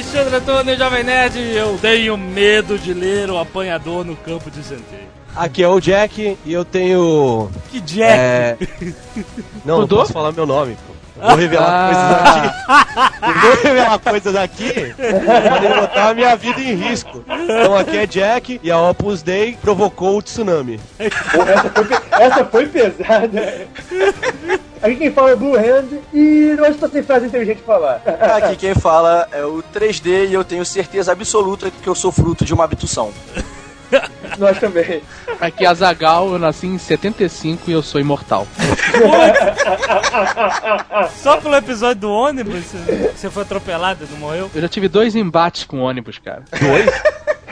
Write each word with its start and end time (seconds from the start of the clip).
Alexandre 0.00 0.36
Antônio, 0.36 0.78
Jovem 0.78 1.04
Nerd. 1.04 1.38
Eu 1.38 1.76
tenho 1.76 2.16
medo 2.16 2.78
de 2.78 2.94
ler 2.94 3.30
o 3.30 3.36
apanhador 3.36 4.02
no 4.02 4.16
campo 4.16 4.50
de 4.50 4.62
centeio. 4.62 5.10
Aqui 5.36 5.62
é 5.62 5.68
o 5.68 5.78
Jack 5.78 6.38
e 6.42 6.52
eu 6.52 6.64
tenho. 6.64 7.50
Que 7.70 7.82
Jack? 7.82 8.10
É... 8.10 8.56
Não, 9.62 9.80
não 9.80 9.86
posso 9.86 10.10
falar 10.10 10.32
meu 10.32 10.46
nome, 10.46 10.74
pô. 10.86 10.94
Vou 11.20 11.36
revelar 11.36 11.68
ah. 11.68 12.80
coisas 12.80 13.04
aqui. 13.14 13.28
Eu 13.28 13.40
vou 13.42 13.62
revelar 13.62 13.98
coisas 13.98 14.36
aqui. 14.36 14.94
Podem 15.50 15.80
botar 15.80 16.08
a 16.08 16.14
minha 16.14 16.34
vida 16.34 16.60
em 16.62 16.74
risco. 16.76 17.22
Então 17.28 17.76
aqui 17.76 17.98
é 17.98 18.06
Jack 18.06 18.58
e 18.62 18.70
a 18.70 18.80
Opus 18.80 19.20
Dei 19.20 19.58
provocou 19.60 20.16
o 20.16 20.22
tsunami. 20.22 20.80
essa, 20.98 21.70
foi, 21.70 21.86
essa 22.18 22.44
foi 22.46 22.66
pesada. 22.66 23.68
Aqui 24.82 24.96
quem 24.96 25.12
fala 25.12 25.30
é 25.30 25.36
Blue 25.36 25.56
Hand 25.56 25.86
e 26.12 26.54
não 26.56 26.66
estou 26.66 26.88
sem 26.88 27.02
frase 27.02 27.26
inteligente 27.26 27.62
falar. 27.62 28.02
Aqui 28.36 28.56
quem 28.56 28.74
fala 28.74 29.28
é 29.30 29.44
o 29.44 29.62
3D 29.74 30.06
e 30.30 30.34
eu 30.34 30.42
tenho 30.42 30.64
certeza 30.64 31.12
absoluta 31.12 31.70
que 31.70 31.88
eu 31.88 31.94
sou 31.94 32.10
fruto 32.10 32.44
de 32.44 32.54
uma 32.54 32.64
abdução. 32.64 33.12
Nós 34.38 34.58
também. 34.58 35.02
Aqui 35.40 35.64
é 35.64 35.68
a 35.68 35.74
Zagal, 35.74 36.32
eu 36.32 36.38
nasci 36.38 36.66
em 36.66 36.78
75 36.78 37.68
e 37.68 37.72
eu 37.72 37.82
sou 37.82 38.00
imortal. 38.00 38.46
Só 41.20 41.36
pelo 41.38 41.56
episódio 41.56 42.02
do 42.02 42.10
ônibus 42.10 42.64
você 43.14 43.28
foi 43.28 43.42
atropelado, 43.42 44.06
não 44.10 44.18
morreu? 44.18 44.50
Eu 44.54 44.62
já 44.62 44.68
tive 44.68 44.88
dois 44.88 45.16
embates 45.16 45.64
com 45.64 45.80
ônibus, 45.80 46.18
cara. 46.18 46.44
Dois? 46.58 47.02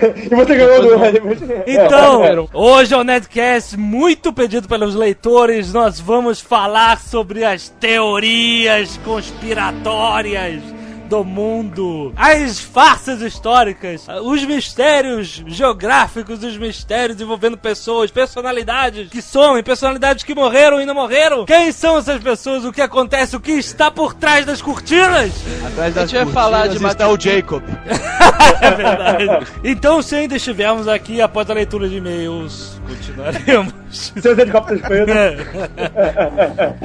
E 0.02 0.34
você 0.34 0.56
ganhou 0.56 0.82
do 0.82 1.02
ônibus. 1.02 1.38
Então, 1.66 2.48
hoje 2.52 2.94
é 2.94 2.96
o 2.96 3.04
Nedcast 3.04 3.76
muito 3.76 4.32
pedido 4.32 4.68
pelos 4.68 4.94
leitores. 4.94 5.72
Nós 5.72 6.00
vamos 6.00 6.40
falar 6.40 7.00
sobre 7.00 7.44
as 7.44 7.68
teorias 7.68 8.98
conspiratórias 9.04 10.77
do 11.08 11.24
mundo, 11.24 12.12
as 12.16 12.60
farsas 12.60 13.22
históricas, 13.22 14.06
os 14.22 14.44
mistérios 14.44 15.42
geográficos, 15.46 16.42
os 16.42 16.56
mistérios 16.56 17.20
envolvendo 17.20 17.56
pessoas, 17.56 18.10
personalidades 18.10 19.08
que 19.08 19.22
somem, 19.22 19.62
personalidades 19.62 20.22
que 20.22 20.34
morreram 20.34 20.80
e 20.80 20.86
não 20.86 20.94
morreram. 20.94 21.46
Quem 21.46 21.72
são 21.72 21.98
essas 21.98 22.22
pessoas? 22.22 22.64
O 22.64 22.72
que 22.72 22.82
acontece? 22.82 23.34
O 23.34 23.40
que 23.40 23.52
está 23.52 23.90
por 23.90 24.14
trás 24.14 24.44
das 24.44 24.60
cortinas? 24.60 25.32
Atrás 25.66 25.94
das 25.94 26.04
a 26.04 26.06
gente 26.06 26.24
vai 26.24 26.32
falar 26.32 26.68
de 26.68 26.76
está 26.84 27.08
o 27.08 27.18
Jacob. 27.18 27.62
é 28.60 28.70
verdade. 28.70 29.46
Então, 29.64 30.02
se 30.02 30.14
ainda 30.14 30.36
estivermos 30.36 30.86
aqui 30.86 31.20
após 31.20 31.48
a 31.50 31.54
leitura 31.54 31.88
de 31.88 31.96
e-mails, 31.96 32.80
continuaremos. 32.86 33.72
Seus 34.20 34.38
helicópteros 34.38 34.82
pretos. 34.86 35.14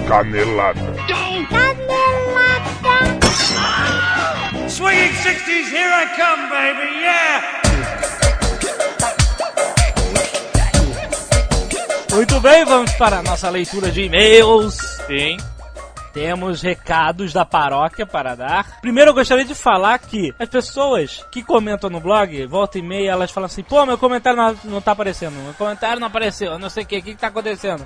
Canelada. 0.07 0.79
Canelada. 1.49 3.12
Swinging 4.73 5.13
60s, 5.13 5.69
here 5.69 5.91
I 5.93 6.05
come, 6.17 6.49
baby, 6.49 6.87
yeah! 7.03 7.61
Muito 12.11 12.39
bem, 12.39 12.65
vamos 12.65 12.91
para 12.93 13.19
a 13.19 13.21
nossa 13.21 13.51
leitura 13.51 13.91
de 13.91 14.01
e-mails. 14.01 14.73
Sim. 15.05 15.37
Temos 16.11 16.63
recados 16.63 17.31
da 17.31 17.45
paróquia 17.45 18.07
para 18.07 18.33
dar. 18.33 18.81
Primeiro 18.81 19.11
eu 19.11 19.13
gostaria 19.13 19.45
de 19.45 19.53
falar 19.53 19.99
que 19.99 20.33
as 20.39 20.49
pessoas 20.49 21.23
que 21.31 21.43
comentam 21.43 21.91
no 21.91 21.99
blog, 21.99 22.43
volta 22.47 22.79
e 22.79 22.81
meia, 22.81 23.11
elas 23.11 23.29
falam 23.29 23.45
assim, 23.45 23.61
pô, 23.61 23.85
meu 23.85 23.99
comentário 23.99 24.37
não, 24.37 24.57
não 24.63 24.81
tá 24.81 24.93
aparecendo, 24.93 25.35
meu 25.35 25.53
comentário 25.53 25.99
não 25.99 26.07
apareceu, 26.07 26.57
não 26.57 26.71
sei 26.71 26.83
o 26.83 26.87
que, 26.87 26.97
o 26.97 27.03
que, 27.03 27.13
que 27.13 27.21
tá 27.21 27.27
acontecendo? 27.27 27.85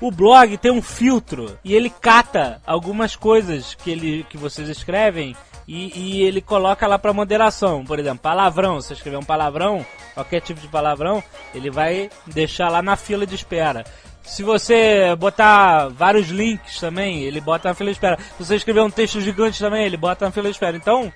o 0.00 0.10
blog 0.10 0.56
tem 0.56 0.72
um 0.72 0.80
filtro 0.80 1.58
e 1.62 1.74
ele 1.74 1.90
cata 1.90 2.60
algumas 2.66 3.14
coisas 3.14 3.74
que, 3.74 3.90
ele, 3.90 4.24
que 4.30 4.38
vocês 4.38 4.68
escrevem 4.68 5.36
e, 5.66 5.98
e 5.98 6.22
ele 6.22 6.40
coloca 6.40 6.86
lá 6.86 6.98
para 6.98 7.12
moderação. 7.12 7.84
Por 7.84 7.98
exemplo, 7.98 8.20
palavrão. 8.20 8.80
Se 8.80 8.92
escrever 8.92 9.16
um 9.16 9.22
palavrão, 9.22 9.84
qualquer 10.14 10.40
tipo 10.40 10.60
de 10.60 10.68
palavrão, 10.68 11.22
ele 11.54 11.70
vai 11.70 12.10
deixar 12.26 12.68
lá 12.68 12.82
na 12.82 12.96
fila 12.96 13.26
de 13.26 13.34
espera. 13.34 13.84
Se 14.22 14.42
você 14.42 15.14
botar 15.16 15.88
vários 15.88 16.28
links 16.28 16.78
também, 16.78 17.22
ele 17.22 17.40
bota 17.40 17.68
na 17.68 17.74
fila 17.74 17.90
de 17.90 17.96
espera. 17.96 18.18
Se 18.18 18.44
você 18.44 18.56
escrever 18.56 18.80
um 18.80 18.90
texto 18.90 19.20
gigante 19.20 19.58
também, 19.58 19.84
ele 19.84 19.96
bota 19.96 20.24
na 20.24 20.30
fila 20.30 20.44
de 20.46 20.52
espera. 20.52 20.76
Então, 20.76 21.12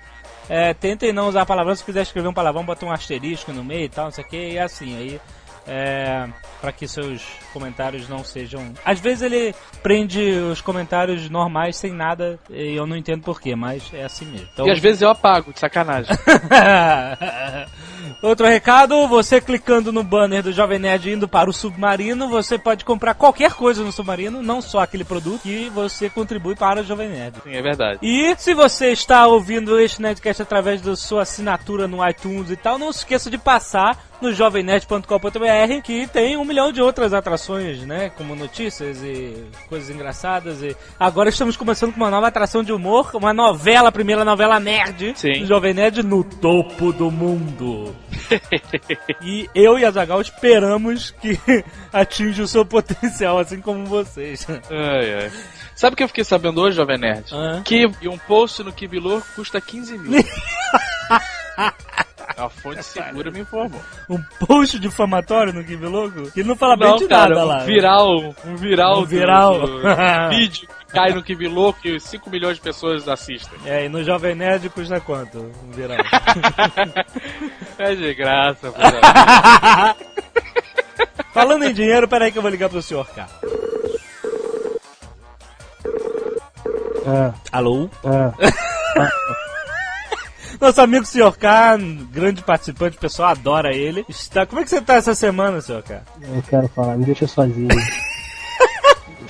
é, 0.48 0.74
tentem 0.74 1.12
não 1.12 1.28
usar 1.28 1.46
palavrão. 1.46 1.74
Se 1.74 1.84
quiser 1.84 2.02
escrever 2.02 2.28
um 2.28 2.34
palavrão, 2.34 2.64
bota 2.64 2.84
um 2.84 2.92
asterisco 2.92 3.52
no 3.52 3.64
meio 3.64 3.84
e 3.84 3.88
tal, 3.88 4.06
não 4.06 4.12
sei 4.12 4.24
o 4.24 4.26
que, 4.26 4.36
e 4.36 4.56
é 4.56 4.62
assim. 4.62 4.96
Aí 4.96 5.20
é, 5.66 6.28
para 6.60 6.72
que 6.72 6.86
seus 6.86 7.22
comentários 7.52 8.08
não 8.08 8.24
sejam. 8.24 8.72
Às 8.84 9.00
vezes 9.00 9.22
ele 9.22 9.54
prende 9.82 10.20
os 10.20 10.60
comentários 10.60 11.28
normais 11.28 11.76
sem 11.76 11.92
nada 11.92 12.38
e 12.50 12.74
eu 12.74 12.86
não 12.86 12.96
entendo 12.96 13.22
porquê, 13.22 13.54
mas 13.54 13.90
é 13.92 14.04
assim 14.04 14.26
mesmo. 14.26 14.48
Então... 14.52 14.66
E 14.66 14.70
às 14.70 14.78
vezes 14.78 15.02
eu 15.02 15.10
apago, 15.10 15.52
de 15.52 15.60
sacanagem. 15.60 16.14
Outro 18.22 18.46
recado, 18.46 19.06
você 19.06 19.40
clicando 19.40 19.92
no 19.92 20.02
banner 20.02 20.42
do 20.42 20.52
Jovem 20.52 20.78
Nerd 20.78 21.10
indo 21.10 21.28
para 21.28 21.48
o 21.48 21.52
Submarino, 21.52 22.28
você 22.28 22.58
pode 22.58 22.84
comprar 22.84 23.14
qualquer 23.14 23.52
coisa 23.52 23.82
no 23.82 23.92
Submarino, 23.92 24.42
não 24.42 24.60
só 24.60 24.80
aquele 24.80 25.04
produto, 25.04 25.46
e 25.46 25.68
você 25.68 26.08
contribui 26.08 26.54
para 26.54 26.80
o 26.80 26.84
Jovem 26.84 27.08
Nerd. 27.08 27.36
Sim, 27.42 27.54
é 27.54 27.62
verdade. 27.62 27.98
E 28.02 28.34
se 28.38 28.54
você 28.54 28.92
está 28.92 29.26
ouvindo 29.26 29.78
este 29.78 30.00
Nerdcast 30.00 30.42
através 30.42 30.80
da 30.80 30.96
sua 30.96 31.22
assinatura 31.22 31.86
no 31.86 32.06
iTunes 32.08 32.50
e 32.50 32.56
tal, 32.56 32.78
não 32.78 32.92
se 32.92 33.00
esqueça 33.00 33.30
de 33.30 33.38
passar 33.38 33.98
no 34.20 34.32
jovemnet.com.br 34.32 35.82
que 35.82 36.06
tem 36.06 36.36
um 36.36 36.44
milhão 36.44 36.72
de 36.72 36.80
outras 36.80 37.12
atrações, 37.12 37.82
né? 37.82 38.10
Como 38.10 38.34
notícias 38.34 39.02
e 39.02 39.44
coisas 39.68 39.90
engraçadas. 39.90 40.62
E 40.62 40.74
agora 40.98 41.28
estamos 41.28 41.56
começando 41.56 41.92
com 41.92 41.98
uma 41.98 42.10
nova 42.10 42.28
atração 42.28 42.62
de 42.62 42.72
humor, 42.72 43.10
uma 43.14 43.34
novela, 43.34 43.90
a 43.90 43.92
primeira 43.92 44.24
novela 44.24 44.58
nerd 44.58 45.12
Sim. 45.16 45.40
do 45.40 45.46
Jovem 45.46 45.74
Nerd 45.74 46.02
no 46.02 46.24
topo 46.24 46.92
do 46.92 47.10
mundo. 47.10 47.93
e 49.22 49.48
eu 49.54 49.78
e 49.78 49.84
a 49.84 49.90
Zagal 49.90 50.20
esperamos 50.20 51.10
que 51.20 51.38
atinja 51.92 52.42
o 52.42 52.48
seu 52.48 52.64
potencial, 52.64 53.38
assim 53.38 53.60
como 53.60 53.86
vocês. 53.86 54.46
Ai, 54.70 55.14
ai. 55.14 55.32
Sabe 55.74 55.94
o 55.94 55.96
que 55.96 56.04
eu 56.04 56.08
fiquei 56.08 56.24
sabendo 56.24 56.60
hoje, 56.60 56.76
Jovem 56.76 56.98
Nerd? 56.98 57.34
Ah. 57.34 57.60
Que 57.64 57.86
um 58.08 58.18
post 58.18 58.62
no 58.62 58.72
Kibilor 58.72 59.22
custa 59.34 59.60
15 59.60 59.98
mil. 59.98 60.24
A 62.36 62.48
fonte 62.48 62.82
segura 62.82 63.30
me 63.30 63.40
informou. 63.40 63.80
Um 64.08 64.20
post 64.44 64.78
difamatório 64.80 65.52
no 65.52 65.62
Give 65.62 65.86
Logo? 65.86 66.30
Que 66.32 66.42
não 66.42 66.56
fala 66.56 66.76
não, 66.76 66.90
bem 66.90 66.98
de 66.98 67.08
cara, 67.08 67.34
nada 67.34 67.44
um 67.44 67.48
lá. 67.48 67.58
Viral, 67.64 68.34
um 68.44 68.56
viral, 68.56 69.00
um 69.00 69.04
viral. 69.04 69.60
Do, 69.60 69.66
do 69.66 70.30
vídeo 70.30 70.68
cai 70.94 71.12
no 71.12 71.24
Give 71.24 71.48
Logo 71.48 71.78
e 71.84 71.98
5 71.98 72.30
milhões 72.30 72.56
de 72.56 72.62
pessoas 72.62 73.08
assistem. 73.08 73.58
É, 73.66 73.84
e 73.84 73.88
no 73.88 74.04
Jovem 74.04 74.34
Nerd 74.34 74.68
custa 74.70 75.00
quanto? 75.00 75.50
Um 75.64 75.70
viral. 75.72 75.98
é 77.78 77.94
de 77.94 78.14
graça, 78.14 78.70
pô. 78.70 78.80
Falando 81.34 81.64
em 81.64 81.74
dinheiro, 81.74 82.06
peraí 82.06 82.30
que 82.30 82.38
eu 82.38 82.42
vou 82.42 82.50
ligar 82.50 82.68
pro 82.68 82.80
senhor 82.80 83.08
K. 83.08 83.28
É. 87.06 87.32
Alô? 87.50 87.90
É. 88.04 88.32
Nosso 90.60 90.80
amigo 90.80 91.04
Sr. 91.04 91.36
K, 91.36 91.76
grande 92.10 92.42
participante, 92.42 92.96
o 92.96 93.00
pessoal 93.00 93.30
adora 93.30 93.74
ele. 93.74 94.04
Está... 94.08 94.46
Como 94.46 94.60
é 94.60 94.64
que 94.64 94.70
você 94.70 94.78
está 94.78 94.94
essa 94.94 95.14
semana, 95.14 95.60
Sr. 95.60 95.82
K? 95.82 96.02
Não 96.20 96.40
quero 96.42 96.68
falar, 96.68 96.96
me 96.96 97.04
deixa 97.04 97.26
sozinho. 97.26 97.68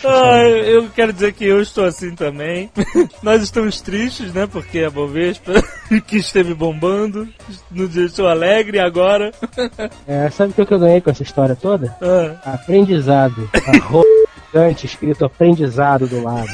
Ah, 0.06 0.42
eu 0.42 0.88
quero 0.90 1.12
dizer 1.12 1.32
que 1.32 1.44
eu 1.44 1.60
estou 1.60 1.84
assim 1.84 2.14
também. 2.14 2.70
Nós 3.22 3.42
estamos 3.42 3.80
tristes, 3.80 4.32
né? 4.32 4.46
Porque 4.46 4.80
a 4.80 4.90
Bovespa, 4.90 5.52
que 6.06 6.16
esteve 6.16 6.54
bombando, 6.54 7.28
nos 7.70 7.90
deixou 7.90 8.28
alegre 8.28 8.78
agora. 8.78 9.32
É, 10.06 10.28
sabe 10.30 10.52
o 10.56 10.66
que 10.66 10.72
eu 10.72 10.78
ganhei 10.78 11.00
com 11.00 11.10
essa 11.10 11.22
história 11.22 11.56
toda? 11.56 11.96
Ah. 12.00 12.54
Aprendizado. 12.54 13.48
Arrogante, 13.66 14.86
escrito 14.86 15.24
aprendizado 15.24 16.06
do 16.06 16.22
lado. 16.22 16.48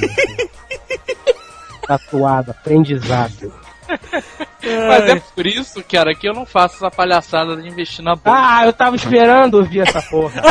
Tatuado, 1.87 2.52
aprendizado. 2.52 3.52
Mas 4.62 5.08
é 5.08 5.23
por 5.35 5.47
isso, 5.47 5.82
cara, 5.91 6.14
que 6.14 6.29
eu 6.29 6.35
não 6.35 6.47
faço 6.47 6.76
essa 6.76 6.91
palhaçada 6.91 7.56
de 7.56 7.69
investir 7.69 8.05
na 8.05 8.14
bolsa. 8.14 8.38
Ah, 8.38 8.67
eu 8.67 8.73
tava 8.73 8.94
esperando 8.94 9.55
ouvir 9.55 9.81
essa 9.81 10.00
porra. 10.02 10.43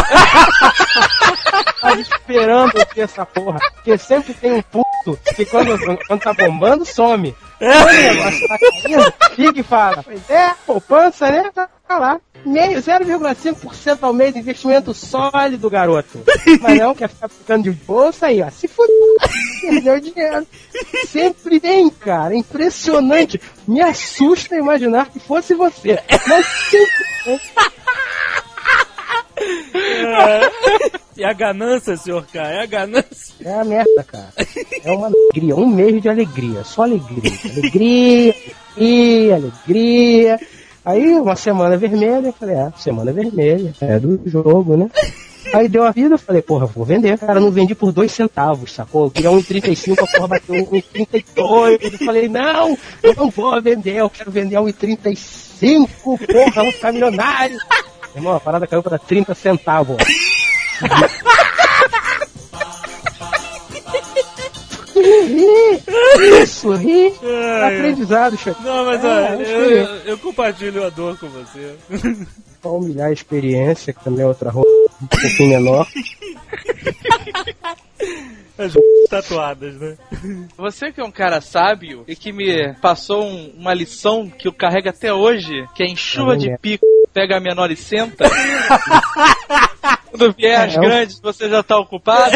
Tava 1.81 1.99
esperando 1.99 2.77
ouvir 2.77 3.01
essa 3.01 3.25
porra. 3.25 3.59
Porque 3.73 3.97
sempre 3.97 4.33
tem 4.33 4.53
um 4.53 4.61
puto 4.61 5.19
que 5.35 5.45
quando, 5.45 5.77
quando 6.07 6.21
tá 6.21 6.33
bombando, 6.33 6.85
some. 6.85 7.35
Quando 7.57 7.89
o 7.89 7.93
negócio 7.93 8.47
tá 8.47 8.57
caindo, 8.57 9.13
fica 9.35 9.59
e 9.59 9.63
fala. 9.63 10.03
Pois 10.03 10.29
é, 10.29 10.53
poupança, 10.65 11.29
né? 11.31 11.49
Tá 11.53 11.97
lá. 11.97 12.19
0,5% 12.45 13.97
ao 14.01 14.13
mês 14.13 14.33
de 14.33 14.39
investimento 14.39 14.93
sólido, 14.93 15.69
garoto. 15.69 16.23
Mas 16.61 16.79
não 16.79 16.95
quer 16.95 17.09
ficar 17.09 17.27
ficando 17.27 17.63
de 17.63 17.71
bolsa 17.71 18.27
aí, 18.27 18.41
ó. 18.41 18.49
Se 18.49 18.67
fudeu, 18.67 19.17
perdeu 19.61 19.99
dinheiro. 19.99 20.47
Sempre 21.07 21.59
vem, 21.59 21.89
cara. 21.89 22.35
Impressionante. 22.35 23.41
Me 23.67 23.81
assusta 23.81 24.55
imaginar 24.55 25.09
que 25.09 25.19
fosse 25.19 25.53
você. 25.53 25.99
Mas 26.27 26.45
sempre 26.45 27.05
vem. 27.25 27.39
É. 29.73 30.99
E 31.17 31.23
a 31.23 31.33
ganância, 31.33 31.97
senhor 31.97 32.25
K, 32.25 32.39
é 32.39 32.63
a 32.63 32.65
ganância. 32.65 33.35
É 33.43 33.53
a 33.53 33.63
merda, 33.63 34.03
cara. 34.03 34.29
É 34.83 34.91
uma 34.91 35.07
alegria, 35.07 35.55
um 35.55 35.67
mês 35.67 36.01
de 36.01 36.07
alegria, 36.07 36.63
só 36.63 36.83
alegria. 36.83 37.31
Alegria, 37.51 38.35
aqui, 38.71 39.31
alegria. 39.31 40.39
Aí, 40.85 41.15
uma 41.15 41.35
semana 41.35 41.75
vermelha, 41.75 42.27
eu 42.27 42.33
falei, 42.33 42.55
ah, 42.55 42.71
semana 42.77 43.11
vermelha, 43.11 43.73
é 43.81 43.99
do 43.99 44.21
jogo, 44.25 44.77
né? 44.77 44.89
Aí 45.53 45.67
deu 45.67 45.83
a 45.83 45.91
vida, 45.91 46.15
eu 46.15 46.19
falei, 46.19 46.41
porra, 46.41 46.65
vou 46.65 46.85
vender. 46.85 47.17
Cara, 47.17 47.39
não 47.39 47.51
vendi 47.51 47.75
por 47.75 47.91
dois 47.91 48.11
centavos, 48.11 48.71
sacou? 48.71 49.05
Eu 49.05 49.11
queria 49.11 49.29
1,35, 49.31 50.03
a 50.03 50.07
porra 50.07 50.27
bateu 50.27 50.55
1,32. 50.55 51.79
Eu 51.81 52.05
falei, 52.05 52.27
não, 52.27 52.77
eu 53.01 53.15
não 53.15 53.29
vou 53.29 53.61
vender, 53.61 53.95
eu 53.97 54.09
quero 54.09 54.31
vender 54.31 54.55
a 54.55 54.61
1,35, 54.61 55.89
porra, 56.03 56.63
vou 56.63 56.71
ficar 56.71 56.93
milionário. 56.93 57.57
Irmão, 58.15 58.35
a 58.35 58.39
parada 58.39 58.67
caiu 58.67 58.81
para 58.83 58.97
30 58.97 59.33
centavos. 59.35 59.97
Isso, 66.41 66.73
ri. 66.75 67.13
Aprendizado, 67.65 68.37
chefe. 68.37 68.61
Não, 68.63 68.85
mas 68.85 69.03
É, 69.03 69.07
olha, 69.07 69.43
eu, 69.43 69.69
eu, 69.71 69.95
eu 70.05 70.17
compartilho 70.17 70.85
a 70.85 70.89
dor 70.89 71.17
com 71.17 71.27
você. 71.29 71.75
Pra 72.61 72.71
humilhar 72.71 73.07
a 73.09 73.13
experiência, 73.13 73.93
que 73.93 74.03
também 74.03 74.23
é 74.23 74.27
outra 74.27 74.49
roupa 74.49 74.69
um 75.01 75.07
pouquinho 75.07 75.49
menor. 75.49 75.87
As 78.57 78.73
tatuadas, 79.09 79.75
né? 79.79 79.97
Você 80.57 80.91
que 80.91 80.99
é 80.99 81.03
um 81.03 81.11
cara 81.11 81.39
sábio 81.39 82.03
e 82.07 82.15
que 82.15 82.31
me 82.33 82.73
passou 82.81 83.23
um- 83.23 83.53
uma 83.57 83.73
lição 83.73 84.29
que 84.29 84.47
eu 84.47 84.53
carrego 84.53 84.89
até 84.89 85.13
hoje, 85.13 85.65
que 85.73 85.83
é 85.83 85.85
em 85.85 85.95
chuva 85.95 86.35
de 86.35 86.55
pico, 86.57 86.85
pega 87.13 87.37
a 87.37 87.39
menor 87.39 87.71
e 87.71 87.75
senta. 87.75 88.29
Quando 90.09 90.33
vier 90.33 90.59
as 90.59 90.75
É, 90.75 90.79
grandes, 90.79 91.19
você 91.19 91.49
já 91.49 91.61
tá 91.63 91.77
ocupado. 91.77 92.35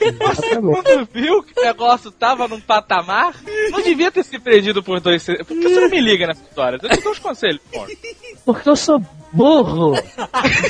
Exatamente. 0.00 0.60
Quando 0.60 1.08
viu 1.12 1.42
que 1.42 1.58
o 1.58 1.64
negócio 1.64 2.10
tava 2.10 2.48
num 2.48 2.60
patamar, 2.60 3.34
não 3.70 3.82
devia 3.82 4.10
ter 4.10 4.24
se 4.24 4.38
perdido 4.38 4.82
por 4.82 5.00
dois. 5.00 5.24
Por 5.24 5.44
que 5.46 5.62
você 5.62 5.80
não 5.80 5.88
me 5.88 6.00
liga 6.00 6.26
nessa 6.26 6.42
história? 6.42 6.78
Eu 6.82 6.88
te 6.88 7.00
dou 7.02 7.12
uns 7.12 7.18
conselhos, 7.18 7.60
pô. 7.72 7.86
Porque 8.44 8.68
eu 8.68 8.76
sou 8.76 8.98
burro. 9.32 9.92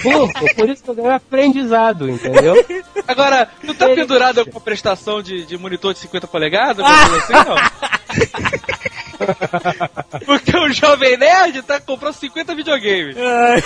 Burro. 0.03 0.32
Por 0.56 0.69
isso 0.69 0.82
que 0.82 0.91
eu 0.91 0.94
ganho 0.94 1.12
aprendizado, 1.12 2.09
entendeu? 2.09 2.55
Agora, 3.06 3.49
tu 3.65 3.73
tá 3.75 3.87
pendurado 3.88 4.44
com 4.50 4.61
prestação 4.61 5.23
de, 5.23 5.44
de 5.47 5.56
monitor 5.56 5.93
de 5.94 6.00
50 6.00 6.26
polegadas? 6.26 6.85
assim, 6.85 7.32
não? 7.32 7.56
Porque 10.25 10.56
o 10.56 10.72
Jovem 10.72 11.16
Nerd 11.16 11.62
tá 11.62 11.80
comprando 11.80 12.14
50 12.14 12.54
videogames. 12.54 13.16
É, 13.16 13.60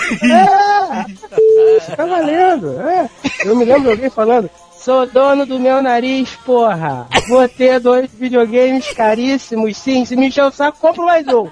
tá 1.96 2.04
valendo. 2.04 2.80
É. 2.80 3.08
Eu 3.44 3.56
me 3.56 3.64
lembro 3.64 3.82
de 3.82 3.90
alguém 3.90 4.10
falando. 4.10 4.50
Sou 4.76 5.06
dono 5.06 5.46
do 5.46 5.60
meu 5.60 5.80
nariz, 5.80 6.30
porra. 6.44 7.06
Vou 7.28 7.48
ter 7.48 7.78
dois 7.78 8.10
videogames 8.12 8.90
caríssimos, 8.92 9.76
sim. 9.76 10.04
Se 10.04 10.16
me 10.16 10.26
encher 10.26 10.42
o 10.44 10.50
saco, 10.50 10.78
compro 10.80 11.04
mais 11.04 11.26
um. 11.28 11.48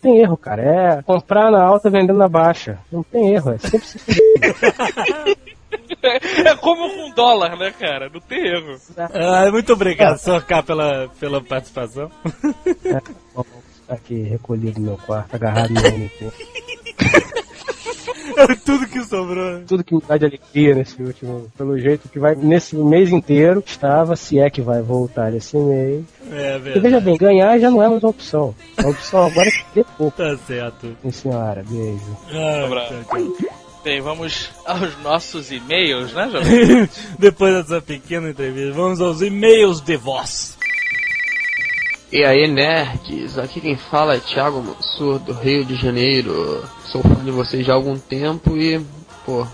Tem 0.00 0.20
erro, 0.20 0.36
cara. 0.36 0.62
É 0.62 1.02
comprar 1.02 1.50
na 1.50 1.62
alta 1.62 1.90
vendendo 1.90 2.18
na 2.18 2.28
baixa. 2.28 2.78
Não 2.90 3.02
tem 3.02 3.34
erro. 3.34 3.52
É 3.52 3.58
sempre 3.58 3.86
se. 3.86 3.98
É 6.02 6.56
como 6.56 6.88
com 6.88 7.10
dólar, 7.14 7.56
né, 7.56 7.72
cara? 7.78 8.08
Não 8.12 8.20
tem 8.20 8.46
erro. 8.46 8.76
Ah, 8.96 9.50
muito 9.50 9.72
obrigado, 9.72 10.18
Sr. 10.18 10.44
K, 10.44 10.62
pela, 10.62 11.08
pela 11.20 11.42
participação. 11.42 12.10
Vou 13.34 13.44
ficar 13.44 13.94
aqui 13.94 14.22
recolhido 14.22 14.80
no 14.80 14.86
meu 14.86 14.96
quarto, 14.96 15.34
agarrado 15.34 15.70
no 15.70 15.80
MT. 15.80 16.32
Tudo 18.64 18.86
que 18.86 19.02
sobrou. 19.04 19.60
Tudo 19.66 19.84
que 19.84 19.94
me 19.94 20.02
dá 20.06 20.16
de 20.16 20.24
alegria 20.26 20.74
nesse 20.74 21.02
último, 21.02 21.50
pelo 21.56 21.78
jeito 21.78 22.08
que 22.08 22.18
vai, 22.18 22.34
nesse 22.34 22.76
mês 22.76 23.10
inteiro, 23.10 23.62
estava, 23.66 24.16
se 24.16 24.38
é 24.38 24.48
que 24.50 24.60
vai 24.60 24.80
voltar 24.82 25.34
esse 25.34 25.56
mês. 25.56 26.04
É 26.30 26.56
E 26.56 26.58
verdade. 26.58 26.80
veja 26.80 27.00
bem, 27.00 27.16
ganhar 27.16 27.58
já 27.58 27.70
não 27.70 27.82
é 27.82 27.88
mais 27.88 28.02
uma 28.02 28.10
opção. 28.10 28.54
A 28.76 28.88
opção 28.88 29.24
agora 29.26 29.48
é 29.48 29.52
ter 29.74 29.84
pouco. 29.96 30.16
Tá 30.16 30.36
certo. 30.46 30.96
Sim, 31.02 31.10
senhora, 31.10 31.64
beijo. 31.68 32.16
Ah, 32.32 32.64
Abraço. 32.66 32.94
tchau, 33.08 33.18
tchau. 33.18 33.50
Bem, 33.82 33.98
vamos 34.02 34.50
aos 34.66 35.02
nossos 35.02 35.50
e-mails, 35.50 36.12
né, 36.12 36.28
Jovem? 36.32 36.88
Depois 37.18 37.54
dessa 37.54 37.80
pequena 37.80 38.28
entrevista, 38.28 38.72
vamos 38.72 39.00
aos 39.00 39.22
e-mails 39.22 39.80
de 39.80 39.96
voz. 39.96 40.58
E 42.12 42.24
aí, 42.24 42.48
nerds? 42.48 43.38
Aqui 43.38 43.60
quem 43.60 43.76
fala 43.76 44.16
é 44.16 44.18
Thiago 44.18 44.60
Mansur, 44.60 45.20
do 45.20 45.32
Rio 45.32 45.64
de 45.64 45.76
Janeiro. 45.76 46.60
Sou 46.86 47.00
fã 47.02 47.24
de 47.24 47.30
vocês 47.30 47.64
já 47.64 47.72
há 47.72 47.76
algum 47.76 47.96
tempo 47.96 48.56
e, 48.56 48.84
pô, 49.24 49.46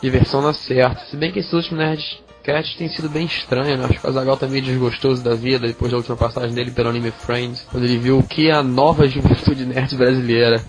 diversão 0.00 0.40
na 0.40 0.54
certa. 0.54 1.04
Se 1.04 1.18
bem 1.18 1.30
que 1.30 1.40
esse 1.40 1.54
último 1.54 1.76
Nerdcast 1.76 2.78
tem 2.78 2.88
sido 2.88 3.10
bem 3.10 3.26
estranho, 3.26 3.76
né? 3.76 3.84
Acho 3.84 4.00
que 4.00 4.06
o 4.06 4.08
Azaghal 4.08 4.38
tá 4.38 4.48
meio 4.48 4.64
desgostoso 4.64 5.22
da 5.22 5.34
vida 5.34 5.66
depois 5.66 5.90
da 5.90 5.98
última 5.98 6.16
passagem 6.16 6.54
dele 6.54 6.70
pelo 6.70 6.88
anime 6.88 7.10
Friends, 7.10 7.66
quando 7.70 7.84
ele 7.84 7.98
viu 7.98 8.20
o 8.20 8.26
que 8.26 8.48
é 8.48 8.54
a 8.54 8.62
nova 8.62 9.04
juventude 9.06 9.66
nerd 9.66 9.94
brasileira. 9.94 10.64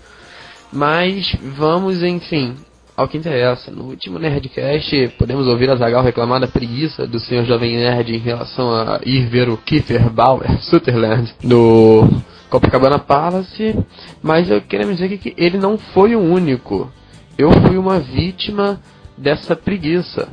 Mas 0.70 1.34
vamos, 1.40 2.02
enfim, 2.02 2.54
ao 2.96 3.08
que 3.08 3.18
interessa. 3.18 3.70
No 3.70 3.84
último 3.84 4.18
Nerdcast, 4.18 5.14
podemos 5.18 5.46
ouvir 5.46 5.70
a 5.70 5.76
Zagal 5.76 6.02
reclamar 6.02 6.40
da 6.40 6.46
preguiça 6.46 7.06
do 7.06 7.18
senhor 7.18 7.44
Jovem 7.44 7.76
Nerd 7.76 8.14
em 8.14 8.18
relação 8.18 8.70
a 8.74 9.00
ir 9.04 9.26
ver 9.26 9.48
o 9.48 9.56
Kiefer 9.56 10.10
Bauer 10.10 10.58
Sutherland 10.62 11.34
no 11.42 12.08
Copacabana 12.48 12.98
Palace, 12.98 13.76
mas 14.22 14.48
eu 14.48 14.60
queria 14.60 14.86
dizer 14.86 15.16
que 15.18 15.34
ele 15.36 15.58
não 15.58 15.76
foi 15.76 16.14
o 16.14 16.20
único. 16.20 16.90
Eu 17.36 17.50
fui 17.50 17.76
uma 17.76 17.98
vítima 17.98 18.80
dessa 19.18 19.56
preguiça. 19.56 20.28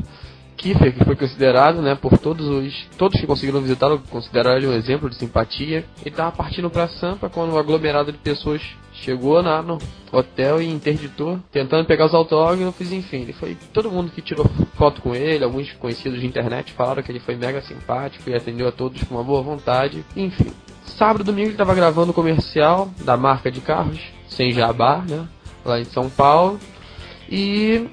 Kiefer, 0.56 0.94
que 0.94 1.04
foi 1.04 1.16
considerado, 1.16 1.82
né, 1.82 1.96
por 1.96 2.20
todos 2.20 2.48
os 2.48 2.86
todos 2.96 3.20
que 3.20 3.26
conseguiram 3.26 3.60
visitá-lo, 3.62 4.00
consideraram 4.12 4.58
ele 4.58 4.68
um 4.68 4.74
exemplo 4.74 5.10
de 5.10 5.16
simpatia. 5.16 5.84
Ele 6.02 6.10
estava 6.12 6.32
partindo 6.32 6.70
para 6.70 6.88
Sampa 6.88 7.28
quando 7.30 7.54
um 7.54 7.58
aglomerado 7.58 8.12
de 8.12 8.20
pessoas 8.20 8.62
chegou 9.02 9.42
lá 9.42 9.62
no 9.62 9.78
hotel 10.12 10.62
e 10.62 10.70
interditou, 10.70 11.40
tentando 11.52 11.86
pegar 11.86 12.06
os 12.06 12.14
autógrafos, 12.14 12.92
enfim, 12.92 13.22
ele 13.22 13.34
foi 13.34 13.58
todo 13.74 13.92
mundo 13.92 14.12
que 14.12 14.22
tirou 14.22 14.46
foto 14.76 15.02
com 15.02 15.16
ele, 15.16 15.44
alguns 15.44 15.72
conhecidos 15.74 16.20
de 16.20 16.28
internet 16.28 16.72
falaram 16.74 17.02
que 17.02 17.12
ele 17.12 17.20
foi 17.20 17.36
mega 17.36 17.62
simpático 17.62 18.30
e 18.30 18.36
atendeu 18.36 18.68
a 18.68 18.72
todos 18.72 19.04
com 19.04 19.16
uma 19.16 19.24
boa 19.24 19.42
vontade, 19.42 20.06
enfim. 20.16 20.52
Sábado 20.86 21.22
e 21.22 21.26
domingo 21.26 21.48
ele 21.48 21.54
estava 21.54 21.74
gravando 21.74 22.12
o 22.12 22.14
comercial 22.14 22.90
da 23.04 23.18
marca 23.18 23.52
de 23.52 23.62
carros, 23.62 24.00
sem 24.28 24.52
jabá, 24.52 25.04
né, 25.08 25.28
lá 25.66 25.80
em 25.80 25.86
São 25.86 26.10
Paulo. 26.10 26.60
E 27.30 27.90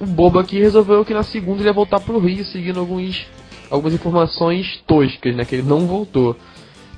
o 0.00 0.06
bobo 0.06 0.38
aqui 0.38 0.58
resolveu 0.58 1.04
que 1.04 1.12
na 1.12 1.22
segunda 1.22 1.60
ele 1.60 1.68
ia 1.68 1.72
voltar 1.72 2.00
pro 2.00 2.18
Rio, 2.18 2.44
seguindo 2.44 2.78
alguns, 2.78 3.26
algumas 3.70 3.94
informações 3.94 4.80
toscas, 4.86 5.34
né? 5.34 5.44
Que 5.44 5.56
ele 5.56 5.68
não 5.68 5.86
voltou. 5.86 6.36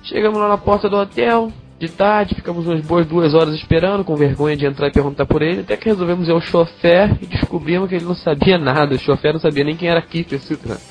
Chegamos 0.03 0.39
lá 0.39 0.49
na 0.49 0.59
porta 0.59 0.89
do 0.89 0.97
hotel, 0.97 1.51
de 1.79 1.89
tarde, 1.89 2.35
ficamos 2.35 2.67
umas 2.67 2.81
boas 2.81 3.07
duas 3.07 3.35
horas 3.35 3.55
esperando, 3.55 4.05
com 4.05 4.17
vergonha 4.17 4.57
de 4.57 4.67
entrar 4.67 4.89
e 4.89 4.93
perguntar 4.93 5.27
por 5.27 5.43
ele, 5.43 5.61
até 5.61 5.77
que 5.77 5.89
resolvemos 5.89 6.29
ir 6.29 6.33
ao 6.33 6.41
chofer 6.41 7.17
e 7.23 7.27
descobrimos 7.27 7.89
que 7.89 7.95
ele 7.95 8.05
não 8.05 8.15
sabia 8.15 8.59
nada. 8.59 8.95
O 8.95 8.99
chofer 8.99 9.33
não 9.33 9.41
sabia 9.41 9.65
nem 9.65 9.77
quem 9.77 9.89
era 9.89 10.03
Kiefer 10.03 10.41
Sutherland. 10.41 10.83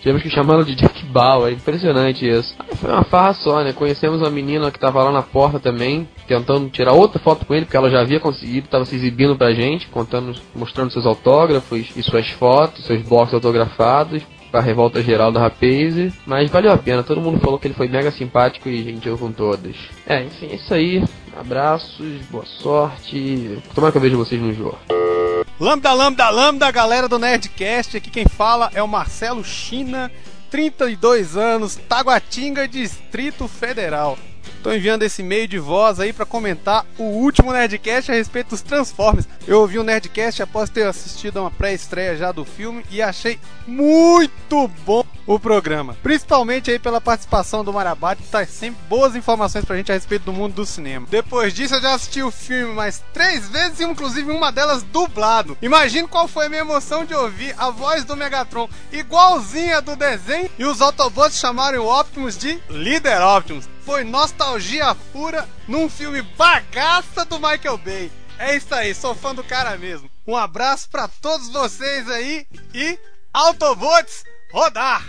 Tivemos 0.00 0.22
que 0.22 0.30
chamá-lo 0.30 0.64
de 0.64 0.74
Jack 0.74 1.04
Bauer, 1.04 1.52
impressionante 1.52 2.26
isso. 2.26 2.54
Aí 2.58 2.74
foi 2.74 2.90
uma 2.90 3.04
farra 3.04 3.34
só, 3.34 3.62
né? 3.62 3.74
Conhecemos 3.74 4.22
uma 4.22 4.30
menina 4.30 4.70
que 4.70 4.78
tava 4.78 5.04
lá 5.04 5.12
na 5.12 5.20
porta 5.20 5.60
também, 5.60 6.08
tentando 6.26 6.70
tirar 6.70 6.94
outra 6.94 7.18
foto 7.18 7.44
com 7.44 7.54
ele, 7.54 7.66
porque 7.66 7.76
ela 7.76 7.90
já 7.90 8.00
havia 8.00 8.18
conseguido, 8.18 8.66
tava 8.66 8.86
se 8.86 8.96
exibindo 8.96 9.36
pra 9.36 9.52
gente, 9.52 9.88
contando, 9.88 10.32
mostrando 10.54 10.90
seus 10.90 11.04
autógrafos 11.04 11.94
e 11.94 12.02
suas 12.02 12.30
fotos, 12.30 12.86
seus 12.86 13.02
boxes 13.02 13.34
autografados, 13.34 14.22
pra 14.50 14.60
revolta 14.60 15.02
geral 15.02 15.30
da 15.30 15.40
Rapaze. 15.40 16.12
Mas 16.26 16.50
valeu 16.50 16.72
a 16.72 16.78
pena, 16.78 17.02
todo 17.02 17.20
mundo 17.20 17.40
falou 17.40 17.58
que 17.58 17.66
ele 17.66 17.74
foi 17.74 17.88
mega 17.88 18.10
simpático 18.10 18.68
e 18.68 18.82
gentil 18.82 19.16
com 19.16 19.30
todos. 19.32 19.76
É, 20.06 20.22
enfim, 20.22 20.48
é 20.50 20.54
isso 20.56 20.74
aí. 20.74 21.04
Abraços, 21.38 22.20
boa 22.30 22.44
sorte. 22.44 23.58
Tomara 23.74 23.92
que 23.92 23.98
eu 23.98 24.02
vejo 24.02 24.18
vocês 24.18 24.40
no 24.40 24.52
jogo. 24.52 24.78
Lambda, 25.58 25.92
lambda, 25.92 26.30
lambda, 26.30 26.70
galera 26.70 27.08
do 27.08 27.18
Nerdcast. 27.18 27.96
Aqui 27.96 28.10
quem 28.10 28.26
fala 28.26 28.70
é 28.74 28.82
o 28.82 28.88
Marcelo 28.88 29.44
China, 29.44 30.10
32 30.50 31.36
anos, 31.36 31.76
Taguatinga, 31.76 32.66
Distrito 32.66 33.46
Federal. 33.46 34.18
Tô 34.62 34.72
enviando 34.72 35.02
esse 35.02 35.22
e-mail 35.22 35.48
de 35.48 35.58
voz 35.58 35.98
aí 35.98 36.12
para 36.12 36.26
comentar 36.26 36.84
o 36.98 37.04
último 37.04 37.52
Nerdcast 37.52 38.10
a 38.10 38.14
respeito 38.14 38.50
dos 38.50 38.60
Transformers. 38.60 39.26
Eu 39.46 39.60
ouvi 39.60 39.78
o 39.78 39.82
Nerdcast 39.82 40.42
após 40.42 40.68
ter 40.68 40.86
assistido 40.86 41.38
a 41.38 41.42
uma 41.42 41.50
pré-estreia 41.50 42.14
já 42.16 42.30
do 42.30 42.44
filme 42.44 42.84
e 42.90 43.00
achei 43.00 43.38
muito 43.66 44.68
bom 44.84 45.04
o 45.26 45.38
programa. 45.38 45.96
Principalmente 46.02 46.70
aí 46.70 46.78
pela 46.78 47.00
participação 47.00 47.64
do 47.64 47.72
Marabate, 47.72 48.22
que 48.22 48.28
traz 48.28 48.50
sempre 48.50 48.80
boas 48.88 49.16
informações 49.16 49.64
pra 49.64 49.76
gente 49.76 49.90
a 49.92 49.94
respeito 49.94 50.24
do 50.24 50.32
mundo 50.32 50.54
do 50.54 50.66
cinema. 50.66 51.06
Depois 51.08 51.54
disso, 51.54 51.76
eu 51.76 51.80
já 51.80 51.94
assisti 51.94 52.22
o 52.22 52.30
filme 52.30 52.74
mais 52.74 53.02
três 53.14 53.48
vezes 53.48 53.80
inclusive 53.80 54.30
uma 54.30 54.52
delas 54.52 54.82
dublado. 54.82 55.56
Imagine 55.62 56.06
qual 56.06 56.28
foi 56.28 56.46
a 56.46 56.48
minha 56.48 56.60
emoção 56.60 57.04
de 57.04 57.14
ouvir 57.14 57.54
a 57.56 57.70
voz 57.70 58.04
do 58.04 58.16
Megatron 58.16 58.68
igualzinha 58.92 59.80
do 59.80 59.96
desenho 59.96 60.50
e 60.58 60.64
os 60.64 60.82
Autobots 60.82 61.38
chamarem 61.38 61.80
o 61.80 61.88
Optimus 61.88 62.36
de 62.36 62.60
Líder 62.68 63.20
Optimus. 63.22 63.68
Foi 63.90 64.04
nostalgia 64.04 64.94
pura 65.12 65.48
num 65.66 65.88
filme 65.88 66.22
bagaça 66.22 67.24
do 67.24 67.40
Michael 67.40 67.76
Bay. 67.78 68.08
É 68.38 68.54
isso 68.54 68.72
aí, 68.72 68.94
sou 68.94 69.16
fã 69.16 69.34
do 69.34 69.42
cara 69.42 69.76
mesmo. 69.76 70.08
Um 70.24 70.36
abraço 70.36 70.88
pra 70.88 71.08
todos 71.08 71.48
vocês 71.48 72.08
aí 72.08 72.46
e 72.72 72.96
Autobots 73.34 74.22
rodar! 74.52 75.04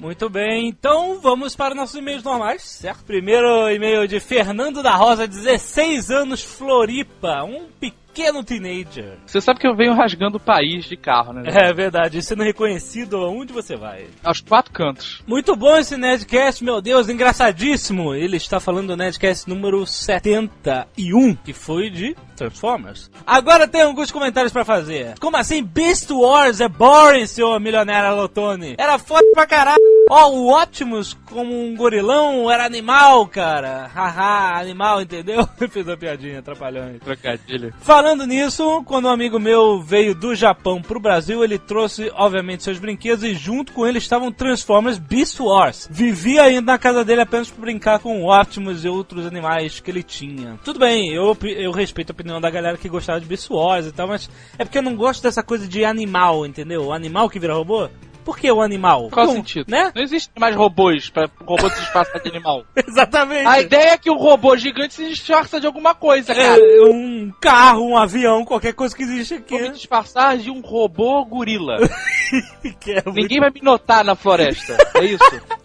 Muito 0.00 0.30
bem, 0.30 0.68
então 0.68 1.20
vamos 1.20 1.54
para 1.54 1.74
nossos 1.74 1.96
e-mails 1.96 2.22
normais, 2.22 2.62
certo? 2.62 3.04
Primeiro 3.04 3.70
e-mail 3.70 4.08
de 4.08 4.20
Fernando 4.20 4.82
da 4.82 4.96
Rosa, 4.96 5.28
16 5.28 6.10
anos, 6.10 6.42
Floripa, 6.42 7.44
um 7.44 7.66
pequeno 7.78 8.07
teenager. 8.44 9.18
Você 9.26 9.40
sabe 9.40 9.60
que 9.60 9.66
eu 9.66 9.76
venho 9.76 9.94
rasgando 9.94 10.36
o 10.36 10.40
país 10.40 10.84
de 10.84 10.96
carro, 10.96 11.32
né? 11.32 11.42
É 11.46 11.72
verdade, 11.72 12.22
sendo 12.22 12.42
reconhecido 12.42 13.16
aonde 13.16 13.52
você 13.52 13.76
vai. 13.76 14.06
Aos 14.22 14.40
quatro 14.40 14.72
cantos. 14.72 15.22
Muito 15.26 15.54
bom 15.56 15.76
esse 15.76 15.96
Nerdcast, 15.96 16.62
meu 16.64 16.80
Deus, 16.80 17.08
engraçadíssimo. 17.08 18.14
Ele 18.14 18.36
está 18.36 18.60
falando 18.60 18.88
do 18.88 18.96
Nerdcast 18.96 19.48
número 19.48 19.86
71, 19.86 21.34
que 21.36 21.52
foi 21.52 21.90
de 21.90 22.16
Transformers. 22.36 23.10
Agora 23.26 23.66
tem 23.66 23.82
alguns 23.82 24.10
comentários 24.10 24.52
pra 24.52 24.64
fazer. 24.64 25.14
Como 25.18 25.36
assim 25.36 25.62
Beast 25.62 26.10
Wars 26.10 26.60
é 26.60 26.68
boring, 26.68 27.26
seu 27.26 27.58
milionário 27.58 28.16
Lotone? 28.16 28.76
Era 28.78 28.98
foda 28.98 29.26
pra 29.34 29.46
caralho. 29.46 29.78
Ó, 30.10 30.30
o 30.30 30.60
Optimus 30.60 31.16
como 31.26 31.54
um 31.54 31.76
gorilão 31.76 32.50
era 32.50 32.64
animal, 32.64 33.26
cara. 33.26 33.90
Haha, 33.94 34.58
animal, 34.58 35.02
entendeu? 35.02 35.46
Fiz 35.70 35.86
uma 35.86 35.96
piadinha 35.96 36.38
atrapalhando. 36.38 36.98
Trocadilho. 36.98 37.74
Falando 37.80 38.26
nisso, 38.26 38.82
quando 38.84 39.06
um 39.06 39.10
amigo 39.10 39.38
meu 39.38 39.82
veio 39.82 40.14
do 40.14 40.34
Japão 40.34 40.80
pro 40.80 40.98
Brasil, 40.98 41.44
ele 41.44 41.58
trouxe, 41.58 42.10
obviamente, 42.14 42.62
seus 42.62 42.78
brinquedos 42.78 43.22
e 43.22 43.34
junto 43.34 43.72
com 43.72 43.86
ele 43.86 43.98
estavam 43.98 44.32
Transformers 44.32 44.98
Beast 44.98 45.38
Wars. 45.40 45.86
Vivia 45.90 46.50
indo 46.50 46.66
na 46.66 46.78
casa 46.78 47.04
dele 47.04 47.20
apenas 47.20 47.50
pra 47.50 47.60
brincar 47.60 47.98
com 47.98 48.22
o 48.22 48.34
Optimus 48.34 48.84
e 48.84 48.88
outros 48.88 49.26
animais 49.26 49.80
que 49.80 49.90
ele 49.90 50.02
tinha. 50.02 50.58
Tudo 50.64 50.78
bem, 50.78 51.12
eu, 51.12 51.36
eu 51.42 51.70
respeito 51.70 52.10
a 52.10 52.14
opinião 52.14 52.40
da 52.40 52.50
galera 52.50 52.78
que 52.78 52.88
gostava 52.88 53.20
de 53.20 53.26
Beast 53.26 53.50
Wars 53.50 53.86
e 53.86 53.92
tal, 53.92 54.08
mas 54.08 54.30
é 54.58 54.64
porque 54.64 54.78
eu 54.78 54.82
não 54.82 54.96
gosto 54.96 55.22
dessa 55.22 55.42
coisa 55.42 55.68
de 55.68 55.84
animal, 55.84 56.46
entendeu? 56.46 56.86
O 56.86 56.92
animal 56.92 57.28
que 57.28 57.38
vira 57.38 57.54
robô. 57.54 57.88
Por 58.28 58.36
que 58.36 58.52
o 58.52 58.60
animal? 58.60 59.08
Qual 59.10 59.26
sentido? 59.28 59.70
Né? 59.70 59.90
Não 59.94 60.02
existe 60.02 60.30
mais 60.38 60.54
robôs 60.54 61.08
pra 61.08 61.30
robô 61.40 61.66
se 61.70 61.80
disfarçar 61.80 62.20
de 62.20 62.28
animal. 62.28 62.62
Exatamente. 62.86 63.46
A 63.46 63.58
ideia 63.58 63.92
é 63.92 63.96
que 63.96 64.10
o 64.10 64.18
robô 64.18 64.54
gigante 64.54 64.92
se 64.92 65.08
disfarça 65.08 65.58
de 65.58 65.66
alguma 65.66 65.94
coisa, 65.94 66.34
cara. 66.34 66.60
É, 66.60 66.82
um 66.82 67.32
carro, 67.40 67.88
um 67.88 67.96
avião, 67.96 68.44
qualquer 68.44 68.74
coisa 68.74 68.94
que 68.94 69.02
existe 69.02 69.32
aqui. 69.32 69.56
Vou 69.56 69.68
me 69.68 69.70
disfarçar 69.70 70.36
de 70.36 70.50
um 70.50 70.60
robô 70.60 71.24
gorila. 71.24 71.78
Que 72.80 72.92
é 72.92 73.02
muito 73.04 73.14
Ninguém 73.14 73.40
vai 73.40 73.50
me 73.50 73.60
notar 73.62 74.04
na 74.04 74.14
floresta. 74.14 74.76
É 74.94 75.04
isso? 75.04 75.18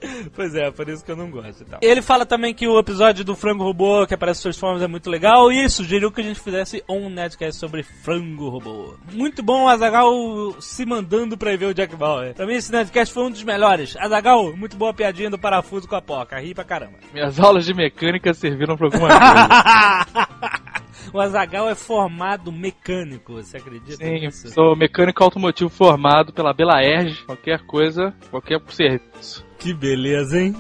Pois 0.36 0.54
é, 0.54 0.70
por 0.70 0.88
isso 0.90 1.04
que 1.04 1.12
eu 1.12 1.16
não 1.16 1.30
gosto 1.30 1.62
e 1.62 1.66
tal. 1.66 1.80
Ele 1.82 2.02
fala 2.02 2.26
também 2.26 2.54
que 2.54 2.68
o 2.68 2.78
episódio 2.78 3.24
do 3.24 3.36
frango 3.36 3.64
robô 3.64 4.06
que 4.06 4.14
aparece 4.14 4.40
nos 4.40 4.56
Transformers 4.56 4.84
é 4.84 4.88
muito 4.88 5.10
legal 5.10 5.52
e 5.52 5.70
sugeriu 5.70 6.12
que 6.12 6.22
a 6.22 6.24
gente 6.24 6.40
fizesse 6.40 6.84
um 6.90 7.10
Nerdcast 7.10 7.60
sobre 7.60 7.84
frango 7.84 8.50
robô. 8.50 8.96
Muito 9.12 9.42
bom, 9.42 9.68
Azagal 9.68 10.12
se 10.60 10.86
mandando 10.86 11.38
pra 11.38 11.54
ir 11.54 11.58
ver 11.58 11.68
o 11.68 11.74
Jack 11.74 11.96
Bauer. 11.96 12.34
Pra 12.34 12.46
mim 12.46 12.56
esse 12.56 12.72
Nerdcast 12.72 13.14
foi 13.14 13.24
um 13.24 13.32
dos 13.32 13.44
melhores. 13.44 13.96
Azagal, 13.98 14.56
muito 14.56 14.76
boa 14.76 14.94
piadinha 14.94 15.30
do 15.30 15.40
parafuso 15.40 15.88
com 15.88 15.96
a 15.96 16.02
poca. 16.02 16.40
Ri 16.40 16.54
pra 16.54 16.64
caramba. 16.64 16.98
Minhas 17.14 17.40
aulas 17.40 17.66
de 17.66 17.74
mecânica 17.74 18.34
serviram 18.34 18.76
pra 18.76 18.88
alguma 18.88 19.08
coisa. 19.08 20.60
o 21.12 21.20
Azagal 21.20 21.70
é 21.70 21.76
formado 21.76 22.52
mecânico, 22.52 23.34
você 23.34 23.58
acredita 23.58 23.98
Sim, 23.98 24.20
nisso? 24.22 24.50
sou 24.50 24.76
mecânico 24.76 25.24
automotivo 25.24 25.70
formado 25.70 26.32
pela 26.32 26.54
Belaerge. 26.54 27.24
Qualquer 27.26 27.66
coisa, 27.66 28.14
qualquer 28.30 28.62
serviço. 28.70 29.46
Que 29.58 29.74
beleza, 29.74 30.42
hein? 30.42 30.54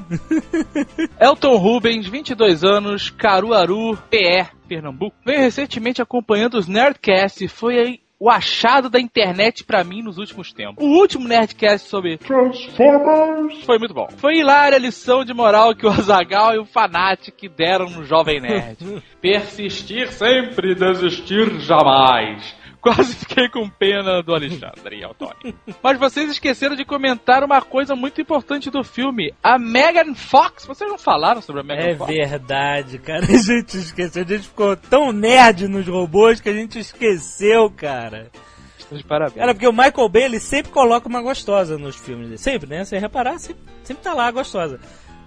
Elton 1.20 1.58
Rubens, 1.58 2.08
22 2.08 2.64
anos, 2.64 3.10
Caruaru, 3.10 3.98
PE, 4.10 4.48
Pernambuco. 4.68 5.18
Veio 5.26 5.42
recentemente 5.42 6.02
acompanhando 6.02 6.58
os 6.58 6.68
Nerdcast 6.68 7.44
e 7.44 7.50
foi 7.50 7.78
aí 7.80 8.03
o 8.24 8.30
achado 8.30 8.90
da 8.90 9.02
internet 9.02 9.66
pra 9.66 9.84
mim 9.84 10.02
nos 10.02 10.18
últimos 10.18 10.54
tempos. 10.54 10.82
O 10.82 10.88
último 10.88 11.28
Nerdcast 11.28 11.90
sobre 11.90 12.18
Transformers 12.18 13.66
foi 13.66 13.78
muito 13.78 13.94
bom. 13.94 14.08
Foi 14.16 14.38
hilária 14.38 14.78
a 14.78 14.80
lição 14.80 15.26
de 15.26 15.34
moral 15.34 15.76
que 15.76 15.86
o 15.86 15.90
Azagal 15.90 16.56
e 16.56 16.58
o 16.58 16.64
Fanatic 16.64 17.50
deram 17.50 17.90
no 17.90 18.06
Jovem 18.06 18.40
Nerd. 18.40 19.04
Persistir 19.20 20.08
sempre, 20.14 20.74
desistir 20.74 21.60
jamais. 21.60 22.56
Quase 22.84 23.16
fiquei 23.16 23.48
com 23.48 23.70
pena 23.70 24.22
do 24.22 24.36
Alexandre 24.36 24.98
e 25.00 25.04
Altoni. 25.06 25.56
Mas 25.82 25.98
vocês 25.98 26.30
esqueceram 26.30 26.76
de 26.76 26.84
comentar 26.84 27.42
uma 27.42 27.62
coisa 27.62 27.96
muito 27.96 28.20
importante 28.20 28.70
do 28.70 28.84
filme. 28.84 29.34
A 29.42 29.58
Megan 29.58 30.14
Fox. 30.14 30.66
Vocês 30.66 30.90
não 30.90 30.98
falaram 30.98 31.42
sobre 31.42 31.62
a 31.62 31.64
Megan 31.64 31.88
É 31.92 31.96
Fox? 31.96 32.14
verdade, 32.14 33.00
cara. 33.00 33.24
A 33.24 33.38
gente 33.38 33.78
esqueceu. 33.78 34.24
A 34.24 34.28
gente 34.28 34.50
ficou 34.50 34.76
tão 34.76 35.14
nerd 35.14 35.70
nos 35.70 35.88
robôs 35.88 36.42
que 36.42 36.50
a 36.50 36.54
gente 36.54 36.78
esqueceu, 36.78 37.72
cara. 37.72 38.30
Estou 38.78 38.98
de 38.98 39.04
parabéns. 39.06 39.38
Cara, 39.38 39.54
porque 39.54 39.68
o 39.68 39.72
Michael 39.72 40.10
Bay, 40.10 40.24
ele 40.24 40.40
sempre 40.42 40.72
coloca 40.72 41.08
uma 41.08 41.22
gostosa 41.22 41.78
nos 41.78 41.96
filmes 41.96 42.26
dele. 42.26 42.38
Sempre, 42.38 42.68
né? 42.68 42.84
Você 42.84 42.98
reparar, 43.00 43.40
sempre, 43.40 43.64
sempre 43.82 44.04
tá 44.04 44.14
lá 44.14 44.28
a 44.28 44.32
gostosa. 44.32 44.78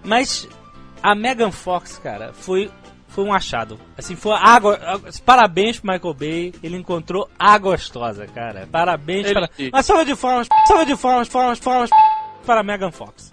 Mas 0.05 0.47
a 1.01 1.15
Megan 1.15 1.51
Fox, 1.51 1.97
cara, 1.97 2.33
foi, 2.33 2.69
foi 3.17 3.23
um 3.25 3.33
achado. 3.33 3.79
Assim, 3.97 4.15
foi 4.15 4.33
a, 4.39 4.59
go- 4.59 4.69
a- 4.69 4.99
Parabéns 5.25 5.79
pro 5.79 5.91
Michael 5.91 6.13
Bay. 6.13 6.53
Ele 6.61 6.77
encontrou 6.77 7.27
a 7.39 7.57
gostosa, 7.57 8.27
cara. 8.27 8.67
Parabéns 8.71 9.25
Ele- 9.25 9.33
para... 9.33 9.49
Uma 9.73 9.81
salva 9.81 10.05
de 10.05 10.15
formas, 10.15 10.47
salva 10.67 10.85
de 10.85 10.95
formas, 10.95 11.27
formas, 11.27 11.57
formas 11.57 11.89
para 12.45 12.61
Megan 12.61 12.91
Fox. 12.91 13.31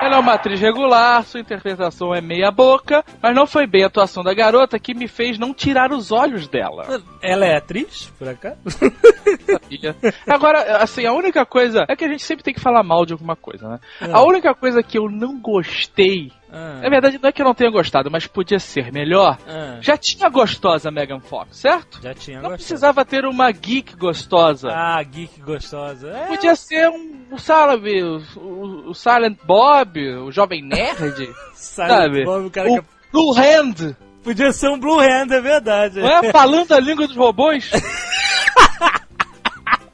Ela 0.00 0.16
é 0.16 0.18
uma 0.18 0.34
atriz 0.34 0.60
regular, 0.60 1.24
sua 1.24 1.40
interpretação 1.40 2.14
é 2.14 2.20
meia 2.20 2.50
boca, 2.50 3.04
mas 3.20 3.34
não 3.34 3.46
foi 3.46 3.66
bem 3.66 3.82
a 3.82 3.88
atuação 3.88 4.22
da 4.22 4.32
garota 4.32 4.78
que 4.78 4.94
me 4.94 5.08
fez 5.08 5.38
não 5.38 5.52
tirar 5.52 5.92
os 5.92 6.12
olhos 6.12 6.46
dela. 6.46 6.86
Ela 7.22 7.46
é 7.46 7.56
atriz, 7.56 8.12
por 8.18 8.28
acaso? 8.28 8.58
Agora, 10.26 10.78
assim, 10.78 11.04
a 11.04 11.12
única 11.12 11.44
coisa 11.44 11.84
é 11.88 11.96
que 11.96 12.04
a 12.04 12.08
gente 12.08 12.22
sempre 12.22 12.44
tem 12.44 12.54
que 12.54 12.60
falar 12.60 12.82
mal 12.82 13.04
de 13.04 13.12
alguma 13.12 13.34
coisa, 13.36 13.68
né? 13.68 13.78
É. 14.00 14.12
A 14.12 14.22
única 14.22 14.54
coisa 14.54 14.82
que 14.82 14.98
eu 14.98 15.10
não 15.10 15.40
gostei, 15.40 16.30
Ah, 16.50 16.80
na 16.82 16.88
verdade 16.88 17.18
não 17.22 17.28
é 17.28 17.32
que 17.32 17.42
eu 17.42 17.46
não 17.46 17.54
tenha 17.54 17.70
gostado, 17.70 18.10
mas 18.10 18.26
podia 18.26 18.58
ser 18.58 18.90
melhor. 18.92 19.38
ah, 19.46 19.78
Já 19.80 19.96
tinha 19.96 20.28
gostosa 20.28 20.90
Megan 20.90 21.20
Fox, 21.20 21.58
certo? 21.58 22.00
já 22.02 22.14
tinha 22.14 22.36
Não 22.36 22.50
gostado. 22.50 22.58
precisava 22.58 23.04
ter 23.04 23.24
uma 23.26 23.50
geek 23.50 23.94
gostosa. 23.96 24.68
Ah, 24.72 25.02
geek 25.02 25.40
gostosa. 25.40 26.08
É, 26.08 26.26
Podia 26.26 26.56
ser 26.56 26.88
um, 26.88 27.26
o, 27.32 27.38
sabe, 27.38 28.02
o, 28.02 28.22
o- 28.36 28.90
o 28.90 28.94
Silent 28.94 29.36
Bob, 29.44 29.98
o 30.18 30.32
Jovem 30.32 30.62
Nerd, 30.62 31.28
sabe? 31.54 32.24
sabe? 32.24 32.26
O 32.26 32.50
cara 32.50 32.70
o 32.70 32.80
que... 32.82 32.88
Blue 33.12 33.34
Hand, 33.38 33.94
Podia 34.24 34.52
ser 34.52 34.68
um 34.68 34.78
Blue 34.78 34.98
Hand, 35.00 35.30
é 35.30 35.40
verdade. 35.40 36.00
não 36.00 36.08
é? 36.08 36.30
Falando 36.32 36.72
a 36.72 36.80
língua 36.80 37.06
dos 37.06 37.16
robôs. 37.16 37.70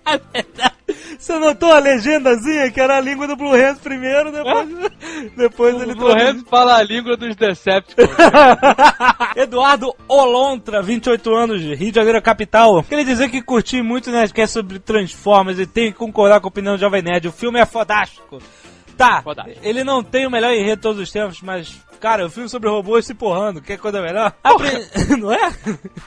Você 1.24 1.38
notou 1.38 1.72
a 1.72 1.78
legendazinha 1.78 2.70
que 2.70 2.78
era 2.78 2.98
a 2.98 3.00
língua 3.00 3.26
do 3.26 3.34
Blue 3.34 3.54
Hand 3.54 3.76
primeiro, 3.76 4.30
depois, 4.30 4.68
depois 5.34 5.80
ele 5.80 5.92
O 5.92 5.96
Blue 5.96 6.12
Hand 6.12 6.44
fala 6.50 6.76
a 6.76 6.82
língua 6.82 7.16
dos 7.16 7.34
Decepticons. 7.34 8.10
Eduardo 9.34 9.96
Olontra, 10.06 10.82
28 10.82 11.34
anos, 11.34 11.62
Rio 11.62 11.90
de 11.90 11.94
Janeiro 11.94 12.20
capital. 12.20 12.82
Queria 12.82 13.06
dizer 13.06 13.30
que 13.30 13.40
curti 13.40 13.80
muito 13.80 14.10
Nerdcast 14.10 14.52
sobre 14.52 14.78
Transformers 14.78 15.58
e 15.58 15.66
tenho 15.66 15.92
que 15.92 15.98
concordar 15.98 16.42
com 16.42 16.48
a 16.48 16.50
opinião 16.50 16.74
do 16.74 16.80
Jovem 16.80 17.00
Nerd. 17.00 17.26
O 17.28 17.32
filme 17.32 17.58
é 17.58 17.64
fodástico. 17.64 18.38
Tá, 18.94 19.22
Fodástico. 19.22 19.60
ele 19.62 19.82
não 19.82 20.02
tem 20.04 20.26
o 20.26 20.30
melhor 20.30 20.52
enredo 20.52 20.76
de 20.76 20.82
todos 20.82 21.00
os 21.00 21.10
tempos, 21.10 21.40
mas, 21.40 21.74
cara, 22.04 22.26
o 22.26 22.30
filme 22.30 22.50
sobre 22.50 22.68
robôs 22.68 23.06
se 23.06 23.14
porrando, 23.14 23.62
quer 23.62 23.78
coisa 23.78 24.02
melhor? 24.02 24.30
Prin- 24.58 25.16
não 25.18 25.32
é? 25.32 25.54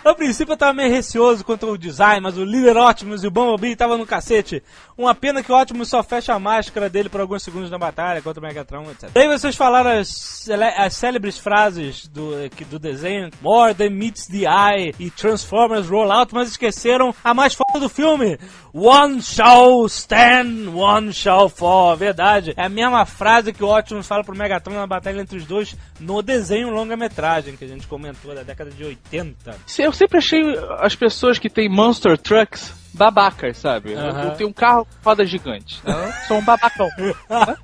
A 0.05 0.13
princípio 0.13 0.53
eu 0.53 0.57
tava 0.57 0.71
meio 0.73 0.91
receoso 0.91 1.43
quanto 1.43 1.65
ao 1.65 1.75
design, 1.75 2.21
mas 2.21 2.37
o 2.37 2.45
líder 2.45 2.77
Optimus 2.77 3.23
e 3.23 3.27
o 3.27 3.31
Bumblebee 3.31 3.75
tava 3.75 3.97
no 3.97 4.05
cacete. 4.05 4.61
Uma 4.95 5.15
pena 5.15 5.41
que 5.41 5.51
o 5.51 5.59
Optimus 5.59 5.89
só 5.89 6.03
fecha 6.03 6.33
a 6.35 6.39
máscara 6.39 6.87
dele 6.87 7.09
por 7.09 7.19
alguns 7.19 7.41
segundos 7.41 7.71
na 7.71 7.79
batalha 7.79 8.21
contra 8.21 8.39
o 8.39 8.43
Megatron, 8.45 8.83
etc. 8.91 9.09
Daí 9.11 9.27
vocês 9.27 9.55
falaram 9.55 9.89
as, 9.99 10.47
as 10.77 10.93
célebres 10.95 11.39
frases 11.39 12.07
do, 12.07 12.31
que- 12.55 12.65
do 12.65 12.77
desenho, 12.77 13.31
More 13.41 13.73
Than 13.73 13.89
Meets 13.89 14.27
the 14.27 14.45
Eye 14.45 14.93
e 14.99 15.09
Transformers 15.09 15.87
Rollout, 15.89 16.31
mas 16.31 16.49
esqueceram 16.49 17.13
a 17.23 17.33
mais 17.33 17.55
foda 17.55 17.79
do 17.79 17.89
filme. 17.89 18.37
One 18.71 19.19
shall 19.21 19.85
stand, 19.87 20.69
one 20.75 21.11
shall 21.11 21.49
fall. 21.49 21.95
Verdade. 21.97 22.53
É 22.55 22.65
a 22.65 22.69
mesma 22.69 23.03
frase 23.05 23.51
que 23.51 23.63
o 23.63 23.75
Optimus 23.75 24.07
fala 24.07 24.23
pro 24.23 24.35
Megatron 24.37 24.75
na 24.75 24.85
batalha 24.85 25.19
entre 25.21 25.37
os 25.37 25.45
dois 25.45 25.75
no 25.99 26.21
desenho 26.21 26.69
longa-metragem 26.69 27.55
que 27.55 27.65
a 27.65 27.67
gente 27.67 27.87
comentou 27.87 28.33
da 28.35 28.43
década 28.43 28.69
de 28.71 28.83
80. 28.83 29.55
Eu 29.79 29.91
sempre 29.91 30.17
achei 30.19 30.41
as 30.79 30.95
pessoas 30.95 31.39
que 31.39 31.49
têm 31.49 31.69
Monster 31.69 32.17
Trucks 32.17 32.73
babacas, 32.93 33.57
sabe? 33.57 33.93
Aham. 33.93 34.23
Eu 34.23 34.31
tenho 34.31 34.49
um 34.49 34.53
carro 34.53 34.85
com 34.85 35.09
roda 35.09 35.25
gigante. 35.25 35.79
né? 35.83 36.11
Sou 36.27 36.37
um 36.37 36.43
babacão. 36.43 36.87
né? 36.97 37.55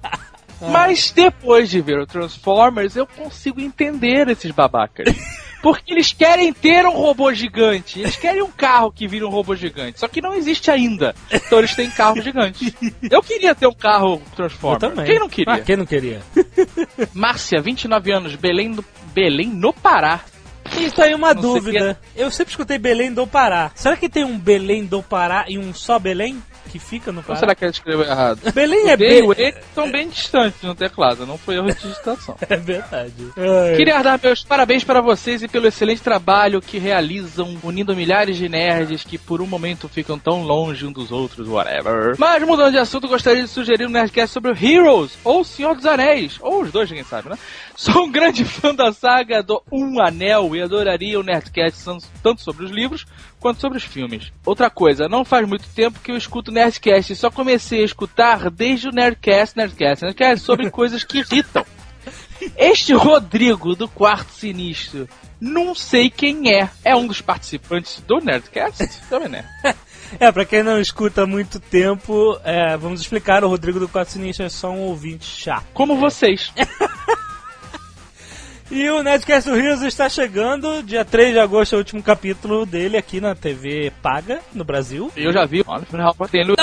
Mas 0.71 1.11
depois 1.11 1.69
de 1.69 1.81
ver 1.81 1.99
o 1.99 2.05
Transformers, 2.05 2.95
eu 2.95 3.05
consigo 3.05 3.59
entender 3.59 4.29
esses 4.29 4.51
babacas. 4.51 5.07
Porque 5.63 5.93
eles 5.93 6.11
querem 6.11 6.51
ter 6.51 6.85
um 6.85 6.91
robô 6.91 7.33
gigante. 7.33 8.01
Eles 8.01 8.17
querem 8.17 8.41
um 8.41 8.51
carro 8.51 8.91
que 8.91 9.07
vira 9.07 9.25
um 9.25 9.29
robô 9.29 9.55
gigante. 9.55 9.97
Só 9.97 10.09
que 10.09 10.19
não 10.19 10.35
existe 10.35 10.69
ainda. 10.69 11.15
Então 11.31 11.59
eles 11.59 11.73
têm 11.73 11.89
carro 11.89 12.21
gigante. 12.21 12.75
Eu 13.09 13.23
queria 13.23 13.55
ter 13.55 13.65
um 13.65 13.73
carro 13.73 14.21
Transformer. 14.35 14.75
Eu 14.83 14.89
também. 14.89 15.05
Quem 15.05 15.19
não 15.19 15.29
queria? 15.29 15.53
Ah, 15.53 15.59
quem 15.61 15.77
não 15.77 15.85
queria? 15.85 16.21
Márcia, 17.15 17.61
29 17.61 18.11
anos, 18.11 18.35
Belém, 18.35 18.67
no... 18.67 18.83
Belém 19.13 19.47
no 19.47 19.71
Pará. 19.71 20.19
Isso 20.77 21.01
aí 21.01 21.13
é 21.13 21.15
uma 21.15 21.33
Não 21.33 21.41
sei 21.41 21.51
dúvida. 21.51 21.99
Eu 22.13 22.29
sempre 22.29 22.51
escutei 22.51 22.77
Belém 22.77 23.13
do 23.13 23.25
Pará. 23.25 23.71
Será 23.73 23.95
que 23.95 24.09
tem 24.09 24.25
um 24.25 24.37
Belém 24.37 24.83
do 24.83 25.01
Pará 25.01 25.45
e 25.47 25.57
um 25.57 25.73
só 25.73 25.97
Belém? 25.97 26.43
Que 26.73 26.79
fica 26.79 27.11
no 27.11 27.19
Ou 27.19 27.23
Pará. 27.23 27.39
será 27.39 27.53
que 27.55 27.63
ele 27.63 27.71
escreveu 27.71 28.01
errado? 28.03 28.39
Belém 28.51 28.89
é 28.89 28.97
B 28.97 29.07
bem. 29.07 29.19
e 29.19 29.21
o 29.21 29.31
E 29.33 29.49
estão 29.49 29.91
bem 29.91 30.09
distantes 30.09 30.59
no 30.63 30.73
teclado, 30.73 31.23
não 31.23 31.37
foi 31.37 31.55
erro 31.55 31.67
de 31.67 31.79
digitação. 31.79 32.35
É 32.49 32.57
verdade. 32.57 33.13
Queria 33.77 34.01
dar 34.01 34.19
meus 34.21 34.43
parabéns 34.43 34.83
para 34.83 34.99
vocês 35.01 35.43
e 35.43 35.47
pelo 35.47 35.67
excelente 35.67 36.01
trabalho 36.01 36.61
que 36.61 36.79
realizam, 36.79 37.55
unindo 37.63 37.95
milhares 37.95 38.37
de 38.37 38.49
nerds 38.49 39.03
que 39.03 39.17
por 39.19 39.39
um 39.41 39.45
momento 39.45 39.87
ficam 39.87 40.17
tão 40.17 40.41
longe 40.43 40.85
um 40.85 40.91
dos 40.91 41.11
outros, 41.11 41.47
whatever. 41.47 42.15
Mas 42.17 42.41
mudando 42.43 42.71
de 42.71 42.79
assunto, 42.79 43.07
gostaria 43.07 43.43
de 43.43 43.47
sugerir 43.49 43.85
um 43.85 43.91
Nerdcast 43.91 44.33
sobre 44.33 44.51
o 44.51 44.57
Heroes, 44.57 45.11
ou 45.23 45.43
Senhor 45.43 45.75
dos 45.75 45.85
Anéis, 45.85 46.37
ou 46.41 46.63
os 46.63 46.71
dois, 46.71 46.89
quem 46.91 47.03
sabe, 47.03 47.29
né? 47.29 47.37
Sou 47.75 48.03
um 48.03 48.11
grande 48.11 48.45
fã 48.45 48.73
da 48.73 48.93
saga 48.93 49.41
do 49.41 49.61
Um 49.71 49.99
Anel 49.99 50.55
e 50.55 50.61
adoraria 50.61 51.19
um 51.19 51.23
Nerdcast 51.23 51.83
tanto 52.21 52.41
sobre 52.41 52.65
os 52.65 52.71
livros 52.71 53.05
quanto 53.39 53.59
sobre 53.59 53.77
os 53.77 53.83
filmes. 53.83 54.31
Outra 54.45 54.69
coisa, 54.69 55.09
não 55.09 55.25
faz 55.25 55.47
muito 55.47 55.67
tempo 55.69 55.99
que 55.99 56.11
eu 56.11 56.17
escuto 56.17 56.51
Nerdcast 56.51 57.11
e 57.11 57.15
só 57.15 57.31
comecei 57.31 57.81
a 57.81 57.85
escutar 57.85 58.49
desde 58.51 58.89
o 58.89 58.91
Nerdcast, 58.91 59.57
Nerdcast, 59.57 60.05
Nerdcast 60.05 60.45
sobre 60.45 60.69
coisas 60.71 61.03
que 61.03 61.19
irritam. 61.19 61.65
Este 62.55 62.93
Rodrigo 62.93 63.75
do 63.75 63.87
Quarto 63.87 64.31
Sinistro, 64.31 65.09
não 65.41 65.73
sei 65.73 66.09
quem 66.09 66.53
é. 66.53 66.69
É 66.85 66.95
um 66.95 67.07
dos 67.07 67.21
participantes 67.21 68.01
do 68.07 68.19
Nerdcast? 68.19 69.01
Também 69.09 69.29
né? 69.29 69.45
É, 70.19 70.31
pra 70.31 70.45
quem 70.45 70.61
não 70.61 70.79
escuta 70.79 71.23
há 71.23 71.25
muito 71.25 71.59
tempo, 71.59 72.37
é, 72.43 72.77
vamos 72.77 73.01
explicar, 73.01 73.43
o 73.43 73.49
Rodrigo 73.49 73.79
do 73.79 73.87
Quatro 73.87 74.13
Sinistro 74.13 74.45
é 74.45 74.49
só 74.49 74.69
um 74.69 74.81
ouvinte 74.81 75.25
chato. 75.25 75.65
Como 75.73 75.97
vocês. 75.97 76.53
E 78.73 78.89
o 78.89 79.03
Nerdcast 79.03 79.47
do 79.47 79.55
Heroes 79.55 79.83
está 79.83 80.09
chegando, 80.09 80.81
dia 80.81 81.05
3 81.05 81.33
de 81.33 81.39
agosto 81.39 81.73
é 81.73 81.75
o 81.75 81.77
último 81.77 82.01
capítulo 82.01 82.65
dele 82.65 82.97
aqui 82.97 83.21
na 83.21 83.35
TV 83.35 83.93
paga, 84.01 84.39
no 84.51 84.63
Brasil. 84.63 85.11
Eu 85.15 85.31
já 85.31 85.45
vi. 85.45 85.63
Olha, 85.67 85.85
final 85.85 86.15
tem 86.31 86.43
no... 86.43 86.55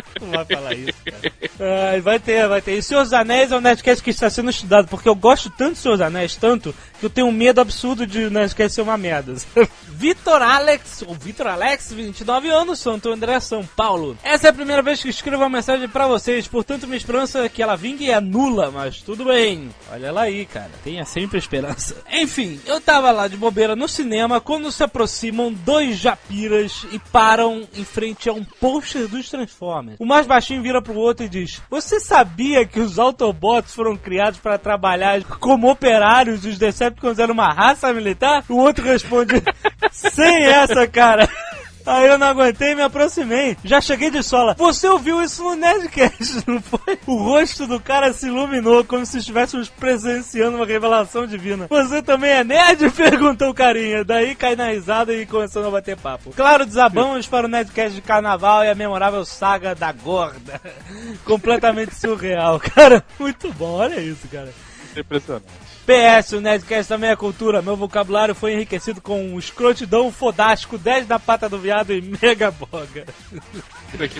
Não 0.20 0.30
vai 0.30 0.44
falar 0.44 0.74
isso, 0.74 0.92
cara. 1.04 1.90
Ai, 1.90 2.00
vai 2.00 2.18
ter, 2.18 2.48
vai 2.48 2.60
ter. 2.60 2.76
E 2.76 2.82
Senhor 2.82 3.02
dos 3.02 3.12
Anéis 3.12 3.52
é 3.52 3.56
um 3.56 3.60
Nerdcast 3.60 4.02
que 4.02 4.10
está 4.10 4.28
sendo 4.28 4.50
estudado, 4.50 4.88
porque 4.88 5.08
eu 5.08 5.14
gosto 5.14 5.50
tanto 5.50 5.74
de 5.74 5.78
Senhor 5.78 5.96
dos 5.96 6.06
Anéis, 6.06 6.36
tanto, 6.36 6.74
que 6.98 7.06
eu 7.06 7.10
tenho 7.10 7.26
um 7.26 7.32
medo 7.32 7.60
absurdo 7.60 8.06
de 8.06 8.24
o 8.24 8.30
Nerdcast 8.30 8.74
ser 8.74 8.82
uma 8.82 8.96
merda. 8.96 9.34
Vitor 9.88 10.42
Alex, 10.42 11.02
ou 11.06 11.14
Vitor 11.14 11.46
Alex, 11.46 11.92
29 11.92 12.48
anos, 12.48 12.78
Santo 12.78 13.10
André, 13.10 13.40
São 13.40 13.64
Paulo. 13.64 14.16
Essa 14.22 14.48
é 14.48 14.50
a 14.50 14.54
primeira 14.54 14.82
vez 14.82 15.02
que 15.02 15.08
escrevo 15.08 15.42
uma 15.42 15.48
mensagem 15.48 15.88
pra 15.88 16.06
vocês, 16.06 16.46
portanto 16.46 16.86
minha 16.86 16.96
esperança 16.96 17.44
é 17.44 17.48
que 17.48 17.62
ela 17.62 17.76
vingue 17.76 18.10
é 18.10 18.20
nula, 18.20 18.70
mas 18.70 19.00
tudo 19.00 19.24
bem. 19.24 19.70
Olha 19.90 20.12
lá 20.12 20.22
aí, 20.22 20.44
cara, 20.44 20.70
tenha 20.84 21.04
sempre 21.04 21.38
esperança. 21.38 21.96
Enfim, 22.12 22.60
eu 22.66 22.80
tava 22.80 23.10
lá 23.10 23.28
de 23.28 23.36
bobeira 23.36 23.74
no 23.74 23.88
cinema 23.88 24.40
quando 24.40 24.70
se 24.70 24.82
aproximam 24.82 25.52
dois 25.52 25.96
japiras 25.98 26.86
e 26.92 26.98
param 26.98 27.66
em 27.74 27.84
frente 27.84 28.28
a 28.28 28.32
um 28.32 28.44
pôster 28.44 29.08
dos 29.08 29.30
Transformers. 29.30 29.85
O 29.98 30.06
mais 30.06 30.26
baixinho 30.26 30.62
vira 30.62 30.82
pro 30.82 30.94
outro 30.94 31.24
e 31.24 31.28
diz: 31.28 31.62
Você 31.70 32.00
sabia 32.00 32.66
que 32.66 32.80
os 32.80 32.98
Autobots 32.98 33.74
foram 33.74 33.96
criados 33.96 34.38
para 34.38 34.58
trabalhar 34.58 35.22
como 35.24 35.70
operários 35.70 36.44
e 36.44 36.48
os 36.48 36.58
Decepticons 36.58 37.18
eram 37.18 37.34
uma 37.34 37.52
raça 37.52 37.92
militar? 37.92 38.44
O 38.48 38.56
outro 38.56 38.84
responde: 38.84 39.42
Sem 39.92 40.44
essa, 40.44 40.86
cara. 40.86 41.28
Aí 41.86 42.08
eu 42.08 42.18
não 42.18 42.26
aguentei 42.26 42.72
e 42.72 42.74
me 42.74 42.82
aproximei. 42.82 43.56
Já 43.64 43.80
cheguei 43.80 44.10
de 44.10 44.22
sola. 44.22 44.54
Você 44.58 44.88
ouviu 44.88 45.22
isso 45.22 45.44
no 45.44 45.54
Nerdcast, 45.54 46.42
não 46.48 46.60
foi? 46.60 46.98
O 47.06 47.16
rosto 47.16 47.66
do 47.66 47.78
cara 47.78 48.12
se 48.12 48.26
iluminou 48.26 48.84
como 48.84 49.06
se 49.06 49.18
estivéssemos 49.18 49.68
presenciando 49.68 50.56
uma 50.56 50.66
revelação 50.66 51.26
divina. 51.26 51.66
Você 51.70 52.02
também 52.02 52.30
é 52.30 52.44
nerd? 52.44 52.90
Perguntou 52.92 53.50
o 53.50 53.54
carinha. 53.54 54.04
Daí 54.04 54.34
cai 54.34 54.56
na 54.56 54.68
risada 54.68 55.14
e 55.14 55.24
começando 55.24 55.66
a 55.66 55.70
bater 55.70 55.96
papo. 55.96 56.32
Claro, 56.34 56.66
desabamos 56.66 57.26
para 57.26 57.46
o 57.46 57.48
Nerdcast 57.48 57.94
de 57.94 58.02
carnaval 58.02 58.64
e 58.64 58.68
a 58.68 58.74
memorável 58.74 59.24
saga 59.24 59.74
da 59.74 59.92
gorda. 59.92 60.60
Completamente 61.24 61.94
surreal. 61.94 62.58
Cara, 62.58 63.04
muito 63.18 63.52
bom. 63.52 63.74
Olha 63.76 64.00
isso, 64.00 64.26
cara. 64.28 64.52
Impressionante. 64.96 65.46
PS, 65.86 66.32
o 66.32 66.40
Nerdcast 66.40 66.88
também 66.88 67.10
é 67.10 67.16
cultura. 67.16 67.62
Meu 67.62 67.76
vocabulário 67.76 68.34
foi 68.34 68.54
enriquecido 68.54 69.00
com 69.00 69.38
escrotidão 69.38 70.10
fodástico, 70.10 70.76
10 70.76 71.06
da 71.06 71.18
pata 71.18 71.48
do 71.48 71.58
viado 71.58 71.92
e 71.92 72.02
mega 72.20 72.50
boga. 72.50 73.06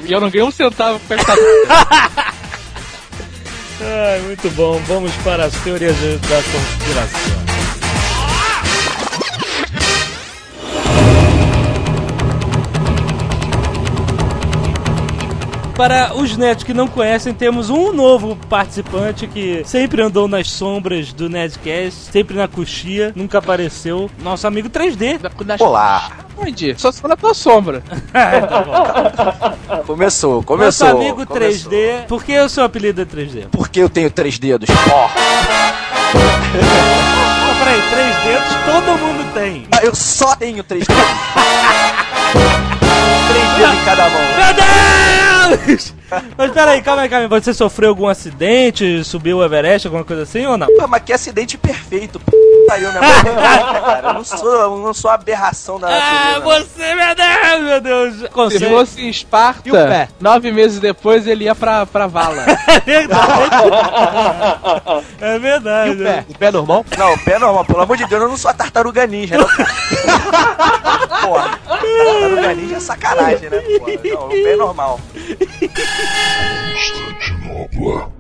E 0.07 0.13
eu 0.13 0.21
não 0.21 0.31
ganhei 0.31 0.47
um 0.47 0.51
centavo 0.53 1.01
com 1.01 1.15
essa... 1.15 1.35
Ai, 3.79 4.21
muito 4.21 4.49
bom. 4.51 4.79
Vamos 4.87 5.13
para 5.17 5.47
as 5.47 5.55
teorias 5.63 5.97
da 5.97 6.43
conspiração. 6.43 7.76
Para 15.77 16.15
os 16.17 16.37
netos 16.39 16.65
que 16.65 16.73
não 16.73 16.89
conhecem, 16.89 17.35
temos 17.35 17.69
um 17.69 17.93
novo 17.93 18.35
participante 18.49 19.27
que 19.27 19.63
sempre 19.67 20.01
andou 20.01 20.27
nas 20.27 20.49
sombras 20.49 21.13
do 21.13 21.29
Nerdcast, 21.29 22.11
sempre 22.11 22.35
na 22.35 22.49
coxia, 22.49 23.13
nunca 23.15 23.37
apareceu. 23.39 24.11
Nosso 24.23 24.47
amigo 24.47 24.71
3D. 24.71 25.21
Olá. 25.61 26.11
Onde? 26.39 26.75
Só 26.79 26.91
se 26.91 26.99
for 27.01 27.09
na 27.09 27.17
tua 27.17 27.35
sombra. 27.35 27.83
Começou, 29.87 30.37
Nosso 30.37 30.47
começou. 30.47 30.89
amigo 30.89 31.27
começou. 31.27 31.71
3D. 31.71 32.07
Por 32.09 32.25
que 32.25 32.39
o 32.39 32.49
seu 32.49 32.65
apelido 32.65 33.03
é 33.03 33.05
3D? 33.05 33.47
Porque 33.51 33.81
eu 33.81 33.91
tenho 33.91 34.11
três 34.11 34.39
dedos. 34.39 34.71
Ó, 34.91 35.09
Ah, 35.15 35.19
peraí, 37.59 37.83
três 37.91 38.17
dedos 38.25 38.49
todo 38.65 38.99
mundo 38.99 39.31
tem. 39.35 39.67
eu 39.83 39.95
só 39.95 40.35
tenho 40.37 40.65
três 40.65 40.87
dedos. 40.87 41.05
três 43.29 43.49
dedos 43.59 43.75
em 43.75 43.85
cada 43.85 44.09
mão. 44.09 44.21
Meu 44.37 44.55
Deus! 44.55 45.95
Mas 46.37 46.51
peraí, 46.53 46.83
calma 46.83 47.03
aí, 47.03 47.09
calma 47.09 47.25
aí. 47.25 47.29
Você 47.41 47.55
sofreu 47.55 47.89
algum 47.91 48.07
acidente, 48.09 49.03
subiu 49.05 49.39
o 49.39 49.45
Everest, 49.45 49.87
alguma 49.87 50.05
coisa 50.05 50.23
assim 50.23 50.45
ou 50.47 50.57
não? 50.59 50.67
Pô, 50.67 50.87
mas 50.89 51.03
que 51.03 51.13
acidente 51.13 51.57
perfeito. 51.59 52.19
P... 52.21 52.33
Saiu 52.69 52.91
minha 52.91 53.01
mão. 53.03 53.35
cara. 53.37 54.09
Eu 54.09 54.15
não 54.15 54.25
sou, 54.25 54.53
eu 54.55 54.77
não 54.79 54.95
sou 54.95 55.09
aberração 55.11 55.79
da 55.79 55.87
Ah, 55.89 56.41
natureza. 56.41 56.65
você, 56.65 56.95
meu 56.97 57.15
Deus, 57.15 57.61
meu 57.63 57.81
Deus. 57.81 58.15
Se 58.23 58.29
Conselho. 58.29 58.69
fosse 58.71 59.01
em 59.03 59.09
Esparta, 59.09 59.63
E 59.69 59.71
o 59.71 59.75
pé? 59.75 60.09
nove 60.21 60.51
meses 60.53 60.81
depois 60.81 61.27
ele 61.29 61.45
ia 61.45 61.55
pra, 61.55 61.87
pra 61.87 62.07
vala. 62.09 62.45
É 62.67 62.81
verdade. 62.81 63.51
É 65.21 65.39
verdade. 65.39 65.91
E 65.91 65.95
o 65.95 65.99
pé? 66.05 66.25
O 66.29 66.35
pé 66.39 66.51
normal? 66.51 66.85
Não, 66.99 67.15
o 67.15 67.19
pé 67.19 67.39
normal, 67.39 67.65
pelo 67.65 67.81
amor 67.83 67.97
de 67.97 68.07
Deus, 68.07 68.23
eu 68.23 68.29
não 68.29 68.37
sou 68.37 68.51
a 68.51 68.55
tartaruga 68.55 69.07
ninja, 69.07 69.37
não. 69.39 69.47
Porra, 71.27 71.59
tartaruga 71.67 72.55
ninja 72.55 72.77
é 72.77 72.81
sacanagem, 72.81 73.51
né? 73.51 73.59
Porra, 73.61 73.93
não, 74.05 74.33
é 74.33 74.57
normal. 74.57 75.01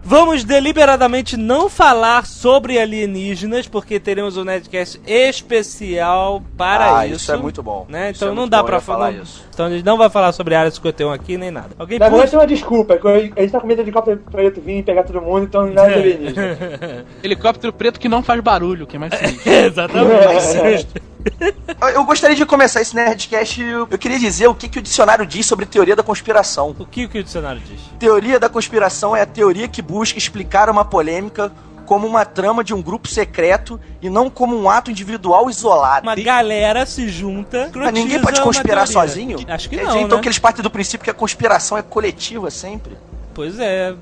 Vamos 0.02 0.44
deliberadamente 0.44 1.36
não 1.36 1.68
falar 1.68 2.24
sobre 2.26 2.78
alienígenas, 2.78 3.66
porque 3.66 3.98
teremos 4.00 4.36
um 4.36 4.44
Nerdcast 4.44 5.00
especial 5.06 6.42
para 6.56 6.98
ah, 6.98 7.06
isso. 7.06 7.16
isso 7.16 7.32
é 7.32 7.36
muito 7.36 7.62
bom. 7.62 7.86
Né? 7.88 8.10
Então 8.10 8.28
é 8.28 8.34
não 8.34 8.48
dá 8.48 8.62
pra 8.62 8.80
falar 8.80 9.06
falar. 9.12 9.22
isso. 9.22 9.44
Então 9.52 9.66
a 9.66 9.70
gente 9.70 9.84
não 9.84 9.98
vai 9.98 10.08
falar 10.08 10.32
sobre 10.32 10.54
a 10.54 10.60
área 10.60 10.70
51 10.70 11.10
aqui 11.12 11.36
nem 11.36 11.50
nada. 11.50 11.70
Alguém 11.78 11.98
Na 11.98 12.08
verdade, 12.08 12.30
tem 12.30 12.40
uma 12.40 12.46
desculpa, 12.46 12.96
que 12.98 13.06
a 13.08 13.18
gente 13.18 13.50
tá 13.50 13.60
com 13.60 13.66
medo 13.66 13.78
de 13.78 13.82
helicóptero 13.82 14.20
preto 14.30 14.60
vir 14.60 14.78
e 14.78 14.82
pegar 14.82 15.02
todo 15.04 15.20
mundo, 15.20 15.44
então 15.44 15.66
nada 15.66 15.88
de 15.92 15.94
alienígena. 15.94 17.04
Helicóptero 17.22 17.72
preto 17.72 17.98
que 18.00 18.08
não 18.08 18.22
faz 18.22 18.40
barulho, 18.40 18.86
que 18.86 18.96
é 18.96 18.98
mais 18.98 19.12
sinistro. 19.18 19.52
Exatamente. 19.52 20.86
Eu- 20.94 21.15
Eu 21.94 22.04
gostaria 22.04 22.36
de 22.36 22.44
começar 22.46 22.80
esse 22.80 22.94
Nerdcast. 22.94 23.62
Eu 23.62 23.86
eu 23.90 23.98
queria 23.98 24.18
dizer 24.18 24.46
o 24.46 24.54
que, 24.54 24.68
que 24.68 24.78
o 24.78 24.82
dicionário 24.82 25.26
diz 25.26 25.46
sobre 25.46 25.66
teoria 25.66 25.94
da 25.96 26.02
conspiração. 26.02 26.74
o 26.78 26.86
que, 26.86 27.06
que 27.08 27.18
o 27.18 27.24
dicionário 27.24 27.60
diz? 27.60 27.80
Teoria 27.98 28.38
da 28.38 28.48
conspiração 28.48 29.14
é 29.16 29.22
a 29.22 29.26
teoria 29.26 29.68
que 29.68 29.82
busca 29.82 30.18
explicar 30.18 30.68
uma 30.68 30.84
polêmica 30.84 31.52
como 31.86 32.06
uma 32.06 32.24
trama 32.24 32.64
de 32.64 32.74
um 32.74 32.82
grupo 32.82 33.08
secreto 33.08 33.80
e 34.02 34.10
não 34.10 34.28
como 34.28 34.60
um 34.60 34.68
ato 34.68 34.90
individual 34.90 35.48
isolado. 35.48 36.06
Uma 36.06 36.16
galera 36.16 36.84
se 36.84 37.08
junta. 37.08 37.70
Mas 37.74 37.92
ninguém 37.92 38.20
pode 38.20 38.40
conspirar 38.40 38.86
sozinho? 38.86 39.38
Acho 39.48 39.68
que 39.68 39.76
Quer 39.76 39.84
não. 39.84 39.92
dizer, 39.92 40.04
então 40.04 40.18
né? 40.18 40.22
que 40.22 40.28
eles 40.28 40.38
partem 40.38 40.62
do 40.62 40.70
princípio 40.70 41.04
que 41.04 41.10
a 41.10 41.14
conspiração 41.14 41.78
é 41.78 41.82
coletiva 41.82 42.50
sempre. 42.50 42.96
Pois 43.32 43.58
é. 43.58 43.94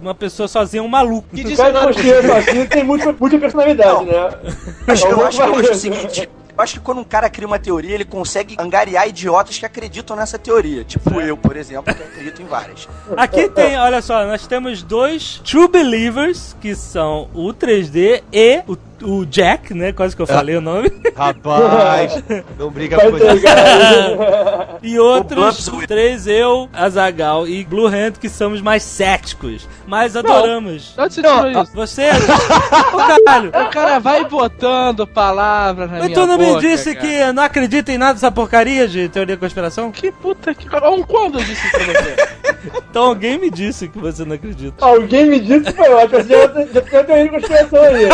Uma 0.00 0.14
pessoa 0.14 0.46
sozinha 0.46 0.80
é 0.80 0.84
um 0.84 0.88
maluco. 0.88 1.28
Se 1.34 1.42
o 1.42 1.56
cara 1.56 1.86
conspira 1.86 2.22
sozinho, 2.22 2.68
tem 2.68 2.84
muita, 2.84 3.12
muita 3.12 3.38
personalidade, 3.38 3.92
Não. 3.92 4.04
né? 4.04 4.12
É 4.86 4.92
um 4.92 5.10
eu, 5.10 5.26
acho, 5.26 5.42
eu 5.42 5.54
acho 5.56 5.72
o 5.72 5.74
seguinte. 5.74 6.28
Eu 6.60 6.64
acho 6.64 6.74
que 6.74 6.80
quando 6.80 6.98
um 6.98 7.04
cara 7.04 7.30
cria 7.30 7.46
uma 7.46 7.58
teoria, 7.58 7.94
ele 7.94 8.04
consegue 8.04 8.54
angariar 8.58 9.08
idiotas 9.08 9.56
que 9.56 9.64
acreditam 9.64 10.14
nessa 10.14 10.38
teoria. 10.38 10.84
Tipo 10.84 11.18
eu, 11.18 11.34
por 11.34 11.56
exemplo, 11.56 11.84
que 11.94 12.02
acredito 12.02 12.42
em 12.42 12.44
várias. 12.44 12.86
Aqui 13.16 13.48
tem, 13.48 13.78
olha 13.78 14.02
só, 14.02 14.26
nós 14.26 14.46
temos 14.46 14.82
dois 14.82 15.40
True 15.42 15.68
Believers, 15.68 16.54
que 16.60 16.74
são 16.74 17.30
o 17.32 17.54
3D 17.54 18.22
e 18.30 18.62
o 18.66 18.76
o 19.02 19.24
Jack, 19.24 19.74
né? 19.74 19.92
Quase 19.92 20.14
que 20.14 20.22
eu 20.22 20.26
falei 20.26 20.56
o 20.56 20.60
nome. 20.60 20.90
Rapaz, 21.16 22.22
não 22.58 22.70
briga 22.70 22.96
Vai 22.96 23.10
com 23.10 23.16
entregar. 23.16 24.80
E 24.82 24.98
outros 24.98 25.70
três, 25.86 26.26
eu, 26.26 26.68
Azagal 26.72 27.46
e 27.46 27.62
Blue 27.64 27.86
Hand, 27.86 28.12
que 28.12 28.28
somos 28.30 28.62
mais 28.62 28.82
céticos. 28.82 29.68
Mas 29.86 30.16
adoramos. 30.16 30.94
Onde 30.96 31.14
você 31.14 31.22
tirou 31.22 31.50
isso? 31.50 31.72
Você. 31.74 32.08
Ô 32.92 32.96
caralho! 32.96 33.48
O 33.50 33.70
cara 33.70 33.98
vai 33.98 34.24
botando 34.24 35.06
palavras 35.06 35.90
na 35.90 35.98
Mas 35.98 36.06
minha 36.06 36.18
tu 36.18 36.26
não 36.26 36.38
me 36.38 36.46
boca, 36.46 36.60
disse 36.60 36.94
cara. 36.94 37.06
que 37.06 37.32
não 37.32 37.42
acredita 37.42 37.92
em 37.92 37.98
nada 37.98 38.14
dessa 38.14 38.30
porcaria 38.30 38.88
de 38.88 39.08
teoria 39.08 39.36
da 39.36 39.40
conspiração? 39.40 39.92
Que 39.92 40.10
puta 40.10 40.54
que... 40.54 40.66
Um 40.86 41.02
quando 41.02 41.38
eu 41.38 41.44
disse 41.44 41.66
isso 41.66 41.70
pra 41.70 41.86
você? 41.86 42.40
Então 42.90 43.04
alguém 43.04 43.38
me 43.38 43.50
disse 43.50 43.88
que 43.88 43.98
você 43.98 44.24
não 44.24 44.34
acredita. 44.34 44.84
Alguém 44.84 45.24
me 45.24 45.40
disse 45.40 45.64
que 45.64 45.72
foi 45.72 45.88
ótimo. 45.94 46.22
Já, 46.24 46.46
já 46.74 46.80
tem 46.82 47.04
teoria 47.04 47.24
de 47.24 47.30
conspiração 47.30 47.82
aí. 47.82 48.08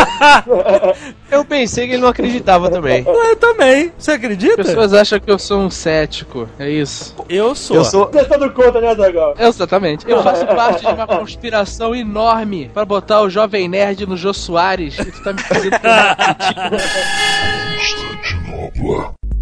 Eu 1.30 1.44
pensei 1.44 1.86
que 1.86 1.94
ele 1.94 2.02
não 2.02 2.08
acreditava 2.08 2.70
também. 2.70 3.04
Eu 3.06 3.36
também. 3.36 3.92
Você 3.98 4.12
acredita? 4.12 4.56
Pessoas 4.56 4.92
acham 4.94 5.18
que 5.18 5.30
eu 5.30 5.38
sou 5.38 5.60
um 5.60 5.70
cético, 5.70 6.48
é 6.58 6.70
isso. 6.70 7.14
Eu 7.28 7.54
sou. 7.54 7.76
Eu 7.76 7.84
sou. 7.84 8.06
Você 8.10 8.20
é 8.20 8.24
todo 8.24 8.50
contra, 8.52 8.80
né, 8.80 8.94
Zagal? 8.94 9.34
Exatamente. 9.38 10.08
Eu 10.08 10.22
faço 10.22 10.46
parte 10.46 10.86
de 10.86 10.92
uma 10.92 11.06
conspiração 11.06 11.94
enorme 11.94 12.70
pra 12.72 12.84
botar 12.84 13.22
o 13.22 13.30
Jovem 13.30 13.68
Nerd 13.68 14.06
no 14.06 14.16
Jô 14.16 14.32
Soares. 14.32 14.98
E 14.98 15.04
tu 15.04 15.22
tá 15.22 15.32
me 15.32 15.42
fazendo. 15.42 15.76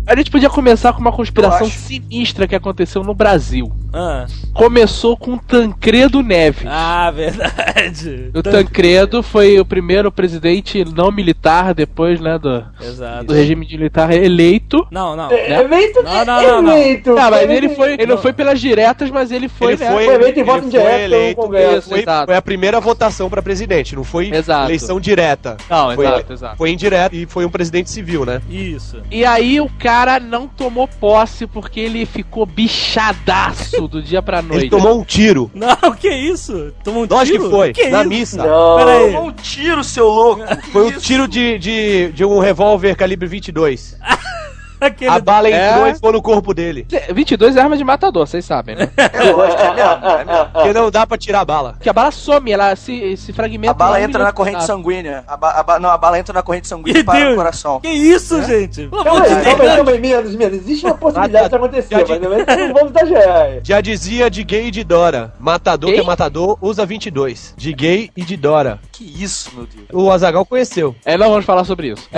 A 0.06 0.16
gente 0.16 0.30
podia 0.30 0.50
começar 0.50 0.92
com 0.92 1.00
uma 1.00 1.12
conspiração 1.12 1.68
sinistra 1.68 2.46
que 2.46 2.54
aconteceu 2.54 3.02
no 3.02 3.14
Brasil. 3.14 3.72
Ah, 3.96 4.26
Começou 4.52 5.16
com 5.16 5.38
Tancredo 5.38 6.20
Neves. 6.22 6.66
ah 6.66 7.10
verdade. 7.12 8.30
O 8.34 8.42
Tancredo 8.42 9.22
foi 9.22 9.58
o 9.60 9.64
primeiro 9.64 10.10
presidente 10.10 10.84
não 10.84 11.12
militar 11.12 11.72
depois, 11.74 12.20
né, 12.20 12.38
do, 12.38 12.64
Exato. 12.80 13.26
do 13.26 13.34
regime 13.34 13.66
militar 13.66 14.12
eleito. 14.12 14.84
Não, 14.90 15.14
não. 15.14 15.30
É 15.30 15.60
Evento 15.60 16.02
Não, 16.02 16.24
não, 16.24 16.42
não, 16.42 16.62
não. 16.62 16.76
evento. 16.78 17.16
Ah, 17.18 17.30
mas 17.30 17.48
ele 17.48 17.68
foi, 17.70 17.92
ele 17.94 18.06
não 18.06 18.18
foi 18.18 18.32
pelas 18.32 18.60
diretas, 18.60 19.10
mas 19.10 19.30
ele 19.30 19.48
foi, 19.48 19.74
Ele 19.74 19.84
né? 19.84 19.90
foi, 19.92 20.04
Foi 20.06 20.14
eleito 20.14 20.40
em 20.40 20.44
voto 20.44 20.76
eleito, 20.76 21.40
no 21.40 21.44
Congresso. 21.46 21.88
Foi, 21.88 22.04
foi 22.26 22.36
a 22.36 22.42
primeira 22.42 22.80
votação 22.80 23.30
pra 23.30 23.40
presidente, 23.42 23.94
não 23.94 24.02
foi 24.04 24.30
Exato. 24.34 24.66
eleição 24.66 24.98
direta. 25.00 25.56
Não, 25.70 25.94
foi, 25.94 26.04
exato, 26.06 26.32
exato. 26.32 26.56
Foi 26.56 26.70
indireta 26.70 27.14
e 27.14 27.26
foi 27.26 27.44
um 27.44 27.50
presidente 27.50 27.90
civil, 27.90 28.24
né? 28.26 28.40
Isso. 28.50 29.00
E 29.10 29.24
aí 29.24 29.60
o 29.60 29.68
cara 29.78 30.18
não 30.18 30.48
tomou 30.48 30.88
posse 30.88 31.46
porque 31.46 31.78
ele 31.78 32.04
ficou 32.06 32.44
bichadaço 32.44 33.83
do 33.88 34.02
dia 34.02 34.22
pra 34.22 34.42
noite. 34.42 34.62
Ele 34.64 34.70
tomou 34.70 35.00
um 35.00 35.04
tiro. 35.04 35.50
Não, 35.54 35.76
que 35.94 36.08
isso? 36.08 36.72
Tomou 36.82 37.04
um 37.04 37.06
Lógico 37.08 37.38
tiro? 37.38 37.44
que 37.44 37.50
foi, 37.50 37.72
Que 37.72 37.88
na 37.88 38.00
isso? 38.00 38.08
missa. 38.08 38.36
Não. 38.46 38.76
Pera 38.76 38.90
aí. 38.98 39.12
Tomou 39.12 39.28
um 39.28 39.32
tiro, 39.32 39.84
seu 39.84 40.08
louco. 40.08 40.42
Foi 40.72 40.86
um 40.86 40.92
tiro 40.98 41.26
de, 41.28 41.58
de, 41.58 42.12
de 42.12 42.24
um 42.24 42.38
revólver 42.38 42.96
calibre 42.96 43.26
22. 43.28 43.96
Aquele... 44.86 45.10
A 45.10 45.18
bala 45.20 45.48
entrou 45.50 45.86
É? 45.86 45.90
e 45.90 45.94
foi 45.98 46.12
no 46.12 46.22
corpo 46.22 46.52
dele. 46.54 46.86
22 47.12 47.56
é 47.56 47.60
arma 47.60 47.76
de 47.76 47.84
matador, 47.84 48.26
vocês 48.26 48.44
sabem, 48.44 48.76
né? 48.76 48.90
É 49.14 49.30
lógico, 49.30 49.60
é 49.62 49.74
mesmo, 49.74 50.06
é 50.06 50.24
mesmo. 50.24 50.46
Porque 50.52 50.72
não 50.72 50.90
dá 50.90 51.06
pra 51.06 51.16
tirar 51.16 51.40
a 51.40 51.44
bala. 51.44 51.72
Porque 51.74 51.88
a 51.88 51.92
bala 51.92 52.10
some, 52.10 52.50
ela 52.52 52.74
se, 52.76 53.16
se 53.16 53.32
fragmenta. 53.32 53.70
A 53.70 53.74
bala 53.74 53.98
um 53.98 54.00
entra 54.02 54.22
na 54.24 54.32
corrente 54.32 54.54
pedaços. 54.54 54.74
sanguínea. 54.74 55.24
A 55.26 55.36
ba- 55.36 55.52
a 55.52 55.62
ba- 55.62 55.78
não, 55.78 55.90
a 55.90 55.96
bala 55.98 56.18
entra 56.18 56.32
na 56.34 56.42
corrente 56.42 56.66
sanguínea 56.68 57.00
e 57.00 57.04
para 57.04 57.18
Deus. 57.18 57.34
coração. 57.36 57.80
Que 57.80 57.88
isso, 57.88 58.42
gente? 58.44 58.86
Pelo 58.88 59.00
amor 59.08 59.22
Calma 59.64 59.90
aí, 59.92 59.98
menos, 60.00 60.34
menos. 60.34 60.58
Existe 60.58 60.84
uma 60.86 60.94
possibilidade 60.96 61.48
de 61.48 61.54
acontecer, 61.56 62.06
Já 62.06 62.18
mas 62.18 62.46
não 62.58 62.72
vamos 62.74 62.90
exagerar. 62.94 63.48
Já 63.62 63.80
dizia 63.80 64.30
de 64.30 64.42
gay 64.44 64.66
e 64.66 64.70
de 64.70 64.84
Dora. 64.84 65.32
Matador 65.38 65.90
Gay? 65.90 65.98
que 65.98 66.04
é 66.04 66.06
matador, 66.06 66.58
usa 66.60 66.84
22. 66.86 67.54
De 67.56 67.72
gay 67.72 68.10
e 68.16 68.22
de 68.24 68.36
Dora. 68.36 68.78
Que 68.92 69.04
isso, 69.22 69.50
meu 69.54 69.66
Deus. 69.66 69.86
O 69.92 70.10
Azagal 70.10 70.44
conheceu. 70.44 70.94
É, 71.04 71.16
não 71.16 71.30
vamos 71.30 71.44
falar 71.44 71.64
sobre 71.64 71.88
isso. 71.88 72.08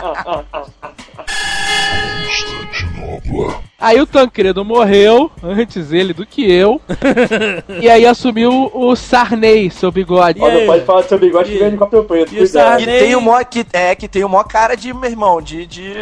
É. 3.30 3.69
Aí 3.80 4.00
o 4.00 4.06
Tancredo 4.06 4.64
morreu, 4.64 5.30
antes 5.42 5.92
ele 5.92 6.12
do 6.12 6.26
que 6.26 6.50
eu. 6.50 6.80
e 7.80 7.88
aí 7.88 8.04
assumiu 8.06 8.70
o 8.74 8.94
Sarney, 8.94 9.70
seu 9.70 9.90
bigode. 9.90 10.38
E 10.38 10.42
Ó, 10.42 10.50
não 10.50 10.66
pode 10.66 10.84
falar 10.84 11.00
do 11.02 11.08
seu 11.08 11.18
bigode 11.18 11.50
que 11.50 11.56
E- 11.56 11.60
vem 11.60 11.70
de 11.70 11.76
copo 11.76 12.02
preto. 12.04 12.34
e. 12.34 12.46
Sarney? 12.46 12.84
Que 12.86 12.98
tem 13.06 13.16
o 13.16 13.20
maior, 13.20 13.44
que, 13.44 13.66
é, 13.72 13.94
que 13.94 14.06
tem 14.08 14.22
o 14.24 14.28
maior 14.28 14.44
cara 14.44 14.74
de, 14.76 14.92
meu 14.92 15.08
irmão, 15.10 15.40
de... 15.40 15.64
de... 15.66 15.94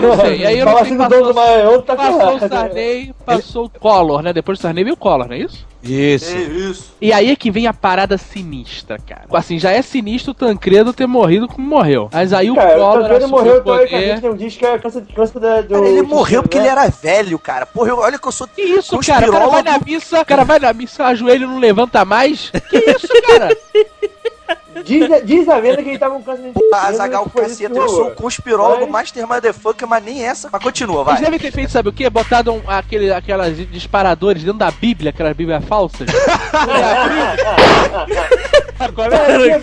Não 0.00 0.16
sei. 0.20 0.38
E 0.38 0.46
aí 0.46 0.58
eu 0.58 0.64
não 0.66 0.72
sei, 0.74 0.82
assim 0.82 0.96
do 0.96 1.08
dono 1.08 1.26
do 1.28 1.34
passou, 1.34 1.34
Maranhão, 1.34 1.82
tá 1.82 1.96
passou 1.96 2.34
o. 2.36 2.48
Sarney, 2.48 3.14
passou 3.24 3.64
o 3.66 3.70
Collor, 3.70 4.22
né? 4.22 4.32
Depois 4.32 4.58
do 4.58 4.62
Sarney 4.62 4.84
veio 4.84 4.94
o 4.94 4.98
Collor, 4.98 5.28
não 5.28 5.34
é 5.34 5.40
isso? 5.40 5.66
Isso. 5.82 6.34
É 6.34 6.40
isso. 6.40 6.94
E 7.00 7.12
aí 7.12 7.30
é 7.30 7.36
que 7.36 7.50
vem 7.50 7.66
a 7.66 7.72
parada 7.72 8.18
sinistra, 8.18 8.98
cara. 8.98 9.22
Assim, 9.32 9.58
já 9.58 9.70
é 9.70 9.82
sinistro 9.82 10.32
o 10.32 10.34
Tancredo 10.34 10.92
ter 10.92 11.06
morrido 11.06 11.46
como 11.46 11.66
morreu. 11.66 12.08
Mas 12.12 12.32
aí 12.32 12.50
o 12.50 12.54
Cara, 12.54 12.76
o 12.76 12.80
Collor 12.80 13.02
Tancredo 13.02 13.28
morreu 13.28 13.56
o 13.58 13.62
poder. 13.62 13.88
teoricamente, 13.88 14.22
não 14.26 14.34
diz 14.36 14.56
que 14.56 14.66
é 14.66 14.78
câncer, 14.78 15.04
câncer 15.14 15.38
da, 15.38 15.60
do... 15.60 15.74
Cara, 15.74 15.86
ele 15.88 16.02
morreu 16.02 16.42
porque 16.42 16.56
ele 16.56 16.64
né? 16.66 16.72
era 16.72 16.88
velho, 16.88 17.25
cara. 17.38 17.66
Porra, 17.66 17.88
eu- 17.90 17.98
olha 17.98 18.18
que 18.18 18.26
eu 18.28 18.32
sou 18.32 18.46
Que 18.46 18.62
isso, 18.62 18.98
cara? 19.00 19.28
O 19.28 19.32
cara 19.32 19.46
vai 19.48 19.62
na 19.62 19.78
missa, 19.78 20.20
o 20.20 20.24
cara 20.24 20.44
vai 20.44 20.58
na 20.58 20.72
missa, 20.72 21.04
ajoelha 21.04 21.44
e 21.44 21.46
não 21.48 21.58
levanta 21.58 22.04
mais. 22.04 22.50
Que 22.70 22.78
isso, 22.78 23.08
cara? 23.26 23.56
Diz, 24.86 25.08
diz 25.24 25.48
a 25.48 25.56
lenda 25.56 25.82
que 25.82 25.88
ele 25.90 25.98
tava 25.98 26.14
com 26.14 26.22
câncer 26.22 26.42
de 26.52 26.52
Ah, 26.72 26.92
Zagal 26.92 27.28
Caceta, 27.28 27.76
eu 27.76 27.88
sou 27.88 28.06
um 28.08 28.14
conspirólogo 28.14 28.82
Mas- 28.82 28.90
master 29.12 29.26
motherfucker, 29.26 29.88
mas 29.88 30.04
nem 30.04 30.24
essa. 30.24 30.48
Mas 30.52 30.62
continua, 30.62 31.02
vai. 31.04 31.14
Eles 31.14 31.24
devem 31.24 31.38
ter 31.40 31.50
feito, 31.52 31.72
sabe 31.72 31.88
o 31.88 31.92
quê? 31.92 32.08
Botado 32.08 32.52
um, 32.52 32.60
aquele, 32.66 33.12
aquelas 33.12 33.56
disparadores 33.56 34.42
dentro 34.44 34.58
da 34.58 34.70
Bíblia, 34.70 35.10
aquelas 35.10 35.34
Bíblias 35.36 35.64
falsas. 35.64 36.06
Aqui, 38.78 39.00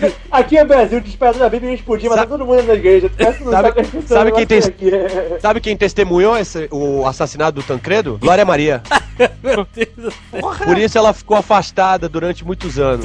é- 0.06 0.12
aqui 0.30 0.58
é 0.58 0.64
Brasil, 0.64 1.00
disparado 1.00 1.38
da 1.38 1.48
Bíblia 1.48 1.70
e 1.70 1.74
explodir, 1.76 2.10
matar 2.10 2.26
todo 2.26 2.44
mundo 2.44 2.62
na 2.64 2.74
igreja. 2.74 3.08
Sabe- 3.16 3.44
sabe, 3.44 3.68
o 3.68 3.74
que 3.74 4.08
sabe 4.08 4.32
quem 4.32 4.46
tem- 4.46 4.58
aqui. 4.58 4.90
Sabe 5.40 5.60
quem 5.60 5.76
testemunhou 5.76 6.36
esse- 6.36 6.68
o 6.70 7.06
assassinato 7.06 7.52
do 7.52 7.62
Tancredo? 7.62 8.18
Glória 8.20 8.44
Maria. 8.44 8.82
Meu 9.42 9.66
Deus. 9.72 10.14
Por 10.64 10.76
isso 10.78 10.98
ela 10.98 11.12
ficou 11.12 11.36
afastada 11.36 12.08
durante 12.08 12.44
muitos 12.44 12.78
anos. 12.78 13.04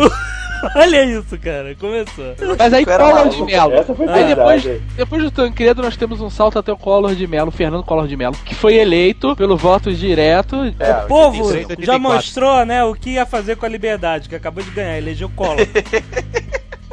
Olha 0.76 1.04
isso, 1.06 1.38
cara. 1.38 1.76
Começou. 1.76 2.36
Mas 2.58 2.74
aí 2.74 2.84
era 2.88 2.98
Collor 3.04 3.26
maluco. 3.26 3.46
de. 3.46 3.54
Essa 3.54 3.96
foi 3.96 4.08
Aí 4.08 4.26
depois, 4.26 4.64
verdade. 4.64 4.86
depois 4.98 5.24
do 5.24 5.32
Tancredo 5.32 5.82
nós 5.82 5.96
temos 5.98 6.22
um 6.22 6.30
salto 6.30 6.60
até 6.60 6.72
o 6.72 6.78
Collor 6.78 7.16
de 7.16 7.26
Mello, 7.28 7.52
Fernando 7.52 7.84
Collor 7.84 8.08
de 8.08 8.16
Mello, 8.18 8.36
que 8.46 8.54
foi 8.56 8.76
eleito 8.76 9.36
pelo 9.36 9.56
voto 9.58 9.94
direto. 9.94 10.56
É, 10.80 11.04
O 11.04 11.08
povo 11.08 11.44
86, 11.46 11.86
já 11.86 11.94
84. 11.94 12.00
mostrou, 12.02 12.66
né, 12.66 12.84
o 12.84 12.94
que 12.94 13.12
ia 13.12 13.26
fazer 13.26 13.56
com 13.58 13.66
a 13.66 13.70
liberdade, 13.70 14.28
que 14.30 14.36
acabou 14.36 14.64
de 14.64 14.72
ganhar, 14.72 14.98
elegeu 14.98 15.30
Collor. 15.36 15.58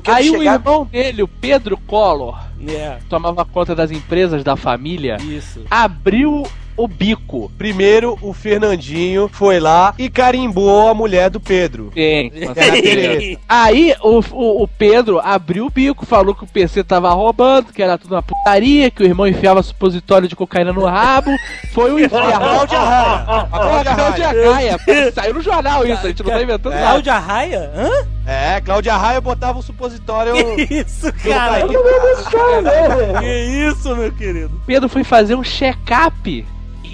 Aí 0.07 0.31
o 0.31 0.39
chegar- 0.39 0.55
irmão 0.55 0.85
dele, 0.85 1.23
o 1.25 1.29
Pedro 1.29 1.77
Collor, 1.77 2.39
é, 2.69 2.99
tomava 3.09 3.45
conta 3.45 3.75
das 3.75 3.91
empresas 3.91 4.45
da 4.45 4.55
família, 4.57 5.17
isso. 5.21 5.63
abriu 5.69 6.47
o 6.77 6.87
bico. 6.89 7.51
Primeiro, 7.57 8.19
o 8.21 8.33
Fernandinho 8.33 9.29
foi 9.33 9.59
lá 9.61 9.95
e 9.99 10.09
carimbou 10.11 10.89
a 10.89 10.95
mulher 10.95 11.31
do 11.31 11.41
Pedro. 11.41 11.91
Tereza. 11.95 13.39
Aí 13.49 13.95
o, 14.03 14.21
o, 14.33 14.63
o 14.63 14.69
Pedro 14.69 15.21
abriu 15.21 15.67
o 15.67 15.71
bico, 15.71 16.05
falou 16.05 16.35
que 16.35 16.45
o 16.45 16.49
PC 16.49 16.85
tava 16.85 17.11
roubando, 17.11 17.73
que 17.73 17.83
era 17.83 17.99
tudo 17.99 18.15
uma 18.15 18.23
putaria, 18.23 18.91
que 18.91 19.03
o 19.03 19.07
irmão 19.07 19.27
enfiava 19.27 19.63
supositório 19.63 20.29
de 20.29 20.37
cocaína 20.37 20.73
no 20.73 20.85
rabo. 20.85 21.31
Foi 21.73 21.93
o 21.93 21.99
inferno. 21.99 22.33
Cláudia 22.39 22.79
Raia. 22.79 23.25
A 23.27 23.41
A 23.41 23.49
Cláudia 23.49 23.95
Cláudia 23.95 24.53
Raia. 24.53 24.79
Saiu 25.15 25.35
no 25.35 25.43
jornal 25.43 25.87
isso, 25.87 26.05
a 26.05 26.09
gente 26.09 26.23
não 26.23 26.31
tá 26.31 26.43
inventando 26.43 26.73
nada. 26.73 26.87
Cláudia 26.87 27.19
Raia? 27.19 27.71
Hã? 27.75 27.91
É, 28.27 28.61
Cláudia 28.61 28.97
Raia 28.97 29.21
botava 29.21 29.59
o 29.59 29.63
supositório. 29.63 30.35
Que 30.57 30.75
isso, 30.75 31.13
cara? 31.13 31.67
Que 33.21 33.69
isso, 33.69 33.95
meu 33.95 34.11
querido? 34.13 34.61
Pedro 34.67 34.89
foi 34.89 35.05
fazer 35.05 35.37
um 35.37 35.45
check-up 35.45 36.45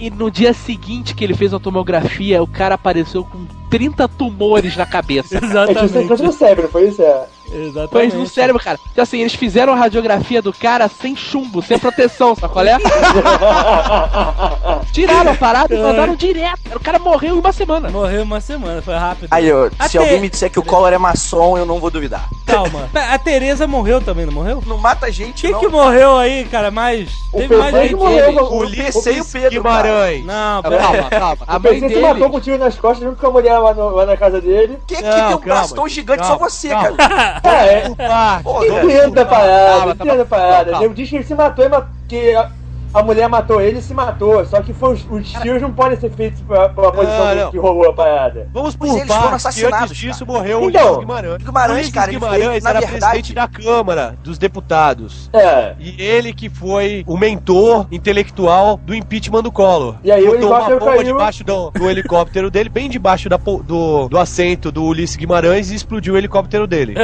e 0.03 0.11
no 0.11 0.33
dia 0.33 0.53
seguinte 0.53 1.15
que 1.15 1.23
ele 1.23 1.33
fez 1.33 1.55
a 1.55 1.61
tomografia, 1.61 2.43
o 2.43 2.47
cara 2.47 2.75
apareceu 2.75 3.25
com 3.25 3.47
30 3.73 4.07
tumores 4.07 4.77
na 4.77 4.85
cabeça. 4.85 5.39
É 5.43 5.47
isso 5.47 5.59
é 5.59 5.65
Exatamente. 5.65 6.23
no 6.23 6.33
cérebro, 6.33 6.69
foi 6.71 6.89
isso? 6.89 7.03
É. 7.03 7.25
Foi 7.49 7.65
Exatamente. 7.67 8.17
no 8.17 8.27
cérebro, 8.27 8.63
cara. 8.63 8.79
Então, 8.93 9.03
assim, 9.03 9.21
eles 9.21 9.35
fizeram 9.35 9.73
a 9.73 9.77
radiografia 9.77 10.41
do 10.41 10.53
cara 10.53 10.89
sem 10.89 11.15
chumbo, 11.17 11.61
sem 11.63 11.79
proteção, 11.79 12.35
sabe 12.35 12.53
qual 12.53 12.65
é? 12.67 12.77
Tiraram 14.93 15.33
a 15.33 15.35
parada 15.35 15.75
e 15.75 15.83
mandaram 15.83 16.15
direto. 16.15 16.61
O 16.75 16.81
cara 16.81 16.99
morreu 16.99 17.37
em 17.37 17.39
uma 17.39 17.53
semana. 17.53 17.91
Morreu 17.91 18.23
uma 18.23 18.41
semana, 18.41 18.81
foi 18.81 18.95
rápido. 18.95 19.29
Aí, 19.31 19.53
ó, 19.53 19.69
se 19.89 19.99
alguém 19.99 20.21
me 20.21 20.31
disser 20.31 20.51
que 20.51 20.59
o 20.59 20.63
Collor 20.63 20.93
é 20.93 20.99
maçom, 20.99 21.59
eu 21.59 21.67
não 21.67 21.79
vou 21.79 21.91
duvidar. 21.91 22.29
Calma. 22.47 22.89
A 22.95 23.19
Tereza 23.19 23.67
morreu 23.67 24.01
também, 24.01 24.27
não 24.27 24.33
morreu? 24.33 24.63
Não 24.67 24.79
mata 24.79 25.07
a 25.07 25.11
gente, 25.11 25.43
Quem 25.43 25.53
não. 25.53 25.61
que 25.61 25.69
morreu 25.69 26.17
aí, 26.17 26.45
cara? 26.47 26.71
Mais. 26.71 27.11
O 27.33 27.39
Teve 27.39 27.57
mais 27.57 27.75
gente. 27.75 27.95
morreu. 27.95 28.31
O 28.37 28.59
O 28.61 28.65
e 28.65 28.77
Pedro, 28.77 29.51
Guimarães. 29.51 30.25
Não, 30.25 30.63
Calma, 30.63 31.11
calma. 31.11 31.39
A 31.47 31.57
O 31.57 31.61
mãe 31.63 31.81
PC 31.81 31.95
se 31.95 32.01
matou 32.01 32.15
dele. 32.17 32.31
com 32.31 32.37
um 32.37 32.41
tiro 32.41 32.59
nas 32.59 32.79
costas 32.79 33.05
junto 33.07 33.21
com 33.21 33.27
a 33.27 33.31
mulher 33.31 33.59
lá, 33.63 33.75
no- 33.75 33.91
lá 33.91 34.07
na 34.07 34.17
casa 34.17 34.41
dele. 34.41 34.79
É 34.83 34.87
que 34.87 35.03
Não, 35.03 35.11
tem 35.11 35.11
um 35.11 35.29
calma, 35.31 35.39
braço 35.45 35.75
tão 35.75 35.89
gigante 35.89 36.21
calma, 36.21 36.39
só 36.39 36.49
você, 36.51 36.69
calma. 36.69 36.97
cara? 36.97 37.41
É. 37.45 37.91
Parte. 37.91 38.43
Porra, 38.45 38.67
Entendo 38.67 39.15
da 39.15 39.25
parada, 39.25 39.71
Calma, 39.79 39.95
tá 39.97 40.05
entendo 40.05 40.19
da 40.19 40.25
bom. 40.25 40.31
parada. 40.31 40.89
Diz 40.91 41.09
que 41.11 41.17
ele 41.17 41.25
se 41.25 41.35
matou 41.35 41.65
e 41.65 41.69
mat- 41.69 41.87
que 42.09 42.35
a- 42.95 43.03
mulher 43.03 43.29
matou 43.29 43.61
ele 43.61 43.79
e 43.79 43.83
se 43.83 43.93
matou. 43.95 44.45
Só 44.45 44.61
que 44.63 44.73
foi, 44.73 44.95
os, 44.95 45.07
os 45.11 45.33
tiros 45.33 45.61
não 45.63 45.73
podem 45.73 45.99
ser 45.99 46.11
feitos 46.11 46.41
pela, 46.43 46.69
pela 46.69 46.93
posição 46.93 47.27
Não, 47.27 47.35
não. 47.45 47.51
que 47.51 47.59
rolou 47.59 47.89
a 47.91 47.93
parada. 47.93 48.49
Vamos 48.53 48.75
por 48.77 48.87
eles 48.89 49.07
foram 49.07 49.35
assassinados, 49.35 49.83
antes 49.91 49.97
disso 49.97 50.27
cara. 50.27 50.39
morreu 50.39 50.61
o 50.63 50.69
Então, 50.71 50.83
Ulisses 50.83 50.99
Guimarães. 51.01 51.43
Guimarães, 51.43 51.77
Ulisses 51.77 51.93
cara, 51.95 52.07
foi, 52.07 52.15
Guimarães 52.21 52.65
era 52.65 52.81
verdade- 52.81 52.99
presidente 53.01 53.35
da 53.35 53.49
Câmara 53.49 54.17
dos 54.23 54.39
Deputados. 54.39 55.31
É. 55.33 55.75
E 55.79 56.01
ele 56.03 56.33
que 56.33 56.49
foi 56.49 57.05
o 57.07 57.17
mentor 57.17 57.87
intelectual 57.91 58.77
do 58.79 58.95
impeachment 58.95 59.43
do 59.43 59.53
Collor. 59.53 59.97
E 60.05 60.11
aí 60.11 60.23
o 60.23 60.33
Botou 60.33 60.49
uma 60.49 60.57
helicóptero 60.59 60.79
bomba 60.81 60.93
caiu. 60.93 61.05
debaixo 61.05 61.45
do, 61.45 61.71
do 61.71 61.91
helicóptero 61.91 62.51
dele, 62.51 62.69
bem 62.69 62.89
debaixo 62.89 63.29
da 63.29 63.37
do, 63.37 64.09
do 64.09 64.19
assento 64.19 64.71
do 64.71 64.85
Ulisses 64.85 65.17
Guimarães 65.17 65.71
e 65.71 65.75
explodiu 65.75 66.15
o 66.15 66.17
helicóptero 66.17 66.67
dele. 66.67 66.95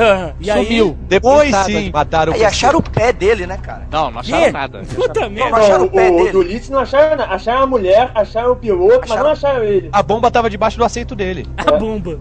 E 0.41 0.51
aí, 0.51 0.65
Sumiu. 0.67 0.97
Depois 1.09 1.43
Coitado. 1.51 1.65
sim, 1.67 1.91
mataram 1.93 2.33
Aí 2.33 2.45
acharam 2.45 2.79
o 2.79 2.83
pé 2.83 3.13
dele, 3.13 3.47
né, 3.47 3.57
cara? 3.57 3.87
Não, 3.91 4.11
não 4.11 4.21
acharam 4.21 4.53
nada. 4.53 4.83
Puta 4.95 5.21
Não, 5.23 5.31
merda. 5.31 5.57
Acharam 5.79 5.87
o 5.87 5.91
pé 5.91 6.11
o, 6.11 6.33
dele. 6.43 6.59
do 6.61 6.73
não 6.73 6.79
acharam 6.81 7.11
nada. 7.11 7.25
Acharam 7.35 7.63
a 7.63 7.67
mulher, 7.67 8.11
acharam 8.15 8.53
o 8.53 8.57
piloto, 8.57 9.01
mas 9.01 9.11
Acharam- 9.11 9.25
não 9.25 9.31
acharam 9.33 9.65
ele. 9.65 9.89
A 9.93 10.03
bomba 10.03 10.31
tava 10.31 10.51
debaixo 10.51 10.77
do 10.79 10.85
assento 10.85 11.15
dele. 11.15 11.47
A 11.57 11.73
bomba. 11.73 12.19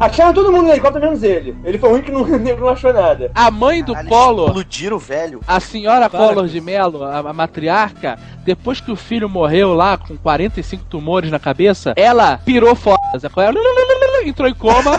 Acharam 0.00 0.34
todo 0.34 0.50
mundo 0.50 0.64
no 0.64 0.70
helicóptero, 0.70 1.04
menos 1.04 1.22
ele. 1.22 1.56
Ele 1.64 1.78
foi 1.78 1.88
o 1.88 1.92
único 1.92 2.06
que 2.06 2.12
não, 2.12 2.26
não 2.58 2.68
achou 2.68 2.92
nada. 2.92 3.30
A 3.34 3.50
mãe 3.50 3.82
do 3.84 3.92
Caralho, 3.92 4.08
Collor, 4.08 4.46
Explodiram 4.48 4.96
o 4.96 5.00
velho. 5.00 5.40
a 5.46 5.60
senhora 5.60 6.10
Para 6.10 6.18
Collor 6.28 6.46
de 6.48 6.60
Mello, 6.60 7.04
a, 7.04 7.18
a 7.18 7.32
matriarca, 7.32 8.18
depois 8.44 8.80
que 8.80 8.90
o 8.90 8.96
filho 8.96 9.28
morreu 9.28 9.74
lá 9.74 9.96
com 9.96 10.16
45 10.16 10.84
tumores 10.84 11.30
na 11.30 11.38
cabeça, 11.38 11.92
ela 11.96 12.38
pirou 12.38 12.74
fora. 12.74 12.98
É? 13.14 14.28
Entrou 14.28 14.48
em 14.48 14.54
coma. 14.54 14.98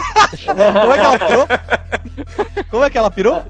Como 0.80 0.92
é 0.92 0.98
que 0.98 1.04
ela 1.04 1.18
pirou? 1.18 1.46
Como 2.70 2.84
é 2.84 2.90
que 2.90 2.98
ela 2.98 3.10
pirou? 3.10 3.42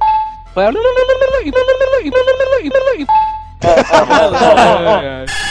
Foi- 3.61 5.50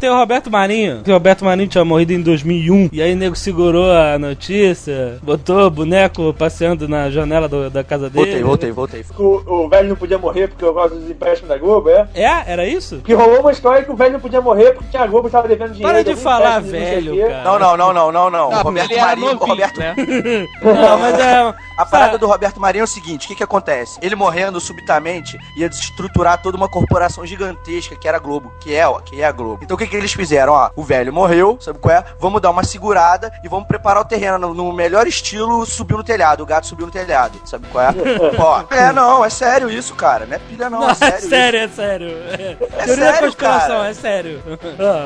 Tem 0.00 0.08
o 0.08 0.16
Roberto 0.16 0.50
Marinho. 0.50 1.02
Que 1.02 1.10
o 1.10 1.14
Roberto 1.14 1.44
Marinho 1.44 1.68
tinha 1.68 1.84
morrido 1.84 2.12
em 2.12 2.22
2001. 2.22 2.88
E 2.92 3.02
aí 3.02 3.12
o 3.12 3.16
nego 3.16 3.36
segurou 3.36 3.90
a 3.92 4.18
notícia, 4.18 5.18
botou 5.22 5.66
o 5.66 5.70
boneco 5.70 6.32
passeando 6.34 6.88
na 6.88 7.10
janela 7.10 7.48
do- 7.48 7.68
da 7.68 7.84
casa 7.84 8.08
dele. 8.08 8.42
Voltei, 8.42 8.72
voltei, 8.72 9.02
voltei. 9.02 9.18
O, 9.18 9.64
o 9.64 9.68
velho 9.68 9.88
não 9.90 9.96
podia 9.96 10.16
morrer 10.18 10.48
porque 10.48 10.64
eu 10.64 10.72
gosto 10.72 10.94
dos 10.96 11.10
empréstimos 11.10 11.48
da 11.50 11.58
Globo, 11.58 11.90
é? 11.90 12.08
É? 12.14 12.44
Era 12.52 12.66
isso? 12.66 13.00
Que 13.04 13.12
rolou 13.12 13.40
uma 13.40 13.52
história 13.52 13.84
que 13.84 13.90
o 13.90 13.96
velho 13.96 14.14
não 14.14 14.20
podia 14.20 14.40
morrer 14.40 14.72
porque 14.72 14.96
a 14.96 15.06
Globo 15.06 15.26
estava 15.28 15.46
devendo 15.48 15.72
dinheiro. 15.72 15.92
Para 15.92 16.04
de 16.04 16.16
falar 16.16 16.60
não 16.62 16.68
velho. 16.70 17.14
Não, 17.44 17.58
não, 17.58 17.76
não, 17.76 17.92
não, 17.92 18.12
não, 18.12 18.30
não. 18.30 18.50
Não, 18.50 18.60
O 18.60 18.62
Roberto 18.62 18.96
Marinho, 18.96 19.26
o 19.26 19.32
novinho, 19.34 19.48
Roberto, 19.50 19.78
né? 19.78 19.94
Não, 20.62 20.98
mas 20.98 21.18
é. 21.18 21.54
A 21.76 21.84
parada 21.86 22.18
do 22.18 22.26
Roberto 22.26 22.60
Marinho 22.60 22.82
é 22.82 22.84
o 22.84 22.88
seguinte: 22.88 23.24
o 23.26 23.28
que, 23.28 23.34
que 23.36 23.42
acontece? 23.42 23.98
Ele 24.02 24.14
morrendo 24.14 24.60
subitamente 24.60 25.38
ia 25.56 25.68
desestruturar 25.68 26.40
toda 26.42 26.56
uma 26.56 26.68
corporação 26.68 27.24
gigantesca 27.26 27.96
que 27.96 28.06
era 28.08 28.16
a 28.16 28.20
Globo, 28.20 28.52
que 28.60 28.74
é, 28.74 28.86
ó, 28.86 28.98
que 29.00 29.20
é 29.20 29.24
a 29.24 29.32
Globo. 29.32 29.47
Então 29.62 29.74
o 29.74 29.78
que, 29.78 29.86
que 29.86 29.96
eles 29.96 30.12
fizeram? 30.12 30.52
Ó, 30.52 30.70
o 30.76 30.82
velho 30.82 31.12
morreu, 31.12 31.56
sabe 31.60 31.78
qual 31.78 31.94
é? 31.94 32.04
Vamos 32.18 32.40
dar 32.40 32.50
uma 32.50 32.64
segurada 32.64 33.32
e 33.44 33.48
vamos 33.48 33.66
preparar 33.68 34.02
o 34.02 34.04
terreno 34.04 34.38
no, 34.38 34.54
no 34.54 34.72
melhor 34.72 35.06
estilo 35.06 35.64
subiu 35.66 35.96
no 35.98 36.04
telhado. 36.04 36.42
O 36.42 36.46
gato 36.46 36.66
subiu 36.66 36.86
no 36.86 36.92
telhado, 36.92 37.40
sabe 37.44 37.66
qual 37.68 37.84
é? 37.84 37.94
ó, 38.38 38.62
é, 38.70 38.92
não, 38.92 39.24
é 39.24 39.30
sério 39.30 39.70
isso, 39.70 39.94
cara. 39.94 40.26
Não 40.26 40.34
é 40.36 40.38
pilha, 40.38 40.68
não, 40.70 40.80
Não, 40.80 40.88
é 40.88 40.92
é 40.92 40.94
sério. 40.94 41.18
isso. 41.18 41.28
sério, 41.28 41.60
é 41.60 41.68
sério. 41.68 42.08
É. 42.08 42.56
Da 42.86 42.94
sério, 42.94 43.34
cara. 43.34 43.88
é 43.88 43.94
sério. 43.94 44.42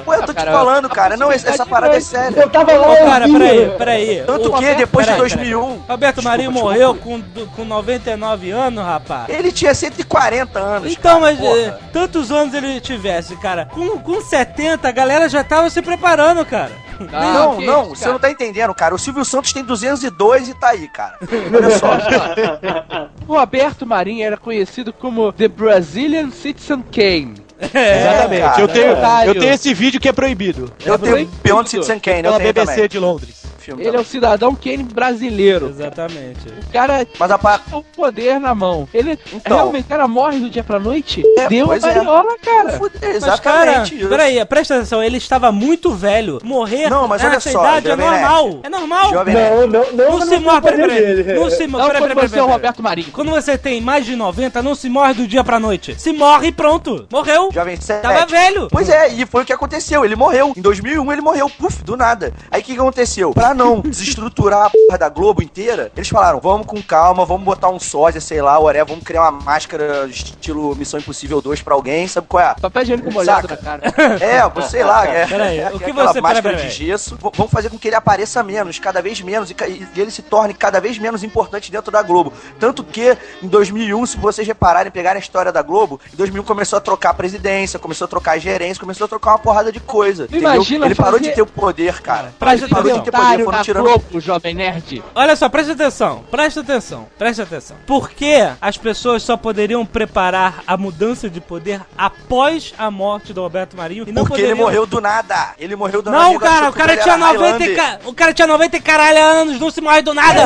Pô, 0.04 0.14
eu 0.14 0.22
tô 0.24 0.30
Ah, 0.32 0.34
cara, 0.34 0.50
te 0.50 0.54
falando, 0.56 0.88
cara. 0.88 1.16
Não, 1.16 1.30
essa 1.30 1.64
parada 1.66 1.96
é 1.96 2.00
séria. 2.00 2.40
Eu 2.40 2.50
tava 2.50 2.72
lá. 2.72 2.92
Ô, 2.92 2.96
cara, 2.96 3.28
peraí, 3.28 3.70
peraí. 3.78 4.22
Tanto 4.26 4.48
O- 4.54 4.58
que 4.58 4.74
depois 4.74 5.06
de 5.06 5.12
peraí, 5.12 5.28
peraí. 5.30 5.50
2001. 5.50 5.82
Roberto 5.88 6.22
Marinho 6.22 6.50
Desculpa, 6.52 6.72
morreu 6.74 6.92
desculpa. 6.94 7.24
com, 7.34 7.46
com 7.56 7.64
99 7.64 8.50
anos, 8.50 8.84
rapaz. 8.84 9.28
Ele 9.28 9.52
tinha 9.52 9.74
140 9.74 10.58
anos. 10.58 10.92
Então, 10.92 11.20
cara, 11.20 11.20
mas 11.20 11.38
porra. 11.38 11.58
eh, 11.58 11.78
tantos 11.92 12.30
anos 12.30 12.54
ele 12.54 12.80
tivesse, 12.80 13.36
cara. 13.36 13.66
Com, 13.66 13.98
com 13.98 14.20
70, 14.32 14.88
a 14.88 14.92
galera 14.92 15.28
já 15.28 15.44
tava 15.44 15.68
se 15.68 15.82
preparando, 15.82 16.42
cara. 16.46 16.72
Não, 16.98 17.56
que 17.56 17.66
não, 17.66 17.90
você 17.90 18.08
não 18.08 18.18
tá 18.18 18.30
entendendo, 18.30 18.72
cara. 18.74 18.94
O 18.94 18.98
Silvio 18.98 19.24
Santos 19.26 19.52
tem 19.52 19.62
202 19.62 20.48
e 20.48 20.54
tá 20.54 20.68
aí, 20.70 20.88
cara. 20.88 21.18
Olha 21.54 21.78
só. 21.78 21.98
O 23.28 23.36
Roberto 23.38 23.86
Marinho 23.86 24.24
era 24.24 24.36
conhecido 24.36 24.92
como 24.92 25.32
The 25.32 25.48
Brazilian 25.48 26.30
Citizen 26.30 26.82
Kane. 26.82 27.34
Exatamente. 27.60 28.42
cara, 28.42 28.60
eu, 28.60 28.68
tenho, 28.68 28.92
é. 28.92 29.28
eu 29.28 29.34
tenho 29.34 29.52
esse 29.52 29.72
vídeo 29.72 30.00
que 30.00 30.08
é 30.08 30.12
proibido. 30.12 30.72
Eu 30.84 30.98
tenho 30.98 31.12
proibido. 31.12 31.36
Beyond 31.42 31.70
Citizen 31.70 32.00
Kane, 32.00 32.18
eu 32.18 32.22
Pela 32.24 32.38
tenho 32.38 32.52
BBC 32.52 32.74
também. 32.74 32.88
de 32.88 32.98
Londres. 32.98 33.42
Filme 33.62 33.82
Ele 33.82 33.88
é 33.88 33.92
também. 33.92 34.04
o 34.06 34.08
cidadão 34.08 34.54
Kane 34.54 34.82
brasileiro. 34.82 35.68
Exatamente. 35.68 36.48
O 36.48 36.72
cara 36.72 37.06
Mas 37.18 37.30
a 37.30 37.38
pa... 37.38 37.58
tinha 37.58 37.78
o 37.78 37.82
poder 37.82 38.40
na 38.40 38.54
mão. 38.54 38.88
Ele 38.92 39.18
Então. 39.32 39.56
realmente, 39.56 39.84
o 39.84 39.88
cara 39.88 40.08
morre 40.08 40.38
do 40.40 40.50
dia 40.50 40.64
pra 40.64 40.78
noite. 40.78 41.22
É, 41.38 41.48
deu 41.48 41.64
a 41.66 41.68
pois 41.68 41.84
é. 41.84 41.92
variola, 41.94 42.36
cara. 42.38 42.72
Fuder, 42.78 43.20
Mas, 43.20 43.40
cara, 43.40 43.62
exatamente 43.70 43.98
isso. 44.00 44.08
peraí, 44.08 44.44
presta 44.44 44.74
atenção, 44.76 45.02
ele 45.02 45.16
estava 45.16 45.52
muito 45.52 45.92
velho. 45.94 46.38
Morrer 46.42 46.88
Não, 46.90 47.06
mas 47.06 47.22
olha 47.22 47.30
nessa 47.34 47.50
só, 47.50 47.60
idade 47.60 47.90
é 47.90 47.96
normal. 47.96 48.44
Nerd. 48.48 48.60
É 48.64 48.68
normal. 48.68 49.10
Jovem 49.12 49.34
Nerd. 49.34 49.54
Não, 49.54 49.66
não, 49.68 49.92
não. 49.92 50.18
Não 50.18 50.26
se 50.26 50.38
morre, 50.38 50.60
foi 50.60 50.72
o 50.72 50.76
peraí, 50.76 51.24
peraí. 51.24 51.38
Não 51.38 51.50
se 51.50 51.66
morre, 51.66 51.86
peraí, 51.86 52.02
quando 52.02 52.14
peraí, 52.14 52.28
você 52.28 52.38
é 52.38 52.42
o 52.42 52.44
peraí. 52.46 52.52
Roberto 52.52 52.82
Marinho. 52.82 53.12
Quando 53.12 53.30
você 53.30 53.56
tem 53.58 53.80
mais 53.80 54.04
de 54.04 54.16
90, 54.16 54.62
não 54.62 54.74
se 54.74 54.88
morre 54.88 55.14
do 55.14 55.26
dia 55.26 55.44
pra 55.44 55.60
noite. 55.60 55.94
Se 56.00 56.12
morre 56.12 56.48
e 56.48 56.52
pronto. 56.52 57.06
Morreu. 57.10 57.50
Jovem 57.52 57.76
Sete. 57.80 58.02
Tava 58.02 58.26
velho. 58.26 58.68
Pois 58.70 58.88
é, 58.88 59.08
e 59.12 59.24
foi 59.26 59.42
o 59.42 59.46
que 59.46 59.52
aconteceu. 59.52 60.04
Ele 60.04 60.16
morreu. 60.16 60.52
Em 60.56 60.60
2001 60.60 61.12
ele 61.12 61.20
morreu, 61.22 61.48
puf, 61.50 61.82
do 61.84 61.96
nada. 61.96 62.32
Aí 62.50 62.60
o 62.60 62.64
que, 62.64 62.74
que 62.74 62.80
aconteceu? 62.80 63.30
Pra 63.32 63.51
não 63.54 63.80
desestruturar 63.80 64.66
a 64.66 64.70
porra 64.70 64.98
da 64.98 65.08
Globo 65.08 65.42
inteira, 65.42 65.90
eles 65.96 66.08
falaram: 66.08 66.40
vamos 66.40 66.66
com 66.66 66.82
calma, 66.82 67.24
vamos 67.24 67.44
botar 67.44 67.68
um 67.68 67.78
sósia, 67.78 68.20
sei 68.20 68.40
lá, 68.42 68.58
whatever, 68.58 68.86
vamos 68.88 69.04
criar 69.04 69.22
uma 69.22 69.32
máscara 69.42 70.06
estilo 70.08 70.74
Missão 70.76 70.98
Impossível 71.00 71.40
2 71.40 71.62
pra 71.62 71.74
alguém, 71.74 72.06
sabe 72.08 72.26
qual 72.28 72.42
é? 72.42 72.54
Papel 72.60 72.82
higiênico 72.82 73.12
molhado 73.12 73.48
na 73.48 73.56
cara. 73.56 73.82
É, 74.22 74.62
sei 74.62 74.84
lá, 74.84 75.06
é, 75.06 75.26
Peraí, 75.26 75.58
é 75.58 75.70
o 75.70 75.78
que 75.78 75.84
aquela 75.90 76.12
você- 76.12 76.20
máscara 76.20 76.56
de 76.56 76.70
gesso. 76.70 77.16
V- 77.16 77.30
Vamos 77.34 77.52
fazer 77.52 77.70
com 77.70 77.78
que 77.78 77.88
ele 77.88 77.96
apareça 77.96 78.42
menos, 78.42 78.78
cada 78.78 79.00
vez 79.02 79.20
menos, 79.20 79.50
e, 79.50 79.54
e 79.96 80.00
ele 80.00 80.10
se 80.10 80.22
torne 80.22 80.54
cada 80.54 80.80
vez 80.80 80.98
menos 80.98 81.22
importante 81.24 81.70
dentro 81.70 81.90
da 81.90 82.02
Globo. 82.02 82.32
Tanto 82.58 82.84
que, 82.84 83.16
em 83.42 83.48
2001, 83.48 84.06
se 84.06 84.16
vocês 84.16 84.46
repararem, 84.46 84.90
pegarem 84.92 85.18
a 85.18 85.22
história 85.22 85.50
da 85.52 85.62
Globo, 85.62 86.00
em 86.12 86.16
2001 86.16 86.44
começou 86.44 86.76
a 86.76 86.80
trocar 86.80 87.10
a 87.10 87.14
presidência, 87.14 87.78
começou 87.78 88.04
a 88.04 88.08
trocar 88.08 88.32
a 88.32 88.38
gerência, 88.38 88.80
começou 88.80 89.04
a 89.04 89.08
trocar 89.08 89.32
uma 89.32 89.38
porrada 89.38 89.72
de 89.72 89.80
coisa, 89.80 90.24
entendeu? 90.24 90.52
Imagina 90.54 90.86
ele 90.86 90.94
parou 90.94 91.12
fazer- 91.18 91.28
de 91.30 91.34
ter 91.34 91.42
o 91.42 91.46
poder, 91.46 92.00
cara. 92.02 92.32
Pra 92.38 92.54
Ele 92.54 92.68
parou 92.68 92.92
de 92.92 93.00
ter 93.02 93.10
poder, 93.12 93.41
documentário 93.44 93.44
foram 93.44 93.62
tirando... 93.64 93.84
Globo, 93.84 94.20
jovem 94.20 94.54
nerd. 94.54 95.02
Olha 95.14 95.36
só, 95.36 95.48
presta 95.48 95.72
atenção, 95.72 96.24
presta 96.30 96.60
atenção, 96.60 97.06
presta 97.18 97.42
atenção. 97.42 97.76
Por 97.86 98.10
que 98.10 98.34
as 98.60 98.76
pessoas 98.76 99.22
só 99.22 99.36
poderiam 99.36 99.84
preparar 99.84 100.62
a 100.66 100.76
mudança 100.76 101.28
de 101.28 101.40
poder 101.40 101.80
após 101.96 102.74
a 102.78 102.90
morte 102.90 103.32
do 103.32 103.40
Roberto 103.42 103.76
Marinho 103.76 104.04
e 104.06 104.12
não 104.12 104.22
Porque 104.22 104.34
poderiam... 104.42 104.56
ele 104.56 104.60
morreu 104.62 104.86
do 104.86 105.00
nada. 105.00 105.54
Ele 105.58 105.76
morreu 105.76 106.02
do 106.02 106.10
nada. 106.10 106.24
Não, 106.24 106.38
cara, 106.38 106.68
o 106.70 106.72
cara 106.72 106.96
tinha 106.96 107.14
era 107.14 107.32
90 107.34 107.64
e 107.64 107.74
ca... 107.76 107.98
o 108.04 108.14
cara 108.14 108.32
tinha 108.34 108.46
90 108.46 108.76
e 108.76 108.80
caralho 108.80 109.22
anos, 109.22 109.60
não 109.60 109.70
se 109.70 109.80
morre 109.80 110.02
do 110.02 110.14
nada. 110.14 110.42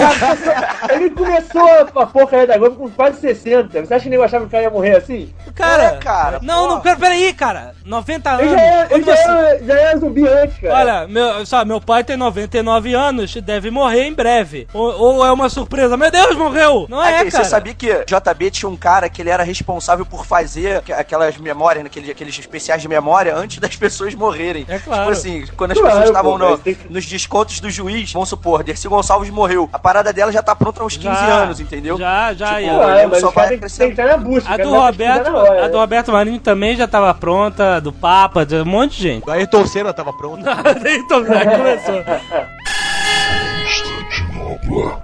Ele 0.90 1.10
começou 1.10 1.68
a 1.96 2.06
porcaria 2.06 2.46
da 2.46 2.56
Globo 2.58 2.76
com 2.76 2.90
quase 2.90 3.20
60. 3.20 3.84
Você 3.84 3.94
acha 3.94 4.04
que 4.04 4.10
nem 4.10 4.22
achava 4.22 4.44
que 4.44 4.48
o 4.48 4.50
cara 4.50 4.64
ia 4.64 4.70
morrer 4.70 4.96
assim? 4.96 5.32
Cara, 5.54 5.84
É, 5.84 5.96
cara, 5.96 6.38
não, 6.42 6.68
não, 6.68 6.80
pera, 6.80 6.96
peraí, 6.96 7.32
cara. 7.32 7.74
90 7.84 8.30
anos. 8.30 8.42
Ele 8.42 8.50
já 8.50 8.60
era, 8.60 8.80
ele 8.80 8.88
Quando 8.88 9.04
já 9.06 9.16
você- 9.16 9.22
era, 9.30 9.64
já 9.64 9.74
era 9.74 9.98
zumbi 9.98 10.28
antes, 10.28 10.58
cara. 10.58 10.74
Olha, 10.74 11.08
meu, 11.08 11.46
só, 11.46 11.64
meu 11.64 11.80
pai 11.80 12.04
tem 12.04 12.16
99 12.16 12.85
anos, 12.94 13.34
deve 13.36 13.70
morrer 13.70 14.04
em 14.04 14.12
breve. 14.12 14.66
Ou, 14.72 14.98
ou 15.16 15.26
é 15.26 15.32
uma 15.32 15.48
surpresa, 15.48 15.96
meu 15.96 16.10
Deus, 16.10 16.34
morreu! 16.36 16.86
Não 16.88 17.02
é, 17.02 17.20
Aqui, 17.20 17.30
cara. 17.30 17.44
Você 17.44 17.50
sabia 17.50 17.74
que 17.74 17.86
JB 18.04 18.50
tinha 18.50 18.68
um 18.68 18.76
cara 18.76 19.08
que 19.08 19.22
ele 19.22 19.30
era 19.30 19.42
responsável 19.42 20.04
por 20.06 20.24
fazer 20.26 20.78
aqu- 20.78 20.92
aquelas 20.92 21.36
memórias, 21.36 21.84
aqueles, 21.86 22.10
aqueles 22.10 22.38
especiais 22.38 22.82
de 22.82 22.88
memória 22.88 23.34
antes 23.34 23.58
das 23.58 23.76
pessoas 23.76 24.14
morrerem. 24.14 24.64
É 24.68 24.78
claro. 24.78 25.00
Tipo 25.02 25.12
assim, 25.12 25.44
quando 25.56 25.72
as 25.72 25.78
Claro, 25.78 25.90
pessoas 25.96 26.10
estavam 26.10 26.38
no- 26.38 26.58
que- 26.58 26.76
nos 26.90 27.06
descontos 27.06 27.60
do 27.60 27.70
juiz, 27.70 28.12
vamos 28.12 28.28
supor, 28.28 28.62
Dercy 28.62 28.88
Gonçalves 28.88 29.30
morreu. 29.30 29.68
A 29.72 29.78
parada 29.78 30.12
dela 30.12 30.30
já 30.32 30.42
tá 30.42 30.54
pronta 30.54 30.82
há 30.82 30.84
uns 30.86 30.96
15 30.96 31.14
Já, 31.14 31.34
anos, 31.42 31.60
entendeu? 31.60 31.96
Já, 31.98 32.32
já, 32.34 32.46
Tipo, 32.60 32.60
já. 32.76 32.98
Ele 32.98 33.06
mas 33.08 33.20
só 33.20 33.30
vai 33.30 33.54
estar 33.54 34.06
na 34.06 34.16
busca. 34.16 34.52
A 34.52 34.56
do 34.56 34.70
Roberto, 34.70 35.34
hora, 35.34 35.64
a 35.64 35.68
do? 35.68 35.78
Roberto 35.78 36.12
Marinho 36.12 36.38
também 36.40 36.76
já 36.76 36.86
tava 36.88 37.12
pronta, 37.14 37.80
do 37.80 37.92
Papa, 37.92 38.44
de 38.44 38.56
um 38.56 38.64
monte 38.64 38.96
de 38.96 39.02
gente. 39.02 39.28
O 39.28 39.30
Ayrton 39.30 39.66
Senna 39.66 39.92
tava 39.92 40.12
pronto. 40.12 40.42
então, 40.86 41.24
já 41.24 41.44
começou. 41.44 42.04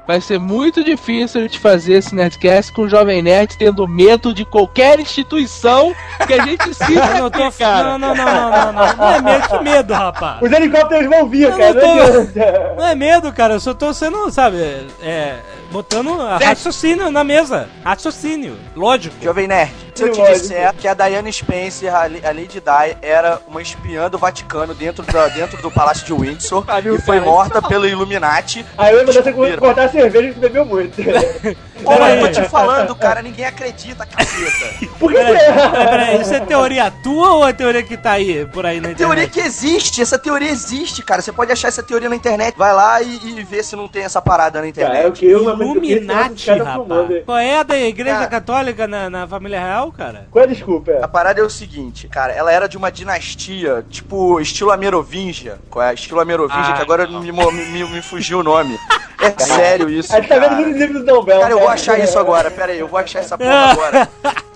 Vai 0.07 0.21
ser 0.21 0.39
muito 0.39 0.83
difícil 0.85 1.41
a 1.41 1.45
gente 1.45 1.59
fazer 1.59 1.95
esse 1.95 2.15
Nerdcast 2.15 2.73
com 2.73 2.83
o 2.83 2.89
Jovem 2.89 3.23
Nerd 3.23 3.57
tendo 3.57 3.87
medo 3.87 4.35
de 4.35 4.45
qualquer 4.45 4.99
instituição 5.01 5.95
que 6.27 6.35
a 6.35 6.45
gente 6.45 6.75
cita 6.75 7.15
não, 7.15 7.31
tô, 7.31 7.45
aqui, 7.45 7.59
cara. 7.59 7.99
não, 7.99 7.99
não, 7.99 8.15
não, 8.15 8.25
não, 8.25 8.51
não, 8.51 8.73
não. 8.73 8.97
Não 8.97 9.11
é 9.11 9.21
medo, 9.21 9.49
que 9.49 9.65
medo, 9.65 9.95
rapaz. 9.95 10.43
Os 10.43 10.53
helicópteros 10.53 11.09
vão 11.09 11.29
vir, 11.29 11.51
cara. 11.51 11.73
não 11.73 11.81
tô-. 11.81 12.81
Não 12.81 12.87
é 12.87 12.95
medo, 12.95 13.33
cara. 13.33 13.55
Eu 13.55 13.61
só 13.61 13.73
tô 13.73 13.93
sendo, 13.95 14.31
sabe, 14.31 14.59
é, 15.03 15.39
botando 15.71 16.17
raciocínio 16.17 17.11
na 17.11 17.25
mesa. 17.25 17.69
Raciocínio, 17.85 18.57
lógico. 18.77 19.17
Jovem 19.23 19.49
Nerd, 19.49 19.73
se 19.95 20.03
eu 20.03 20.13
te 20.13 20.23
disser 20.23 20.75
que 20.75 20.87
a 20.87 20.95
Diana 20.95 21.31
Spencer, 21.31 21.95
a, 21.95 22.03
Lady 22.03 22.61
Di, 22.61 22.97
era 23.01 23.41
uma 23.47 23.63
espiã 23.63 24.09
do 24.11 24.19
Vaticano 24.19 24.75
dentro, 24.75 25.05
da, 25.05 25.29
dentro 25.29 25.61
do 25.63 25.71
Palácio 25.71 26.05
de 26.05 26.13
Windsor 26.13 26.65
Pariu, 26.65 26.97
e 26.97 27.01
foi 27.01 27.21
morta 27.21 27.63
pelo 27.63 27.87
Illuminati. 27.87 28.65
Aí 28.77 28.93
eu 28.93 28.99
mandei 28.99 29.23
você 29.23 29.33
Descobriram. 29.57 29.61
cortar 29.61 29.85
a 29.85 29.89
cerveja 29.89 30.33
que 30.35 30.41
bebeu 30.41 30.65
muito. 30.65 30.97
Pô, 31.83 31.93
eu 32.07 32.21
tô 32.21 32.29
te 32.29 32.49
falando, 32.49 32.95
cara, 32.95 33.21
ninguém 33.23 33.45
acredita, 33.45 34.07
caceta. 34.07 34.89
Por 34.99 35.11
que 35.13 35.19
Peraí, 35.19 35.35
você... 35.37 35.53
peraí, 35.53 35.89
peraí, 35.89 36.21
isso 36.23 36.35
é 36.35 36.41
teoria 36.41 36.91
tua 37.03 37.33
ou 37.35 37.49
é 37.49 37.53
teoria 37.53 37.83
que 37.83 37.97
tá 37.97 38.13
aí, 38.13 38.47
por 38.47 38.65
aí 38.65 38.81
na 38.81 38.95
Teoria 38.95 39.25
internet? 39.25 39.31
que 39.33 39.41
existe, 39.41 40.01
essa 40.01 40.19
teoria 40.19 40.49
existe, 40.51 41.03
cara. 41.03 41.21
Você 41.21 41.33
pode 41.33 41.51
achar 41.51 41.69
essa 41.69 41.83
teoria 41.83 42.09
na 42.09 42.15
internet. 42.17 42.57
Vai 42.57 42.73
lá 42.73 43.03
e, 43.03 43.19
e 43.39 43.43
vê 43.43 43.63
se 43.63 43.75
não 43.75 43.89
tem 43.89 44.05
essa 44.05 44.23
parada 44.23 44.61
na 44.61 44.69
internet. 44.69 44.95
Cara, 44.95 45.07
é 45.07 45.09
o 45.09 45.13
que 45.13 45.27
eu, 45.27 45.43
mas 45.45 45.59
eu 45.59 45.67
Illuminati, 45.67 46.45
fumando, 46.47 47.03
rapaz. 47.03 47.25
Qual 47.25 47.39
é 47.39 47.59
a 47.59 47.63
da 47.63 47.77
igreja 47.77 48.17
Cara. 48.17 48.29
católica 48.29 48.87
na, 48.87 49.11
na 49.11 49.27
família 49.27 49.59
real, 49.61 49.91
cara? 49.91 50.27
Qual 50.31 50.43
é 50.43 50.47
a 50.47 50.51
desculpa? 50.51 50.93
A 51.03 51.09
parada 51.09 51.41
é 51.41 51.43
o 51.45 51.51
seguinte, 51.51 52.07
cara, 52.09 52.33
ela 52.33 52.53
era 52.53 52.69
de 52.69 52.77
uma 52.77 52.91
dinastia, 52.93 53.85
tipo, 53.91 54.41
estilo 54.41 54.71
Amerovingia. 54.71 55.59
Qual 55.69 55.85
é? 55.85 55.93
Estilo 55.95 56.21
Amerovingia, 56.21 56.73
Ah, 56.73 56.77
que 56.77 56.83
agora 56.83 57.07
me, 57.09 57.33
me, 57.33 57.85
me 57.85 58.03
fugiu 58.03 58.39
o 58.39 58.43
nome. 58.43 58.79
É 59.23 59.45
sério 59.45 59.89
isso, 59.89 60.13
A 60.13 60.17
gente 60.21 60.29
tá 60.29 60.35
vendo 60.35 60.51
cara. 60.51 60.61
no 60.67 60.77
livro 60.77 60.99
do 60.99 61.05
Dom 61.05 61.23
Bell. 61.23 61.41
Cara, 61.41 61.53
eu 61.53 61.61
vou 61.61 61.69
achar 61.69 61.99
isso 61.99 62.19
agora, 62.19 62.51
pera 62.51 62.73
aí, 62.73 62.79
eu 62.79 62.89
vou 62.89 62.99
achar 62.99 63.21
essa 63.21 63.39
porra 63.39 63.73
agora. 63.73 64.09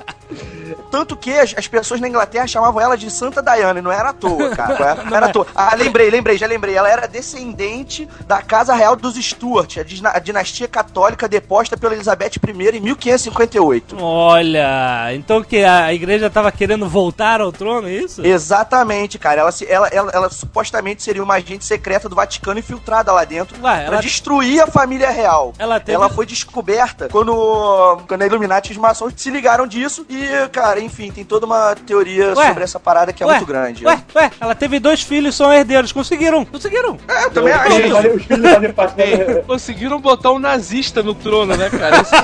Tanto 0.90 1.16
que 1.16 1.33
as, 1.33 1.55
as 1.57 1.66
pessoas 1.68 2.01
na 2.01 2.09
Inglaterra 2.09 2.46
chamavam 2.46 2.81
ela 2.81 2.96
de 2.96 3.11
Santa 3.11 3.42
Diana, 3.42 3.79
e 3.79 3.83
não 3.83 3.90
era 3.92 4.11
à 4.11 4.12
toa, 4.12 4.51
cara. 4.51 5.05
Não 5.05 5.16
era 5.16 5.27
à 5.27 5.29
toa. 5.31 5.46
Ah, 5.55 5.75
lembrei, 5.75 6.11
lembrei, 6.11 6.37
já 6.38 6.46
lembrei. 6.46 6.75
Ela 6.77 6.88
era 6.90 7.07
descendente 7.07 8.09
da 8.27 8.42
Casa 8.42 8.75
Real 8.75 8.96
dos 8.96 9.14
Stuart, 9.16 9.79
a, 9.79 9.83
dina- 9.83 10.12
a 10.14 10.18
dinastia 10.18 10.68
católica 10.68 11.29
deposta 11.29 11.77
pela 11.77 11.94
Elizabeth 11.94 12.33
I 12.46 12.77
em 12.77 12.81
1558. 12.81 13.96
Olha, 14.01 15.14
então 15.14 15.42
que 15.42 15.64
a 15.64 15.92
igreja 15.92 16.29
tava 16.31 16.51
querendo 16.53 16.88
voltar 16.88 17.40
ao 17.40 17.51
trono, 17.53 17.88
é 17.88 17.92
isso? 17.92 18.25
Exatamente, 18.25 19.18
cara. 19.18 19.40
Ela, 19.40 19.53
se- 19.53 19.66
ela, 19.70 19.88
ela, 19.88 20.11
ela 20.12 20.31
supostamente 20.31 21.03
seria 21.03 21.22
uma 21.22 21.35
agente 21.35 21.64
secreta 21.64 22.09
do 22.09 22.14
Vaticano 22.16 22.59
infiltrada 22.59 23.12
lá 23.12 23.25
dentro 23.25 23.57
Ué, 23.62 23.85
pra 23.85 23.94
ela- 23.94 24.01
destruir 24.03 24.61
a 24.62 24.66
família 24.66 25.11
real. 25.11 25.53
Ela 25.59 25.79
teve- 25.81 25.94
Ela 25.96 26.09
foi 26.09 26.27
descoberta 26.27 27.09
quando, 27.11 28.01
quando 28.07 28.22
a 28.22 28.27
Illuminati 28.27 28.70
e 28.70 28.72
os 28.72 28.79
maçons 28.79 29.12
se 29.16 29.31
ligaram 29.31 29.66
disso 29.66 30.07
e, 30.09 30.49
cara, 30.51 30.76
enfim, 30.81 31.11
tem 31.11 31.25
toda 31.25 31.47
uma 31.47 31.75
teoria 31.75 32.35
Ué, 32.35 32.47
sobre 32.49 32.65
essa 32.65 32.81
parada 32.81 33.12
que 33.12 33.23
é 33.23 33.27
Ué, 33.27 33.35
muito 33.35 33.47
grande. 33.47 33.87
Ué, 33.87 33.99
ué, 34.15 34.31
ela 34.41 34.55
teve 34.55 34.79
dois 34.79 35.03
filhos, 35.03 35.35
são 35.35 35.53
herdeiros. 35.53 35.93
Conseguiram, 35.93 36.45
conseguiram. 36.45 36.99
É, 37.09 37.25
eu 37.25 37.31
também 37.31 37.53
Os 37.55 37.61
acho. 37.61 38.29
da... 38.43 39.43
Conseguiram 39.47 40.01
botar 40.01 40.33
um 40.33 40.39
nazista 40.39 41.03
no 41.03 41.15
trono, 41.15 41.57
né, 41.57 41.71
cara? 41.71 42.03
Isso 42.03 42.15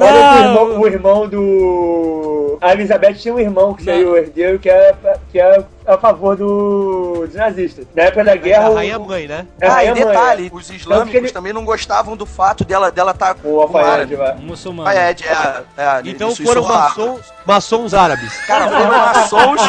Olha 0.00 0.32
que 0.32 0.38
o 0.38 0.44
irmão, 0.44 0.80
o 0.80 0.86
irmão 0.86 1.28
do. 1.28 2.58
A 2.60 2.72
Elizabeth 2.72 3.14
tinha 3.14 3.34
um 3.34 3.40
irmão 3.40 3.74
que 3.74 3.84
saiu 3.84 4.16
herdeiro 4.16 4.58
que 4.58 4.68
era, 4.68 4.96
que 5.30 5.38
era 5.38 5.66
a 5.86 5.96
favor 5.98 6.36
do, 6.36 7.24
dos 7.26 7.34
nazistas. 7.34 7.86
Na 7.94 8.04
época 8.04 8.24
da 8.24 8.36
guerra. 8.36 8.66
a 8.66 8.70
o- 8.70 8.74
rainha 8.74 8.98
mãe, 8.98 9.26
né? 9.26 9.46
É 9.60 9.66
Ah, 9.66 9.70
e 9.70 9.74
rainha 9.88 9.94
mãe, 9.94 10.04
detalhe, 10.04 10.50
é. 10.52 10.56
os 10.56 10.70
islâmicos 10.70 11.10
que 11.10 11.16
ele- 11.16 11.30
também 11.30 11.52
não 11.52 11.64
gostavam 11.64 12.16
do 12.16 12.24
fato 12.26 12.64
dela 12.64 12.90
dela 12.90 13.12
tá 13.14 13.32
O 13.32 13.34
com 13.34 13.60
alfaiate, 13.60 14.14
vai. 14.14 14.34
Muçulmano. 14.36 14.88
Alfaiate, 14.88 15.24
é, 15.26 15.62
é, 15.76 16.02
Então 16.04 16.28
isso- 16.30 16.42
foram 16.44 16.62
isso 16.62 16.72
maçons, 16.72 17.20
maçons 17.46 17.94
árabes. 17.94 18.32
Cara, 18.46 18.68
foram 18.68 18.88
maçons, 18.88 19.60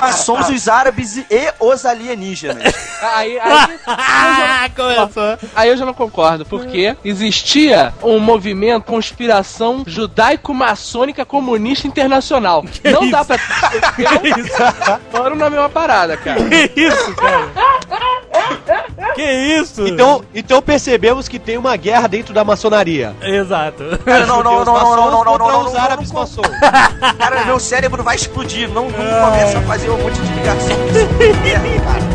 maçons 0.00 0.48
os 0.50 0.68
árabes 0.68 1.16
e 1.16 1.26
os 1.60 1.84
alienígenas. 1.86 2.74
Aí, 3.02 3.38
aí, 3.38 3.78
Ah, 3.86 4.68
começou. 4.74 5.38
aí 5.54 5.68
eu 5.68 5.76
já 5.76 5.84
não 5.84 5.94
concordo, 5.94 6.44
porque 6.46 6.96
existia 7.04 7.92
um 8.02 8.18
movimento 8.18 8.84
conspiração 8.84 9.82
judaico-maçônica 9.86 11.24
comunista 11.24 11.86
internacional. 11.86 12.64
não 12.84 13.08
dá 13.10 13.24
pra. 13.24 13.38
Que 13.38 14.02
isso? 14.40 14.52
Foram 15.24 15.36
na 15.36 15.48
mesma 15.48 15.70
parada, 15.70 16.18
cara. 16.18 16.38
Que 16.44 16.82
isso, 16.82 17.14
cara? 17.14 17.48
Que 19.14 19.22
isso? 19.22 19.86
Então, 19.88 20.22
então 20.34 20.60
percebemos 20.60 21.28
que 21.28 21.38
tem 21.38 21.56
uma 21.56 21.74
guerra 21.76 22.06
dentro 22.06 22.34
da 22.34 22.44
maçonaria. 22.44 23.16
Exato. 23.22 23.98
Cara, 24.04 24.26
não, 24.26 24.42
não, 24.42 24.60
Os 24.60 24.66
não, 24.66 24.74
não, 24.74 24.82
maçons 24.82 24.96
não, 24.96 25.10
não, 25.10 25.10
não, 25.10 25.24
contra 25.24 25.38
não, 25.38 25.52
não, 25.52 25.66
os 25.66 25.72
não, 25.72 25.80
árabes 25.80 26.12
não, 26.12 26.20
maçons. 26.20 26.48
Cara, 27.18 27.44
meu 27.46 27.58
cérebro 27.58 28.02
vai 28.02 28.16
explodir. 28.16 28.68
Não, 28.68 28.90
não 28.90 29.30
começa 29.30 29.58
a 29.58 29.62
fazer 29.62 29.88
um 29.88 29.96
monte 29.96 30.20
de 30.20 30.32
ligação. 30.34 30.76
Isso 30.88 30.98
é 30.98 31.32
merda, 31.42 31.84
cara. 31.84 32.13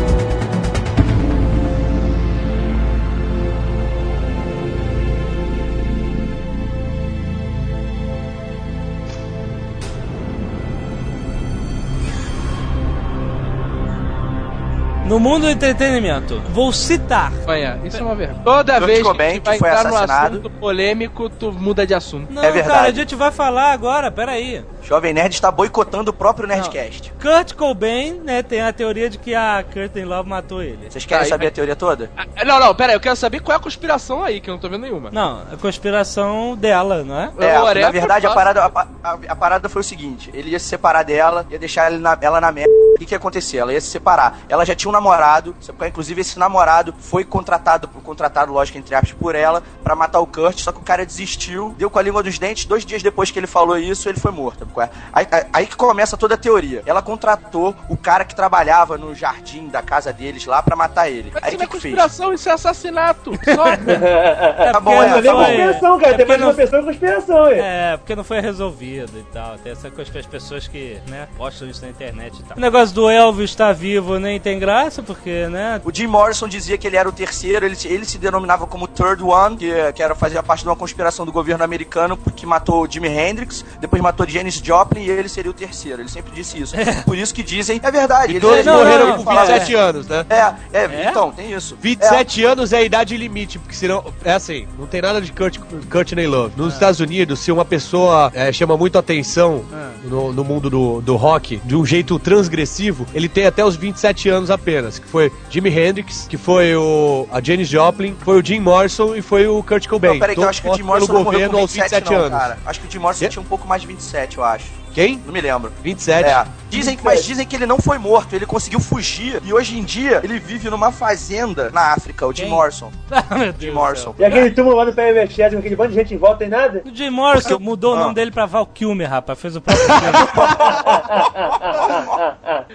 No 15.10 15.18
mundo 15.18 15.42
do 15.42 15.50
entretenimento, 15.50 16.40
vou 16.50 16.72
citar. 16.72 17.32
Manhã, 17.44 17.80
isso 17.84 17.96
é 17.96 18.02
uma 18.02 18.14
vergonha. 18.14 18.42
Toda 18.44 18.74
Kurt 18.74 18.86
vez 18.86 18.98
que 18.98 19.04
Cobain, 19.04 19.26
a 19.26 19.32
gente 19.32 19.44
vai 19.44 19.52
que 19.54 19.58
foi 19.58 19.68
entrar 19.68 19.82
no 19.82 19.96
assassinado. 19.96 20.34
assunto 20.38 20.50
polêmico, 20.50 21.28
tu 21.28 21.50
muda 21.52 21.84
de 21.84 21.92
assunto. 21.94 22.32
Não, 22.32 22.44
É 22.44 22.52
verdade. 22.52 22.74
cara, 22.76 22.86
a 22.86 22.92
gente 22.92 23.16
vai 23.16 23.32
falar 23.32 23.72
agora, 23.72 24.08
peraí. 24.12 24.64
Jovem 24.82 25.12
Nerd 25.12 25.34
está 25.34 25.50
boicotando 25.50 26.10
o 26.10 26.14
próprio 26.14 26.46
Nerdcast. 26.48 27.12
Kurt 27.20 27.54
Cobain, 27.54 28.14
né, 28.24 28.42
tem 28.42 28.60
a 28.60 28.72
teoria 28.72 29.08
de 29.08 29.18
que 29.18 29.34
a 29.34 29.62
Curtin 29.72 30.02
Love 30.04 30.28
matou 30.28 30.62
ele. 30.62 30.90
Vocês 30.90 31.04
querem 31.04 31.24
Aí, 31.24 31.28
saber 31.28 31.44
vai. 31.44 31.48
a 31.48 31.54
teoria 31.54 31.76
toda? 31.76 32.10
Ah, 32.16 32.44
Não, 32.44 32.58
não, 32.58 32.74
pera 32.74 32.92
aí, 32.92 32.96
eu 32.96 33.00
quero 33.00 33.16
saber 33.16 33.40
qual 33.40 33.54
é 33.54 33.58
a 33.58 33.62
conspiração 33.62 34.22
aí, 34.24 34.40
que 34.40 34.48
eu 34.50 34.54
não 34.54 34.60
tô 34.60 34.68
vendo 34.68 34.82
nenhuma. 34.82 35.10
Não, 35.10 35.42
a 35.52 35.56
conspiração 35.56 36.56
dela, 36.56 37.02
não 37.04 37.18
é? 37.18 37.32
É, 37.38 37.80
na 37.80 37.90
verdade, 37.90 38.26
a 38.26 38.30
parada, 38.34 38.64
a, 38.64 38.86
a- 39.04 39.18
a 39.28 39.36
parada 39.36 39.68
foi 39.68 39.80
o 39.80 39.84
seguinte: 39.84 40.30
ele 40.34 40.50
ia 40.50 40.58
se 40.58 40.66
separar 40.66 41.02
dela, 41.02 41.46
ia 41.50 41.58
deixar 41.58 41.90
ele 41.92 42.00
na- 42.00 42.16
ela 42.20 42.40
na 42.40 42.50
merda. 42.52 42.70
O 42.94 42.98
que, 43.00 43.06
que 43.06 43.14
ia 43.14 43.18
acontecer? 43.18 43.58
Ela 43.58 43.72
ia 43.72 43.80
se 43.80 43.86
separar. 43.88 44.40
Ela 44.48 44.64
já 44.64 44.74
tinha 44.74 44.88
um 44.88 44.92
namorado, 44.92 45.54
inclusive 45.86 46.20
esse 46.20 46.38
namorado 46.38 46.94
foi 46.98 47.24
contratado, 47.24 47.88
contratado, 47.88 48.52
lógico, 48.52 48.76
entre 48.78 48.94
aspas, 48.94 49.12
por 49.12 49.34
ela, 49.34 49.62
pra 49.82 49.94
matar 49.96 50.20
o 50.20 50.26
Kurt, 50.26 50.58
só 50.58 50.70
que 50.72 50.78
o 50.78 50.82
cara 50.82 51.06
desistiu, 51.06 51.74
deu 51.78 51.88
com 51.88 51.98
a 51.98 52.02
língua 52.02 52.22
dos 52.22 52.38
dentes, 52.38 52.64
dois 52.66 52.84
dias 52.84 53.02
depois 53.02 53.30
que 53.30 53.38
ele 53.38 53.46
falou 53.46 53.78
isso, 53.78 54.08
ele 54.08 54.18
foi 54.20 54.30
morto. 54.30 54.66
Sabe 54.70 54.74
qual 54.74 54.86
é? 54.86 54.90
Aí, 55.12 55.26
aí- 55.52 55.66
que 55.66 55.76
começa 55.76 56.16
toda 56.16 56.34
a 56.34 56.38
teoria. 56.38 56.82
Ela 56.86 57.02
contratou 57.02 57.74
o 57.88 57.96
cara 57.96 58.24
que 58.24 58.34
trabalhava 58.34 58.96
no 58.98 59.14
jardim 59.14 59.68
da 59.68 59.82
casa 59.82 60.12
deles 60.12 60.46
lá 60.46 60.62
pra 60.62 60.74
matar 60.76 61.08
ele. 61.08 61.30
Mas 61.32 61.42
Aí 61.44 61.48
isso 61.50 61.58
não 61.58 61.64
é 61.64 61.66
que, 61.66 61.72
que 61.74 61.80
fez? 61.80 61.94
conspiração, 61.94 62.32
isso 62.34 62.48
é 62.48 62.52
assassinato. 62.52 63.32
Só. 63.54 63.64
É, 64.10 64.72
Tá 64.72 64.80
bom, 64.80 64.92
é, 65.02 65.08
não 65.08 65.18
é 65.18 65.22
foi- 65.22 65.34
conspiração, 65.34 65.98
cara. 65.98 66.12
é 66.12 66.16
Tem 66.16 66.26
porque 66.26 66.28
mais 66.28 66.38
de 66.38 66.44
uma 66.44 66.50
não- 66.50 66.56
pessoa 66.56 66.82
em 66.82 66.84
conspiração, 66.84 67.46
é. 67.48 67.58
É, 67.92 67.96
porque 67.96 68.16
não 68.16 68.24
foi 68.24 68.40
resolvido 68.40 69.12
e 69.18 69.22
tal. 69.32 69.58
Tem 69.58 69.72
essa 69.72 69.90
coisa 69.90 70.10
para 70.10 70.20
as 70.20 70.26
pessoas 70.26 70.66
que, 70.68 70.98
né, 71.08 71.28
postam 71.36 71.68
isso 71.68 71.82
na 71.82 71.88
internet 71.90 72.38
e 72.38 72.42
tal. 72.42 72.56
O 72.56 72.60
negócio 72.60 72.94
do 72.94 73.08
Elvis 73.08 73.50
estar 73.50 73.72
vivo 73.72 74.18
nem 74.18 74.38
tem 74.40 74.58
graça, 74.58 75.02
porque, 75.02 75.46
né? 75.48 75.80
O 75.84 75.92
Jim 75.94 76.06
Morrison 76.06 76.48
dizia 76.48 76.76
que 76.78 76.86
ele 76.86 76.96
era 76.96 77.08
o 77.08 77.12
terceiro, 77.12 77.64
ele, 77.64 77.76
se- 77.76 77.88
ele 77.88 78.04
se 78.04 78.18
denominava 78.18 78.66
como 78.66 78.86
Third 78.88 79.22
One, 79.22 79.56
que, 79.56 79.92
que 79.92 80.02
era 80.02 80.14
fazer 80.14 80.42
parte 80.42 80.62
de 80.62 80.68
uma 80.68 80.76
conspiração 80.76 81.24
do 81.26 81.32
governo 81.32 81.64
americano 81.64 82.16
que 82.36 82.46
matou 82.46 82.82
o 82.84 82.90
Jimi 82.90 83.08
Hendrix, 83.08 83.64
depois 83.80 84.00
matou 84.02 84.28
Janis 84.28 84.59
Joplin 84.64 85.02
e 85.02 85.10
ele 85.10 85.28
seria 85.28 85.50
o 85.50 85.54
terceiro. 85.54 86.02
Ele 86.02 86.08
sempre 86.08 86.32
disse 86.32 86.58
isso. 86.60 86.74
Por 87.04 87.16
isso 87.16 87.34
que 87.34 87.42
dizem, 87.42 87.80
é 87.82 87.90
verdade. 87.90 88.32
E 88.32 88.36
ele- 88.36 88.62
não, 88.62 88.78
morreram 88.78 89.06
não, 89.08 89.16
com 89.18 89.24
fala, 89.24 89.44
27 89.46 89.74
anos, 89.74 90.06
né? 90.06 90.26
É, 90.30 90.78
é, 90.78 90.84
É? 90.84 91.08
então, 91.10 91.30
tem 91.32 91.52
isso. 91.52 91.76
27 91.80 92.44
anos 92.44 92.72
é 92.72 92.78
a 92.78 92.82
idade 92.82 93.16
limite, 93.16 93.58
porque 93.58 93.74
senão. 93.74 94.04
É 94.24 94.32
assim, 94.32 94.66
não 94.78 94.86
tem 94.86 95.00
nada 95.02 95.20
de 95.20 95.32
Kurt, 95.32 95.58
Courtney 95.90 96.26
Love. 96.26 96.54
Nos 96.56 96.74
Estados 96.74 97.00
Unidos, 97.00 97.40
se 97.40 97.50
uma 97.52 97.64
pessoa 97.64 98.30
é, 98.34 98.52
chama 98.52 98.76
muito 98.76 98.98
atenção 98.98 99.64
no, 100.04 100.32
no 100.32 100.44
mundo 100.44 100.68
do, 100.70 101.00
do 101.00 101.16
rock 101.16 101.58
de 101.64 101.74
um 101.76 101.84
jeito 101.84 102.18
transgressivo, 102.18 103.06
ele 103.14 103.28
tem 103.28 103.46
até 103.46 103.64
os 103.64 103.76
27 103.76 104.28
anos 104.28 104.50
apenas. 104.50 104.98
Que 104.98 105.06
foi 105.06 105.32
Jimi 105.50 105.70
Hendrix, 105.70 106.26
que 106.28 106.36
foi 106.36 106.74
o, 106.76 107.26
a 107.32 107.40
Janis 107.42 107.68
Joplin, 107.68 108.16
foi 108.20 108.40
o 108.40 108.44
Jim 108.44 108.60
Morrison 108.60 109.14
e 109.14 109.22
foi 109.22 109.46
o 109.46 109.62
Kurt 109.62 109.86
É, 109.86 109.88
Cobain. 109.88 110.12
não, 110.12 110.18
peraí, 110.20 110.34
que 110.34 110.40
eu 110.40 110.44
Todos 110.44 110.50
acho 110.50 110.62
que 110.62 110.68
o 110.68 110.74
Jim 110.74 110.82
Morrison 110.82 111.12
não 111.12 111.24
morreu 111.24 111.24
com 111.24 111.46
governo 111.46 111.58
aos 111.58 111.72
27, 111.72 111.90
27 112.04 112.12
não, 112.12 112.26
anos. 112.26 112.38
cara. 112.38 112.58
Acho 112.66 112.80
que 112.80 112.86
o 112.88 112.90
Jim 112.90 112.98
Morrison 112.98 113.24
Quê? 113.24 113.28
tinha 113.30 113.42
um 113.42 113.46
pouco 113.46 113.66
mais 113.68 113.82
de 113.82 113.88
27, 113.88 114.38
eu 114.38 114.44
acho 114.44 114.49
abaixo. 114.50 114.66
Quem? 114.94 115.20
Não 115.24 115.32
me 115.32 115.40
lembro. 115.40 115.72
27. 115.82 116.28
É. 116.28 116.44
Dizem, 116.68 116.96
que- 116.96 117.04
mas 117.04 117.24
dizem 117.24 117.44
que 117.46 117.56
ele 117.56 117.66
não 117.66 117.78
foi 117.78 117.98
morto, 117.98 118.32
ele 118.34 118.46
conseguiu 118.46 118.78
fugir 118.78 119.40
e 119.44 119.52
hoje 119.52 119.76
em 119.78 119.82
dia 119.82 120.20
ele 120.22 120.38
vive 120.38 120.70
numa 120.70 120.92
fazenda 120.92 121.68
na 121.70 121.92
África, 121.92 122.24
o 122.26 122.32
Jim 122.32 122.42
Quem? 122.42 122.50
Morrison. 122.50 122.92
Ah, 123.10 123.52
Jim. 123.58 123.70
Morrison. 123.72 124.14
E 124.18 124.24
aquele 124.24 124.50
túmulo 124.52 124.76
lá 124.76 124.84
do 124.84 124.92
com 124.92 125.00
aquele 125.00 125.74
bando 125.76 125.88
de 125.90 125.94
gente 125.96 126.14
em 126.14 126.16
volta, 126.16 126.36
tem 126.38 126.48
nada? 126.48 126.82
O 126.84 126.94
Jim 126.94 127.10
Morrison 127.10 127.48
Porque- 127.50 127.64
mudou 127.64 127.94
o 127.94 127.96
Ah. 127.96 128.00
nome 128.02 128.14
dele 128.14 128.30
pra 128.30 128.46
Val 128.46 128.64
Kilmer, 128.66 129.08
rapaz. 129.10 129.38
Fez 129.40 129.56
o 129.56 129.60
próprio. 129.60 129.84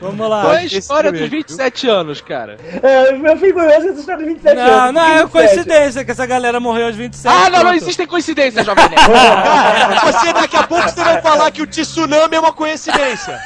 Vamos 0.02 0.30
lá. 0.30 0.42
Qual 0.42 0.54
é 0.54 0.58
a 0.60 0.66
história 0.66 1.12
dos 1.12 1.22
mesmo, 1.22 1.38
27 1.38 1.88
anos, 1.88 2.20
cara? 2.22 2.58
É, 2.84 3.12
eu 3.14 3.38
fico 3.38 3.54
curioso 3.60 3.86
com 3.86 3.90
essa 3.92 4.00
história 4.00 4.26
dos 4.26 4.34
27 4.34 4.58
anos. 4.60 4.72
Não, 4.72 4.92
não, 4.92 5.02
é 5.02 5.24
27. 5.26 5.32
coincidência 5.32 6.06
que 6.06 6.12
essa 6.12 6.26
galera 6.26 6.60
morreu 6.60 6.88
aos 6.88 6.96
27. 6.96 7.34
Ah, 7.34 7.44
não, 7.44 7.50
não 7.52 7.60
pronto. 7.62 7.76
existem 7.78 8.06
coincidências, 8.08 8.66
Jovem 8.66 8.86
você 10.04 10.34
daqui 10.34 10.58
a 10.58 10.64
pouco 10.64 10.90
você 10.90 11.04
vai 11.04 11.22
falar 11.22 11.50
que 11.52 11.62
o 11.62 11.68
tsunami 11.68 12.15
é 12.16 12.40
uma 12.40 12.54
coincidência. 12.54 13.40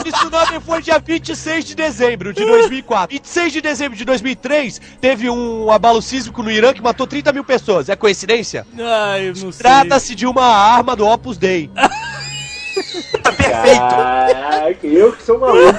o 0.00 0.04
tsunami 0.10 0.60
foi 0.64 0.82
dia 0.82 0.98
26 0.98 1.64
de 1.64 1.74
dezembro 1.74 2.32
de 2.32 2.44
2004. 2.44 3.14
26 3.14 3.52
de 3.52 3.60
dezembro 3.60 3.96
de 3.96 4.04
2003 4.04 4.80
teve 5.00 5.28
um 5.28 5.70
abalo 5.70 6.00
sísmico 6.00 6.42
no 6.42 6.50
Irã 6.50 6.72
que 6.72 6.82
matou 6.82 7.06
30 7.06 7.32
mil 7.32 7.44
pessoas. 7.44 7.88
É 7.88 7.96
coincidência? 7.96 8.66
Ai, 8.78 9.32
não 9.36 9.52
sei. 9.52 9.62
Trata-se 9.62 10.14
de 10.14 10.26
uma 10.26 10.44
arma 10.44 10.94
do 10.96 11.06
Opus 11.06 11.36
Dei. 11.36 11.70
Caraca, 13.22 14.86
eu 14.86 15.12
que 15.12 15.22
sou 15.22 15.38
maluco. 15.38 15.78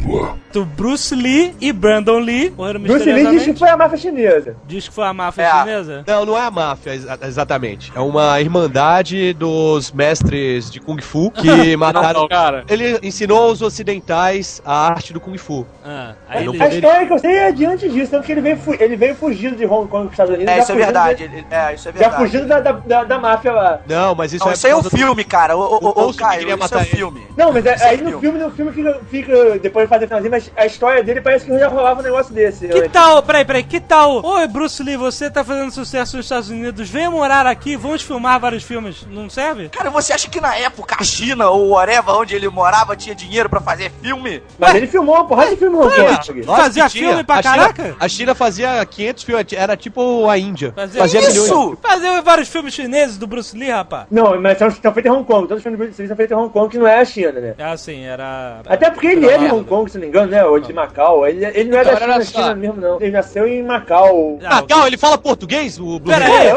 Certo, 0.00 0.64
Bruce 0.64 1.14
Lee 1.14 1.54
e 1.60 1.72
Brandon 1.72 2.18
Lee 2.18 2.50
morreram 2.56 2.80
Bruce 2.80 3.04
Lee 3.10 3.26
disse 3.30 3.52
que 3.52 3.58
foi 3.58 3.68
a 3.68 3.76
máfia 3.76 3.98
chinesa. 3.98 4.56
Diz 4.66 4.88
que 4.88 4.94
foi 4.94 5.04
a 5.04 5.12
máfia 5.12 5.42
É. 5.42 5.50
chinesa? 5.60 6.04
Não, 6.06 6.24
não 6.26 6.36
é 6.38 6.42
a 6.46 6.50
máfia, 6.50 6.94
exa- 6.94 7.18
exatamente. 7.22 7.92
É 7.94 8.00
uma 8.00 8.40
irmandade 8.40 9.32
dos 9.34 9.90
mestres 9.92 10.70
de 10.70 10.80
Kung 10.80 11.00
Fu 11.00 11.30
que 11.30 11.76
mataram. 11.76 12.28
cara. 12.28 12.64
Ele 12.68 12.98
ensinou 13.02 13.42
aos 13.48 13.62
ocidentais 13.62 14.62
a 14.64 14.88
arte 14.88 15.12
do 15.12 15.20
Kung 15.20 15.36
Fu. 15.38 15.66
Ah, 15.84 16.14
aí 16.28 16.44
não 16.44 16.54
ele... 16.54 16.62
A 16.62 16.68
história 16.68 17.06
que 17.06 17.12
eu 17.12 17.18
sei 17.18 17.36
é 17.36 17.52
de 17.52 17.64
antes 17.64 17.92
disso, 17.92 18.10
tanto 18.10 18.24
que 18.24 18.32
ele 18.32 18.40
veio, 18.40 18.56
fu- 18.56 18.74
ele 18.78 18.96
veio 18.96 19.14
fugindo 19.14 19.56
de 19.56 19.64
Hong 19.66 19.88
Kong 19.88 20.04
para 20.04 20.06
os 20.06 20.12
Estados 20.12 20.34
Unidos. 20.34 20.52
É, 20.52 20.56
já 20.56 20.62
isso 20.62 20.72
é 20.72 20.74
fugindo 20.74 20.84
verdade. 20.86 21.16
de- 21.28 21.34
ele- 21.36 21.46
É, 21.50 21.74
isso 21.74 21.88
é 21.88 21.92
Já 21.92 21.98
verdade. 21.98 22.16
fugindo 22.22 22.46
da, 22.48 22.60
da, 22.60 22.72
da, 22.72 23.04
da 23.04 23.18
máfia 23.18 23.52
lá. 23.52 23.80
Não, 23.86 24.14
mas 24.14 24.32
isso 24.32 24.44
Não, 24.44 24.50
é. 24.50 24.54
isso 24.54 24.66
aí 24.66 24.72
é 24.72 24.76
o 24.76 24.82
do- 24.82 24.90
filme, 24.90 25.24
cara. 25.24 25.56
Ô, 25.56 25.60
ô, 25.60 25.76
ô, 25.76 25.92
Bolso 25.92 26.18
que 26.18 26.24
Caio, 26.24 26.38
queria 26.40 26.54
isso 26.54 26.62
é 26.62 26.64
matar 26.64 26.78
o 26.78 26.80
ele. 26.82 26.90
filme. 26.90 27.22
Não, 27.36 27.52
mas 27.52 27.66
é- 27.66 27.74
Isso 27.74 27.84
é 27.84 27.88
aí 27.88 28.00
no 28.02 28.20
filme, 28.20 28.38
no 28.38 28.50
filme 28.50 28.72
fica, 28.72 29.00
fica 29.10 29.58
depois 29.58 29.81
de 29.84 29.90
fazer 29.90 30.06
finalzinho, 30.06 30.30
mas 30.30 30.50
a 30.56 30.66
história 30.66 31.02
dele 31.02 31.20
parece 31.20 31.44
que 31.44 31.58
já 31.58 31.68
rolava 31.68 32.00
um 32.00 32.02
negócio 32.02 32.32
desse. 32.34 32.68
Que 32.68 32.78
antes. 32.78 32.92
tal, 32.92 33.22
peraí, 33.22 33.44
peraí, 33.44 33.62
que 33.62 33.80
tal? 33.80 34.24
Oi, 34.24 34.46
Bruce 34.48 34.82
Lee, 34.82 34.96
você 34.96 35.30
tá 35.30 35.44
fazendo 35.44 35.70
sucesso 35.70 36.16
nos 36.16 36.26
Estados 36.26 36.50
Unidos, 36.50 36.88
venha 36.88 37.10
morar 37.10 37.46
aqui, 37.46 37.76
vamos 37.76 38.02
filmar 38.02 38.40
vários 38.40 38.62
filmes, 38.62 39.06
não 39.10 39.28
serve? 39.28 39.68
Cara, 39.68 39.90
você 39.90 40.12
acha 40.12 40.28
que 40.28 40.40
na 40.40 40.56
época 40.56 40.96
a 40.98 41.04
China 41.04 41.50
ou 41.50 41.70
whatever, 41.70 42.14
onde 42.14 42.34
ele 42.34 42.48
morava, 42.48 42.96
tinha 42.96 43.14
dinheiro 43.14 43.48
pra 43.48 43.60
fazer 43.60 43.90
filme? 44.02 44.42
Mas 44.58 44.74
ele 44.74 44.86
filmou 44.86 45.16
Hong 45.16 45.34
Ué, 45.34 45.56
Kong. 45.56 46.46
Nossa, 46.46 46.62
Fazia 46.62 46.88
filme 46.88 47.24
pra 47.24 47.36
a 47.36 47.42
China, 47.42 47.56
caraca? 47.56 47.96
A 47.98 48.08
China 48.08 48.34
fazia 48.34 48.84
500 48.84 49.24
filmes, 49.24 49.46
era 49.52 49.76
tipo 49.76 50.28
a 50.28 50.38
Índia. 50.38 50.72
Fazia 50.74 51.00
Fazia 51.00 51.20
milhões. 51.20 51.36
Isso! 51.36 51.78
Fazer 51.82 52.22
vários 52.22 52.48
filmes 52.48 52.74
chineses 52.74 53.18
do 53.18 53.26
Bruce 53.26 53.56
Lee, 53.56 53.70
rapaz. 53.70 54.06
Não, 54.10 54.40
mas 54.40 54.58
são, 54.58 54.70
são 54.70 54.92
feitos 54.92 55.10
em 55.10 55.14
Hong 55.14 55.24
Kong. 55.24 55.42
Todos 55.48 55.58
os 55.58 55.62
filmes 55.62 55.78
do 55.78 55.84
Bruce 55.84 56.00
Lee 56.00 56.08
são 56.08 56.16
feitos 56.16 56.36
em 56.36 56.40
Hong 56.40 56.52
Kong, 56.52 56.68
que 56.68 56.78
não 56.78 56.86
é 56.86 57.00
a 57.00 57.04
China, 57.04 57.32
né? 57.32 57.54
Ah, 57.58 57.76
sim, 57.76 58.04
era... 58.04 58.60
Até 58.66 58.90
porque 58.90 59.08
ele 59.08 59.26
é 59.26 59.38
de 59.38 59.46
Hong 59.46 59.61
Kong, 59.64 59.90
se 59.90 59.96
não 59.98 60.02
me 60.02 60.08
engano, 60.08 60.30
né? 60.30 60.44
Ou 60.44 60.58
de 60.60 60.72
Macau. 60.72 61.26
Ele, 61.26 61.44
ele 61.44 61.70
não 61.70 61.78
é 61.78 61.84
da 61.84 61.96
China. 61.96 62.24
China 62.24 62.54
mesmo, 62.54 62.80
não. 62.80 63.00
Ele 63.00 63.10
nasceu 63.10 63.46
em 63.46 63.62
Macau. 63.62 64.38
Ah, 64.44 64.62
calma, 64.62 64.86
ele 64.86 64.96
fala 64.96 65.16
português, 65.18 65.78
o 65.78 65.98
Bruce 65.98 66.18
Pera 66.18 66.26
aí. 66.26 66.52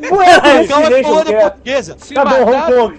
Não 0.00 0.22
é 0.22 0.66
Calma, 0.66 0.86
é 0.86 1.02
qualquer. 1.02 1.40
portuguesa. 1.42 1.96
Se 1.98 2.14
Tá 2.14 2.24
bom, 2.24 2.42
Hong 2.42 2.72
Kong, 2.72 2.98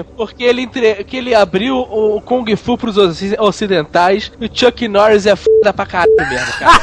o 0.00 0.04
porque 0.16 0.44
ele, 0.44 0.62
entre... 0.62 1.04
que 1.04 1.16
ele 1.16 1.34
abriu 1.34 1.78
o 1.78 2.20
Kung 2.20 2.44
Fu 2.56 2.76
pros 2.78 2.96
oci- 2.96 3.36
ocidentais 3.38 4.30
e 4.40 4.46
o 4.46 4.50
Chuck 4.52 4.86
Norris 4.88 5.26
é 5.26 5.34
foda 5.36 5.72
pra 5.72 5.86
caralho 5.86 6.12
mesmo, 6.16 6.52
cara. 6.58 6.74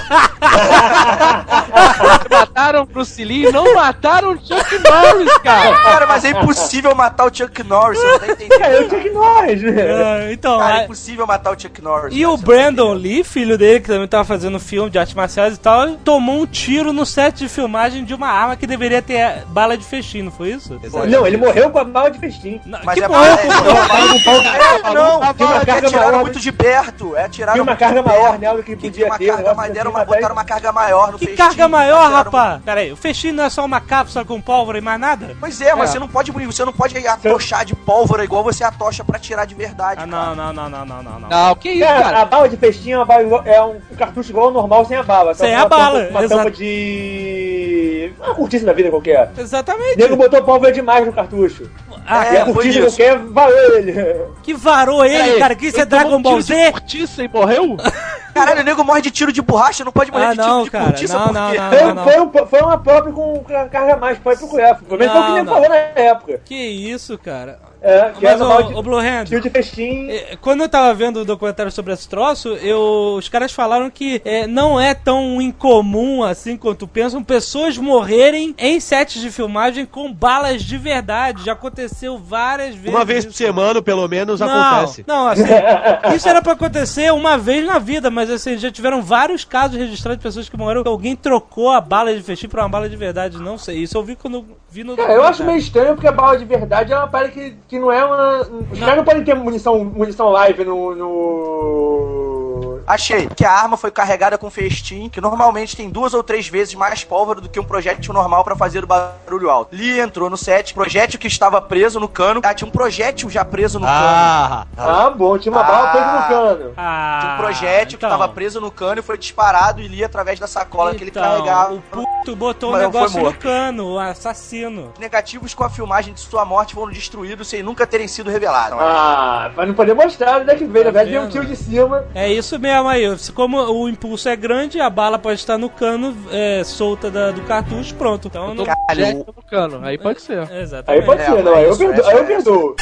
mataram 2.30 2.82
o 2.84 2.86
Bruce 2.86 3.24
Lee 3.24 3.48
e 3.48 3.52
não 3.52 3.74
mataram 3.76 4.32
o 4.34 4.38
Chuck 4.38 4.80
Norris, 4.80 5.38
cara. 5.40 5.76
Cara, 5.78 6.08
mas 6.08 6.26
é 6.26 6.30
impossível 6.32 6.96
matar 6.96 7.26
o 7.26 7.36
Chuck 7.36 7.64
Norris, 7.64 8.00
você 8.00 8.08
não 8.08 8.20
tá 8.20 8.28
entendendo. 8.32 8.62
É, 8.64 8.78
eu 8.78 8.90
tinha 8.90 9.02
que 9.02 9.10
nós, 9.10 9.62
né? 9.62 9.74
Ah, 10.04 10.32
então, 10.32 10.60
Cara, 10.60 10.82
é 10.82 10.84
impossível 10.84 11.28
matar 11.28 11.56
o 11.56 11.60
Chuck 11.60 11.82
Norris. 11.82 12.11
E 12.12 12.26
o 12.26 12.30
não 12.32 12.38
Brandon. 12.38 12.94
Lee, 12.94 13.24
filho 13.24 13.58
dele, 13.58 13.80
que 13.80 13.88
também 13.88 14.08
tava 14.08 14.24
fazendo 14.26 14.60
filme 14.60 14.90
de 14.90 15.00
artes 15.00 15.14
marciais 15.16 15.56
e 15.56 15.60
tal, 15.60 15.92
tomou 15.98 16.42
um 16.42 16.46
tiro 16.46 16.92
no 16.94 17.06
set 17.06 17.38
de 17.40 17.50
filmagem 17.50 18.04
de 18.04 18.14
uma 18.14 18.28
arma 18.28 18.56
que 18.56 18.68
deveria 18.68 19.02
ter 19.02 19.44
bala 19.48 19.78
de 19.78 19.84
festim, 19.86 20.24
não 20.24 20.32
foi 20.32 20.50
isso? 20.52 20.80
Não, 21.08 21.26
ele 21.26 21.38
morreu 21.38 21.70
com 21.70 21.80
a 21.80 21.84
bala 21.84 22.12
de 22.12 22.20
festim. 22.20 22.60
Não, 22.66 22.80
Mas 22.84 22.96
que 22.96 23.04
é 23.04 23.08
morreu 23.08 23.38
com... 23.38 23.44
é- 23.44 23.48
um 23.48 24.42
É, 24.42 24.94
não, 24.94 25.34
Tinha 25.34 25.48
uma 25.50 25.62
é 25.62 25.66
carga 25.66 25.88
atiraram 25.88 26.08
maior, 26.12 26.22
muito 26.22 26.40
de 26.40 26.52
perto. 26.52 27.16
É, 27.16 27.24
atiraram 27.26 27.54
Tinha 27.54 27.64
uma 27.64 27.76
carga 27.76 28.02
maior 28.02 28.38
do 28.58 28.64
que 28.64 28.76
Que 28.76 28.82
podia 28.90 29.06
uma 29.08 29.18
ter. 29.18 29.26
carga, 29.28 29.38
negócio 29.42 29.58
mas 29.58 29.74
deram 29.74 29.92
uma, 29.92 30.06
botaram 30.06 30.36
uma 30.36 30.44
carga 30.46 30.72
maior 30.72 31.12
no 31.12 31.18
Que 31.20 31.26
festim, 31.28 31.38
carga 31.44 31.68
maior, 31.68 32.12
rapaz? 32.12 32.62
Pera 32.64 32.82
aí, 32.82 32.92
o 32.92 32.96
festim 32.98 33.32
não 33.32 33.44
é 33.46 33.50
só 33.50 33.64
uma 33.66 33.80
cápsula 33.80 34.26
com 34.26 34.42
pólvora 34.42 34.78
e 34.78 34.82
mais 34.82 35.00
nada? 35.00 35.36
Pois 35.40 35.60
é, 35.62 35.74
mas 35.76 35.90
É. 35.90 35.94
você 35.94 36.00
não 36.00 36.08
pode 36.08 36.32
você 36.32 36.66
não 36.66 36.74
pode 36.74 36.98
atochar 37.08 37.66
de 37.66 37.76
pólvora 37.76 38.24
igual 38.24 38.44
você 38.44 38.64
atocha 38.64 39.04
pra 39.04 39.18
tirar 39.20 39.46
de 39.46 39.56
verdade. 39.56 40.02
Ah, 40.04 40.08
cara. 40.08 40.36
não, 40.36 40.36
não, 40.36 40.54
não, 40.54 40.70
não, 40.70 40.86
não, 40.86 41.04
não, 41.04 41.20
não. 41.22 41.30
Não, 41.30 41.56
que 41.56 41.70
isso, 41.72 41.86
Cara, 42.04 42.22
a 42.22 42.26
bala 42.26 42.50
de 42.50 42.58
festim 42.58 42.92
é, 42.94 43.06
bala 43.06 43.42
é 43.46 43.62
um 43.62 43.80
cartucho 43.98 44.30
igual 44.32 44.48
ao 44.48 44.52
normal 44.52 44.86
sem 44.86 44.98
a 44.98 45.04
bala. 45.04 45.34
só 45.34 45.44
Sem 45.46 45.54
a 45.56 45.60
uma 45.60 45.70
bala, 45.70 46.00
tampa- 46.02 46.12
Uma 46.12 46.24
exato. 46.24 46.38
tampa 46.44 46.52
de. 46.52 48.14
Uma 48.20 48.36
cortiça 48.36 48.66
da 48.66 48.74
vida 48.74 48.90
qualquer. 48.90 49.32
O 49.38 49.42
Exatamente. 49.42 49.98
nego 49.98 50.16
botou 50.16 50.42
pólvora 50.44 50.72
demais 50.72 51.06
no 51.06 51.14
cartucho. 51.14 51.70
Ah, 52.06 52.26
e 52.34 52.36
É, 52.38 52.42
a 52.42 52.46
foi 52.46 52.54
cortiça 52.54 52.80
isso. 52.80 52.98
qualquer 52.98 53.18
valeu 53.20 53.78
ele. 53.78 54.22
que 54.44 54.54
varou 54.54 55.06
ele, 55.06 55.18
Peraí, 55.18 55.40
cara, 55.40 55.56
que 55.56 55.68
isso 55.68 55.80
é 55.80 55.86
Dragon 55.86 56.16
um 56.18 56.22
Ball 56.22 56.42
tiro 56.42 56.56
de 56.58 56.64
Z? 56.66 56.72
cortiça 56.72 57.24
e 57.24 57.28
morreu? 57.28 57.78
Caralho, 58.34 58.62
o 58.62 58.64
nego 58.64 58.84
morre 58.84 59.02
de 59.02 59.12
tiro 59.12 59.32
de 59.32 59.42
borracha, 59.42 59.84
não 59.84 59.92
pode 59.92 60.10
morrer 60.12 60.26
Ah, 60.26 60.30
de 60.34 60.36
tiro 60.38 60.48
não, 60.48 60.64
de 60.64 60.72
cara, 60.72 60.86
cortiça 60.86 61.18
não, 61.20 61.34
não, 61.34 61.52
quê? 61.52 61.58
não. 61.58 62.04
Foi, 62.04 62.14
foi, 62.14 62.22
um, 62.22 62.48
foi 62.48 62.62
uma 62.62 62.78
própria 62.78 63.14
com 63.14 63.44
carga 63.70 63.94
a 63.94 63.98
mais, 63.98 64.18
pode 64.20 64.40
procurar. 64.40 64.76
Pelo 64.76 64.98
menos 64.98 65.14
foi 65.14 65.22
o 65.22 65.26
que 65.26 65.30
Não, 65.32 65.38
ele 65.38 65.46
não. 65.46 65.54
falou 65.54 65.70
na 65.70 65.76
época. 65.76 66.42
Que 66.46 66.56
isso, 66.56 67.18
cara. 67.18 67.60
É, 67.82 68.12
Mas, 68.22 68.40
ô, 68.40 68.46
ô 68.46 68.62
de 68.62 68.82
Blue 68.84 69.00
Hand, 69.00 69.26
de 69.26 69.50
festim. 69.50 70.08
É, 70.08 70.38
Quando 70.40 70.62
eu 70.62 70.70
tava 70.70 70.94
vendo 70.94 71.22
o 71.22 71.26
documentário 71.26 71.72
sobre 71.72 71.92
esse 71.92 72.08
troço, 72.08 72.50
eu, 72.50 73.16
os 73.18 73.28
caras 73.28 73.52
falaram 73.52 73.90
que 73.90 74.22
é, 74.24 74.46
não 74.46 74.80
é 74.80 74.94
tão 74.94 75.42
incomum 75.42 76.24
assim 76.24 76.56
quanto 76.56 76.88
pensam 76.88 77.24
pessoas 77.24 77.78
morrerem 77.78 78.54
em 78.60 78.80
sets 78.80 79.20
de 79.20 79.32
filmagem 79.32 79.86
com 79.88 80.14
balas 80.14 80.62
de 80.62 80.78
verdade. 80.78 81.44
Já 81.44 81.54
aconteceu 81.54 82.20
várias 82.20 82.76
vezes. 82.76 82.90
Uma 82.90 83.04
vez 83.04 83.26
por 83.26 83.32
isso. 83.32 83.38
semana, 83.40 83.82
pelo 83.82 84.08
menos, 84.08 84.40
não, 84.40 84.48
acontece. 84.48 85.04
Não, 85.08 85.28
assim, 85.28 85.44
isso 86.16 86.30
era 86.30 86.42
pra 86.42 86.54
acontecer 86.54 87.12
uma 87.12 87.36
vez 87.36 87.66
na 87.66 87.80
vida, 87.80 88.12
mas 88.12 88.30
assim, 88.30 88.60
já 88.60 88.70
tiveram 88.70 89.02
vários 89.02 89.44
casos 89.44 89.78
registrados 89.78 90.20
de 90.20 90.24
pessoas 90.24 90.48
que 90.48 90.58
morreram 90.58 90.84
alguém 90.86 91.16
trocou 91.16 91.72
a 91.72 91.82
bala 91.82 92.14
de 92.14 92.22
festim 92.22 92.48
pra 92.48 92.62
uma 92.62 92.70
bala 92.70 92.88
de 92.88 92.96
verdade. 92.96 93.40
Não 93.40 93.58
sei, 93.58 93.78
isso 93.78 93.98
eu 93.98 94.04
vi 94.04 94.16
quando 94.16 94.46
vi 94.70 94.84
no 94.84 94.96
Cara, 94.96 95.14
eu 95.14 95.24
acho 95.24 95.44
meio 95.44 95.58
estranho 95.58 95.96
porque 95.96 96.08
a 96.08 96.12
bala 96.12 96.38
de 96.38 96.46
verdade 96.46 96.94
é 96.94 96.98
uma 96.98 97.08
parada 97.08 97.32
que, 97.32 97.56
que 97.72 97.80
não 97.80 97.90
é 97.90 98.04
uma. 98.04 98.42
Os 98.70 98.80
caras 98.80 98.98
não 98.98 99.06
podem 99.06 99.24
ter 99.24 99.34
munição, 99.34 99.86
munição 99.86 100.28
live 100.28 100.66
no. 100.66 100.94
no... 100.94 102.41
Achei 102.86 103.28
que 103.28 103.46
a 103.46 103.52
arma 103.52 103.78
foi 103.78 103.92
carregada 103.92 104.38
com 104.38 104.50
festim, 104.50 105.10
que 105.10 105.22
normalmente 105.22 105.76
tem 105.76 105.90
duas 105.90 106.14
ou 106.14 106.24
três 106.24 106.48
vezes 106.48 106.74
mais 106.76 107.04
pólvora 107.04 107.40
do 107.42 107.50
que 107.50 107.60
um 107.60 107.64
projétil 107.64 108.14
normal 108.14 108.44
pra 108.44 108.56
fazer 108.56 108.84
o 108.84 108.88
barulho 108.88 109.50
alto. 109.50 109.76
Lee 109.76 110.00
entrou 110.00 110.30
no 110.30 110.38
set, 110.38 110.74
projétil 110.74 111.20
que 111.20 111.28
estava 111.28 111.62
preso 111.62 112.00
no 112.00 112.08
cano. 112.08 112.42
Ah, 112.44 112.54
tinha 112.54 112.68
um 112.68 112.72
projétil 112.72 113.30
já 113.30 113.46
preso 113.46 113.80
no 113.80 113.86
cano. 113.86 113.98
Ah, 114.00 114.66
Ah, 114.78 115.10
bom, 115.10 115.38
tinha 115.38 115.52
uma 115.52 115.62
Ah. 115.62 115.64
bala 115.64 115.88
presa 115.92 116.12
no 116.12 116.28
cano. 116.28 116.74
Ah, 116.78 117.20
Tinha 117.22 117.34
um 117.34 117.38
projétil 117.38 117.98
então. 117.98 118.10
que 118.10 118.16
estava 118.16 118.28
preso 118.28 118.60
no 118.60 118.72
cano 118.72 119.00
e 119.00 119.04
foi 119.04 119.18
disparado 119.18 119.82
e 119.82 119.88
Lee 119.88 120.04
através 120.04 120.40
da 120.40 120.48
sacola 120.48 120.94
que 120.96 121.04
ele 121.04 121.12
Então, 121.12 121.22
carregava. 121.24 121.74
O 121.76 121.82
puto 121.82 122.36
botou 122.36 122.70
o 122.70 122.72
Mas 122.74 122.82
foi 122.84 122.92
negócio 122.92 123.24
no 123.24 123.34
cano, 123.34 123.94
o 123.94 124.00
assassino. 124.00 124.94
Negativos 125.00 125.54
com 125.54 125.64
a 125.64 125.70
filmagem 125.70 126.14
de 126.14 126.20
sua 126.20 126.44
morte 126.46 126.74
foram 126.74 126.92
destruídos 126.92 127.48
sem 127.48 127.62
nunca 127.62 127.86
terem 127.86 128.08
sido 128.08 128.30
revelados. 128.30 128.78
Ah, 128.80 129.52
pra 129.54 129.66
não 129.66 129.74
poder 129.74 129.94
mostrar 129.94 130.42
onde 130.42 130.50
é 130.52 130.56
que 130.56 130.66
veio. 130.66 130.86
Na 130.86 130.92
Tá 130.92 131.00
verdade, 131.00 131.10
veio 131.12 131.24
um 131.24 131.30
tiro 131.30 131.46
de 131.46 131.56
cima. 131.56 132.06
É 132.16 132.28
isso 132.32 132.58
mesmo 132.60 132.71
aí. 132.74 133.04
Como 133.34 133.58
o 133.60 133.88
impulso 133.90 134.28
é 134.30 134.36
grande, 134.36 134.80
a 134.80 134.90
bala 134.90 135.18
pode 135.20 135.40
estar 135.40 135.58
no 135.58 135.70
cano 135.70 136.16
é, 136.32 136.64
solta 136.64 137.10
da- 137.12 137.32
do 137.32 137.42
cartucho, 137.42 137.94
pronto. 137.96 138.28
Então 138.28 138.54
não. 138.54 138.66
Caralho, 138.66 139.26
no 139.28 139.44
cano, 139.44 139.80
aí 139.86 139.98
pode 139.98 140.22
ser. 140.22 140.40
Aí 140.50 140.62
Exatamente. 140.62 141.06
pode 141.06 141.22
É, 141.22 141.26
ser, 141.26 141.44
não. 141.44 141.56
Aí 141.56 141.66
eu 141.66 141.78
perdoo. 141.78 142.06
Aí 142.08 142.18
eu 142.18 142.26
perdoo. 142.26 142.76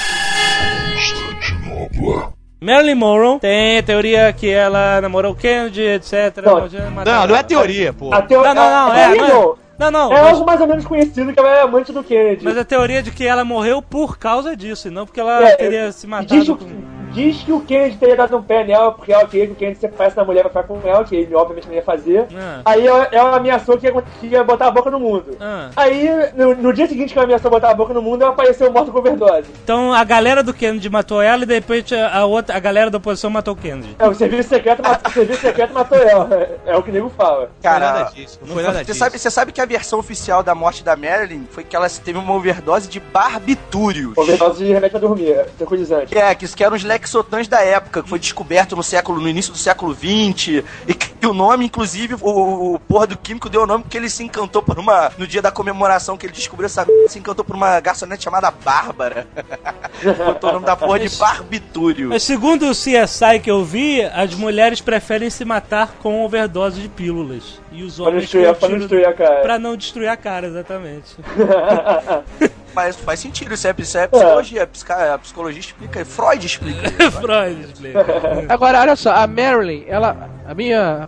Marilyn 2.61 2.95
Monroe 2.95 3.39
tem 3.39 3.77
a 3.77 3.83
teoria 3.83 4.33
que 4.33 4.49
ela 4.49 4.99
namorou 4.99 5.31
o 5.31 5.35
Kennedy, 5.35 5.81
etc. 5.81 6.37
Não. 6.43 6.67
não, 7.05 7.27
não 7.27 7.35
é 7.35 7.43
teoria, 7.43 7.93
pô. 7.93 8.13
A 8.13 8.21
teo... 8.21 8.43
Não, 8.43 8.53
não, 8.53 8.69
não, 8.69 8.91
a- 8.91 8.99
é, 8.99 9.05
a- 9.05 9.15
não 9.15 9.25
é. 9.53 9.55
Não, 9.79 9.91
não. 9.91 10.11
É 10.11 10.21
mas- 10.21 10.33
algo 10.33 10.45
mais 10.45 10.59
ou 10.59 10.67
menos 10.67 10.85
conhecido 10.85 11.31
que 11.31 11.39
ela 11.39 11.49
é 11.49 11.61
amante 11.61 11.93
do 11.93 12.03
Kennedy. 12.03 12.43
Mas 12.43 12.57
a 12.57 12.65
teoria 12.65 13.01
de 13.01 13.11
que 13.11 13.25
ela 13.25 13.45
morreu 13.45 13.81
por 13.81 14.17
causa 14.17 14.53
disso, 14.57 14.89
e 14.89 14.91
não 14.91 15.05
porque 15.05 15.21
ela 15.21 15.41
É, 15.41 15.55
teria 15.55 15.89
se 15.93 15.99
diz, 16.01 16.09
matado 16.09 16.57
que- 16.57 16.65
com... 16.65 16.98
diz 17.13 17.41
que 17.43 17.51
o 17.51 17.61
Kennedy 17.61 17.97
teria 17.97 18.15
dado 18.15 18.37
um 18.37 18.41
pé 18.41 18.63
nela 18.63 18.91
porque 18.91 19.11
ela 19.11 19.25
queria 19.27 19.47
que 19.47 19.53
o 19.53 19.55
Kennedy 19.55 19.79
se 19.79 19.89
na 20.15 20.23
mulher 20.23 20.41
pra 20.41 20.49
ficar 20.49 20.63
com 20.63 20.79
ela, 20.87 21.03
que 21.03 21.15
ele 21.15 21.35
obviamente 21.35 21.67
não 21.67 21.75
ia 21.75 21.83
fazer. 21.83 22.27
Ah. 22.35 22.61
Aí 22.65 22.85
ela, 22.85 23.07
ela 23.11 23.37
ameaçou 23.37 23.77
que 23.77 23.87
ia, 23.87 24.01
que 24.19 24.27
ia 24.27 24.43
botar 24.43 24.67
a 24.67 24.71
boca 24.71 24.89
no 24.89 24.99
mundo. 24.99 25.37
Ah. 25.39 25.69
Aí, 25.75 26.09
no, 26.35 26.55
no 26.55 26.73
dia 26.73 26.87
seguinte 26.87 27.13
que 27.13 27.19
ela 27.19 27.25
ameaçou 27.25 27.49
botar 27.51 27.71
a 27.71 27.73
boca 27.73 27.93
no 27.93 28.01
mundo, 28.01 28.21
ela 28.23 28.31
apareceu 28.31 28.71
morta 28.71 28.91
com 28.91 28.99
overdose. 28.99 29.49
Então 29.63 29.93
a 29.93 30.03
galera 30.03 30.43
do 30.43 30.53
Kennedy 30.53 30.89
matou 30.89 31.21
ela 31.21 31.43
e 31.43 31.45
de 31.45 31.53
repente 31.53 31.95
a, 31.95 32.25
outra, 32.25 32.55
a 32.55 32.59
galera 32.59 32.89
da 32.89 32.97
oposição 32.97 33.29
matou 33.29 33.53
o 33.53 33.57
Kennedy. 33.57 33.95
É, 33.99 34.07
o 34.07 34.13
serviço 34.13 34.49
secreto, 34.49 34.81
matou, 34.81 35.09
o 35.09 35.13
serviço 35.13 35.41
secreto 35.41 35.73
matou 35.73 35.97
ela. 35.97 36.29
É, 36.65 36.75
o 36.75 36.83
que 36.83 36.89
o 36.89 36.93
nego 36.93 37.09
fala. 37.09 37.41
Não 37.41 37.47
foi 37.47 37.61
Cara, 37.61 37.93
nada 37.93 38.11
disso. 38.11 38.39
Não 38.41 38.53
foi 38.53 38.63
nada 38.63 38.79
Você 38.79 38.85
disso. 38.85 38.99
sabe, 38.99 39.19
você 39.19 39.31
sabe 39.31 39.51
que 39.51 39.61
a 39.61 39.65
versão 39.65 39.99
oficial 39.99 40.43
da 40.43 40.53
morte 40.53 40.83
da 40.83 40.95
Marilyn 40.95 41.45
foi 41.49 41.63
que 41.63 41.75
ela 41.75 41.89
teve 41.89 42.17
uma 42.17 42.33
overdose 42.33 42.87
de 42.87 42.99
barbitúrios. 42.99 44.17
Overdose 44.17 44.63
de 44.63 44.71
remédio 44.71 44.91
pra 44.91 44.99
dormir, 44.99 45.45
tranquilizante. 45.57 46.07
Que 46.07 46.17
é, 46.17 46.35
que, 46.35 46.47
que 46.47 46.63
eram 46.63 46.75
os 46.75 46.83
Lexotans 46.99 47.47
da 47.47 47.61
época, 47.61 48.03
que 48.03 48.09
foi 48.09 48.19
descoberto 48.19 48.75
no 48.75 48.83
século, 48.83 49.21
no 49.21 49.27
início 49.27 49.51
do 49.51 49.57
século 49.57 49.93
XX, 49.93 50.63
e 50.87 50.93
que 50.93 51.25
o 51.25 51.33
nome, 51.33 51.65
inclusive, 51.65 52.15
o, 52.21 52.75
o 52.75 52.79
porra 52.79 53.07
do 53.07 53.17
químico 53.17 53.49
deu 53.49 53.63
o 53.63 53.65
nome 53.65 53.83
porque 53.83 53.97
ele 53.97 54.09
se 54.09 54.23
encantou 54.23 54.61
por 54.61 54.77
uma. 54.77 55.11
No 55.17 55.25
dia 55.25 55.41
da 55.41 55.51
comemoração 55.51 56.17
que 56.17 56.25
ele 56.25 56.33
descobriu 56.33 56.65
essa 56.65 56.85
se 57.07 57.19
encantou 57.19 57.43
por 57.43 57.55
uma 57.55 57.79
garçonete 57.79 58.23
chamada 58.23 58.51
Bárbara. 58.51 59.27
Botou 60.25 60.49
o 60.49 60.53
nome 60.53 60.65
da 60.65 60.75
porra 60.75 60.99
de 60.99 61.09
barbitúrio. 61.17 62.09
Mas 62.09 62.23
segundo 62.23 62.69
o 62.69 62.71
CSI 62.71 63.39
que 63.41 63.49
eu 63.49 63.63
vi, 63.63 64.01
as 64.03 64.33
mulheres 64.35 64.81
preferem 64.81 65.29
se 65.29 65.43
matar 65.45 65.93
com 65.99 66.23
overdose 66.23 66.81
de 66.81 66.89
pílulas. 66.89 67.59
E 67.71 67.83
os 67.83 67.95
Pra 67.95 68.03
não 68.03 68.09
homens 68.11 68.23
destruir, 68.23 68.47
com 68.47 68.59
pra 68.59 68.69
não 68.69 68.77
destruir 68.79 69.07
a 69.07 69.13
cara. 69.13 69.41
Pra 69.41 69.59
não 69.59 69.77
destruir 69.77 70.07
a 70.07 70.17
cara, 70.17 70.47
exatamente. 70.47 71.15
Faz, 72.73 72.95
faz 72.97 73.19
sentido, 73.19 73.53
isso 73.53 73.67
é, 73.67 73.73
isso 73.77 73.97
é 73.97 74.07
psicologia. 74.07 74.67
psica- 74.67 75.13
A 75.13 75.17
psicologia 75.17 75.59
explica, 75.59 76.05
Freud 76.05 76.45
explica. 76.45 76.89
Freud 77.11 77.61
explica. 77.65 78.05
Agora, 78.47 78.79
olha 78.81 78.95
só, 78.95 79.11
a 79.13 79.25
Marilyn, 79.27 79.85
ela. 79.87 80.29
A 80.49 80.55
minha 80.55 81.07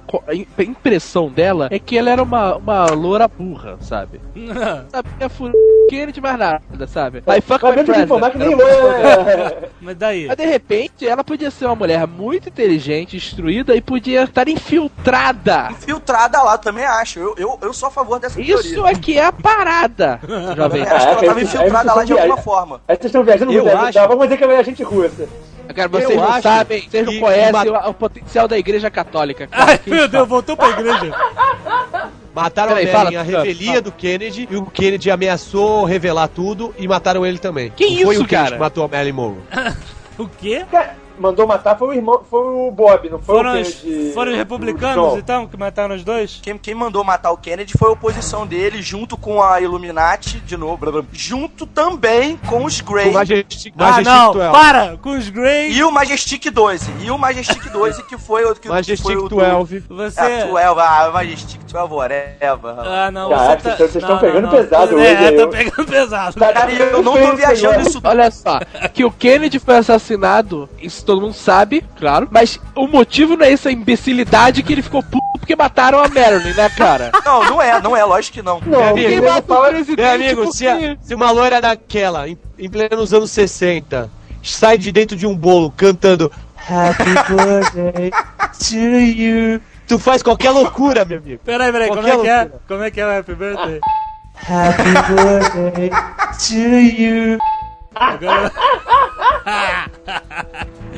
impressão 0.59 1.27
dela 1.27 1.67
é 1.71 1.79
que 1.79 1.97
ela 1.97 2.11
era 2.11 2.21
uma, 2.21 2.57
uma 2.57 2.85
loura 2.91 3.27
burra, 3.27 3.75
sabe? 3.81 4.21
Sabia 4.91 5.27
furar 5.29 5.53
Kennedy 5.89 6.21
mais 6.21 6.37
nada, 6.37 6.61
sabe? 6.85 7.23
Aí 7.25 7.41
fuck 7.41 7.63
Mas 7.63 7.71
my 7.71 7.77
mesmo 7.77 7.93
que 7.95 8.01
informar 8.01 8.29
que 8.29 8.37
president. 8.37 8.59
nem 8.59 8.69
Era 8.69 8.83
uma 8.83 8.93
coisa 8.93 9.23
dela. 9.33 9.49
é. 9.65 9.69
Mas 9.81 9.97
daí? 9.97 10.27
Mas 10.27 10.37
de 10.37 10.45
repente, 10.45 11.07
ela 11.07 11.23
podia 11.23 11.49
ser 11.49 11.65
uma 11.65 11.75
mulher 11.75 12.05
muito 12.05 12.49
inteligente, 12.49 13.17
instruída 13.17 13.75
e 13.75 13.81
podia 13.81 14.23
estar 14.25 14.47
infiltrada. 14.47 15.69
Infiltrada 15.71 16.39
lá, 16.43 16.57
também 16.59 16.85
acho. 16.85 17.17
Eu, 17.19 17.33
eu, 17.35 17.59
eu 17.63 17.73
sou 17.73 17.87
a 17.89 17.91
favor 17.91 18.19
dessa 18.19 18.39
Isso 18.39 18.61
teoria. 18.73 18.91
é 18.91 18.95
que 18.99 19.17
é 19.17 19.25
a 19.25 19.31
parada, 19.31 20.19
jovem. 20.55 20.83
Eu 20.83 20.95
acho 20.95 21.07
que 21.07 21.11
ela 21.11 21.23
É, 21.23 21.25
tava 21.27 21.39
é, 21.39 21.43
infiltrada 21.43 21.93
lá 21.95 22.03
de 22.03 22.13
alguma 22.13 22.37
é. 22.37 22.41
forma. 22.41 22.81
Aí 22.87 22.95
vocês 22.95 23.05
estão 23.05 23.23
viajando 23.23 23.51
Eu 23.51 23.63
muito. 23.63 23.75
acho- 23.77 23.93
tá, 23.93 24.05
Vamos 24.05 24.23
dizer 24.25 24.37
que 24.37 24.43
ela 24.43 24.53
é 24.53 24.63
gente 24.63 24.83
russa. 24.83 25.27
Cara, 25.73 25.87
vocês 25.87 26.09
Eu 26.09 26.15
não 26.17 26.41
sabem, 26.41 26.87
vocês 26.89 27.05
não 27.05 27.19
conhecem 27.19 27.69
o, 27.69 27.89
o 27.89 27.93
potencial 27.93 28.47
da 28.47 28.57
igreja 28.57 28.89
católica. 28.89 29.47
cara. 29.47 29.71
Ai, 29.71 29.79
meu 29.85 30.07
Deus, 30.07 30.27
voltou 30.27 30.55
pra 30.57 30.69
igreja. 30.69 31.11
Mataram 32.33 32.69
Peraí, 32.75 32.87
a 32.87 32.91
fala, 32.93 33.19
a 33.19 33.23
revelia 33.23 33.67
fala. 33.67 33.81
do 33.81 33.91
Kennedy, 33.91 34.47
e 34.49 34.55
o 34.55 34.65
Kennedy 34.65 35.11
ameaçou 35.11 35.83
revelar 35.83 36.29
tudo 36.29 36.73
e 36.77 36.87
mataram 36.87 37.25
ele 37.25 37.37
também. 37.37 37.69
Que 37.71 37.89
Não 37.89 38.03
Foi 38.05 38.15
isso, 38.15 38.23
o 38.23 38.27
Kennedy 38.27 38.43
cara? 38.45 38.55
que 38.55 38.59
matou 38.61 38.85
a 38.85 38.87
Marilyn 38.87 39.13
Monroe. 39.13 39.41
O 40.17 40.27
quê? 40.27 40.63
Cara, 40.69 40.95
Mandou 41.19 41.45
matar 41.45 41.77
foi 41.77 41.89
o 41.89 41.93
irmão, 41.93 42.21
foi 42.29 42.39
o 42.39 42.71
Bob, 42.71 43.09
não 43.09 43.19
foi 43.19 43.35
Foram 43.35 43.53
o 43.55 43.61
os, 43.61 43.73
Kennedy. 43.75 44.11
foram 44.13 44.31
os 44.31 44.37
republicanos 44.37 45.17
então 45.17 45.45
que 45.47 45.55
mataram 45.57 45.95
os 45.95 46.03
dois? 46.03 46.39
Quem, 46.41 46.57
quem 46.57 46.73
mandou 46.73 47.03
matar 47.03 47.31
o 47.31 47.37
Kennedy 47.37 47.73
foi 47.77 47.89
a 47.89 47.91
oposição 47.93 48.45
dele, 48.47 48.81
junto 48.81 49.15
com 49.17 49.41
a 49.41 49.61
Illuminati, 49.61 50.39
de 50.39 50.57
novo, 50.57 50.77
blá, 50.77 50.91
blá, 50.91 51.03
junto 51.13 51.65
também 51.65 52.37
com 52.47 52.65
os 52.65 52.81
Grey. 52.81 53.09
O 53.09 53.13
Majestic, 53.13 53.73
Ah, 53.77 53.83
Majestic 53.83 54.05
não, 54.05 54.33
12. 54.33 54.51
para! 54.51 54.97
Com 54.97 55.09
os 55.17 55.29
Grey, 55.29 55.71
E 55.71 55.83
o 55.83 55.91
Majestic 55.91 56.49
12. 56.51 56.91
E 57.01 57.11
o 57.11 57.17
Majestic 57.17 57.69
12 57.71 58.03
que 58.03 58.17
foi 58.17 58.45
o 58.45 58.55
que 58.55 58.67
Majestic 58.69 59.03
foi 59.05 59.15
o 59.15 59.29
do- 59.29 59.35
12. 59.35 59.79
você... 59.89 60.19
Ah, 60.19 60.45
12, 60.45 60.79
ah, 60.79 61.11
Majestic 61.13 61.61
12, 61.71 61.93
whatever. 61.93 62.75
Ah, 62.79 63.11
não, 63.11 63.29
Caraca, 63.29 63.61
você 63.61 63.69
tá... 63.69 63.75
vocês- 63.75 63.91
vocês 63.91 64.03
estão 64.03 64.17
pegando 64.19 64.43
não, 64.43 64.49
pesado 64.51 64.99
é, 64.99 65.11
hoje, 65.11 65.31
tô 65.35 65.41
eu- 65.41 65.49
pegando 65.49 65.85
pesado. 65.87 66.39
Tá- 66.39 66.53
Cara, 66.53 66.71
e 66.71 66.79
eu 66.79 67.03
não 67.03 67.13
tô 67.13 67.35
viajando 67.35 67.81
isso 67.81 68.01
Olha 68.03 68.31
só, 68.31 68.59
que 68.93 69.05
o 69.05 69.11
Kennedy 69.11 69.59
foi 69.59 69.77
assassinado, 69.77 70.69
isso 71.01 71.05
todo 71.05 71.19
mundo 71.21 71.33
sabe, 71.33 71.83
claro, 71.99 72.27
mas 72.31 72.59
o 72.75 72.87
motivo 72.87 73.35
não 73.35 73.43
é 73.45 73.51
essa 73.51 73.71
imbecilidade 73.71 74.61
que 74.61 74.71
ele 74.71 74.83
ficou 74.83 75.01
puto 75.01 75.19
porque 75.39 75.55
mataram 75.55 75.97
a 76.03 76.07
Marilyn, 76.07 76.53
né, 76.53 76.69
cara? 76.69 77.11
Não, 77.25 77.43
não 77.43 77.61
é, 77.61 77.81
não 77.81 77.97
é, 77.97 78.03
lógico 78.03 78.35
que 78.35 78.41
não. 78.43 78.59
Não, 78.65 78.79
Meu 78.79 78.89
amigo, 78.89 79.21
vai 79.25 79.41
falar- 79.41 79.71
Meu 79.71 80.11
amigo, 80.11 80.53
se, 80.53 80.67
a- 80.67 80.95
se 81.01 81.15
uma 81.15 81.31
loira 81.31 81.59
daquela, 81.59 82.27
em, 82.29 82.37
em 82.59 82.69
plenos 82.69 83.11
anos 83.13 83.31
60, 83.31 84.09
sai 84.43 84.77
de 84.77 84.91
dentro 84.91 85.17
de 85.17 85.25
um 85.25 85.35
bolo 85.35 85.71
cantando 85.71 86.31
Happy 86.69 87.03
Birthday 87.33 88.11
to 88.11 88.75
you, 88.75 89.61
tu 89.87 89.97
faz 89.97 90.21
qualquer 90.21 90.51
loucura, 90.51 91.03
meu 91.05 91.17
amigo. 91.17 91.41
Peraí, 91.43 91.71
peraí, 91.71 91.89
como 91.89 92.07
é 92.07 92.17
que 92.17 92.27
é? 92.29 92.51
Como 92.67 92.83
é 92.83 92.91
que 92.91 93.01
é 93.01 93.05
o 93.07 93.17
Happy 93.19 93.33
Birthday? 93.33 93.79
Happy 94.47 95.13
Birthday 95.15 95.89
to 96.37 97.01
you. 97.01 97.39
Agora... 97.95 98.51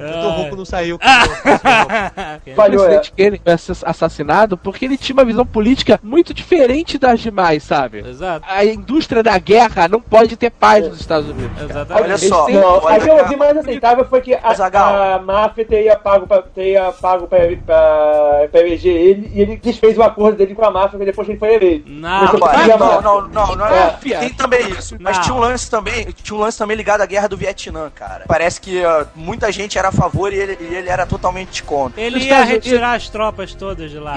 Eu 0.00 0.12
tô 0.22 0.28
rouco, 0.30 0.56
não 0.56 0.64
saiu. 0.64 0.98
Falhou, 2.56 2.82
o 2.82 2.84
é. 2.84 2.88
presidente 2.88 3.12
Kennedy 3.12 3.42
foi 3.44 3.52
ass- 3.52 3.84
assassinado 3.84 4.56
porque 4.56 4.84
ele 4.84 4.96
tinha 4.96 5.14
uma 5.14 5.24
visão 5.24 5.44
política 5.46 5.98
muito 6.02 6.32
diferente 6.34 6.98
das 6.98 7.20
demais, 7.20 7.62
sabe? 7.62 8.00
Exato, 8.06 8.44
A 8.48 8.64
indústria 8.64 9.22
da 9.22 9.36
guerra 9.38 9.88
não 9.88 10.00
pode 10.00 10.36
ter 10.36 10.50
paz 10.50 10.86
nos 10.88 11.00
Estados 11.00 11.28
Unidos. 11.30 11.62
exatamente. 11.62 12.04
Olha 12.04 12.18
só, 12.18 12.48
Não, 12.48 12.84
olha 12.84 12.96
a 12.96 13.24
que 13.26 13.34
eu 13.34 13.38
mais 13.38 13.56
aceitável 13.56 14.04
foi 14.04 14.20
que 14.20 14.34
a, 14.34 14.40
Azaghal. 14.42 15.14
a 15.14 15.18
máfia 15.20 15.64
teria 15.64 15.96
pago 15.96 16.26
pra, 16.26 16.42
teria 16.42 16.92
pago 16.92 17.26
pra, 17.26 17.38
pra, 17.64 18.48
pra 18.50 18.60
eleger 18.60 18.94
ele 18.94 19.30
e 19.34 19.40
ele 19.40 19.56
desfez 19.56 19.96
o 19.96 20.02
acordo 20.02 20.36
dele 20.36 20.54
com 20.54 20.64
a 20.64 20.70
máfia 20.70 20.98
depois 20.98 21.26
que 21.26 21.32
ele 21.32 21.38
foi 21.38 21.54
eleito. 21.54 21.88
Não, 21.90 22.32
não, 22.32 23.00
não, 23.02 23.28
não, 23.28 23.56
não 23.56 23.66
é. 23.66 23.96
Tem 24.20 24.30
também 24.30 24.68
isso. 24.70 24.96
Mas 25.00 25.16
Não. 25.16 25.22
tinha 25.24 25.34
um 25.34 25.38
lance 25.38 25.70
também, 25.70 26.06
tinha 26.22 26.36
um 26.36 26.40
lance 26.40 26.58
também 26.58 26.76
ligado 26.76 27.00
à 27.00 27.06
guerra 27.06 27.28
do 27.28 27.36
Vietnã, 27.36 27.90
cara. 27.94 28.24
Parece 28.26 28.60
que 28.60 28.84
ó, 28.84 29.04
muita 29.14 29.50
gente 29.52 29.78
era 29.78 29.89
a 29.90 29.92
favor 29.92 30.32
e 30.32 30.36
ele, 30.36 30.58
e 30.60 30.74
ele 30.74 30.88
era 30.88 31.04
totalmente 31.06 31.62
contra. 31.62 32.00
Ele 32.00 32.16
Nos 32.16 32.24
ia 32.24 32.30
Estados 32.30 32.48
Unidos- 32.50 32.66
retirar 32.66 32.92
as 32.94 33.08
tropas 33.08 33.54
todas 33.54 33.90
de 33.90 33.98
lá. 33.98 34.16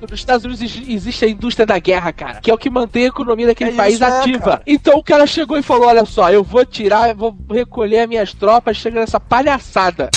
Nos 0.00 0.12
Estados 0.18 0.44
Unidos 0.46 0.62
exi- 0.62 0.92
existe 0.94 1.24
a 1.26 1.28
indústria 1.28 1.66
da 1.66 1.78
guerra, 1.78 2.10
cara, 2.10 2.40
que 2.40 2.50
é 2.50 2.54
o 2.54 2.56
que 2.56 2.70
mantém 2.70 3.04
a 3.04 3.08
economia 3.08 3.48
daquele 3.48 3.72
É 3.72 3.74
país 3.74 3.94
isso, 3.96 4.04
é, 4.04 4.18
ativa. 4.20 4.38
cara. 4.44 4.62
então 4.66 4.96
o 4.98 5.02
cara 5.04 5.26
chegou 5.26 5.58
e 5.58 5.62
falou: 5.62 5.88
Olha 5.88 6.06
só, 6.06 6.30
eu 6.30 6.42
vou 6.42 6.64
tirar, 6.64 7.10
eu 7.10 7.14
vou 7.16 7.36
recolher 7.50 8.00
as 8.00 8.08
minhas 8.08 8.32
tropas, 8.32 8.78
chega 8.78 8.98
nessa 9.00 9.20
palhaçada. 9.20 10.08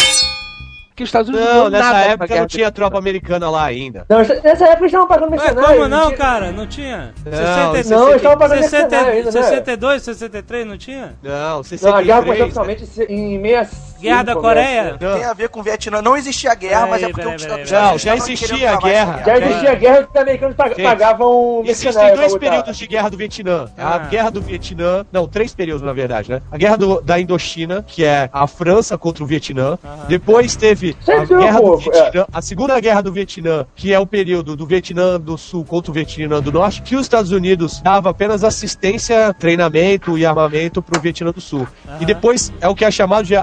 Que 0.95 1.01
os 1.01 1.09
Estados 1.09 1.27
Unidos 1.27 1.47
Não, 1.47 1.61
deu 1.63 1.69
nessa 1.71 1.97
época 2.01 2.35
não 2.39 2.45
tinha 2.45 2.71
tropa 2.71 2.99
americana 2.99 3.49
lá 3.49 3.63
ainda. 3.65 4.05
Não, 4.07 4.19
nessa 4.19 4.43
época 4.65 4.65
eles 4.81 4.85
estavam 4.85 5.07
pagando 5.07 5.31
Ué, 5.31 5.37
mercenário. 5.37 5.67
como 5.75 5.87
não, 5.89 6.05
tinha- 6.05 6.17
cara? 6.17 6.51
Não 6.51 6.67
tinha? 6.67 7.13
Não, 7.25 7.31
60, 7.73 7.95
não, 7.95 8.03
eles 8.09 8.15
estavam 8.17 8.37
pagando 8.37 8.59
60, 8.61 8.81
mercenário 8.83 9.11
ainda, 9.17 9.31
né? 9.31 9.43
62, 9.43 10.03
63, 10.03 10.67
não 10.67 10.77
tinha? 10.77 11.15
Não, 11.23 11.63
63. 11.63 11.81
Não, 11.81 11.99
a 11.99 12.03
guerra 12.03 12.21
começou 12.21 12.45
oficialmente 12.45 12.83
em 12.83 12.85
65. 12.85 13.92
Guerra 14.03 14.23
da? 14.23 14.35
Coreia? 14.35 14.97
Não. 14.99 15.15
Tem 15.15 15.23
a 15.23 15.33
ver 15.33 15.49
com 15.49 15.59
o 15.59 15.63
Vietnã. 15.63 16.01
Não 16.01 16.15
existia 16.17 16.53
guerra, 16.55 16.87
mas 16.87 17.01
é 17.03 17.07
porque 17.07 17.21
peraí, 17.21 17.35
os 17.35 17.45
peraí. 17.45 17.71
Não, 17.71 17.97
já 17.97 18.15
existia 18.15 18.71
acabar 18.71 18.87
guerra. 18.89 19.23
Já 19.25 19.37
existia 19.37 19.75
guerra 19.75 20.03
que 20.03 20.09
os 20.09 20.15
americanos 20.21 20.55
pagavam 20.55 21.63
Existem 21.65 22.15
dois 22.15 22.37
períodos 22.37 22.77
de 22.77 22.87
guerra 22.87 23.09
do 23.09 23.17
Vietnã. 23.17 23.65
Ah. 23.77 23.95
A 23.95 23.99
guerra 23.99 24.29
do 24.31 24.41
Vietnã. 24.41 25.05
Não, 25.11 25.27
três 25.27 25.53
períodos, 25.53 25.81
na 25.81 25.93
verdade, 25.93 26.29
né? 26.29 26.41
A 26.51 26.57
guerra 26.57 26.77
do- 26.77 27.01
da 27.01 27.19
Indochina, 27.19 27.83
que 27.87 28.03
é 28.03 28.29
a 28.33 28.47
França 28.47 28.97
contra 28.97 29.23
o 29.23 29.27
Vietnã. 29.27 29.77
Depois 30.07 30.55
teve 30.55 30.95
a 31.07 31.25
guerra 31.25 31.59
um 31.59 31.63
do 31.63 31.67
pouco, 31.67 31.91
Vietnã, 31.91 32.25
a 32.31 32.41
segunda 32.41 32.79
guerra 32.79 33.01
do 33.01 33.11
Vietnã, 33.11 33.65
que 33.75 33.93
é 33.93 33.99
o 33.99 34.05
período 34.05 34.55
do 34.55 34.65
Vietnã 34.65 35.19
do 35.19 35.37
Sul 35.37 35.63
contra 35.65 35.91
o 35.91 35.93
Vietnã 35.93 36.41
do 36.41 36.51
Norte, 36.51 36.81
que 36.81 36.95
os 36.95 37.03
Estados 37.03 37.31
Unidos 37.31 37.81
dava 37.81 38.09
apenas 38.09 38.43
assistência, 38.43 39.33
treinamento 39.39 40.17
e 40.17 40.25
armamento 40.25 40.81
pro 40.81 40.99
Vietnã 40.99 41.31
do 41.31 41.41
Sul. 41.41 41.67
E 41.99 42.05
depois 42.05 42.51
é 42.59 42.67
o 42.67 42.75
que 42.75 42.83
é 42.85 42.91
chamado 42.91 43.25
de 43.25 43.35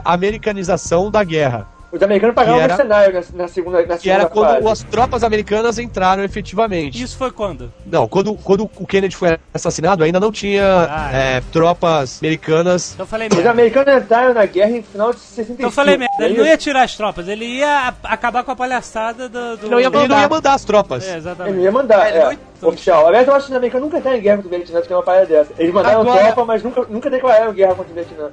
americanização 0.51 1.11
da 1.11 1.23
guerra. 1.25 1.67
Os 1.93 2.01
americanos 2.01 2.37
pagavam 2.37 2.61
era- 2.61 2.69
mercenário 2.77 3.13
na, 3.15 3.43
na 3.43 3.49
segunda 3.49 3.85
na 3.85 3.99
Que 3.99 4.09
era 4.09 4.27
quando 4.27 4.63
fase. 4.63 4.69
as 4.69 4.83
tropas 4.85 5.25
americanas 5.25 5.77
entraram 5.77 6.23
efetivamente. 6.23 7.03
Isso 7.03 7.19
foi 7.19 7.33
quando? 7.33 7.73
Não, 7.85 8.07
quando, 8.07 8.33
quando 8.35 8.71
o 8.79 8.87
Kennedy 8.87 9.17
foi 9.17 9.37
assassinado, 9.53 10.05
ainda 10.05 10.21
não 10.21 10.31
tinha 10.31 10.87
Ah, 10.89 11.11
é, 11.13 11.43
tropas 11.51 12.21
americanas. 12.23 12.93
Então 12.95 13.03
eu 13.03 13.09
falei 13.09 13.27
Os 13.27 13.35
merda. 13.35 13.51
americanos 13.51 14.05
entraram 14.05 14.33
na 14.35 14.47
guerra 14.47 14.71
em 14.71 14.83
final 14.85 15.13
de 15.13 15.19
65. 15.19 15.53
Então 15.55 15.67
eu 15.67 15.73
falei 15.73 15.97
merda. 15.99 16.15
Ele 16.25 16.39
não 16.39 16.45
é 16.45 16.51
ia 16.51 16.57
tirar 16.57 16.85
as 16.85 16.95
tropas, 16.97 17.27
ele 17.27 17.45
ia 17.45 17.93
acabar 18.05 18.45
com 18.45 18.53
a 18.53 18.57
palhaçada 18.57 19.29
do. 19.29 19.57
do... 19.57 19.69
Não 19.69 19.81
ia 19.81 19.89
Ele 19.89 20.07
não 20.07 20.21
ia 20.21 20.29
mandar 20.29 20.55
as 20.55 20.65
tropas. 20.65 21.03
É, 21.03 21.07
Ele 21.07 21.13
não 21.15 21.19
exatamente. 21.19 21.59
ia 21.59 21.73
mandar, 21.73 22.07
É, 22.15 22.19
é, 22.63 22.67
oficial. 22.67 23.09
Aliás, 23.09 23.27
eu 23.27 23.35
acho 23.35 23.47
que 23.47 23.51
os 23.53 23.57
americanos 23.57 23.87
nunca 23.87 23.99
entraram 23.99 24.17
em 24.19 24.21
guerra 24.23 24.37
contra 24.37 24.49
o 24.49 24.57
Vietnã, 24.57 24.81
tem 24.83 24.97
uma 24.97 25.03
parada 25.03 25.27
dessa. 25.27 25.53
Eles 25.59 25.75
mandaram 25.75 26.03
Agora- 26.03 26.23
tropa, 26.27 26.45
mas 26.45 26.63
nunca, 26.63 26.85
nunca 26.89 27.11
declararam 27.11 27.53
guerra 27.53 27.75
contra 27.75 27.91
o 27.91 27.95
Vietnã. 27.97 28.31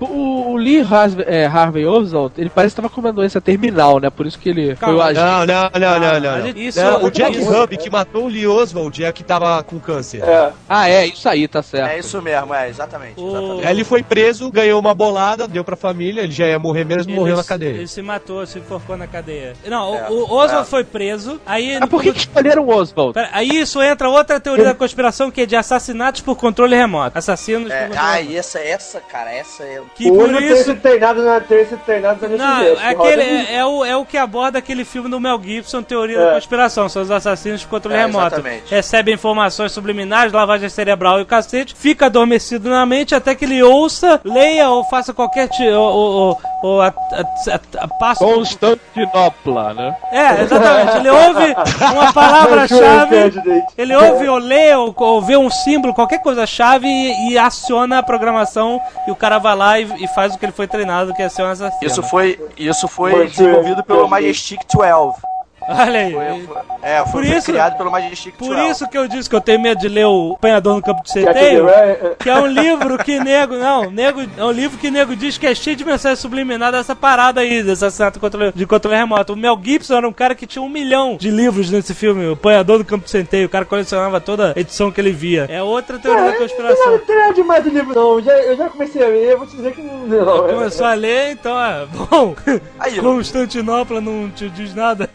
O, 0.00 0.50
o 0.52 0.56
Lee 0.56 0.80
Harvey, 0.80 1.24
é, 1.28 1.46
Harvey 1.46 1.86
Oswald, 1.86 2.34
ele 2.36 2.50
parece 2.50 2.74
que 2.74 2.82
tava 2.82 2.92
com 2.92 3.00
uma 3.00 3.12
doença 3.12 3.40
terminal, 3.40 4.00
né? 4.00 4.10
Por 4.10 4.26
isso 4.26 4.36
que 4.36 4.48
ele 4.48 4.74
foi 4.74 4.94
o 4.94 4.98
Calma. 4.98 5.04
agente. 5.04 5.24
Não, 5.24 5.46
não, 5.46 5.70
não, 5.74 6.00
não, 6.00 6.08
A 6.08 6.20
não. 6.20 6.38
não. 6.38 6.48
isso- 6.48 6.82
Não, 6.82 7.04
o 7.04 7.10
Jack 7.10 7.38
isso- 7.38 7.62
Hub 7.62 7.76
que 7.76 7.88
matou 7.88 8.24
o 8.24 8.28
Lee 8.28 8.46
Oswald 8.48 9.04
é 9.04 9.12
que 9.12 9.22
tava 9.22 9.62
com 9.62 9.78
câncer. 9.78 10.24
É. 10.24 10.50
Ah, 10.68 10.88
é, 10.90 11.06
isso 11.06 11.28
aí, 11.28 11.46
tá 11.46 11.62
certo. 11.62 11.88
É 11.88 11.98
isso 12.00 12.20
mesmo, 12.20 12.52
é, 12.52 12.68
exatamente. 12.68 13.20
O- 13.20 13.28
exatamente. 13.30 13.66
Ele 13.68 13.84
foi 13.84 14.02
preso, 14.02 14.50
ganhou 14.50 14.80
uma 14.80 14.92
bolada, 14.92 15.46
deu 15.46 15.62
pra 15.62 15.76
família, 15.76 16.22
ele 16.22 16.32
já 16.32 16.48
ia 16.48 16.58
morrer 16.58 16.84
mesmo, 16.84 17.14
morreu 17.14 17.36
na 17.36 17.42
se- 17.44 17.48
cadeia. 17.48 17.70
Ele 17.70 17.86
se 17.86 18.02
matou, 18.02 18.44
se 18.44 18.58
enforcou 18.58 18.96
na 18.96 19.06
cadeia. 19.06 19.52
Não, 19.66 19.94
É, 19.94 20.10
o, 20.10 20.14
o 20.14 20.32
Oswald 20.34 20.66
é. 20.66 20.70
foi 20.70 20.82
preso, 20.82 21.40
aí... 21.46 21.78
Mas 21.78 21.88
por 21.88 22.02
que, 22.02 22.12
que 22.12 22.18
escolheram 22.18 22.64
o 22.66 22.74
Oswald? 22.74 23.12
Pera, 23.14 23.28
aí 23.32 23.48
isso 23.60 23.80
entra 23.80 24.08
outra 24.10 24.40
teoria 24.40 24.64
da 24.64 24.74
conspiração 24.74 25.30
que 25.30 25.42
é 25.42 25.46
de 25.46 25.54
assassinatos 25.54 26.22
por 26.22 26.34
controle 26.36 26.74
remoto. 26.74 27.16
Assassinos 27.16 27.70
É, 27.70 27.82
por 27.86 27.88
controle 27.90 28.08
ah, 28.08 28.14
remoto. 28.16 28.32
e 28.32 28.36
essa, 28.36 28.58
essa, 28.58 29.00
cara, 29.00 29.21
essa 29.30 29.62
é. 29.62 29.80
Que 29.94 30.10
o 30.10 30.14
por 30.14 30.42
isso... 30.42 30.64
sido 30.64 30.80
treinado 30.80 31.22
na 31.22 31.40
ter 31.40 31.66
sido 31.66 31.80
treinado 31.84 32.26
na 32.28 32.36
Não, 32.36 32.62
é, 32.62 32.88
aquele, 32.88 33.22
é, 33.22 33.56
é 33.56 33.64
o, 33.64 33.84
é 33.84 33.96
o 33.96 34.04
que 34.04 34.16
aborda 34.16 34.58
aquele 34.58 34.84
filme 34.84 35.08
do 35.10 35.20
Mel 35.20 35.40
Gibson, 35.42 35.82
Teoria 35.82 36.18
da 36.18 36.30
É. 36.30 36.34
Conspiração. 36.34 36.88
São 36.88 37.02
os 37.02 37.10
assassinos 37.10 37.62
por 37.64 37.70
controle 37.70 37.96
É, 37.96 38.06
remoto. 38.06 38.26
exatamente. 38.26 38.70
Recebem 38.70 39.14
informações 39.14 39.72
subliminares, 39.72 40.32
lavagem 40.32 40.68
cerebral 40.68 41.18
e 41.18 41.22
o 41.22 41.26
cacete, 41.26 41.74
fica 41.76 42.06
adormecido 42.06 42.68
na 42.70 42.84
mente 42.86 43.14
até 43.14 43.34
que 43.34 43.44
ele 43.44 43.62
ouça, 43.62 44.20
leia 44.24 44.68
ou 44.70 44.84
faça 44.84 45.12
qualquer 45.12 45.48
tipo. 45.48 45.70
Ou, 45.72 45.92
ou, 45.92 46.40
ou 46.62 46.82
a, 46.82 46.88
a, 46.88 46.90
a, 46.90 47.84
a, 47.84 47.88
passo. 47.88 48.24
Constantinopla, 48.24 49.74
né? 49.74 49.96
É, 50.10 50.42
exatamente. 50.42 50.96
Ele 50.96 51.10
ouve 51.10 51.56
uma 51.92 52.12
palavra-chave. 52.12 53.32
Ele 53.76 53.94
ouve 53.94 54.28
ou 54.28 54.38
lê 54.38 54.74
ou, 54.74 54.94
ou 54.96 55.22
vê 55.22 55.36
um 55.36 55.50
símbolo, 55.50 55.94
qualquer 55.94 56.18
coisa-chave 56.22 56.86
e, 56.86 57.32
e 57.32 57.38
aciona 57.38 57.98
a 57.98 58.02
programação 58.02 58.80
e 59.06 59.10
o 59.10 59.16
cara 59.16 59.38
vai 59.38 59.56
lá 59.56 59.80
e, 59.80 60.04
e 60.04 60.08
faz 60.08 60.34
o 60.34 60.38
que 60.38 60.44
ele 60.44 60.52
foi 60.52 60.66
treinado, 60.66 61.14
que 61.14 61.22
é 61.22 61.28
ser 61.28 61.42
um 61.42 61.46
assassino. 61.46 61.90
Isso 61.90 62.02
foi, 62.02 62.38
isso 62.56 62.88
foi 62.88 63.28
desenvolvido 63.28 63.82
pelo. 63.82 64.08
Majestic 64.08 64.60
12. 64.72 65.31
Olha 65.68 66.00
aí. 66.00 66.12
Foi- 66.12 66.46
foi- 66.46 66.62
é, 66.82 66.96
foi, 66.98 67.04
Por 67.04 67.26
foi 67.26 67.36
isso- 67.38 67.50
criado 67.52 67.76
pelo 67.76 67.90
Majestic 67.90 68.34
Por 68.36 68.54
12. 68.56 68.70
isso 68.70 68.88
que 68.88 68.98
eu 68.98 69.06
disse 69.08 69.28
que 69.30 69.36
eu 69.36 69.40
tenho 69.40 69.60
medo 69.60 69.80
de 69.80 69.88
ler 69.88 70.06
o 70.06 70.32
Apanhador 70.36 70.74
no 70.76 70.82
Campo 70.82 71.02
de 71.02 71.10
Centeio. 71.12 71.68
é, 71.68 71.90
é. 71.90 72.14
Que 72.18 72.28
é 72.30 72.34
um 72.36 72.46
livro 72.46 72.98
que 72.98 73.18
nego. 73.20 73.54
Não, 73.56 73.90
nego. 73.90 74.20
É 74.36 74.44
um 74.44 74.50
livro 74.50 74.78
que 74.78 74.90
nego 74.90 75.14
diz 75.14 75.38
que 75.38 75.46
é 75.46 75.54
cheio 75.54 75.76
de 75.76 75.84
mensagem 75.84 76.16
subliminar 76.16 76.72
dessa 76.72 76.94
parada 76.96 77.40
aí, 77.40 77.62
desse 77.62 77.84
assassinato 77.84 78.18
de 78.54 78.66
controle 78.66 78.96
remoto. 78.96 79.32
O 79.32 79.36
Mel 79.36 79.58
Gibson 79.62 79.96
era 79.96 80.08
um 80.08 80.12
cara 80.12 80.34
que 80.34 80.46
tinha 80.46 80.62
um 80.62 80.68
milhão 80.68 81.16
de 81.16 81.30
livros 81.30 81.70
nesse 81.70 81.94
filme, 81.94 82.26
o 82.26 82.32
Apanhador 82.32 82.78
do 82.78 82.84
Campo 82.84 83.04
de 83.04 83.10
Centeio. 83.10 83.46
O 83.46 83.50
cara 83.50 83.64
colecionava 83.64 84.20
toda 84.20 84.52
a 84.56 84.60
edição 84.60 84.90
que 84.90 85.00
ele 85.00 85.12
via. 85.12 85.46
É 85.48 85.62
outra 85.62 85.98
teoria 85.98 86.24
da 86.24 86.30
Não, 86.32 86.38
conspiração. 86.38 86.90
não 86.92 86.98
tem 86.98 87.16
nada 87.18 87.32
demais 87.34 87.64
do 87.64 87.70
livro, 87.70 87.94
não. 87.94 88.20
Já, 88.20 88.32
eu 88.32 88.56
já 88.56 88.68
comecei 88.68 89.02
a 89.02 89.06
ler, 89.06 89.32
eu 89.32 89.38
vou 89.38 89.46
te 89.46 89.56
dizer 89.56 89.72
que 89.72 89.82
não. 89.82 90.06
não. 90.06 90.48
Começou 90.48 90.86
a 90.86 90.94
ler, 90.94 91.30
então 91.32 91.58
é. 91.60 91.86
Bom, 92.10 92.34
Aí, 92.80 92.98
Constantinopla 93.00 94.00
não 94.00 94.28
te 94.30 94.48
diz 94.50 94.74
nada. 94.74 95.08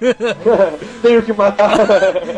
Tenho 1.02 1.22
que 1.22 1.34
matar. 1.34 1.72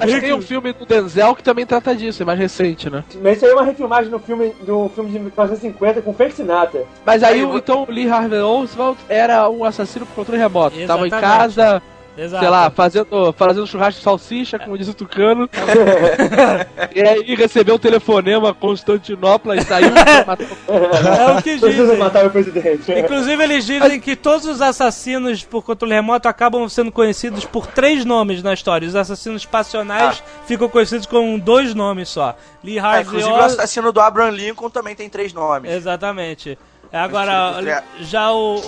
Acho 0.01 0.15
que 0.15 0.21
tem 0.21 0.33
um 0.33 0.41
filme 0.41 0.73
do 0.73 0.85
Denzel 0.85 1.35
que 1.35 1.43
também 1.43 1.65
trata 1.65 1.95
disso, 1.95 2.23
é 2.23 2.25
mais 2.25 2.39
recente, 2.39 2.89
né? 2.89 3.03
Mas 3.21 3.37
isso 3.37 3.45
aí 3.45 3.51
é 3.51 3.55
uma 3.55 3.63
refilmagem 3.63 4.09
do 4.09 4.19
filme, 4.19 4.53
do 4.61 4.89
filme 4.89 5.11
de 5.11 5.19
1950 5.19 6.01
com 6.01 6.13
Frank 6.13 6.33
Sinatra. 6.33 6.85
Mas 7.05 7.23
aí, 7.23 7.41
Aí, 7.41 7.57
então, 7.57 7.85
o 7.87 7.91
Lee 7.91 8.09
Harvey 8.09 8.41
Oswald 8.41 8.97
era 9.07 9.49
um 9.49 9.63
assassino 9.63 10.05
por 10.05 10.15
controle 10.15 10.41
remoto. 10.41 10.75
Tava 10.85 11.03
em 11.03 11.07
Exatamente. 11.07 11.11
casa, 11.55 11.81
Exato. 12.19 12.43
sei 12.43 12.49
lá, 12.49 12.69
fazendo, 12.69 13.33
fazendo 13.33 13.65
churrasco 13.67 13.99
de 13.99 14.03
salsicha, 14.03 14.59
como 14.59 14.77
diz 14.77 14.87
o 14.87 14.93
Tucano. 14.93 15.49
e 16.95 17.01
aí 17.01 17.35
recebeu 17.35 17.75
um 17.75 17.79
telefonema 17.79 18.53
Constantinopla 18.53 19.55
e 19.55 19.61
saiu 19.63 19.91
matar 20.25 20.37
É 20.41 21.37
o 21.37 21.41
que 21.41 21.55
dizem. 21.57 21.97
matar 21.97 22.25
o 22.25 22.29
presidente. 22.29 22.91
Inclusive, 22.91 23.43
eles 23.43 23.65
dizem 23.65 23.99
que 23.99 24.15
todos 24.15 24.45
os 24.45 24.61
assassinos 24.61 25.43
por 25.43 25.63
controle 25.63 25.93
remoto 25.93 26.27
acabam 26.27 26.67
sendo 26.67 26.91
conhecidos 26.91 27.45
por 27.45 27.65
três 27.67 28.03
nomes 28.05 28.43
na 28.43 28.53
história. 28.53 28.87
Os 28.87 28.95
assassinos 28.95 29.45
passionais 29.45 30.21
ficam 30.45 30.67
conhecidos 30.69 31.05
com 31.05 31.37
dois 31.39 31.73
nomes 31.73 32.09
só. 32.09 32.35
Lee 32.63 32.79
Ah, 32.79 32.85
Harvey 32.87 33.03
inclusive 33.03 33.31
o 33.31 33.35
assassino 33.41 33.91
do 33.91 33.99
Abraham 34.01 34.31
Lincoln 34.31 34.69
também 34.69 34.95
tem 34.95 35.09
três 35.09 35.31
nomes. 35.33 35.71
Exatamente. 35.71 36.57
Agora, 36.91 37.55
É. 37.65 37.83
já 38.01 38.31
o, 38.31 38.61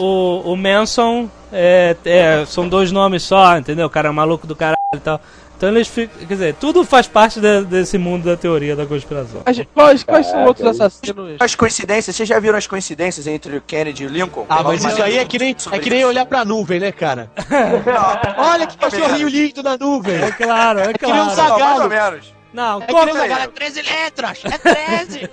o, 0.45 0.53
o 0.53 0.57
Manson 0.57 1.30
é, 1.51 1.95
é, 2.05 2.45
são 2.45 2.67
dois 2.69 2.91
nomes 2.91 3.24
só, 3.24 3.57
entendeu? 3.57 3.88
O 3.88 3.89
cara 3.89 4.09
é 4.09 4.11
maluco 4.11 4.45
do 4.45 4.55
caralho 4.55 4.78
e 4.93 4.99
tal. 4.99 5.19
Então 5.57 5.69
eles 5.69 5.88
ficam. 5.88 6.17
Quer 6.19 6.34
dizer, 6.34 6.55
tudo 6.55 6.84
faz 6.84 7.05
parte 7.07 7.39
de- 7.39 7.63
desse 7.65 7.95
mundo 7.97 8.24
da 8.26 8.36
teoria 8.36 8.76
da 8.76 8.84
conspiração. 8.84 9.41
Mas 9.45 9.61
Quais, 9.76 10.03
quais 10.03 10.26
são 10.28 10.43
outros 10.45 10.65
assassinos? 10.67 11.36
As 11.39 11.53
coincidências, 11.53 12.15
vocês 12.15 12.28
já 12.28 12.39
viram 12.39 12.57
as 12.57 12.65
coincidências 12.65 13.28
entre 13.28 13.57
o 13.57 13.61
Kennedy 13.61 14.03
e 14.03 14.07
o 14.07 14.09
Lincoln? 14.09 14.45
Ah, 14.49 14.63
mas 14.63 14.84
isso 14.84 15.01
aí 15.03 15.19
é 15.19 15.26
que 15.26 15.38
nem, 15.38 15.55
é 15.72 15.78
que 15.80 15.89
nem 15.91 16.03
olhar 16.03 16.26
pra 16.26 16.43
nuvem, 16.43 16.80
né, 16.80 16.91
cara? 16.91 17.30
Não, 17.86 18.43
Olha 18.43 18.65
que 18.65 18.76
cachorrinho 18.76 19.28
lindo 19.30 19.61
na 19.61 19.78
nuvem. 19.78 20.15
É 20.15 20.32
claro, 20.32 20.80
é 20.80 20.93
que 20.93 21.05
nem 21.05 21.13
um 21.13 21.26
claro. 21.30 21.36
zagueiro. 21.36 21.59
não, 21.59 21.67
mais 21.67 21.80
ou 21.82 21.89
Zagalo. 21.89 21.89
menos. 21.89 22.34
Não, 22.53 22.82
É 22.82 22.86
que 22.88 22.93
nem 23.05 23.13
um 23.13 23.17
é? 23.17 23.43
é 23.43 23.47
13 23.47 23.82
letras, 23.84 24.39
é 24.43 24.57
13. 24.57 25.30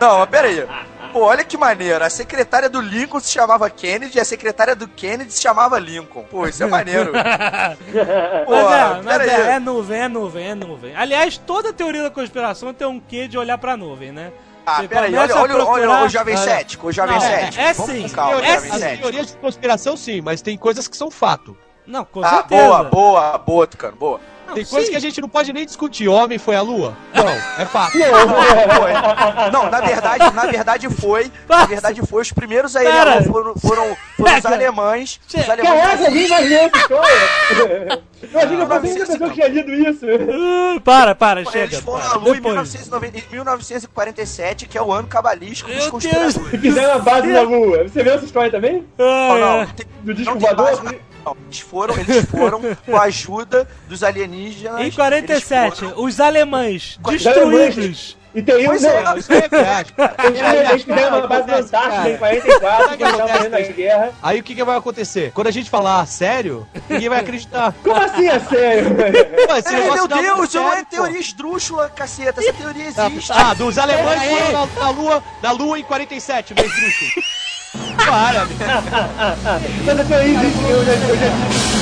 Não, 0.00 0.18
mas 0.18 0.28
pera 0.28 0.48
aí. 0.48 0.66
Pô, 1.12 1.20
olha 1.22 1.44
que 1.44 1.56
maneiro. 1.56 2.04
A 2.04 2.10
secretária 2.10 2.68
do 2.68 2.80
Lincoln 2.80 3.20
se 3.20 3.30
chamava 3.32 3.68
Kennedy 3.70 4.18
e 4.18 4.20
a 4.20 4.24
secretária 4.24 4.76
do 4.76 4.86
Kennedy 4.88 5.32
se 5.32 5.40
chamava 5.42 5.78
Lincoln. 5.78 6.24
Pô, 6.24 6.46
isso 6.46 6.62
é 6.62 6.66
maneiro. 6.66 7.12
Pô, 8.44 8.52
Mas 8.52 8.72
é, 8.72 9.02
mas 9.02 9.20
é, 9.28 9.50
é 9.54 9.58
nuvem, 9.58 10.00
é 10.00 10.08
nuvem, 10.08 10.48
é 10.50 10.54
nuvem. 10.54 10.96
Aliás, 10.96 11.38
toda 11.38 11.72
teoria 11.72 12.02
da 12.02 12.10
conspiração 12.10 12.74
tem 12.74 12.86
um 12.86 13.00
quê 13.00 13.26
de 13.28 13.38
olhar 13.38 13.56
pra 13.58 13.76
nuvem, 13.76 14.12
né? 14.12 14.32
Ah, 14.66 14.76
Você 14.82 14.88
pera 14.88 15.06
aí. 15.06 15.12
começa 15.12 15.32
Olha, 15.34 15.34
a 15.34 15.42
olha, 15.42 15.54
olha 15.54 15.64
procurar- 15.84 16.04
o 16.04 16.08
jovem 16.08 16.34
Olha. 16.36 16.44
cético, 16.44 16.86
o 16.88 16.92
jovem 16.92 17.14
Não, 17.14 17.20
cético. 17.20 17.62
é 17.62 17.72
Vamos 17.72 17.90
sim, 17.92 18.08
calma, 18.08 18.44
é 18.46 18.58
sim. 18.60 18.96
Teorias 18.98 19.26
de 19.28 19.32
conspiração, 19.34 19.96
sim, 19.96 20.20
mas 20.20 20.42
tem 20.42 20.58
coisas 20.58 20.88
que 20.88 20.96
são 20.96 21.10
fato. 21.10 21.56
Não, 21.86 22.04
com 22.04 22.20
Ah, 22.24 22.28
certeza. 22.30 22.64
boa, 22.66 22.82
boa, 22.84 23.38
boa, 23.38 23.66
Tucano, 23.68 23.96
boa. 23.96 24.20
Não, 24.46 24.54
Tem 24.54 24.64
coisas 24.64 24.88
que 24.88 24.96
a 24.96 25.00
gente 25.00 25.20
não 25.20 25.28
pode 25.28 25.52
nem 25.52 25.66
discutir. 25.66 26.08
Homem 26.08 26.38
foi 26.38 26.54
à 26.56 26.62
lua? 26.62 26.96
Não, 27.14 27.28
é 27.28 27.66
fato. 27.66 27.92
Foi. 27.92 29.50
Não, 29.52 29.70
na 29.70 29.80
verdade, 29.80 30.32
na 30.34 30.46
verdade 30.46 30.88
foi. 30.90 31.30
Na 31.48 31.64
verdade 31.66 32.00
foi. 32.06 32.22
Os 32.22 32.32
primeiros 32.32 32.76
aí 32.76 32.86
Pera. 32.86 33.22
foram, 33.24 33.54
foram, 33.56 33.96
foram 34.16 34.36
os 34.38 34.46
alemães. 34.46 35.20
Os 35.28 35.48
alemães. 35.48 35.68
Caraca, 35.78 36.04
alguém 36.06 36.26
vai 36.28 36.44
ler 36.44 36.60
essa 36.72 36.76
história? 36.78 38.02
Eu 38.22 38.38
achei 38.40 38.48
que 38.56 38.62
eu 38.62 38.68
Não, 38.68 38.80
pensei 38.80 38.96
que 38.96 39.02
a 39.02 39.06
não, 39.06 39.12
pessoa 39.12 39.30
tinha 39.30 39.48
lido 39.48 39.72
isso. 39.74 40.06
Ah, 40.06 40.80
para, 40.82 41.14
para, 41.14 41.44
chega. 41.44 41.64
Eles 41.74 41.80
foram 41.80 42.00
para. 42.00 42.10
à 42.10 42.16
Lua 42.18 42.30
em 42.30 42.34
Depois. 42.34 42.54
1990 42.54 43.18
em 43.18 43.22
1947, 43.32 44.66
que 44.66 44.78
é 44.78 44.82
o 44.82 44.92
ano 44.92 45.06
cabalístico 45.08 45.70
dos 45.70 45.88
conspiradores. 45.88 46.34
Deus. 46.34 46.60
Fizeram 46.60 46.94
a 46.94 46.98
base 46.98 47.26
na 47.28 47.40
lua. 47.42 47.82
Você 47.88 48.02
viu 48.02 48.12
essa 48.14 48.24
história 48.24 48.50
também? 48.50 48.84
Não, 48.96 49.06
Ah, 49.06 49.38
não, 49.38 49.60
é. 49.62 49.66
tem- 49.76 49.86
Do 50.02 50.14
disco 50.14 50.32
não 50.34 50.40
voador? 50.40 50.94
Não. 51.26 51.36
Eles 51.46 51.60
foram, 51.60 51.94
eles 51.96 52.24
foram 52.30 52.60
com 52.86 52.96
a 52.96 53.02
ajuda 53.02 53.68
dos 53.88 54.02
alienígenas. 54.02 54.80
Em 54.80 54.90
47, 54.90 55.66
eles 55.66 55.78
foram- 55.92 56.04
os 56.04 56.20
alemães 56.20 56.98
Os 57.04 57.22
destruídos. 57.22 58.16
E 58.34 58.42
tem 58.42 58.64
um. 58.64 58.66
Pois 58.66 58.84
é, 58.84 58.98
aí 58.98 59.04
é 59.30 59.48
viagem, 59.48 59.94
cara. 59.94 60.14
eles, 60.24 60.40
eles 60.70 60.82
fizeram 60.82 61.18
uma 61.20 61.26
base 61.26 61.42
Acontece, 61.50 61.68
fantástica 61.70 61.96
cara. 61.96 62.10
em 62.10 62.16
44, 62.18 62.60
Sabe 62.60 62.94
o 62.94 62.98
que 62.98 63.04
estavam 63.04 63.72
guerras. 63.72 64.14
Aí 64.22 64.40
o 64.40 64.42
que, 64.42 64.54
que 64.54 64.64
vai 64.64 64.76
acontecer? 64.76 65.32
Quando 65.32 65.46
a 65.46 65.50
gente 65.50 65.70
falar 65.70 66.06
sério, 66.06 66.66
ninguém 66.86 67.08
vai 67.08 67.20
acreditar. 67.20 67.72
Como 67.82 67.96
assim 67.96 68.28
é 68.28 68.38
sério? 68.38 68.90
Pô, 69.48 69.54
esse 69.56 69.74
Ei, 69.74 69.80
negócio 69.80 70.08
meu 70.08 70.22
Deus, 70.22 70.52
não 70.54 70.70
é 70.70 70.84
teoria 70.84 71.18
esdrúxula, 71.18 71.88
caceta. 71.88 72.42
Essa 72.42 72.52
teoria 72.52 72.84
existe. 72.84 73.32
Ah, 73.32 73.54
dos 73.54 73.78
alemães 73.78 74.22
foram 74.22 74.52
na, 74.52 74.80
na 74.80 74.90
lua, 74.90 75.24
na 75.42 75.52
lua 75.52 75.78
em 75.78 75.84
47, 75.84 76.52
no 76.54 76.60
esdrúxulo. 76.62 77.10
Para, 78.06 78.44
meu. 78.46 78.56
Mas 79.86 80.00
a 80.00 80.04
teoria 80.04 80.38
existe, 80.38 80.70
eu 80.70 80.84
já, 80.84 80.92
eu 80.92 81.16
já 81.16 81.76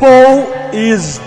Paul 0.00 0.46
is 0.72 1.20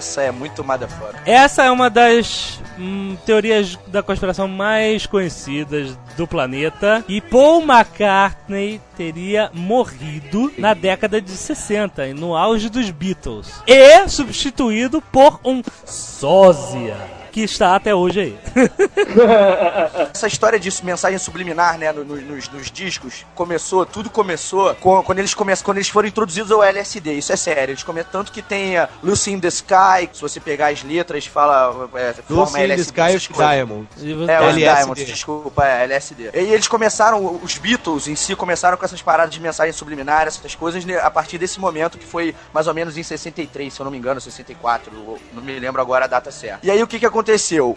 Essa 0.00 0.22
é 0.22 0.30
muito 0.30 0.64
motherfucker. 0.64 1.20
Essa 1.26 1.64
é 1.64 1.70
uma 1.70 1.90
das 1.90 2.58
hum, 2.78 3.18
teorias 3.26 3.78
da 3.86 4.02
conspiração 4.02 4.48
mais 4.48 5.04
conhecidas 5.04 5.94
do 6.16 6.26
planeta. 6.26 7.04
E 7.06 7.20
Paul 7.20 7.60
McCartney 7.60 8.80
teria 8.96 9.50
morrido 9.52 10.50
na 10.56 10.72
década 10.72 11.20
de 11.20 11.32
60, 11.32 12.14
no 12.14 12.34
auge 12.34 12.70
dos 12.70 12.90
Beatles. 12.90 13.62
E 13.66 14.08
substituído 14.08 15.02
por 15.02 15.38
um 15.44 15.62
sósia. 15.84 17.19
Que 17.32 17.42
está 17.42 17.76
até 17.76 17.94
hoje 17.94 18.20
aí. 18.20 18.38
Essa 20.12 20.26
história 20.26 20.58
de 20.58 20.70
mensagem 20.84 21.18
subliminar, 21.18 21.78
né, 21.78 21.92
no- 21.92 22.04
no- 22.04 22.20
nos, 22.20 22.48
nos 22.48 22.70
discos, 22.70 23.24
começou, 23.34 23.86
tudo 23.86 24.10
começou 24.10 24.74
com- 24.76 25.02
quando 25.02 25.18
eles 25.18 25.34
começam, 25.34 25.64
quando 25.64 25.78
eles 25.78 25.88
foram 25.88 26.08
introduzidos 26.08 26.50
ao 26.50 26.62
LSD. 26.62 27.12
Isso 27.14 27.32
é 27.32 27.36
sério. 27.36 27.72
Eles 27.72 27.82
come, 27.82 28.02
tanto 28.04 28.32
que 28.32 28.42
tem 28.42 28.76
a 28.78 28.88
Lucy 29.02 29.32
in 29.32 29.40
the 29.40 29.48
Sky, 29.48 30.08
se 30.12 30.20
você 30.20 30.40
pegar 30.40 30.68
as 30.68 30.82
letras, 30.82 31.26
fala 31.26 31.88
é, 31.94 32.12
forma 32.14 32.42
Lucy 32.42 32.52
in 32.52 32.58
the 32.58 32.64
LSD, 32.64 32.82
Sky 32.82 33.00
essas 33.00 33.14
of 33.24 33.28
coisas. 33.34 33.54
Diamond. 33.54 33.88
É, 33.96 34.04
os 34.04 34.28
LSD. 34.28 34.60
Diamonds, 34.60 35.06
desculpa, 35.06 35.64
é, 35.66 35.84
LSD. 35.84 36.30
E 36.34 36.38
eles 36.52 36.68
começaram, 36.68 37.40
os 37.42 37.58
Beatles 37.58 38.08
em 38.08 38.16
si 38.16 38.34
começaram 38.34 38.76
com 38.76 38.84
essas 38.84 39.00
paradas 39.02 39.32
de 39.32 39.40
mensagem 39.40 39.72
subliminar, 39.72 40.26
essas 40.26 40.54
coisas, 40.54 40.84
né, 40.84 40.98
a 40.98 41.10
partir 41.10 41.38
desse 41.38 41.60
momento 41.60 41.96
que 41.98 42.06
foi 42.06 42.34
mais 42.52 42.66
ou 42.66 42.74
menos 42.74 42.96
em 42.96 43.02
63, 43.02 43.72
se 43.72 43.80
eu 43.80 43.84
não 43.84 43.90
me 43.90 43.98
engano, 43.98 44.20
64, 44.20 44.92
ou- 45.06 45.18
não 45.32 45.42
me 45.42 45.58
lembro 45.58 45.80
agora 45.80 46.04
a 46.04 46.08
data 46.08 46.30
certa. 46.30 46.66
E 46.66 46.70
aí 46.70 46.82
o 46.82 46.86
que 46.86 46.98
que 46.98 47.06
aconteceu? 47.06 47.19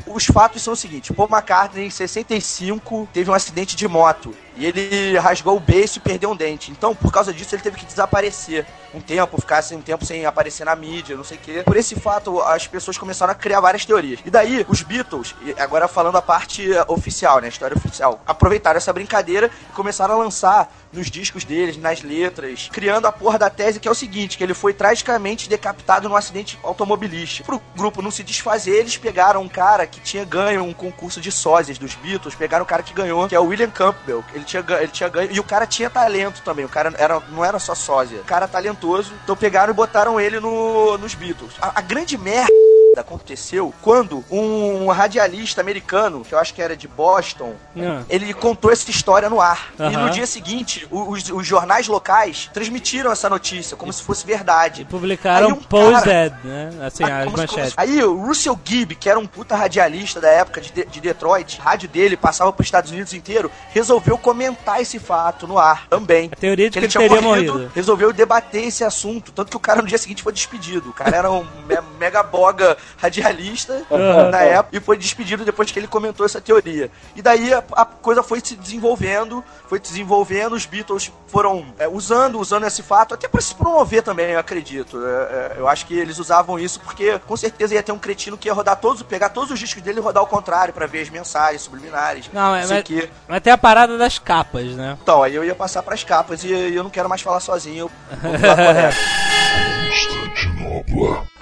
Os 0.07 0.25
fatos 0.25 0.61
são 0.61 0.73
o 0.73 0.77
seguinte, 0.77 1.13
Paul 1.13 1.29
McCartney 1.29 1.87
em 1.87 1.89
65 1.89 3.09
teve 3.13 3.29
um 3.29 3.33
acidente 3.33 3.75
de 3.75 3.87
moto 3.87 4.33
e 4.55 4.65
ele 4.65 5.17
rasgou 5.17 5.57
o 5.57 5.59
beiço 5.59 5.97
e 5.97 6.01
perdeu 6.01 6.31
um 6.31 6.35
dente. 6.35 6.71
Então, 6.71 6.95
por 6.95 7.11
causa 7.11 7.33
disso, 7.33 7.55
ele 7.55 7.61
teve 7.61 7.77
que 7.77 7.85
desaparecer 7.85 8.65
um 8.93 9.01
tempo, 9.01 9.41
ficar 9.41 9.57
assim, 9.57 9.75
um 9.75 9.81
tempo 9.81 10.05
sem 10.05 10.25
aparecer 10.25 10.65
na 10.65 10.75
mídia, 10.75 11.15
não 11.15 11.23
sei 11.23 11.37
o 11.37 11.39
quê. 11.39 11.63
Por 11.65 11.75
esse 11.75 11.95
fato, 11.95 12.39
as 12.41 12.67
pessoas 12.67 12.97
começaram 12.97 13.31
a 13.31 13.35
criar 13.35 13.59
várias 13.59 13.85
teorias. 13.85 14.19
E 14.23 14.29
daí, 14.29 14.65
os 14.69 14.83
Beatles, 14.83 15.35
agora 15.57 15.87
falando 15.87 16.17
a 16.17 16.21
parte 16.21 16.71
eh, 16.71 16.85
oficial, 16.87 17.39
né, 17.39 17.47
a 17.47 17.49
história 17.49 17.75
oficial, 17.75 18.21
aproveitaram 18.25 18.77
essa 18.77 18.93
brincadeira 18.93 19.49
e 19.69 19.73
começaram 19.73 20.15
a 20.15 20.17
lançar 20.17 20.71
nos 20.91 21.09
discos 21.09 21.43
deles, 21.43 21.75
nas 21.75 22.03
letras, 22.03 22.69
criando 22.71 23.07
a 23.07 23.11
porra 23.11 23.39
da 23.39 23.49
tese 23.49 23.79
que 23.79 23.87
é 23.87 23.91
o 23.91 23.95
seguinte, 23.95 24.37
que 24.37 24.43
ele 24.43 24.53
foi 24.53 24.73
tragicamente 24.73 25.49
decapitado 25.49 26.07
num 26.07 26.15
acidente 26.15 26.59
automobilístico. 26.63 27.47
Pro 27.47 27.61
grupo 27.75 28.01
não 28.01 28.11
se 28.11 28.23
desfazer, 28.23 28.75
eles 28.75 28.95
pegaram 28.95 29.41
um 29.41 29.49
cara 29.49 29.87
que 29.87 29.99
tinha 29.99 30.23
ganho 30.23 30.63
um 30.63 30.73
concurso 30.73 31.19
de 31.19 31.31
sósias 31.31 31.79
dos 31.79 31.95
Beatles, 31.95 32.35
pegaram 32.35 32.63
o 32.63 32.67
cara 32.67 32.83
que 32.83 32.93
ganhou, 32.93 33.27
que 33.27 33.35
é 33.35 33.39
o 33.39 33.45
William 33.45 33.71
Campbell. 33.71 34.23
Ele 34.33 34.42
tinha, 34.43 34.61
ga- 34.61 34.81
ele 34.81 34.91
tinha 34.91 35.09
ganho, 35.09 35.31
e 35.31 35.39
o 35.39 35.43
cara 35.43 35.65
tinha 35.67 35.89
talento 35.89 36.41
também, 36.41 36.65
o 36.65 36.69
cara 36.69 36.93
era, 36.97 37.21
não 37.29 37.43
era 37.43 37.59
só 37.59 37.73
sósia, 37.75 38.19
o 38.21 38.23
cara 38.25 38.47
talentoso, 38.47 39.13
então 39.23 39.35
pegaram 39.35 39.71
e 39.71 39.75
botaram 39.75 40.19
ele 40.19 40.39
no, 40.39 40.97
nos 40.97 41.13
Beatles. 41.15 41.53
A, 41.61 41.79
a 41.79 41.81
grande 41.81 42.17
merda 42.17 42.51
aconteceu 42.99 43.73
quando 43.81 44.23
um 44.29 44.87
radialista 44.87 45.61
americano, 45.61 46.23
que 46.23 46.33
eu 46.33 46.39
acho 46.39 46.53
que 46.53 46.61
era 46.61 46.75
de 46.77 46.87
Boston, 46.87 47.53
Ah. 47.77 48.03
ele 48.09 48.33
contou 48.33 48.71
essa 48.71 48.89
história 48.89 49.29
no 49.29 49.41
ar. 49.41 49.73
E 49.79 49.97
no 49.97 50.09
dia 50.09 50.25
seguinte, 50.27 50.87
os, 50.91 51.29
os 51.29 51.45
jornais 51.45 51.87
locais 51.87 52.49
transmitiram 52.53 53.11
essa 53.11 53.29
notícia 53.29 53.75
como 53.75 53.91
se 53.91 54.03
fosse 54.03 54.25
verdade. 54.25 54.85
Publicaram 54.85 55.47
Aí 55.47 55.53
um 55.53 55.57
Posed, 55.57 56.03
cara- 56.03 56.39
né? 56.43 56.69
Assim, 56.85 57.03
Ah, 57.03 57.19
as 57.23 57.31
manchetes. 57.31 57.73
Aí 57.77 58.03
o 58.03 58.15
Russell 58.25 58.59
Gibb, 58.63 58.95
que 58.95 59.09
era 59.09 59.17
um 59.19 59.25
puta 59.27 59.55
radialista 59.55 60.19
da 60.21 60.29
época 60.29 60.61
de, 60.61 60.71
de- 60.71 60.85
de 60.85 61.01
Detroit, 61.01 61.59
a 61.59 61.63
rádio 61.63 61.89
dele 61.89 62.15
passava 62.15 62.51
pros 62.53 62.67
Estados 62.67 62.91
Unidos 62.91 63.13
inteiro, 63.13 63.51
resolveu 63.71 64.17
comentar 64.17 64.81
esse 64.81 64.99
fato 64.99 65.47
no 65.47 65.57
ar 65.57 65.87
também. 65.87 66.29
A 66.31 66.35
teoria 66.35 66.69
de 66.69 66.73
que 66.73 66.79
ele 66.79 66.87
tinha 66.87 67.01
teria 67.07 67.21
morrido, 67.21 67.53
morrido. 67.53 67.71
resolveu 67.73 68.13
debater 68.13 68.63
esse 68.65 68.83
assunto. 68.83 69.31
Tanto 69.31 69.49
que 69.49 69.57
o 69.57 69.59
cara 69.59 69.81
no 69.81 69.87
dia 69.87 69.97
seguinte 69.97 70.21
foi 70.23 70.31
despedido. 70.33 70.89
O 70.89 70.93
cara 70.93 71.15
era 71.17 71.31
um 71.31 71.43
me- 71.67 71.81
mega 71.99 72.21
boga 72.23 72.77
radialista 72.97 73.85
na 74.31 74.41
época 74.41 74.77
e 74.77 74.79
foi 74.79 74.97
despedido 74.97 75.45
depois 75.45 75.71
que 75.71 75.79
ele 75.79 75.87
comentou 75.87 76.25
essa 76.25 76.41
teoria. 76.41 76.89
E 77.15 77.21
daí 77.21 77.53
a, 77.53 77.63
a 77.73 77.85
coisa 77.85 78.23
foi 78.23 78.41
se 78.43 78.55
desenvolvendo, 78.55 79.43
foi 79.67 79.79
desenvolvendo, 79.79 80.53
os 80.53 80.65
Beatles 80.65 81.11
foram 81.27 81.65
é, 81.77 81.87
usando, 81.87 82.39
usando 82.39 82.65
esse 82.65 82.83
fato, 82.83 83.13
até 83.13 83.27
pra 83.27 83.41
se 83.41 83.55
promover 83.55 84.03
também, 84.03 84.31
eu 84.31 84.39
acredito. 84.39 85.03
É, 85.03 85.09
é, 85.09 85.55
eu 85.57 85.67
acho 85.67 85.85
que 85.85 85.97
eles 85.97 86.19
usavam 86.19 86.59
isso 86.59 86.79
porque 86.79 87.19
com 87.19 87.35
certeza 87.35 87.73
ia 87.73 87.83
ter 87.83 87.91
um 87.91 87.99
cretino 87.99 88.37
que 88.37 88.47
ia 88.47 88.53
rodar 88.53 88.77
todos, 88.77 89.01
pegar 89.03 89.29
todos 89.29 89.51
os 89.51 89.59
discos 89.59 89.81
dele 89.81 89.99
e 89.99 90.01
rodar 90.01 90.21
ao 90.21 90.27
contrário 90.27 90.73
pra 90.73 90.85
ver 90.85 91.01
as 91.01 91.09
mensagens 91.09 91.61
subliminares. 91.61 92.29
Não, 92.33 92.55
é, 92.55 92.65
mas, 92.65 92.83
que. 92.83 93.09
mas 93.27 93.41
tem 93.41 93.53
a 93.53 93.57
parada 93.57 93.97
das 93.97 94.19
capas, 94.19 94.65
né? 94.75 94.97
Então, 95.01 95.23
aí 95.23 95.35
eu 95.35 95.43
ia 95.43 95.55
passar 95.55 95.83
pras 95.83 96.03
capas 96.03 96.43
e, 96.43 96.47
e 96.47 96.75
eu 96.75 96.83
não 96.83 96.89
quero 96.89 97.09
mais 97.09 97.21
falar 97.21 97.39
sozinho. 97.39 97.89
Eu 98.23 98.29
vou 98.29 98.39
pular 98.39 98.55
correto. 98.55 98.97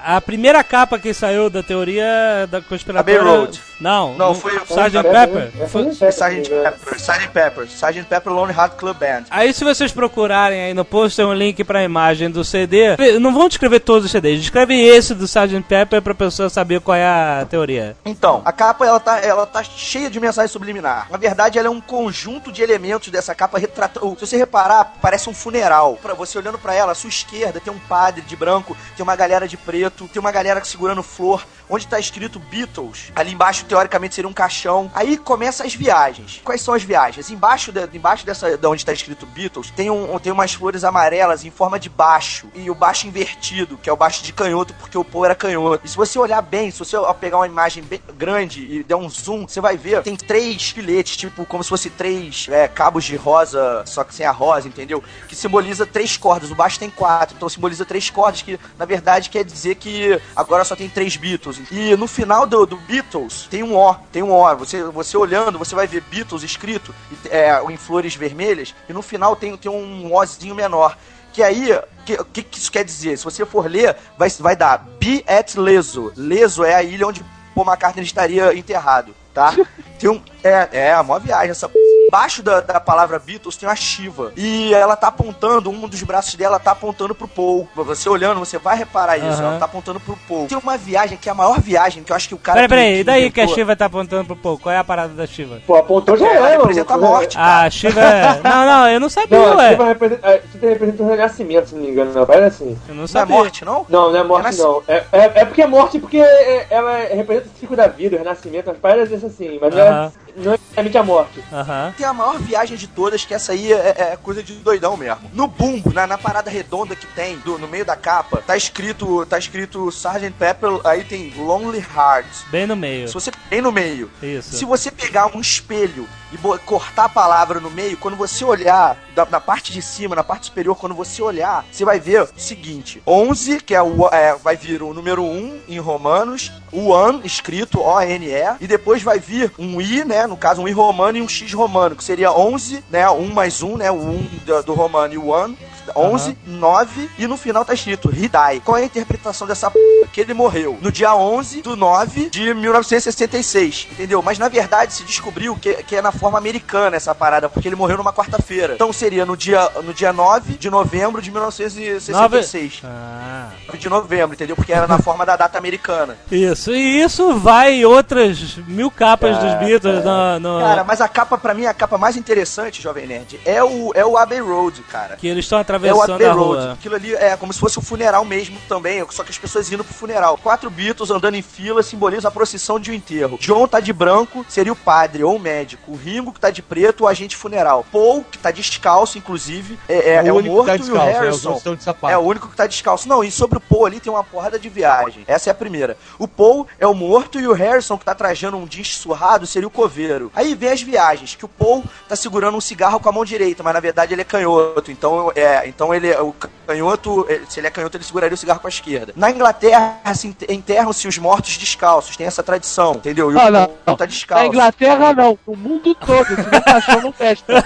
A 0.04 0.20
primeira 0.22 0.64
capa 0.64 0.98
que 0.98 1.14
saiu 1.14 1.50
da 1.50 1.62
teoria 1.64 2.48
da 2.50 2.62
conspiratória... 2.62 3.20
Abbey 3.20 3.32
Road. 3.38 3.62
Não, 3.80 4.16
Não, 4.16 4.36
foi- 4.36 4.56
Sgt. 4.56 4.98
É, 4.98 5.04
Pepper. 5.04 5.52
Foi- 5.70 5.88
é, 5.88 6.10
Sgt. 6.10 6.50
Pepper, 6.50 6.96
Sgt. 6.98 7.28
Pepper, 7.30 7.64
Sgt. 7.66 8.04
Pepper 8.04 8.34
Lone 8.34 8.54
Heart 8.54 8.74
Club 8.76 8.98
Band. 8.98 9.24
Aí 9.32 9.52
se 9.54 9.64
vocês 9.64 9.92
procurarem 9.92 10.62
aí 10.62 10.74
no 10.74 10.86
post 10.86 11.16
tem 11.16 11.26
um 11.26 11.34
link 11.34 11.64
pra 11.64 11.84
imagem 11.84 12.30
do 12.30 12.44
CD. 12.44 12.96
Não 13.20 13.34
vão 13.34 13.48
descrever 13.48 13.80
todos 13.80 14.06
os 14.06 14.12
CDs, 14.12 14.40
descreve 14.40 14.76
esse 14.80 15.14
do 15.16 15.26
Sgt. 15.26 15.62
Pepper 15.68 16.02
pra 16.02 16.14
pessoa 16.14 16.50
saber 16.50 16.80
qual 16.82 16.96
é 16.96 17.06
a 17.06 17.46
teoria. 17.50 17.96
Então, 18.06 18.42
a 18.46 18.52
capa 18.52 18.86
ela 18.86 19.00
tá, 19.00 19.20
ela 19.20 19.46
tá 19.46 19.64
cheia 19.64 20.10
de 20.10 20.20
mensagem 20.20 20.48
subliminar. 20.52 21.08
Na 21.10 21.18
verdade, 21.18 21.58
ela 21.58 21.68
é 21.68 21.72
um 21.72 21.82
conjunto 21.82 22.52
de 22.52 22.62
elementos 22.62 23.10
dessa 23.10 23.34
capa 23.34 23.58
retratando. 23.58 24.16
Se 24.20 24.28
você 24.28 24.38
reparar, 24.38 24.94
parece 25.02 25.30
um 25.30 25.34
funeral. 25.34 25.98
Pra 26.02 26.14
você 26.14 26.38
olhando 26.38 26.58
pra 26.60 26.74
ela, 26.76 26.92
à 26.92 26.96
sua 26.96 27.10
esquerda 27.10 27.60
tem 27.60 27.74
um 27.74 27.80
padre 27.80 28.22
de 28.22 28.36
branco, 28.36 28.78
tem 28.96 29.04
uma 29.04 29.16
galera 29.16 29.48
de 29.48 29.58
preto, 29.58 29.91
tem 29.92 30.20
uma 30.20 30.32
galera 30.32 30.64
segurando 30.64 31.04
flor, 31.04 31.46
onde 31.72 31.88
tá 31.88 31.98
escrito 31.98 32.38
Beatles. 32.38 33.12
Ali 33.16 33.32
embaixo, 33.32 33.64
teoricamente, 33.66 34.14
seria 34.14 34.30
um 34.30 34.34
caixão. 34.34 34.92
Aí 34.94 35.18
começa 35.18 35.64
as 35.64 35.74
viagens. 35.74 36.42
Quais 36.44 36.62
são 36.62 36.74
as 36.74 36.84
viagens? 36.84 37.32
Embaixo, 37.32 37.72
de, 37.72 37.88
embaixo 37.94 38.26
dessa, 38.26 38.58
de 38.58 38.68
onde 38.68 38.86
tá 38.86 38.92
escrito 38.92 39.26
Beatles, 39.26 39.72
tem, 39.72 39.90
um, 39.90 40.20
tem 40.20 40.34
umas 40.34 40.54
flores 40.54 40.84
amarelas 40.84 41.46
em 41.46 41.50
forma 41.50 41.80
de 41.80 41.90
baixo. 41.90 42.48
E 42.54 42.70
o 42.70 42.76
baixo 42.76 43.08
invertido, 43.08 43.78
que 43.78 43.90
é 43.90 43.94
o 43.94 43.96
baixo 43.96 44.22
de 44.22 44.34
canhoto, 44.34 44.74
porque 44.74 44.98
o 44.98 45.04
Paul 45.04 45.26
era 45.26 45.34
canhoto. 45.34 45.86
E 45.86 45.90
se 45.90 45.96
você 45.96 46.20
olhar 46.20 46.42
bem, 46.42 46.70
se 46.70 46.80
você 46.80 46.98
pegar 47.20 47.38
uma 47.38 47.48
imagem 47.48 47.84
bem 47.84 48.02
grande 48.18 48.62
e 48.62 48.84
der 48.84 48.96
um 48.96 49.10
zoom, 49.10 49.48
você 49.48 49.62
vai 49.62 49.78
ver, 49.78 50.04
tem 50.04 50.18
três 50.18 50.72
filetes, 50.72 51.16
tipo, 51.16 51.46
como 51.46 51.64
se 51.64 51.70
fosse 51.70 51.90
três 51.90 52.48
é, 52.50 52.68
cabos 52.68 53.06
de 53.06 53.16
rosa, 53.16 53.84
só 53.86 54.04
que 54.04 54.14
sem 54.14 54.26
a 54.26 54.32
rosa, 54.32 54.68
entendeu? 54.68 55.02
Que 55.28 55.36
simboliza 55.36 55.86
três 55.86 56.18
cordas. 56.18 56.52
O 56.52 56.56
baixo 56.56 56.78
tem 56.78 56.90
quatro, 56.90 57.36
então 57.38 57.48
simboliza 57.48 57.86
três 57.86 58.10
cordas, 58.10 58.42
que 58.42 58.60
na 58.78 58.86
verdade 58.86 59.30
quer 59.30 59.46
dizer 59.46 59.76
que 59.76 60.20
agora 60.36 60.66
só 60.66 60.76
tem 60.76 60.90
três 60.90 61.16
Beatles. 61.16 61.61
E 61.70 61.96
no 61.96 62.08
final 62.08 62.48
do, 62.48 62.66
do 62.66 62.78
Beatles 62.78 63.48
tem 63.50 63.64
um 63.64 63.76
O, 63.76 63.94
tem 64.12 64.24
um 64.24 64.32
O. 64.32 64.56
Você, 64.58 64.84
você 64.84 65.18
olhando, 65.18 65.60
você 65.60 65.76
vai 65.76 65.88
ver 65.88 66.02
Beatles 66.02 66.44
escrito 66.44 66.94
é, 67.30 67.62
em 67.70 67.78
flores 67.78 68.16
vermelhas, 68.16 68.74
e 68.88 68.94
no 68.94 69.02
final 69.02 69.36
tem, 69.36 69.56
tem 69.58 69.72
um 69.72 70.14
Ozinho 70.14 70.56
menor. 70.56 70.98
Que 71.34 71.42
aí, 71.44 71.72
o 71.72 72.04
que, 72.04 72.24
que, 72.26 72.44
que 72.44 72.58
isso 72.58 72.72
quer 72.72 72.84
dizer? 72.84 73.18
Se 73.18 73.24
você 73.24 73.46
for 73.46 73.70
ler, 73.70 73.96
vai, 74.18 74.30
vai 74.30 74.56
dar 74.56 74.78
Be 75.00 75.24
at 75.28 75.56
Leso. 75.56 76.12
Leso 76.16 76.64
é 76.64 76.76
a 76.76 76.84
ilha 76.84 77.08
onde 77.08 77.24
Paul 77.56 77.66
McCartney 77.66 78.04
estaria 78.04 78.54
enterrado, 78.54 79.16
tá? 79.34 79.56
Tem 80.00 80.10
um. 80.10 80.22
É, 80.44 80.70
é, 80.72 80.94
a 80.94 81.04
maior 81.04 81.20
viagem 81.20 81.52
essa. 81.52 81.70
p***. 81.70 82.01
Embaixo 82.12 82.44
da, 82.44 82.60
da 82.60 82.78
palavra 82.78 83.18
Beatles 83.18 83.56
tem 83.56 83.70
uma 83.70 83.74
Shiva. 83.76 84.34
E 84.36 84.74
ela 84.74 84.98
tá 84.98 85.08
apontando, 85.08 85.70
um 85.70 85.88
dos 85.88 86.04
braços 86.04 86.36
dela 86.36 86.60
tá 86.60 86.72
apontando 86.72 87.16
pro 87.16 87.26
Paul. 87.26 87.70
Você 87.74 88.10
olhando, 88.10 88.38
você 88.40 88.58
vai 88.58 88.76
reparar 88.76 89.18
isso. 89.18 89.28
Aham. 89.42 89.52
Ela 89.52 89.60
tá 89.60 89.64
apontando 89.64 89.98
pro 89.98 90.18
Paul. 90.28 90.46
Tem 90.46 90.58
uma 90.58 90.76
viagem 90.78 91.18
que 91.18 91.30
é 91.30 91.32
a 91.32 91.36
maior 91.36 91.62
viagem, 91.62 92.04
que 92.04 92.12
eu 92.12 92.16
acho 92.16 92.28
que 92.28 92.36
o 92.36 92.38
cara. 92.38 92.68
Peraí, 92.68 92.68
peraí, 92.68 93.00
e 93.00 93.04
daí 93.06 93.32
que 93.32 93.40
a 93.40 93.48
Shiva 93.48 93.78
tá 93.78 93.86
apontando 93.86 94.26
pro 94.26 94.36
pouco? 94.36 94.64
Qual 94.64 94.76
é 94.76 94.78
a 94.78 94.84
parada 94.84 95.14
da 95.14 95.26
Shiva? 95.26 95.62
Pô, 95.66 95.78
apontou 95.78 96.18
já 96.18 96.28
Ela 96.28 96.48
é, 96.50 96.52
mano. 96.52 96.60
representa 96.64 96.94
a 96.96 96.98
morte. 96.98 97.38
Ah, 97.40 97.62
a 97.62 97.70
Shiva 97.70 98.02
é... 98.02 98.42
Não, 98.44 98.66
não, 98.66 98.88
eu 98.90 99.00
não 99.00 99.08
sabia, 99.10 99.40
Não, 99.40 99.54
a 99.54 99.56
ué. 99.56 99.70
Shiva 99.70 99.86
representa, 99.86 100.28
a 100.28 100.32
Shiva 100.52 100.68
representa 100.68 101.04
o 101.04 101.08
renascimento, 101.08 101.70
se 101.70 101.76
não 101.76 101.82
me 101.82 101.90
engano, 101.92 102.12
não. 102.14 102.26
Parece 102.26 102.64
assim. 102.64 102.78
Eu 102.90 102.94
não 102.94 102.96
Não 102.96 103.04
é 103.06 103.08
sabia. 103.08 103.36
morte, 103.38 103.64
não? 103.64 103.86
Não, 103.88 104.12
não 104.12 104.20
é 104.20 104.24
morte, 104.26 104.44
Renasc- 104.44 104.60
não. 104.62 104.84
É, 104.86 105.04
é, 105.14 105.32
é 105.36 105.46
porque 105.46 105.62
é 105.62 105.68
morte 105.68 105.98
porque 105.98 106.18
é- 106.18 106.68
ela 106.70 106.98
representa 107.16 107.48
o 107.56 107.58
ciclo 107.58 107.78
da 107.78 107.88
vida, 107.88 108.18
o 108.18 108.20
renascimento, 108.20 108.70
as 108.70 108.78
paradas 108.78 109.24
assim, 109.24 109.58
mas 109.62 109.74
não 109.74 109.82
Aham. 109.82 110.12
É, 110.36 110.42
não 110.44 110.52
é 110.54 110.56
exatamente 110.56 110.98
a 110.98 111.04
morte. 111.04 111.44
Aham. 111.52 111.94
Tem 111.98 112.06
a 112.06 112.14
maior 112.14 112.38
viagem 112.40 112.78
de 112.78 112.88
todas, 112.88 113.24
que 113.26 113.34
essa 113.34 113.52
aí 113.52 113.72
é, 113.72 113.96
é 114.14 114.18
coisa 114.22 114.42
de 114.42 114.54
doidão 114.56 114.96
mesmo. 114.98 115.30
No 115.34 115.48
bumbo, 115.48 115.94
na, 115.94 116.08
na 116.08 116.18
parada 116.18 116.50
redonda 116.50 116.96
que 116.96 117.06
tem, 117.08 117.38
do- 117.40 117.58
no 117.58 117.68
meio 117.68 117.86
da 117.86 117.96
capa, 117.96 118.42
tá 118.46 118.56
escrito, 118.58 119.26
tá 119.26 119.38
escrito 119.38 119.90
Sgt. 119.90 120.32
Pepper, 120.38 120.80
aí 120.86 121.04
tem 121.04 121.34
Lonely 121.38 121.80
Hearts. 121.96 122.44
Bem 122.50 122.66
no 122.68 122.76
meio. 122.76 123.08
Se 123.08 123.14
você 123.14 123.32
bem 123.50 123.62
no 123.62 123.72
meio. 123.72 124.10
Isso. 124.22 124.56
Se 124.56 124.66
você 124.66 124.90
pegar 124.92 125.36
um 125.36 125.42
espelho 125.42 126.08
e 126.32 126.38
cortar 126.66 127.06
a 127.06 127.10
palavra 127.10 127.60
no 127.60 127.70
meio, 127.70 127.98
quando 127.98 128.16
você 128.16 128.44
olhar 128.46 128.98
da- 129.16 129.26
na 129.26 129.40
parte 129.40 129.72
de 129.72 129.82
cima, 129.82 130.16
na 130.16 130.24
parte 130.24 130.46
superior, 130.48 130.76
quando 130.78 130.96
você 130.96 131.22
olhar, 131.22 131.66
você 131.72 131.84
vai 131.84 132.00
ver 132.00 132.24
o 132.24 132.30
seguinte: 132.38 133.02
11, 133.06 133.60
que 133.60 133.76
é 133.76 133.82
o 133.82 134.08
é, 134.10 134.36
vai 134.36 134.56
vir 134.56 134.82
o 134.82 134.94
número 134.94 135.24
1 135.24 135.62
em 135.68 135.80
romanos, 135.80 136.52
o 136.72 136.94
an 136.96 137.22
escrito 137.24 137.82
O-N-E, 137.82 138.56
e 138.60 138.68
depois 138.68 139.04
vai 139.04 139.20
vir 139.20 139.52
um 139.60 139.82
I, 139.82 140.04
né, 140.06 140.26
no 140.28 140.38
caso 140.38 140.62
um 140.62 140.68
I 140.68 140.72
romano 140.72 141.18
e 141.18 141.22
um 141.22 141.28
X 141.28 141.52
romano, 141.54 141.96
que 141.96 142.04
seria 142.04 142.32
11, 142.32 142.84
né, 142.90 143.10
1 143.10 143.28
mais 143.34 143.62
1, 143.62 143.78
né, 143.78 143.92
o 143.92 143.96
1 143.96 144.30
do, 144.46 144.64
do 144.64 144.74
romano 144.74 145.14
e 145.14 145.18
o 145.18 145.34
an 145.36 145.54
11, 145.96 146.38
9 146.46 147.10
e 147.18 147.28
no 147.28 147.38
final 147.38 147.64
tá 147.66 147.74
escrito 147.74 148.12
Hidai. 148.14 148.62
Qual 148.64 148.78
é 148.78 148.82
a 148.82 148.86
interpretação 148.86 149.48
dessa 149.48 149.70
p? 149.70 149.80
Que 150.14 150.22
ele 150.22 150.34
morreu 150.34 150.78
no 150.82 150.92
dia 150.92 151.16
11 151.16 151.62
do 151.62 151.76
9 151.76 152.30
de 152.30 152.54
1966, 152.54 153.88
entendeu? 153.92 154.22
Mas 154.22 154.38
na 154.40 154.48
verdade 154.50 154.94
se 154.94 155.04
descobriu 155.04 155.56
que, 155.56 155.74
que 155.84 155.96
é 155.96 156.02
na 156.02 156.12
forma 156.12 156.38
americana 156.38 156.96
essa 156.98 157.14
parada, 157.16 157.50
porque 157.50 157.68
ele 157.68 157.76
morreu 157.76 157.98
numa 157.98 158.14
quarta-feira. 158.14 158.74
Então 158.76 158.92
seria 158.94 159.26
no 159.26 159.36
dia, 159.38 159.70
no 159.84 159.94
dia 159.94 160.12
9 160.14 160.54
de 160.58 160.70
novembro 160.70 161.22
de 161.22 161.32
1966. 161.32 162.82
Ah. 162.84 163.50
9 163.68 163.78
de 163.78 163.90
novembro, 163.90 164.34
entendeu? 164.36 164.56
Porque 164.56 164.74
era 164.74 164.88
na 164.88 165.00
forma 165.00 165.26
da 165.26 165.36
data 165.36 165.58
americana. 165.58 166.18
Isso, 166.32 166.72
e 166.74 167.02
isso 167.02 167.36
vai 167.38 167.74
em 167.76 167.86
outras 167.86 168.58
mil 168.68 168.90
capas 168.92 169.38
dos 169.38 169.54
Beatles 169.56 170.04
no, 170.04 170.40
no- 170.40 170.60
Cara, 170.60 170.84
mas 170.84 171.02
a 171.02 171.08
capa, 171.08 171.38
pra 171.38 171.54
mim, 171.54 171.66
a 171.66 171.74
capa 171.74 171.98
mais 171.98 172.16
interessante, 172.18 172.82
Jovem 172.82 173.08
Nerd, 173.08 173.40
é 173.46 173.64
o, 173.64 173.92
é 173.96 174.06
o 174.06 174.18
Abbey 174.18 174.40
Road, 174.40 174.82
cara. 174.84 175.16
que 175.16 175.28
eles 175.28 175.46
estão 175.46 175.60
É 175.88 175.94
o 175.94 176.02
atravessando 176.02 176.16
Abbey 176.16 176.28
a 176.28 176.34
Road. 176.34 176.62
rua. 176.62 176.74
Aquilo 176.74 176.96
ali 176.96 177.14
é 177.16 177.38
como 177.38 177.54
se 177.54 177.60
fosse 177.60 177.80
um 177.80 177.82
funeral 177.82 178.24
mesmo 178.26 178.58
também, 178.68 179.06
só 179.10 179.24
que 179.24 179.32
as 179.32 179.38
pessoas 179.38 179.72
indo 179.72 179.84
pro 179.84 179.94
funeral. 179.94 180.38
Quatro 180.38 180.70
Beatles 180.70 181.10
andando 181.12 181.36
em 181.36 181.42
fila 181.42 181.84
simboliza 181.84 182.28
a 182.28 182.32
procissão 182.32 182.80
de 182.80 182.92
um 182.92 182.94
enterro. 182.94 183.38
John 183.40 183.68
tá 183.68 183.80
de 183.80 183.94
branco, 183.94 184.46
seria 184.48 184.72
o 184.72 184.76
padre 184.76 185.24
ou 185.24 185.36
o 185.36 185.40
médico. 185.40 185.92
O 185.92 185.96
Ringo, 185.96 186.32
que 186.32 186.40
tá 186.40 186.50
de 186.50 186.62
preto, 186.62 187.04
o 187.04 187.08
agente 187.08 187.36
funeral. 187.36 187.86
Paul, 187.92 188.24
que 188.30 188.38
tá 188.38 188.52
descalço, 188.52 189.18
inclusive, 189.18 189.78
é, 189.88 190.12
é, 190.12 190.28
é 190.28 190.32
o 190.32 190.36
único 190.36 190.50
que 190.50 190.56
morto 190.56 190.66
tá 190.68 190.76
e 190.76 190.76
o 190.76 190.80
descalço, 190.80 191.10
é, 191.10 191.20
Harrison. 191.20 191.62
sapato. 191.80 192.14
É 192.14 192.18
o 192.18 192.22
único 192.22 192.48
que 192.48 192.56
tá 192.56 192.68
descalço. 192.68 193.08
Não, 193.08 193.24
e 193.24 193.32
sobre 193.32 193.58
o 193.58 193.62
Paul 193.62 193.86
ali 193.86 194.00
tem 194.00 194.12
uma 194.12 194.24
porrada 194.24 194.60
de 194.60 194.70
viagem. 194.70 195.24
Essa 195.28 195.50
é 195.50 195.52
a 195.52 195.56
primeira. 195.56 195.98
O 196.18 196.28
Paul 196.28 196.68
é 196.80 196.88
o 196.88 196.94
morto 196.94 197.40
e 197.40 197.48
o 197.48 197.54
Harrison, 197.54 197.98
que 197.98 198.06
tá 198.06 198.16
trajando 198.16 198.58
um 198.58 198.66
jeans 198.66 198.96
surrado, 198.96 199.46
seria 199.48 199.68
o 199.68 199.72
coveiro. 199.72 200.32
Aí 200.36 200.56
vem 200.56 200.70
as 200.70 200.82
viagens, 200.82 201.36
que 201.36 201.46
o 201.46 201.48
Paul 201.48 201.84
tá 202.08 202.16
segurando 202.16 202.58
um 202.58 202.62
cigarro 202.62 203.00
com 203.00 203.10
a 203.10 203.12
mão 203.12 203.26
direita, 203.26 203.64
mas 203.64 203.74
na 203.74 203.80
verdade 203.80 204.14
ele 204.14 204.22
é 204.22 204.26
canhoto. 204.26 204.92
Então, 204.92 205.32
é, 205.36 205.61
então 205.68 205.94
ele 205.94 206.10
é 206.10 206.20
o 206.22 206.34
canhoto, 206.68 207.26
é, 207.30 207.42
se 207.50 207.60
ele 207.60 207.68
é 207.68 207.70
canhoto, 207.70 207.98
ele 207.98 208.04
seguraria 208.04 208.34
o 208.34 208.38
cigarro 208.38 208.60
com 208.60 208.68
a 208.68 208.70
esquerda. 208.70 209.14
Na 209.16 209.30
Inglaterra, 209.32 210.00
ente- 210.24 210.46
enterram-se 210.50 211.08
os 211.08 211.18
mortos 211.18 211.58
descalços. 211.58 212.16
Tem 212.18 212.28
essa 212.28 212.42
tradição, 212.44 212.94
entendeu? 212.94 213.32
E 213.32 213.36
o 213.36 213.40
Ah, 213.40 213.50
não. 213.52 213.68
Paul 213.86 213.98
tá 213.98 214.06
descalço. 214.06 214.44
Na 214.44 214.48
Inglaterra 214.48 215.14
não, 215.14 215.38
no 215.48 215.56
mundo 215.56 215.94
todo, 215.96 216.26
se 216.28 216.36
não 216.52 216.62
caixão 216.62 217.02
não 217.02 217.12
presta. 217.12 217.64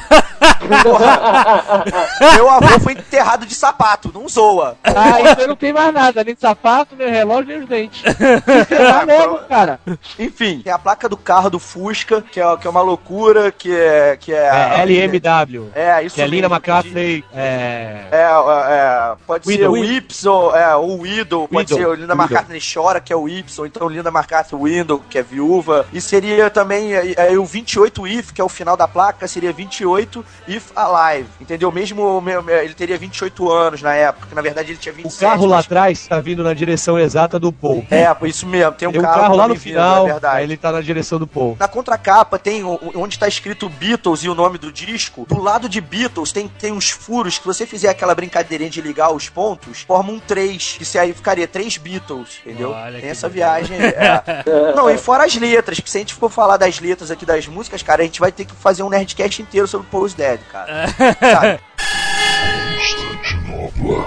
Meu 2.35 2.49
avô 2.49 2.79
foi 2.79 2.93
enterrado 2.93 3.45
de 3.45 3.53
sapato, 3.53 4.11
não 4.13 4.27
zoa. 4.27 4.77
Ah, 4.83 5.21
então 5.31 5.47
não 5.47 5.55
tem 5.55 5.71
mais 5.73 5.93
nada, 5.93 6.23
nem 6.23 6.35
sapato, 6.35 6.95
nem 6.95 7.09
relógio, 7.09 7.47
nem 7.47 7.59
os 7.59 7.67
dentes. 7.67 8.01
Tá 8.03 9.03
logo, 9.03 9.37
cara. 9.47 9.79
Enfim, 10.17 10.61
tem 10.63 10.71
a 10.73 10.79
placa 10.79 11.07
do 11.09 11.17
carro 11.17 11.49
do 11.49 11.59
Fusca, 11.59 12.21
que 12.21 12.39
é, 12.39 12.57
que 12.57 12.67
é 12.67 12.69
uma 12.69 12.81
loucura, 12.81 13.51
que 13.51 13.73
é. 13.75 14.17
Que 14.19 14.33
é, 14.33 14.45
É, 14.77 14.81
LMW. 14.81 15.69
É, 15.75 16.03
isso 16.03 16.15
Que 16.15 16.21
é 16.21 16.25
Linda 16.27 16.47
mesmo. 16.49 16.55
McCartney, 16.55 17.23
é, 17.33 17.84
É. 17.85 18.07
É, 18.11 18.25
é, 18.71 19.15
pode 19.25 19.45
ser 19.45 19.51
Widow. 19.67 19.71
o 19.73 19.77
Y, 19.77 20.55
é, 20.55 20.75
o 20.75 20.97
Widow, 21.01 21.47
pode 21.47 21.73
Widow. 21.73 21.77
ser 21.77 21.87
o 21.87 21.93
Linda 21.93 22.13
Widow. 22.13 22.25
McCartney 22.25 22.61
chora, 22.73 22.99
que 22.99 23.11
é 23.13 23.15
o 23.15 23.27
Y, 23.29 23.65
então 23.65 23.87
Linda 23.87 24.09
McCartney 24.09 24.61
Window, 24.61 25.01
que 25.09 25.17
é 25.17 25.23
viúva. 25.23 25.85
E 25.93 26.01
seria 26.01 26.49
também 26.49 26.93
é, 26.93 27.13
é, 27.33 27.37
o 27.39 27.45
28 27.45 28.07
if, 28.07 28.31
que 28.31 28.41
é 28.41 28.43
o 28.43 28.49
final 28.49 28.75
da 28.77 28.87
placa, 28.87 29.27
seria 29.27 29.51
28 29.53 30.25
if 30.47 30.71
alive, 30.75 31.27
entendeu? 31.39 31.71
Mesmo 31.71 32.19
me- 32.21 32.33
ele 32.63 32.73
teria 32.73 32.97
28 32.97 33.51
anos 33.51 33.81
na 33.81 33.93
época, 33.93 34.27
que 34.27 34.35
na 34.35 34.41
verdade 34.41 34.71
ele 34.71 34.77
tinha 34.79 34.93
O 34.93 34.97
27. 34.97 35.19
carro 35.31 35.45
lá 35.45 35.57
mas- 35.57 35.65
atrás 35.65 36.07
tá 36.07 36.19
vindo 36.19 36.43
na 36.43 36.53
direção 36.53 36.97
exata 36.99 37.39
do 37.39 37.51
Paul. 37.51 37.85
É, 37.91 38.05
isso 38.27 38.45
mesmo, 38.47 38.71
tem 38.73 38.87
um 38.87 38.91
Tem 38.91 39.01
um 39.01 39.03
carro, 39.03 39.21
carro 39.21 39.35
lá 39.35 39.47
no 39.47 39.53
também 39.55 39.57
vindo, 39.63 39.73
final, 39.73 40.07
é 40.07 40.11
verdade. 40.11 40.43
ele 40.43 40.57
tá 40.57 40.71
na 40.71 40.81
direção 40.81 41.19
do 41.19 41.27
Paul. 41.27 41.55
Na 41.59 41.67
contracapa 41.67 42.39
tem 42.39 42.63
o- 42.63 42.73
o- 42.75 42.91
onde 42.95 43.19
tá 43.19 43.27
escrito 43.27 43.69
Beatles 43.69 44.23
e 44.23 44.29
o 44.29 44.35
nome 44.35 44.57
do 44.57 44.71
disco. 44.71 45.25
Do 45.27 45.41
lado 45.41 45.67
de 45.67 45.79
Beatles 45.81 46.31
tem, 46.31 46.47
tem 46.47 46.71
uns 46.71 46.89
furos 46.89 47.37
que 47.37 47.45
você 47.45 47.65
fizer 47.75 47.89
aquela 47.89 48.15
brincadeirinha 48.15 48.69
de 48.69 48.81
ligar 48.81 49.11
os 49.11 49.27
pontos, 49.27 49.81
forma 49.81 50.13
um 50.13 50.19
3, 50.19 50.75
que 50.77 50.85
se 50.85 50.97
aí 50.97 51.13
ficaria 51.13 51.45
3 51.45 51.77
Beatles, 51.77 52.39
entendeu? 52.45 52.71
Olha 52.71 53.01
tem 53.01 53.09
essa 53.09 53.27
viagem. 53.27 53.77
é. 53.77 54.23
Não, 54.73 54.89
e 54.89 54.97
fora 54.97 55.25
as 55.25 55.35
letras, 55.35 55.77
que 55.81 55.89
se 55.89 55.97
a 55.97 55.99
gente 55.99 56.13
for 56.13 56.31
falar 56.31 56.55
das 56.55 56.79
letras 56.79 57.11
aqui 57.11 57.25
das 57.25 57.45
músicas, 57.47 57.83
cara, 57.83 58.01
a 58.01 58.05
gente 58.05 58.21
vai 58.21 58.31
ter 58.31 58.45
que 58.45 58.55
fazer 58.55 58.81
um 58.81 58.89
Nerdcast 58.89 59.41
inteiro 59.41 59.67
sobre 59.67 59.87
Paul's 59.87 60.13
Dead, 60.13 60.39
cara. 60.49 60.87
Sabe? 61.19 61.59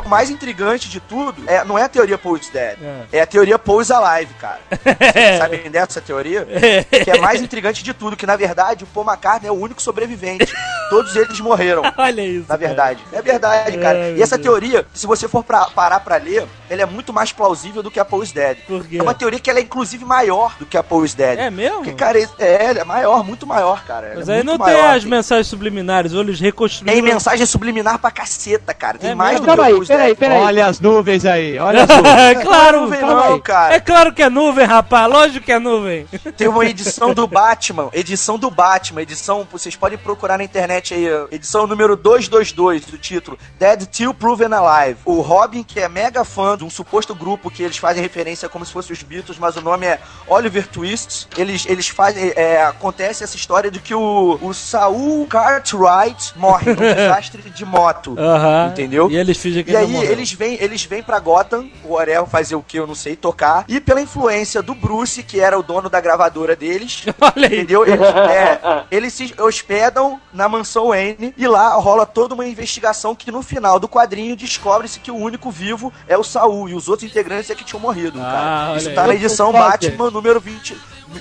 O 0.04 0.08
mais 0.08 0.30
intrigante 0.30 0.88
de 0.88 1.00
tudo 1.00 1.42
é, 1.46 1.64
não 1.64 1.78
é 1.78 1.82
a 1.84 1.88
teoria 1.88 2.18
Paul's 2.18 2.48
Dead, 2.48 2.78
é, 3.12 3.20
a 3.20 3.26
teoria 3.26 3.58
Paul's 3.58 3.90
Alive, 3.90 4.32
cara. 4.34 4.60
Vocês 4.70 5.38
sabem 5.38 5.70
dessa 5.70 6.00
teoria? 6.00 6.46
que 7.04 7.10
é 7.10 7.18
mais 7.18 7.40
intrigante 7.42 7.82
de 7.82 7.92
tudo, 7.94 8.16
que 8.16 8.26
na 8.26 8.36
verdade 8.36 8.84
o 8.84 8.86
Paul 8.86 9.06
McCartney 9.06 9.48
é 9.48 9.52
o 9.52 9.54
único 9.60 9.80
sobrevivente. 9.82 10.52
Todos 10.90 11.14
eles 11.16 11.38
morreram. 11.40 11.82
Olha 11.96 12.22
isso. 12.22 12.46
Na 12.48 12.56
verdade. 12.56 13.00
É 13.12 13.20
verdade, 13.20 13.76
cara. 13.78 13.98
Ai, 13.98 14.14
e 14.16 14.22
essa 14.22 14.38
teoria, 14.38 14.86
se 14.94 15.06
você 15.06 15.28
for 15.28 15.44
pra- 15.44 15.66
parar 15.66 16.00
pra 16.00 16.16
ler, 16.16 16.46
ela 16.68 16.82
é 16.82 16.86
muito 16.86 17.12
mais 17.12 17.32
plausível 17.32 17.82
do 17.82 17.90
que 17.90 18.00
a 18.00 18.04
Paul's 18.04 18.32
Dead. 18.32 18.58
Por 18.66 18.86
quê? 18.86 18.98
É 18.98 19.02
uma 19.02 19.14
teoria 19.14 19.38
que 19.38 19.50
ela 19.50 19.58
é 19.58 19.62
inclusive 19.62 20.04
maior 20.04 20.56
do 20.58 20.66
que 20.66 20.76
a 20.76 20.82
Paul's 20.82 21.14
Dead. 21.14 21.38
É 21.38 21.50
mesmo? 21.50 21.78
Porque, 21.78 21.92
cara, 21.92 22.18
é, 22.18 22.78
é 22.78 22.84
maior, 22.84 23.24
muito 23.24 23.46
maior, 23.46 23.84
cara. 23.84 24.06
Ela 24.08 24.16
Mas 24.16 24.28
é 24.28 24.36
aí 24.36 24.44
não 24.44 24.56
tem 24.58 24.74
maior. 24.74 24.96
as 24.96 25.04
mensagens 25.04 25.46
subliminares, 25.46 26.12
ou 26.14 26.22
eles 26.22 26.38
Tem 26.84 27.02
mensagem 27.02 27.44
subliminar 27.46 27.98
pra 27.98 28.10
caceta, 28.10 28.72
cara. 28.72 28.98
Tem 28.98 29.10
É 29.10 29.14
mais 29.14 29.37
que 29.40 29.46
Calma 29.46 29.62
a 29.62 29.66
aí, 29.66 29.86
peraí, 29.86 30.06
Dead. 30.08 30.16
peraí. 30.18 30.38
Olha 30.42 30.66
as 30.66 30.80
nuvens 30.80 31.24
aí, 31.24 31.58
olha 31.58 31.82
as 31.84 31.88
nuvens. 31.96 32.14
É 32.18 32.34
claro, 32.36 32.80
Não 32.82 32.88
vem 32.88 33.00
calma 33.00 33.28
não, 33.30 33.40
cara. 33.40 33.74
é 33.74 33.80
claro 33.80 34.12
que 34.12 34.22
é 34.22 34.28
nuvem, 34.30 34.64
rapaz. 34.66 35.10
Lógico 35.10 35.44
que 35.46 35.52
é 35.52 35.58
nuvem. 35.58 36.06
Tem 36.36 36.48
uma 36.48 36.64
edição 36.66 37.12
do 37.14 37.26
Batman, 37.26 37.88
edição 37.92 38.38
do 38.38 38.50
Batman, 38.50 39.02
edição, 39.02 39.46
vocês 39.50 39.76
podem 39.76 39.98
procurar 39.98 40.38
na 40.38 40.44
internet 40.44 40.94
aí, 40.94 41.06
edição 41.30 41.66
número 41.66 41.96
222 41.96 42.84
do 42.86 42.98
título 42.98 43.38
Dead 43.58 43.84
Till 43.86 44.12
Proven 44.14 44.48
Alive. 44.52 44.98
O 45.04 45.20
Robin, 45.20 45.62
que 45.62 45.80
é 45.80 45.88
mega 45.88 46.24
fã 46.24 46.56
de 46.56 46.64
um 46.64 46.70
suposto 46.70 47.14
grupo 47.14 47.50
que 47.50 47.62
eles 47.62 47.76
fazem 47.78 48.02
referência 48.02 48.48
como 48.48 48.64
se 48.64 48.72
fosse 48.72 48.92
os 48.92 49.02
Beatles, 49.02 49.38
mas 49.38 49.56
o 49.56 49.60
nome 49.62 49.86
é 49.86 49.98
Oliver 50.26 50.66
Twist. 50.66 51.26
Eles, 51.36 51.64
eles 51.66 51.88
fazem, 51.88 52.32
é, 52.36 52.62
acontece 52.62 53.24
essa 53.24 53.36
história 53.36 53.70
de 53.70 53.78
que 53.80 53.94
o, 53.94 54.38
o 54.42 54.52
Saul 54.54 55.26
Cartwright 55.26 56.32
morre 56.36 56.72
num 56.74 56.80
desastre 56.94 57.42
de 57.50 57.64
moto. 57.64 58.14
Aham. 58.18 58.68
Entendeu? 58.68 59.10
E 59.10 59.16
eles 59.30 59.40
fingem 59.42 59.64
que 59.64 59.70
E 59.72 59.76
aí 59.76 59.86
morreu. 59.86 60.10
eles 60.12 60.32
vêm, 60.32 60.56
eles 60.60 60.84
vêm 60.84 61.02
pra 61.02 61.18
Gotham, 61.18 61.68
o 61.84 61.94
Orel 61.94 62.26
fazer 62.26 62.54
o 62.54 62.62
que 62.62 62.78
eu 62.78 62.86
não 62.86 62.94
sei, 62.94 63.14
tocar. 63.16 63.64
E 63.68 63.80
pela 63.80 64.00
influência 64.00 64.62
do 64.62 64.74
Bruce, 64.74 65.22
que 65.22 65.40
era 65.40 65.58
o 65.58 65.62
dono 65.62 65.88
da 65.90 66.00
gravadora 66.00 66.54
deles, 66.56 67.04
Olha 67.20 67.48
aí. 67.48 67.56
entendeu? 67.56 67.86
Eles, 67.86 68.00
é, 68.08 68.84
eles 68.90 69.12
se 69.12 69.34
hospedam 69.40 70.20
na 70.32 70.48
mansão 70.48 70.88
Wayne 70.88 71.34
e 71.36 71.46
lá 71.46 71.74
rola 71.74 72.06
toda 72.06 72.34
uma 72.34 72.46
investigação 72.46 73.14
que 73.14 73.30
no 73.30 73.42
final 73.42 73.78
do 73.78 73.88
quadrinho 73.88 74.36
descobre-se 74.36 75.00
que 75.00 75.10
o 75.10 75.16
único 75.16 75.50
vivo 75.50 75.92
é 76.06 76.16
o 76.16 76.24
Saul 76.24 76.68
e 76.68 76.74
os 76.74 76.88
outros 76.88 77.08
integrantes 77.10 77.50
é 77.50 77.54
que 77.54 77.64
tinham 77.64 77.80
morrido, 77.80 78.18
Ah, 78.20 78.22
cara. 78.22 78.70
olha 78.70 78.78
Isso 78.78 78.88
aí. 78.88 78.94
tá 78.94 79.06
na 79.06 79.14
edição. 79.14 79.52
Batman 79.52 80.10
número 80.10 80.40
20, 80.40 80.76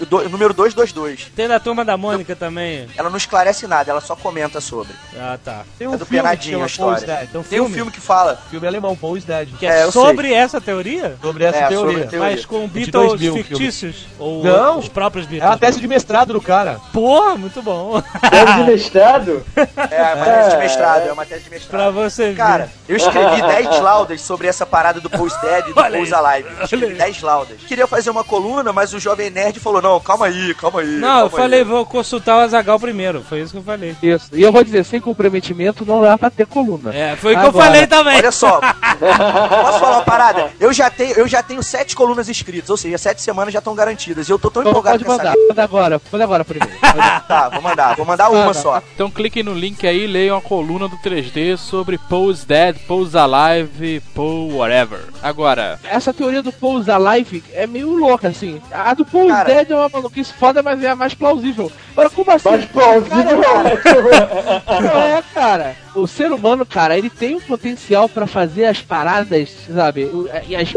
do- 0.10 0.30
número 0.30 0.54
222. 0.54 1.32
Tem 1.36 1.48
da 1.48 1.60
turma 1.60 1.84
da 1.86 1.96
Mônica 1.98 2.36
também. 2.36 2.88
Ela 2.98 3.10
não 3.10 3.18
esclarece 3.18 3.66
nada, 3.68 3.92
ela 3.92 4.02
só 4.02 4.16
comenta 4.16 4.60
sobre. 4.62 4.94
Ah, 5.18 5.38
tá. 5.44 5.64
Tem 5.78 5.88
É 5.88 5.92
do 5.98 6.06
filme 6.06 6.06
que 6.06 6.16
Penadinho 6.28 6.58
a 6.58 6.60
Paul's 6.62 6.72
história. 6.72 7.00
Dead. 7.08 7.30
Tem 7.30 7.40
um 7.42 7.44
Tem 7.44 7.62
um 7.62 7.70
filme, 7.70 7.92
que 7.92 8.02
fala 8.02 8.40
Filme 8.50 8.68
alemão, 8.68 8.96
Paul's 8.96 9.24
Dead. 9.24 9.50
que 9.58 9.66
É, 9.66 9.82
é, 9.88 9.92
sobre 9.92 10.34
essa 10.34 10.60
teoria, 10.62 11.16
Sobre 11.22 11.44
essa 11.46 11.58
É, 11.58 11.68
teoria. 11.68 11.78
sobre 11.78 12.04
a 12.04 12.08
teoria. 12.08 12.36
mas 12.36 12.46
com 12.46 12.62
De 12.62 12.68
Beatles 12.68 12.92
2000 12.92 13.32
o 13.32 13.36
filme. 13.36 13.44
fictícios. 13.50 14.06
Ou 14.20 14.44
Não. 14.44 14.80
os 14.80 14.88
próprios 14.90 15.26
É 15.26 15.30
Beatles. 15.30 15.52
a 15.54 15.58
tese 15.58 15.80
de 15.80 15.88
mestrado 15.88 16.34
do 16.34 16.42
cara. 16.42 16.80
Porra, 16.94 17.36
muito 17.36 17.62
bom. 17.62 18.02
Tese 18.30 18.54
de 18.56 18.64
mestrado? 18.64 19.46
É, 19.90 20.14
uma 20.16 20.26
tese 20.26 20.50
de 20.52 20.58
mestrado, 20.58 21.08
é 21.08 21.12
uma 21.12 21.26
tese 21.26 21.44
de 21.44 21.50
mestrado. 21.50 21.70
pra 21.70 21.90
você 21.92 22.30
ver. 22.30 22.36
Cara, 22.36 22.70
eu 22.88 22.98
escrevi 22.98 23.42
10 23.48 23.80
laudas 23.80 24.22
sobre 24.22 24.48
essa 24.48 24.66
parada 24.66 25.00
do 25.00 25.10
Post 25.10 25.40
Dead 25.42 25.68
e 25.70 25.74
do 25.74 25.80
aí. 25.80 26.14
Alive. 26.14 26.50
Eu 26.58 26.64
escrevi 26.64 26.94
10 26.96 27.22
laudas. 27.22 27.58
Queria 27.68 27.88
fazer 27.88 28.10
uma 28.10 28.24
coluna, 28.24 28.72
mas 28.74 28.94
o 28.94 29.00
Jovem 29.00 29.30
Nerd 29.30 29.60
falou: 29.60 29.77
não, 29.82 30.00
calma 30.00 30.26
aí, 30.28 30.54
calma 30.56 30.82
aí. 30.82 30.88
não, 30.88 31.08
eu 31.22 31.30
calma 31.30 31.30
falei, 31.30 31.60
aí. 31.60 31.66
vou 31.66 31.86
consultar 31.86 32.38
o 32.38 32.40
Azagal 32.42 32.80
primeiro. 32.80 33.24
Foi 33.28 33.42
isso 33.42 33.52
que 33.52 33.58
eu 33.60 33.64
falei. 33.64 33.96
Isso. 34.02 34.30
E 34.34 34.42
eu 34.42 34.52
vou 34.52 34.64
dizer, 34.64 34.84
sem 34.86 35.00
comprometimento 35.00 35.86
não 35.86 36.02
dá 36.02 36.18
pra 36.18 36.30
ter 36.30 36.46
coluna. 36.46 36.94
É, 36.94 37.16
foi 37.16 37.36
o 37.36 37.40
que 37.40 37.46
eu 37.46 37.54
falei 37.54 37.88
também. 37.88 38.18
Olha 38.18 38.32
só, 38.32 38.60
posso 39.00 39.80
falar 39.80 39.98
uma 39.98 40.04
parada? 40.04 40.52
Eu 40.60 40.72
já 40.74 40.90
tenho, 40.90 41.14
eu 41.14 41.28
já 41.28 41.42
tenho 41.44 41.62
sete 41.64 41.96
colunas 41.96 42.28
escritas, 42.30 42.70
ou 42.70 42.78
seja, 42.78 42.98
sete 42.98 43.22
semanas 43.22 43.54
já 43.54 43.60
estão 43.60 43.76
garantidas. 43.76 44.28
E 44.28 44.32
eu 44.32 44.40
tô 44.40 44.50
tão 44.50 44.62
Então 44.62 44.72
empolgado 44.72 44.98
pode 44.98 45.06
com 45.06 45.14
essa 45.14 45.24
mandar. 45.24 45.48
Manda 45.50 45.64
agora. 45.64 46.02
Manda 46.12 46.24
agora 46.24 46.46
primeiro. 46.46 46.78
Tá, 47.28 47.50
vou 47.50 47.62
mandar, 47.62 47.96
vou 47.96 48.06
mandar 48.06 48.30
uma 48.30 48.54
só. 48.54 48.82
Então 48.94 49.10
cliquem 49.10 49.44
no 49.44 49.54
link 49.54 49.86
aí 49.86 50.04
e 50.04 50.08
leiam 50.08 50.38
a 50.38 50.42
coluna 50.42 50.88
do 50.88 50.98
3D 50.98 51.58
sobre 51.58 51.98
Pose 51.98 52.46
Dead, 52.46 52.78
Pose 52.88 53.18
Alive, 53.18 54.02
Pose 54.14 54.54
Whatever. 54.54 55.00
Agora, 55.22 55.80
Essa 55.84 56.14
teoria 56.14 56.42
do 56.42 56.52
Pose 56.52 56.90
Alive 56.90 57.44
é 57.54 57.68
meio 57.68 57.92
louca, 57.96 58.30
assim. 58.30 58.62
A 58.72 58.94
do 58.94 59.06
Pose 59.06 59.28
Cara. 59.30 59.54
Dead 59.54 59.67
é 59.74 59.76
uma 59.76 59.90
maluquice 59.90 60.34
foda, 60.34 60.62
mas 60.64 60.84
é 60.84 60.90
a 60.90 60.96
mais 60.96 61.14
plausível. 61.14 61.72
Agora, 61.92 62.10
como 62.10 62.32
assim? 62.32 62.50
Mas 62.50 62.66
plausível 62.66 63.42
Não 64.82 65.02
é, 65.02 65.24
cara. 65.34 65.76
O 65.96 66.06
ser 66.06 66.32
humano, 66.32 66.64
cara, 66.64 66.96
ele 66.96 67.10
tem 67.10 67.36
um 67.36 67.40
potencial 67.42 68.08
pra 68.08 68.28
fazer 68.28 68.66
as 68.66 68.80
paradas, 68.82 69.50
sabe? 69.74 70.06
O- 70.06 70.30
E 70.48 70.56
as 70.56 70.72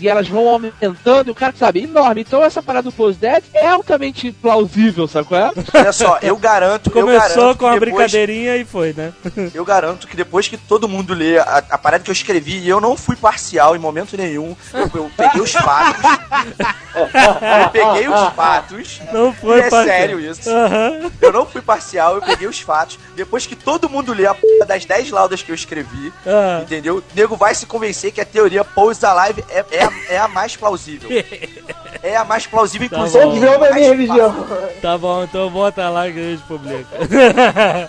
e 0.00 0.08
elas 0.08 0.26
vão 0.26 0.48
aumentando, 0.48 1.28
e 1.28 1.30
o 1.30 1.34
cara, 1.34 1.54
sabe, 1.56 1.84
enorme. 1.84 2.22
Então 2.22 2.42
essa 2.42 2.60
parada 2.60 2.90
do 2.90 2.92
Pose 2.92 3.16
Dead 3.18 3.42
é 3.54 3.68
altamente 3.68 4.32
plausível, 4.32 5.06
sabe 5.06 5.28
qual 5.28 5.40
é? 5.40 5.52
Olha 5.72 5.92
só, 5.92 6.18
eu 6.20 6.36
garanto, 6.36 6.88
eu 6.88 6.92
Começou 6.92 7.36
garanto 7.36 7.58
com 7.58 7.66
depois, 7.70 7.80
brincadeirinha 7.80 8.56
e 8.56 8.64
foi, 8.64 8.92
né? 8.92 9.12
Eu 9.54 9.64
garanto 9.64 10.08
que 10.08 10.16
depois 10.16 10.48
que 10.48 10.56
todo 10.56 10.88
mundo 10.88 11.14
lê 11.14 11.38
a, 11.38 11.62
a 11.70 11.78
parada 11.78 12.02
que 12.02 12.10
eu 12.10 12.12
escrevi, 12.12 12.58
e 12.58 12.68
eu 12.68 12.80
não 12.80 12.96
fui 12.96 13.14
parcial 13.14 13.76
em 13.76 13.78
momento 13.78 14.16
nenhum, 14.16 14.56
eu, 14.72 14.90
eu 14.94 15.10
peguei 15.16 15.40
os 15.40 15.52
fatos. 15.52 16.02
eu 16.94 17.70
peguei 17.70 18.08
os 18.08 18.20
fatos. 18.34 19.00
Não 19.12 19.30
e 19.30 19.34
foi 19.34 19.58
é 19.60 19.70
parcial. 19.70 19.84
sério 19.84 20.20
isso. 20.20 20.50
Aham. 20.50 21.10
Eu 21.20 21.32
não 21.32 21.46
fui 21.46 21.60
parcial, 21.62 22.16
eu 22.16 22.22
peguei 22.22 22.46
os 22.46 22.60
fatos. 22.60 22.98
Depois 23.14 23.46
que 23.46 23.54
todo 23.56 23.88
mundo 23.88 24.12
lê 24.12 24.26
a 24.26 24.34
p 24.34 24.42
das 24.66 24.84
10 24.84 25.10
laudas 25.10 25.42
que 25.42 25.50
eu 25.50 25.54
escrevi, 25.54 26.12
Ah. 26.26 26.60
entendeu? 26.62 26.98
O 26.98 27.04
nego 27.14 27.36
vai 27.36 27.54
se 27.54 27.66
convencer 27.66 28.12
que 28.12 28.20
a 28.20 28.24
teoria 28.24 28.64
Pose 28.64 29.04
Alive 29.04 29.44
é, 29.48 29.64
é, 29.70 29.84
a, 29.84 29.92
é 30.10 30.18
a 30.18 30.28
mais 30.28 30.56
plausível. 30.56 31.08
É 32.02 32.16
a 32.16 32.24
mais 32.24 32.46
plausível, 32.46 32.86
Tá 32.90 32.96
inclusive. 32.96 33.24
bom. 33.24 33.30
Religião 33.30 33.58
da 33.58 33.72
minha 33.72 33.88
religião. 33.88 34.46
Tá 34.82 34.98
bom, 34.98 35.24
então 35.24 35.48
bota 35.50 35.88
lá 35.88 36.02
que 36.04 36.18
a 36.18 36.22
gente 36.32 36.42
publica. 36.42 36.86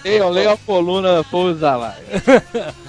Leiam, 0.06 0.30
leiam 0.30 0.54
a 0.54 0.58
coluna 0.58 1.22
Pose 1.30 1.60
Alive. 1.66 1.98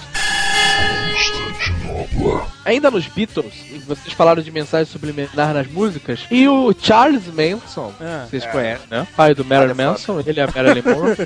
Ainda 2.65 2.91
nos 2.91 3.07
Beatles, 3.07 3.53
vocês 3.87 4.13
falaram 4.13 4.43
de 4.43 4.51
mensagem 4.51 4.91
subliminar 4.91 5.55
nas 5.55 5.67
músicas, 5.69 6.21
e 6.31 6.49
o 6.49 6.75
Charles 6.81 7.23
Manson, 7.27 7.93
Ah. 8.01 8.27
vocês 8.29 8.45
conhecem, 8.47 8.87
né? 8.91 9.07
Pai 9.17 9.35
do 9.35 9.45
Marilyn 9.45 9.75
Manson, 9.75 10.21
ele 10.27 10.41
é 10.41 10.43
a 10.43 10.47
Marilyn 10.55 10.83
Monroe, 10.83 11.17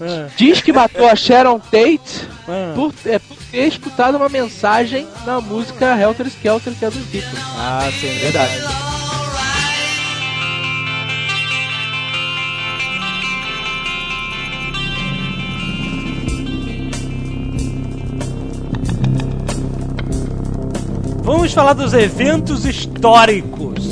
Ah, 0.00 0.28
diz 0.36 0.60
que 0.60 0.72
matou 0.72 1.06
a 1.08 1.14
Sharon 1.14 1.58
Tate 1.60 2.28
ah. 2.48 2.72
por, 2.74 2.92
é, 3.06 3.18
por 3.18 3.36
ter 3.50 3.68
escutado 3.68 4.16
uma 4.16 4.28
mensagem 4.28 5.06
na 5.24 5.40
música 5.40 5.96
Helter 6.00 6.26
Skelter, 6.26 6.72
que 6.74 6.84
é 6.84 6.90
dos 6.90 7.04
Beatles. 7.06 7.40
Ah, 7.56 7.88
sim, 8.00 8.08
verdade. 8.18 8.99
Vamos 21.32 21.52
falar 21.52 21.74
dos 21.74 21.94
eventos 21.94 22.66
históricos. 22.66 23.84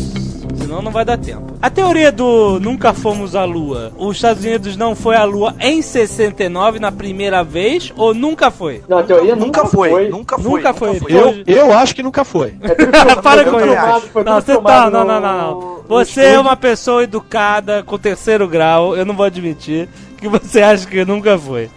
Senão 0.59 0.83
não 0.83 0.91
vai 0.91 1.05
dar 1.05 1.17
tempo. 1.17 1.57
A 1.63 1.71
teoria 1.71 2.11
do 2.11 2.59
nunca 2.59 2.93
fomos 2.93 3.37
à 3.37 3.45
Lua. 3.45 3.93
Os 3.97 4.17
Estados 4.17 4.45
Unidos 4.45 4.77
não 4.77 4.97
foi 4.97 5.15
à 5.15 5.23
Lua 5.23 5.55
em 5.61 5.81
69 5.81 6.81
na 6.81 6.91
primeira 6.91 7.45
vez 7.45 7.93
ou 7.97 8.13
nunca 8.13 8.51
foi? 8.51 8.83
Não, 8.89 8.99
a 8.99 9.03
teoria 9.05 9.37
Nunca 9.37 9.65
foi, 9.67 10.09
nunca 10.09 10.37
foi. 10.37 10.51
Nunca 10.51 10.75
foi. 10.75 11.01
Eu, 11.09 11.45
eu 11.47 11.73
acho 11.73 11.95
que 11.95 12.03
nunca 12.03 12.25
foi. 12.25 12.57
É 12.61 12.75
Para 13.23 13.45
foi 13.45 13.45
com 13.45 13.61
isso. 13.61 14.09
foi 14.13 14.25
Não, 14.25 14.35
você 14.41 14.61
tá, 14.61 14.91
não, 14.91 15.05
não, 15.05 15.21
não, 15.21 15.39
não. 15.39 15.81
Você 15.87 16.25
é 16.25 16.41
uma 16.41 16.57
pessoa 16.57 17.05
educada 17.05 17.85
com 17.85 17.97
terceiro 17.97 18.49
grau, 18.49 18.97
eu 18.97 19.07
não 19.07 19.15
vou 19.15 19.25
admitir 19.25 19.89
que 20.19 20.29
você 20.29 20.61
acha 20.61 20.89
que 20.89 21.05
nunca 21.05 21.39
foi. 21.39 21.71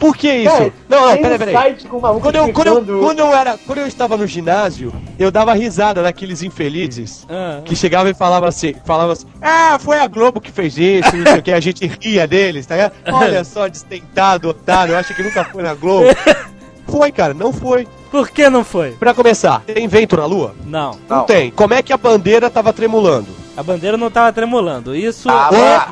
Por 0.00 0.16
que 0.16 0.32
isso? 0.32 0.50
Cara, 0.56 0.72
não, 0.88 1.08
não, 1.08 1.16
peraí, 1.16 1.38
peraí. 1.38 1.76
Quando 2.20 2.34
eu, 2.36 2.52
quando, 2.52 2.66
eu, 2.66 3.00
quando 3.00 3.18
eu 3.20 3.34
era, 3.34 3.58
quando 3.66 3.78
eu 3.78 3.86
estava 3.86 4.16
no 4.16 4.26
ginásio, 4.26 4.92
eu 5.18 5.30
dava 5.30 5.52
risada 5.54 6.02
daqueles 6.02 6.42
infelizes 6.42 7.26
Ah. 7.28 7.60
que 7.64 7.74
chegavam 7.76 8.10
e 8.10 8.14
falavam 8.14 8.48
assim, 8.48 8.74
falavam 8.84 9.12
assim, 9.12 9.26
ah, 9.42 9.78
foi 9.80 9.98
a 9.98 10.06
Globo 10.06 10.40
que 10.40 10.50
fez 10.52 10.76
isso, 10.78 11.16
não 11.16 11.24
sei 11.26 11.38
o 11.38 11.42
que, 11.42 11.52
a 11.52 11.60
gente 11.60 11.86
ria 12.00 12.26
deles, 12.26 12.66
tá 12.66 12.74
ligado? 12.76 12.92
Olha 13.12 13.44
só, 13.44 13.68
destentado, 13.68 14.48
otário, 14.48 14.96
acha 14.96 15.14
que 15.14 15.22
nunca 15.22 15.44
foi 15.44 15.62
na 15.62 15.74
Globo. 15.74 16.06
Foi, 16.90 17.12
cara, 17.12 17.34
não 17.34 17.52
foi. 17.52 17.86
Por 18.10 18.30
que 18.30 18.48
não 18.48 18.64
foi? 18.64 18.92
Pra 18.92 19.12
começar, 19.12 19.60
tem 19.66 19.86
vento 19.86 20.16
na 20.16 20.24
lua? 20.24 20.54
Não. 20.64 20.92
Não, 21.06 21.16
Não. 21.18 21.24
tem. 21.26 21.50
Como 21.50 21.74
é 21.74 21.82
que 21.82 21.92
a 21.92 21.98
bandeira 21.98 22.48
tava 22.48 22.72
tremulando? 22.72 23.26
A 23.58 23.62
bandeira 23.62 23.96
não 23.96 24.08
tava 24.08 24.32
tremulando. 24.32 24.94
Isso. 24.94 25.26
Tava, 25.28 25.56
Não 25.56 25.90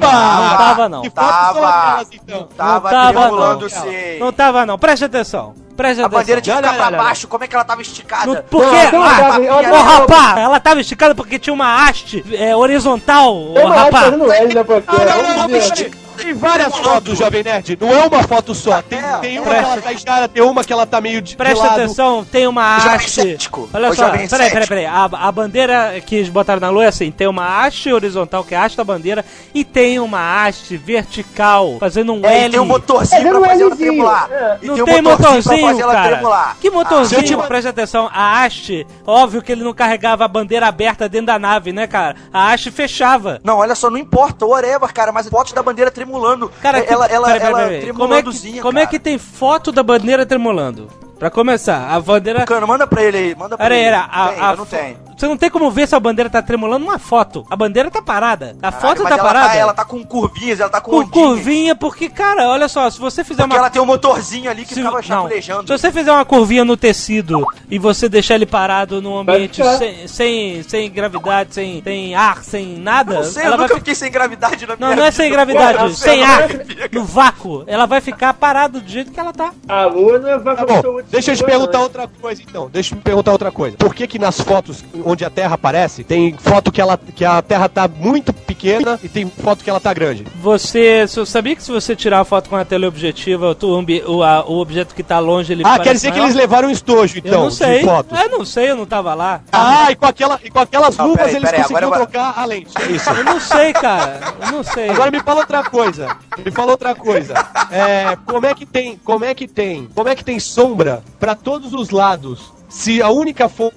tava, 0.56 0.88
não. 0.88 1.02
Que 1.02 1.10
Tava. 1.10 1.68
aquelas, 1.68 2.08
então? 2.12 2.48
Tava, 2.56 2.90
tava, 2.90 3.20
tremulando 3.20 3.60
não. 3.62 3.68
sim. 3.68 4.18
Não 4.20 4.32
tava, 4.32 4.64
não. 4.66 4.78
Preste 4.78 5.04
atenção. 5.04 5.52
Preste 5.76 6.00
A 6.00 6.06
atenção. 6.06 6.20
bandeira 6.20 6.40
tinha 6.40 6.56
que 6.56 6.62
Não, 6.62 6.68
ficar 6.72 6.82
não, 6.84 6.88
pra 6.90 6.96
não, 6.98 7.04
baixo, 7.04 7.26
como 7.28 7.42
é 7.44 7.48
que 7.48 7.54
ela 7.56 7.64
tava 7.64 7.82
esticada? 7.82 8.26
No, 8.26 8.42
por 8.44 8.64
Não, 8.64 8.70
quê? 8.70 8.90
não, 8.92 9.02
Ah, 9.02 9.38
não, 9.38 9.40
não, 9.40 9.58
Ô, 9.58 9.62
não, 9.62 9.82
rapá, 9.82 10.38
ela 10.38 10.60
tava 10.60 10.80
esticada 10.80 11.14
porque 11.14 11.38
tinha 11.40 11.52
uma 11.52 11.84
haste 11.84 12.24
é, 12.34 12.54
horizontal, 12.56 13.34
ô, 13.36 13.54
Tem 13.54 13.64
uma 13.66 13.74
arte 13.74 13.84
rapá. 13.86 14.00
fazendo 14.04 14.32
L, 14.32 14.54
né, 14.54 14.64
porque... 14.64 14.92
Não, 14.92 14.98
não, 15.04 15.22
não, 15.22 15.34
Vamos 15.48 15.52
ver. 15.68 15.74
peraí. 15.74 16.05
Tem 16.16 16.34
várias 16.34 16.76
fotos, 16.76 17.18
Jovem 17.18 17.42
Nerd. 17.42 17.76
Não 17.80 17.90
é 17.92 18.04
uma 18.06 18.22
foto 18.22 18.54
só. 18.54 18.82
Tem, 18.82 18.98
É, 18.98 19.18
tem 19.18 19.38
uma 19.38 19.48
presta- 19.48 19.64
que 19.66 19.72
ela 19.72 19.82
tá 19.82 19.92
esticada, 19.92 20.28
tem 20.28 20.42
uma 20.42 20.64
que 20.64 20.72
ela 20.72 20.86
tá 20.86 21.00
meio 21.00 21.20
de, 21.22 21.30
de 21.30 21.36
Presta 21.36 21.64
lado. 21.64 21.80
atenção, 21.80 22.24
tem 22.24 22.46
uma 22.46 22.76
haste. 22.76 23.36
Olha 23.72 23.92
só, 23.94 24.10
peraí, 24.10 24.28
peraí, 24.28 24.66
peraí. 24.66 24.86
A, 24.86 25.04
a 25.04 25.32
bandeira 25.32 26.00
que 26.04 26.16
eles 26.16 26.28
botaram 26.28 26.60
na 26.60 26.70
lua 26.70 26.84
é 26.84 26.88
assim: 26.88 27.10
tem 27.10 27.26
uma 27.26 27.64
haste 27.64 27.92
horizontal, 27.92 28.42
que 28.44 28.54
é 28.54 28.58
a 28.58 28.64
haste 28.64 28.76
da 28.76 28.84
bandeira, 28.84 29.24
e 29.54 29.64
tem 29.64 29.98
uma 29.98 30.44
haste 30.46 30.76
vertical, 30.76 31.76
fazendo 31.78 32.12
um 32.14 32.24
É, 32.24 32.40
e 32.40 32.44
L. 32.44 32.50
tem 32.52 32.60
um 32.60 32.64
motorzinho 32.66 33.26
É, 33.26 33.30
pra 33.30 33.48
fazer 33.48 33.62
ela 33.62 33.76
tremular. 33.76 34.28
é. 34.30 34.58
E 34.62 34.66
Não 34.66 34.74
tem 34.76 34.84
tem 34.84 34.94
um 34.94 35.02
motorzinho 35.02 35.42
pra 35.42 35.52
motorzinho, 35.52 35.66
fazer 35.68 35.82
ela 35.82 35.92
cara. 35.94 36.08
tremular. 36.16 36.56
Que 36.60 36.70
motorzinho? 36.70 37.20
Ah, 37.20 37.42
te- 37.42 37.46
Presta 37.48 37.70
atenção, 37.70 38.10
a 38.12 38.42
haste, 38.44 38.86
óbvio 39.06 39.40
que 39.42 39.52
ele 39.52 39.62
não 39.64 39.72
carregava 39.72 40.24
a 40.24 40.28
bandeira 40.28 40.66
aberta 40.66 41.08
dentro 41.08 41.26
da 41.26 41.38
nave, 41.38 41.72
né, 41.72 41.86
cara? 41.86 42.16
A 42.32 42.52
haste 42.52 42.70
fechava. 42.70 43.40
Não, 43.44 43.58
olha 43.58 43.74
só, 43.74 43.88
não 43.90 43.98
importa, 43.98 44.44
whatever, 44.46 44.92
cara, 44.92 45.12
mas 45.12 45.28
fotos 45.28 45.52
da 45.52 45.62
bandeira 45.62 45.90
tremulando. 46.06 46.50
Cara, 46.62 46.78
É, 46.78 46.82
que- 46.82 46.92
ela, 46.92 47.06
ela, 47.06 47.26
peraí, 47.26 47.40
peraí, 47.40 47.52
ela 47.52 47.68
peraí. 47.68 47.92
como, 47.92 48.14
é 48.14 48.22
que, 48.22 48.60
como 48.60 48.78
é 48.78 48.82
cara. 48.82 48.90
que 48.90 48.98
tem 48.98 49.18
foto 49.18 49.70
da 49.72 49.82
bandeira 49.82 50.24
tremulando? 50.24 50.88
Pra 51.18 51.30
começar, 51.30 51.88
a 51.90 51.98
bandeira. 52.00 52.44
Cano, 52.44 52.66
manda 52.66 52.86
pra 52.86 53.02
ele 53.02 53.16
aí, 53.16 53.34
manda 53.34 53.56
pra 53.56 53.64
Peraí, 53.64 53.78
ele. 53.80 53.88
era, 53.88 54.02
a, 54.04 54.28
tem, 54.28 54.40
a 54.42 54.56
não 54.56 54.66
tenho. 54.66 55.05
Você 55.16 55.26
não 55.26 55.36
tem 55.36 55.48
como 55.50 55.70
ver 55.70 55.88
se 55.88 55.94
a 55.94 56.00
bandeira 56.00 56.28
tá 56.28 56.42
tremulando 56.42 56.84
numa 56.84 56.98
foto. 56.98 57.46
A 57.50 57.56
bandeira 57.56 57.90
tá 57.90 58.02
parada. 58.02 58.54
A 58.62 58.70
Caralho, 58.70 58.80
foto 58.88 59.02
mas 59.02 59.08
tá 59.14 59.18
ela 59.18 59.24
parada. 59.24 59.48
Tá, 59.48 59.54
ela 59.56 59.72
tá 59.74 59.84
com 59.84 60.04
curvinhas, 60.04 60.60
ela 60.60 60.68
tá 60.68 60.80
com, 60.80 60.90
com 60.90 60.96
ondinhas. 60.98 61.12
curvinha, 61.12 61.74
porque, 61.74 62.08
cara, 62.08 62.48
olha 62.48 62.68
só, 62.68 62.88
se 62.90 62.98
você 63.00 63.24
fizer 63.24 63.42
Porque 63.42 63.54
uma. 63.54 63.58
ela 63.60 63.70
tem 63.70 63.80
um 63.80 63.86
motorzinho 63.86 64.50
ali 64.50 64.62
que 64.64 64.74
se, 64.74 64.80
ficava 64.80 64.96
não, 64.96 65.02
chapulejando. 65.02 65.66
se 65.66 65.78
você 65.78 65.90
fizer 65.90 66.12
uma 66.12 66.24
curvinha 66.24 66.64
no 66.64 66.76
tecido 66.76 67.46
e 67.70 67.78
você 67.78 68.08
deixar 68.08 68.34
ele 68.34 68.46
parado 68.46 69.00
num 69.00 69.16
ambiente 69.16 69.62
sem, 69.78 70.06
sem, 70.06 70.62
sem 70.62 70.90
gravidade, 70.90 71.54
sem, 71.54 71.82
sem 71.82 72.14
ar, 72.14 72.44
sem 72.44 72.76
nada, 72.78 73.14
Eu 73.14 73.22
não 73.22 73.30
sei, 73.30 73.42
ela 73.44 73.54
eu 73.54 73.58
vai 73.58 73.66
nunca 73.68 73.74
fi- 73.74 73.80
fiquei 73.80 73.94
sem 73.94 74.10
gravidade 74.10 74.66
na 74.66 74.76
Não, 74.76 74.88
minha 74.88 74.96
não 74.96 75.02
é 75.04 75.10
vida. 75.10 75.22
sem 75.22 75.30
gravidade, 75.30 75.94
sem 75.96 76.22
ar, 76.22 76.48
não 76.92 77.00
no 77.00 77.04
vácuo. 77.06 77.64
Ela 77.66 77.86
vai 77.86 78.00
ficar 78.00 78.34
parada 78.34 78.80
do 78.80 78.86
jeito 78.88 79.10
que 79.12 79.18
ela 79.20 79.32
tá. 79.32 79.50
A 79.68 79.86
lua 79.86 80.18
não 80.18 80.40
vai 80.42 80.56
Tá 80.56 80.64
bom, 80.66 81.00
deixa 81.10 81.32
eu 81.32 81.36
te 81.36 81.44
perguntar 81.44 81.80
outra 81.80 82.06
coisa 82.20 82.42
então. 82.42 82.68
Deixa 82.70 82.94
eu 82.94 82.98
te 82.98 83.02
perguntar 83.02 83.32
outra 83.32 83.50
coisa. 83.50 83.76
Por 83.78 83.94
que 83.94 84.06
que 84.06 84.18
nas 84.18 84.40
fotos 84.40 84.84
onde 85.06 85.24
a 85.24 85.30
Terra 85.30 85.54
aparece, 85.54 86.02
tem 86.02 86.34
foto 86.38 86.72
que, 86.72 86.80
ela, 86.80 86.98
que 87.14 87.24
a 87.24 87.40
Terra 87.40 87.68
tá 87.68 87.86
muito 87.88 88.32
pequena 88.32 88.98
e 89.02 89.08
tem 89.08 89.30
foto 89.30 89.62
que 89.62 89.70
ela 89.70 89.78
tá 89.80 89.94
grande? 89.94 90.26
Você, 90.42 91.06
você 91.06 91.24
sabia 91.24 91.54
que 91.54 91.62
se 91.62 91.70
você 91.70 91.94
tirar 91.94 92.20
a 92.20 92.24
foto 92.24 92.50
com 92.50 92.56
a 92.56 92.64
teleobjetiva, 92.64 93.54
tu- 93.54 93.68
o, 93.68 94.12
o, 94.16 94.22
a- 94.22 94.44
o 94.44 94.58
objeto 94.58 94.94
que 94.94 95.02
tá 95.02 95.18
longe 95.18 95.52
ele 95.52 95.62
Ah, 95.62 95.70
parece 95.70 95.84
quer 95.84 95.92
dizer 95.94 96.08
que 96.08 96.14
maior? 96.18 96.24
eles 96.26 96.36
levaram 96.36 96.68
um 96.68 96.70
estojo 96.72 97.16
Eu 97.18 97.22
então 97.24 97.42
não 97.44 97.50
sei. 97.50 97.78
de 97.80 97.84
fotos. 97.84 98.18
Eu 98.20 98.28
não 98.30 98.44
sei, 98.44 98.70
eu 98.70 98.76
não 98.76 98.86
tava 98.86 99.14
lá. 99.14 99.40
Ah, 99.52 99.90
e 99.92 99.96
com, 99.96 100.06
aquela, 100.06 100.40
e 100.42 100.50
com 100.50 100.58
aquelas 100.58 100.96
Não, 100.96 101.06
luvas 101.06 101.18
peraí, 101.26 101.36
eles 101.36 101.50
peraí, 101.50 101.62
conseguiram 101.62 101.88
agora- 101.88 102.06
trocar 102.06 102.34
a 102.38 102.44
lente. 102.44 102.72
Isso. 102.90 103.10
Eu 103.10 103.24
não 103.24 103.40
sei, 103.40 103.72
cara. 103.72 104.20
Eu 104.44 104.52
não 104.52 104.62
sei. 104.64 104.90
Agora 104.90 105.10
me 105.10 105.20
fala 105.20 105.40
outra 105.40 105.62
coisa. 105.62 106.16
Me 106.44 106.50
fala 106.50 106.72
outra 106.72 106.94
coisa. 106.94 107.34
É, 107.70 108.16
como 108.26 108.46
é 108.46 108.54
que 108.54 108.66
tem, 108.66 108.96
como 109.04 109.24
é 109.24 109.34
que 109.34 109.46
tem, 109.46 109.88
como 109.94 110.08
é 110.08 110.14
que 110.16 110.24
tem 110.24 110.40
sombra 110.40 111.02
pra 111.20 111.34
todos 111.34 111.72
os 111.72 111.90
lados? 111.90 112.52
Se 112.68 113.00
a 113.00 113.08
única 113.10 113.48
fo- 113.48 113.72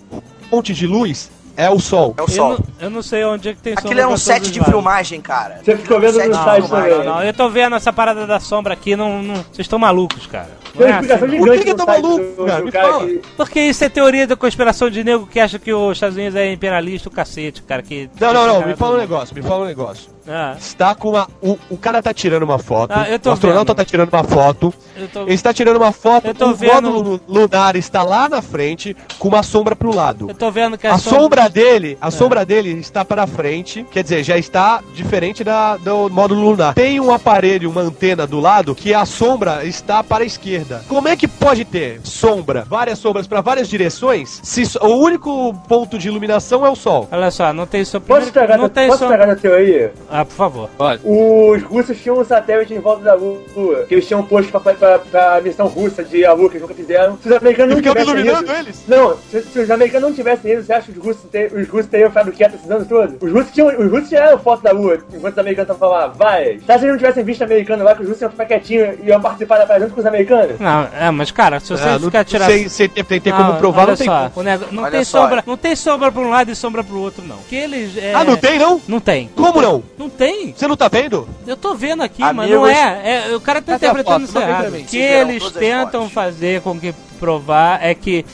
fonte 0.49 0.73
de 0.73 0.87
luz 0.87 1.29
é 1.55 1.69
o 1.69 1.77
sol. 1.79 2.13
É 2.17 2.21
o 2.21 2.23
eu, 2.23 2.29
sol. 2.29 2.49
não, 2.51 2.59
eu 2.79 2.89
não 2.89 3.01
sei 3.01 3.23
onde 3.25 3.49
é 3.49 3.53
que 3.53 3.61
tem 3.61 3.73
Aquilo 3.73 3.89
sombra 3.89 4.03
é 4.03 4.07
um 4.07 4.15
set 4.17 4.49
de 4.49 4.63
filmagem, 4.63 5.19
cara. 5.19 5.59
Você 5.63 5.75
ficou 5.75 5.99
vendo 5.99 6.13
no 6.25 6.33
site 6.35 6.69
também. 6.69 6.89
não, 6.91 7.03
não. 7.03 7.23
Eu 7.23 7.33
tô 7.33 7.49
vendo 7.49 7.75
essa 7.75 7.91
parada 7.91 8.25
da 8.25 8.39
sombra 8.39 8.73
aqui, 8.73 8.95
não. 8.95 9.21
não- 9.21 9.35
Vocês 9.35 9.59
estão 9.59 9.77
malucos, 9.77 10.25
cara. 10.25 10.57
Não 10.73 10.87
é 10.87 10.91
assim. 10.93 11.37
Por 11.37 11.51
que 11.57 11.63
que 11.65 11.73
tá 11.75 11.83
site 11.85 12.01
maluco, 12.01 12.23
do- 12.37 12.45
cara? 12.45 12.63
Me 12.63 12.71
fala. 12.71 13.05
que- 13.07 13.21
Porque 13.35 13.59
isso 13.59 13.83
é 13.83 13.89
teoria 13.89 14.25
da 14.25 14.37
conspiração 14.37 14.89
de 14.89 15.03
nego 15.03 15.27
que 15.27 15.39
acha 15.39 15.59
que 15.59 15.73
os 15.73 15.97
Estados 15.97 16.15
Unidos 16.15 16.35
é 16.35 16.53
imperialista, 16.53 17.09
o 17.09 17.11
cacete, 17.11 17.61
cara. 17.63 17.81
Que, 17.81 18.09
Não, 18.19 18.31
não, 18.33 18.47
não, 18.47 18.65
me 18.65 18.75
fala 18.77 18.95
um 18.95 18.99
negócio, 18.99 19.35
me 19.35 19.41
fala 19.41 19.63
um 19.63 19.67
negócio. 19.67 20.09
Ah, 20.29 20.55
Está 20.59 20.93
com 20.93 21.09
uma. 21.09 21.27
O, 21.41 21.57
o 21.71 21.77
cara 21.77 22.01
tá 22.03 22.13
tirando 22.13 22.43
uma 22.43 22.59
foto. 22.59 22.91
Ah, 22.95 23.09
eu 23.09 23.17
tô 23.19 23.29
o 23.29 23.33
astronauta 23.33 23.71
vendo. 23.73 23.77
tá 23.77 23.85
tirando 23.85 24.09
uma 24.13 24.23
foto. 24.23 24.73
tô... 25.11 25.21
Ele 25.23 25.33
está 25.33 25.53
tirando 25.53 25.77
uma 25.77 25.91
foto. 25.91 26.29
O 26.29 26.53
vendo. 26.53 26.73
módulo 26.91 27.21
lunar 27.27 27.75
está 27.75 28.03
lá 28.03 28.29
na 28.29 28.41
frente 28.41 28.95
com 29.17 29.27
uma 29.27 29.41
sombra 29.43 29.75
pro 29.75 29.93
lado. 29.95 30.27
Eu 30.29 30.35
tô 30.35 30.51
vendo 30.51 30.77
que 30.77 30.85
A 30.87 30.97
sombra- 30.97 31.19
sombra 31.19 31.49
dele, 31.49 31.97
a 31.99 32.11
sombra 32.11 32.45
dele 32.45 32.71
está 32.79 33.03
para 33.03 33.25
frente, 33.25 33.85
quer 33.91 34.03
dizer, 34.03 34.23
já 34.23 34.37
está 34.37 34.81
diferente 34.93 35.43
da, 35.43 35.77
do 35.77 36.09
módulo 36.09 36.41
lunar. 36.51 36.73
Tem 36.75 36.99
um 36.99 37.11
aparelho, 37.13 37.69
uma 37.69 37.81
antena 37.81 38.27
do 38.27 38.39
lado 38.39 38.75
que 38.75 38.93
a 38.93 39.05
sombra 39.05 39.65
está 39.65 40.03
para 40.03 40.23
a 40.23 40.27
esquerda. 40.27 40.83
Como 40.87 41.07
é 41.07 41.15
que 41.15 41.27
pode 41.27 41.65
ter 41.65 42.01
sombra, 42.03 42.65
várias 42.69 42.99
sombras 42.99 43.25
para 43.27 43.41
várias 43.41 43.67
direções, 43.67 44.39
se 44.43 44.65
so- 44.65 44.79
o 44.85 44.97
único 44.97 45.53
ponto 45.67 45.97
de 45.97 46.07
iluminação 46.07 46.65
é 46.65 46.69
o 46.69 46.75
sol? 46.75 47.07
Olha 47.11 47.31
só, 47.31 47.51
não 47.53 47.65
tem 47.65 47.83
sombra. 47.83 48.07
Posso 48.15 48.27
estragar, 48.27 48.57
não 48.57 48.63
na- 48.65 48.69
tem 48.69 48.87
posso 48.87 48.99
sombra. 48.99 49.15
estragar 49.15 49.35
na 49.35 49.41
teoria? 49.41 49.93
Ah, 50.09 50.18
por 50.25 50.33
favor. 50.35 50.69
Pode. 50.77 51.01
Os 51.05 51.63
russos 51.63 51.97
tinham 51.99 52.19
um 52.19 52.23
satélite 52.25 52.73
em 52.73 52.79
volta 52.79 53.03
da 53.03 53.13
Lua, 53.15 53.39
que 53.87 53.95
eles 53.95 54.07
tinham 54.07 54.23
posto 54.23 54.51
pra, 54.51 54.73
pra, 54.73 54.99
pra 54.99 55.41
missão 55.41 55.67
russa 55.67 56.03
de 56.03 56.25
a 56.25 56.33
Lua, 56.33 56.49
que 56.49 56.57
eles 56.57 56.61
nunca 56.61 56.73
fizeram. 56.73 57.17
Se 57.21 57.29
os 57.29 57.35
americanos 57.35 57.75
não 57.75 57.81
tivessem 57.81 58.09
iluminando 58.13 58.43
isso... 58.51 58.59
eles? 58.59 58.83
Não, 58.87 59.17
se, 59.31 59.41
se 59.41 59.59
os 59.59 59.71
americanos 59.71 60.09
não 60.09 60.15
tivessem 60.15 60.53
isso, 60.53 60.63
você 60.65 60.73
acha 60.73 60.91
que 60.91 60.99
os 60.99 61.05
russos, 61.05 61.23
te, 61.31 61.45
os 61.53 61.67
russos 61.67 61.87
teriam 61.89 62.09
ficado 62.09 62.31
quietos 62.31 62.59
esses 62.59 62.71
anos 62.71 62.87
todos? 62.87 63.15
Os 63.21 63.31
russos, 63.31 63.51
tinham, 63.51 63.67
os 63.67 63.91
russos 63.91 64.09
tiraram 64.09 64.37
foto 64.39 64.63
da 64.63 64.71
Lua, 64.71 64.97
enquanto 65.13 65.33
os 65.33 65.39
americanos 65.39 65.71
estavam 65.73 65.89
lá, 65.95 66.07
vai. 66.07 66.57
Tá, 66.65 66.73
se 66.77 66.85
eles 66.85 66.91
não 66.91 66.97
tivessem 66.97 67.23
visto 67.23 67.43
americano 67.43 67.83
lá, 67.83 67.95
que 67.95 68.01
os 68.01 68.07
russos 68.07 68.21
iam 68.21 68.31
ficar 68.31 68.45
quietinhos 68.45 68.97
e 69.03 69.07
iam 69.07 69.21
participar 69.21 69.57
da 69.57 69.65
parada 69.65 69.85
junto 69.85 69.93
com 69.95 70.01
os 70.01 70.05
americanos? 70.07 70.59
Não, 70.59 70.87
é, 70.99 71.11
mas 71.11 71.31
cara, 71.31 71.59
se 71.59 71.69
você 71.71 71.83
Ah, 71.83 71.93
não 71.99 71.99
ficar 72.01 72.23
tirando. 72.23 72.47
sei 72.49 72.69
se 72.69 72.87
tem, 72.87 73.03
tem, 73.03 73.21
tem 73.21 73.33
como 73.33 73.55
provar, 73.57 73.81
olha 73.83 73.89
não 73.91 73.97
tem 73.97 74.07
só, 74.07 74.29
como. 74.29 74.31
o 74.35 74.43
nego- 74.43 74.65
não 74.71 74.83
Olha 74.83 74.91
tem 74.91 75.03
só. 75.03 75.21
sombra, 75.21 75.43
não 75.45 75.57
tem 75.57 75.75
sombra 75.75 76.11
pra 76.11 76.21
um 76.21 76.29
lado 76.29 76.51
e 76.51 76.55
sombra 76.55 76.83
pro 76.83 76.97
outro 76.99 77.23
não. 77.25 77.37
Que 77.49 77.55
eles 77.55 77.97
é... 77.97 78.13
Ah, 78.13 78.23
não 78.23 78.35
tem 78.37 78.57
não? 78.59 78.81
Não 78.87 78.99
tem. 78.99 79.29
Como 79.35 79.61
não? 79.61 79.83
Não 79.99 80.09
tem. 80.09 80.53
Você 80.55 80.65
não 80.65 80.77
tá 80.77 80.87
vendo? 80.87 81.27
Eu 81.45 81.57
tô 81.57 81.75
vendo 81.75 82.01
aqui, 82.01 82.21
mas 82.21 82.29
Amigos- 82.29 82.53
não 82.55 82.65
é. 82.67 83.27
é 83.31 83.35
o 83.35 83.41
cara 83.41 83.61
tá 83.61 83.75
interpretando 83.75 84.23
isso 84.23 84.39
errado. 84.39 84.69
O 84.73 84.83
que 84.85 84.97
eles 84.97 85.51
tentam 85.51 86.09
fazer 86.09 86.61
com 86.61 86.79
que 86.79 86.93
provar 87.19 87.83
é 87.85 87.93
que 87.93 88.25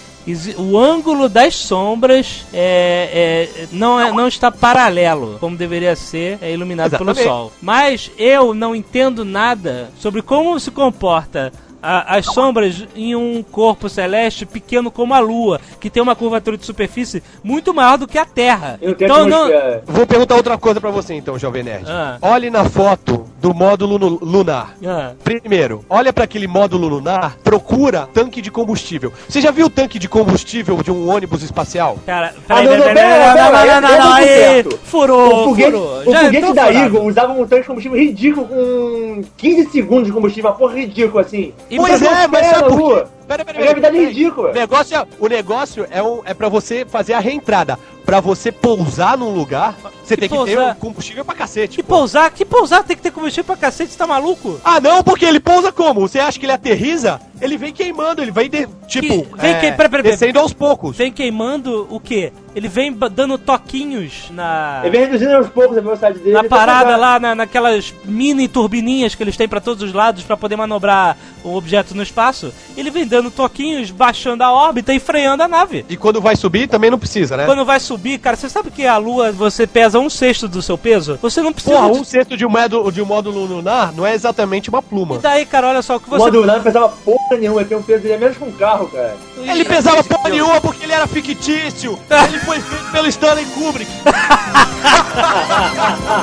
o 0.57 0.77
ângulo 0.77 1.27
das 1.27 1.55
sombras 1.55 2.45
é, 2.53 3.49
é- 3.63 3.67
não, 3.71 3.99
é, 3.99 4.11
não 4.11 4.27
está 4.27 4.51
paralelo, 4.51 5.37
como 5.39 5.57
deveria 5.57 5.95
ser 5.95 6.37
é, 6.39 6.51
iluminado 6.53 6.91
pelo 6.97 7.09
Exatamente. 7.09 7.27
sol. 7.27 7.51
Mas 7.59 8.11
eu 8.15 8.53
não 8.53 8.75
entendo 8.75 9.25
nada 9.25 9.89
sobre 9.99 10.21
como 10.21 10.59
se 10.59 10.69
comporta 10.69 11.51
a- 11.85 12.15
as 12.17 12.25
sombras 12.25 12.85
em 12.95 13.15
um 13.15 13.43
corpo 13.43 13.87
celeste 13.89 14.45
pequeno 14.45 14.89
como 14.91 15.13
a 15.13 15.19
Lua, 15.19 15.59
que 15.79 15.89
tem 15.89 16.01
uma 16.01 16.15
curvatura 16.15 16.57
de 16.57 16.65
superfície 16.65 17.21
muito 17.43 17.73
maior 17.73 17.97
do 17.97 18.07
que 18.07 18.17
a 18.17 18.25
Terra. 18.25 18.77
E 18.81 18.93
tem 18.93 19.05
Então 19.07 19.27
não, 19.27 19.43
atmosfera. 19.45 19.83
Vou 19.85 20.07
perguntar 20.07 20.35
outra 20.35 20.57
coisa 20.57 20.81
pra 20.81 20.89
você 20.91 21.13
então, 21.13 21.37
Jovem 21.37 21.63
Nerd. 21.63 21.85
Ah. 21.87 22.17
Olhe 22.21 22.49
na 22.49 22.65
foto 22.65 23.25
do 23.41 23.53
módulo 23.53 23.97
lunar. 24.21 24.75
Ah. 24.85 25.11
Primeiro, 25.23 25.85
olha 25.89 26.11
pra 26.11 26.23
aquele 26.23 26.47
módulo 26.47 26.87
lunar, 26.87 27.37
procura 27.43 28.07
tanque 28.13 28.41
de 28.41 28.49
combustível. 28.49 29.13
Você 29.27 29.39
já 29.41 29.51
viu 29.51 29.67
o 29.67 29.69
tanque 29.69 29.99
de 29.99 30.09
combustível 30.09 30.81
de 30.81 30.91
um 30.91 31.09
ônibus 31.09 31.43
espacial? 31.43 31.97
Cara, 32.05 32.33
peraí, 32.47 32.65
não, 32.77 32.85
peraí, 32.85 33.97
eu 33.97 34.13
aí, 34.13 34.63
furou, 34.83 35.41
o 35.41 35.43
foguete, 35.49 35.71
furou. 35.71 36.01
o 36.05 36.11
Já 36.11 36.19
foguete 36.25 36.53
da. 36.53 36.73
Eagle 36.73 37.05
usava 37.07 37.33
um 37.33 37.45
tanque 37.45 37.61
de 37.61 37.67
combustível 37.67 37.97
ridículo 37.99 38.47
com 38.47 39.21
15 39.37 39.69
segundos 39.69 40.07
de 40.07 40.11
combustível, 40.13 40.49
uma 40.49 40.57
porra 40.57 40.75
ridícula 40.75 41.21
assim. 41.21 41.53
Pois 41.77 42.01
Não 42.01 42.11
é, 42.11 42.27
mas 42.27 42.47
atmosfera 42.47 42.49
sabe 42.49 42.69
na 42.69 42.77
por 42.77 42.93
quê? 42.93 43.14
Pera, 43.27 43.43
pera, 43.45 43.57
gravidade 43.59 43.95
é 43.95 43.99
pera 43.99 44.09
aí. 44.09 44.13
ridícula. 44.13 44.51
O 44.51 44.53
negócio 44.53 44.95
é, 44.97 45.07
o 45.19 45.27
negócio 45.27 45.87
é, 45.89 46.01
um, 46.03 46.21
é 46.25 46.33
pra 46.33 46.49
você 46.49 46.85
fazer 46.85 47.13
a 47.13 47.19
reentrada. 47.19 47.77
Pra 48.05 48.19
você 48.19 48.51
pousar 48.51 49.17
num 49.17 49.33
lugar, 49.33 49.73
você 50.03 50.15
tem 50.15 50.29
que 50.29 50.35
ter 50.35 50.55
pousar? 50.55 50.71
um 50.73 50.75
combustível 50.75 51.25
pra 51.25 51.33
cacete. 51.33 51.77
Que 51.77 51.81
pô. 51.81 51.95
pousar? 51.95 52.29
Que 52.29 52.45
pousar? 52.45 52.83
Tem 52.83 52.95
que 52.95 53.01
ter 53.01 53.09
combustível 53.09 53.43
pra 53.45 53.57
cacete, 53.57 53.93
você 53.93 53.97
tá 53.97 54.05
maluco? 54.05 54.61
Ah, 54.63 54.79
não, 54.79 55.03
porque 55.03 55.25
ele 55.25 55.39
pousa 55.39 55.71
como? 55.71 56.01
Você 56.01 56.19
acha 56.19 56.37
que 56.39 56.45
ele 56.45 56.51
aterriza? 56.53 57.19
Ele 57.41 57.57
vem 57.57 57.73
queimando, 57.73 58.21
ele 58.21 58.29
vem, 58.29 58.47
de- 58.47 58.67
tipo, 58.87 59.07
Que- 59.25 59.41
vem 59.41 59.55
que- 59.55 59.71
pera, 59.71 59.75
pera, 59.75 59.89
pera. 59.89 60.03
descendo 60.03 60.39
aos 60.39 60.53
poucos. 60.53 60.95
Vem 60.95 61.11
queimando 61.11 61.87
o 61.89 61.99
quê? 61.99 62.31
Ele 62.55 62.67
vem 62.67 62.93
dando 63.11 63.39
toquinhos 63.39 64.29
na. 64.29 64.81
Ele 64.83 64.91
vem 64.91 65.01
reduzindo 65.07 65.33
aos 65.35 65.49
poucos 65.49 65.75
a 65.75 65.81
velocidade 65.81 66.19
dele. 66.19 66.33
Na 66.33 66.41
até 66.41 66.49
parada 66.49 66.85
chegar- 66.91 66.97
lá, 66.97 67.19
na, 67.19 67.33
naquelas 67.33 67.91
mini 68.05 68.47
turbininhas 68.47 69.15
que 69.15 69.23
eles 69.23 69.35
têm 69.35 69.47
pra 69.47 69.59
todos 69.59 69.81
os 69.81 69.91
lados 69.93 70.21
pra 70.23 70.37
poder 70.37 70.55
manobrar 70.55 71.17
um 71.43 71.55
objeto 71.55 71.95
no 71.95 72.03
espaço, 72.03 72.53
ele 72.77 72.91
vem 72.91 73.05
dando 73.07 73.14
toquinhos, 73.31 73.91
baixando 73.91 74.43
a 74.43 74.51
órbita 74.51 74.93
e 74.93 74.99
freando 74.99 75.43
a 75.43 75.47
nave. 75.47 75.85
E 75.89 75.97
quando 75.97 76.21
vai 76.21 76.35
subir, 76.35 76.67
também 76.67 76.89
não 76.91 76.99
precisa, 76.99 77.35
né? 77.37 77.45
Quando 77.45 77.63
vai 77.65 77.79
subir, 77.79 78.17
cara, 78.19 78.35
você 78.35 78.49
sabe 78.49 78.71
que 78.71 78.85
a 78.85 78.97
Lua 78.97 79.31
você 79.31 79.65
pesa 79.67 79.99
um 79.99 80.09
sexto 80.09 80.47
do 80.47 80.61
seu 80.61 80.77
peso? 80.77 81.17
Você 81.21 81.41
não 81.41 81.51
precisa. 81.53 81.75
Porra, 81.75 81.91
de- 81.93 81.99
um 81.99 82.03
sexto 82.03 82.37
de 82.37 82.45
um, 82.45 82.49
módulo, 82.49 82.91
de 82.91 83.01
um 83.01 83.05
módulo 83.05 83.45
lunar 83.45 83.93
não 83.93 84.05
é 84.05 84.13
exatamente 84.13 84.69
uma 84.69 84.81
pluma. 84.81 85.15
E 85.15 85.19
daí, 85.19 85.45
cara, 85.45 85.67
olha 85.69 85.81
só, 85.81 85.95
o 85.95 85.99
que 85.99 86.07
O 86.07 86.09
você. 86.11 86.17
módulo 86.25 86.45
não 86.45 86.61
pesava 86.61 86.89
porra 86.89 87.37
nenhuma, 87.39 87.61
ele 87.61 87.69
tem 87.69 87.77
um 87.77 87.81
peso 87.83 88.01
dele 88.01 88.13
é 88.13 88.17
menos 88.17 88.37
que 88.37 88.43
um 88.43 88.51
carro, 88.51 88.87
cara. 88.87 89.15
Ele 89.37 89.65
pesava 89.65 90.03
porra 90.03 90.29
nenhuma 90.29 90.59
porque 90.61 90.83
ele 90.83 90.93
era 90.93 91.07
fictício. 91.07 91.97
Ele 92.27 92.39
foi 92.39 92.59
feito 92.59 92.91
pelo 92.91 93.07
Stanley 93.07 93.45
Kubrick. 93.45 93.91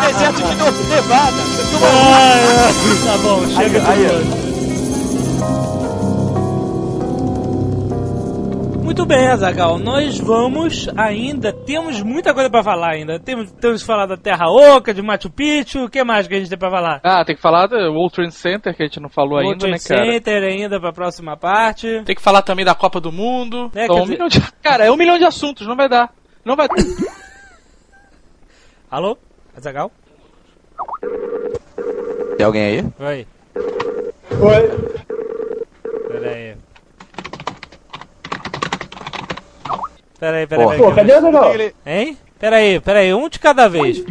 Deserto 0.07 0.37
de 0.43 0.85
Nevada. 0.89 1.37
Tá 3.05 3.19
bom, 3.23 3.47
chega 3.49 3.81
de 3.81 3.87
aí, 3.91 4.52
Muito 8.83 9.07
bem, 9.07 9.29
Azagal, 9.29 9.79
nós 9.79 10.19
vamos 10.19 10.87
ainda, 10.97 11.53
temos 11.53 12.03
muita 12.03 12.35
coisa 12.35 12.51
pra 12.51 12.63
falar 12.63 12.91
ainda. 12.93 13.19
Temos, 13.19 13.51
temos 13.53 13.81
que 13.81 13.87
falar 13.87 14.05
da 14.07 14.17
Terra 14.17 14.51
Oca, 14.51 14.93
de 14.93 15.01
Machu 15.01 15.31
Picchu, 15.31 15.85
o 15.85 15.89
que 15.89 16.03
mais 16.05 16.27
que 16.29 16.35
a 16.35 16.39
gente 16.39 16.49
tem 16.51 16.59
pra 16.59 16.71
falar? 16.71 17.01
Ah, 17.03 17.25
tem 17.25 17.35
que 17.37 17.41
falar 17.41 17.69
do 17.69 17.77
World 17.77 18.13
Trade 18.15 18.35
Center, 18.35 18.75
que 18.77 18.83
a 18.83 18.87
gente 18.87 19.01
não 19.01 19.09
falou 19.09 19.39
World 19.41 19.65
ainda, 19.65 19.69
né, 19.69 19.79
Trade 19.79 19.89
cara? 20.03 20.13
Center 20.13 20.43
ainda 20.43 20.81
pra 20.81 20.93
próxima 20.93 21.37
parte. 21.37 22.03
Tem 22.05 22.15
que 22.15 22.21
falar 22.23 22.43
também 22.43 22.65
da 22.65 22.75
Copa 22.75 23.01
do 23.01 23.13
Mundo. 23.13 23.71
É, 23.75 23.87
quer 23.87 23.93
um 23.93 24.01
dizer- 24.03 24.13
milhão 24.13 24.29
de... 24.29 24.41
Cara, 24.63 24.85
é 24.85 24.91
um 24.91 24.97
milhão 24.97 25.17
de 25.17 25.25
assuntos, 25.25 25.67
não 25.67 25.77
vai 25.77 25.89
dar. 25.89 26.13
Não 26.45 26.57
vai 26.57 26.67
Alô? 28.91 29.17
Azagal? 29.57 29.91
Tem 32.37 32.45
alguém 32.45 32.63
aí? 32.63 32.85
Oi. 33.01 33.27
Oi. 34.41 34.71
Pera 36.09 36.31
aí. 36.31 36.57
Peraí, 40.23 40.47
peraí, 40.47 40.67
peraí. 40.69 40.79
Pô, 40.79 40.95
cadê 40.95 41.15
o 41.17 41.21
negócio? 41.21 41.73
Hein? 41.85 42.17
Peraí, 42.39 42.79
peraí. 42.79 43.13
Um 43.13 43.29
de 43.29 43.41
cada 43.41 43.69
vez. 43.69 44.05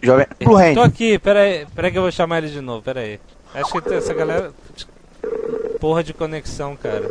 Jovem. 0.00 0.26
pro 0.38 0.74
Tô 0.74 0.80
aqui, 0.80 1.18
peraí. 1.18 1.66
Peraí 1.74 1.90
que 1.90 1.98
eu 1.98 2.02
vou 2.02 2.12
chamar 2.12 2.38
ele 2.38 2.50
de 2.50 2.60
novo, 2.60 2.82
Peraí. 2.82 3.18
Acho 3.52 3.82
que 3.82 3.94
essa 3.94 4.14
galera... 4.14 4.52
Porra 5.80 6.04
de 6.04 6.14
conexão, 6.14 6.76
cara. 6.76 7.10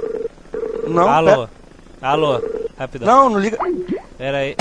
Não, 0.87 1.09
Alô. 1.09 1.31
Pera... 1.31 1.49
Alô. 2.01 2.41
Rapidão. 2.79 3.07
Não, 3.07 3.29
não 3.29 3.39
liga. 3.39 3.57
Peraí. 4.17 4.55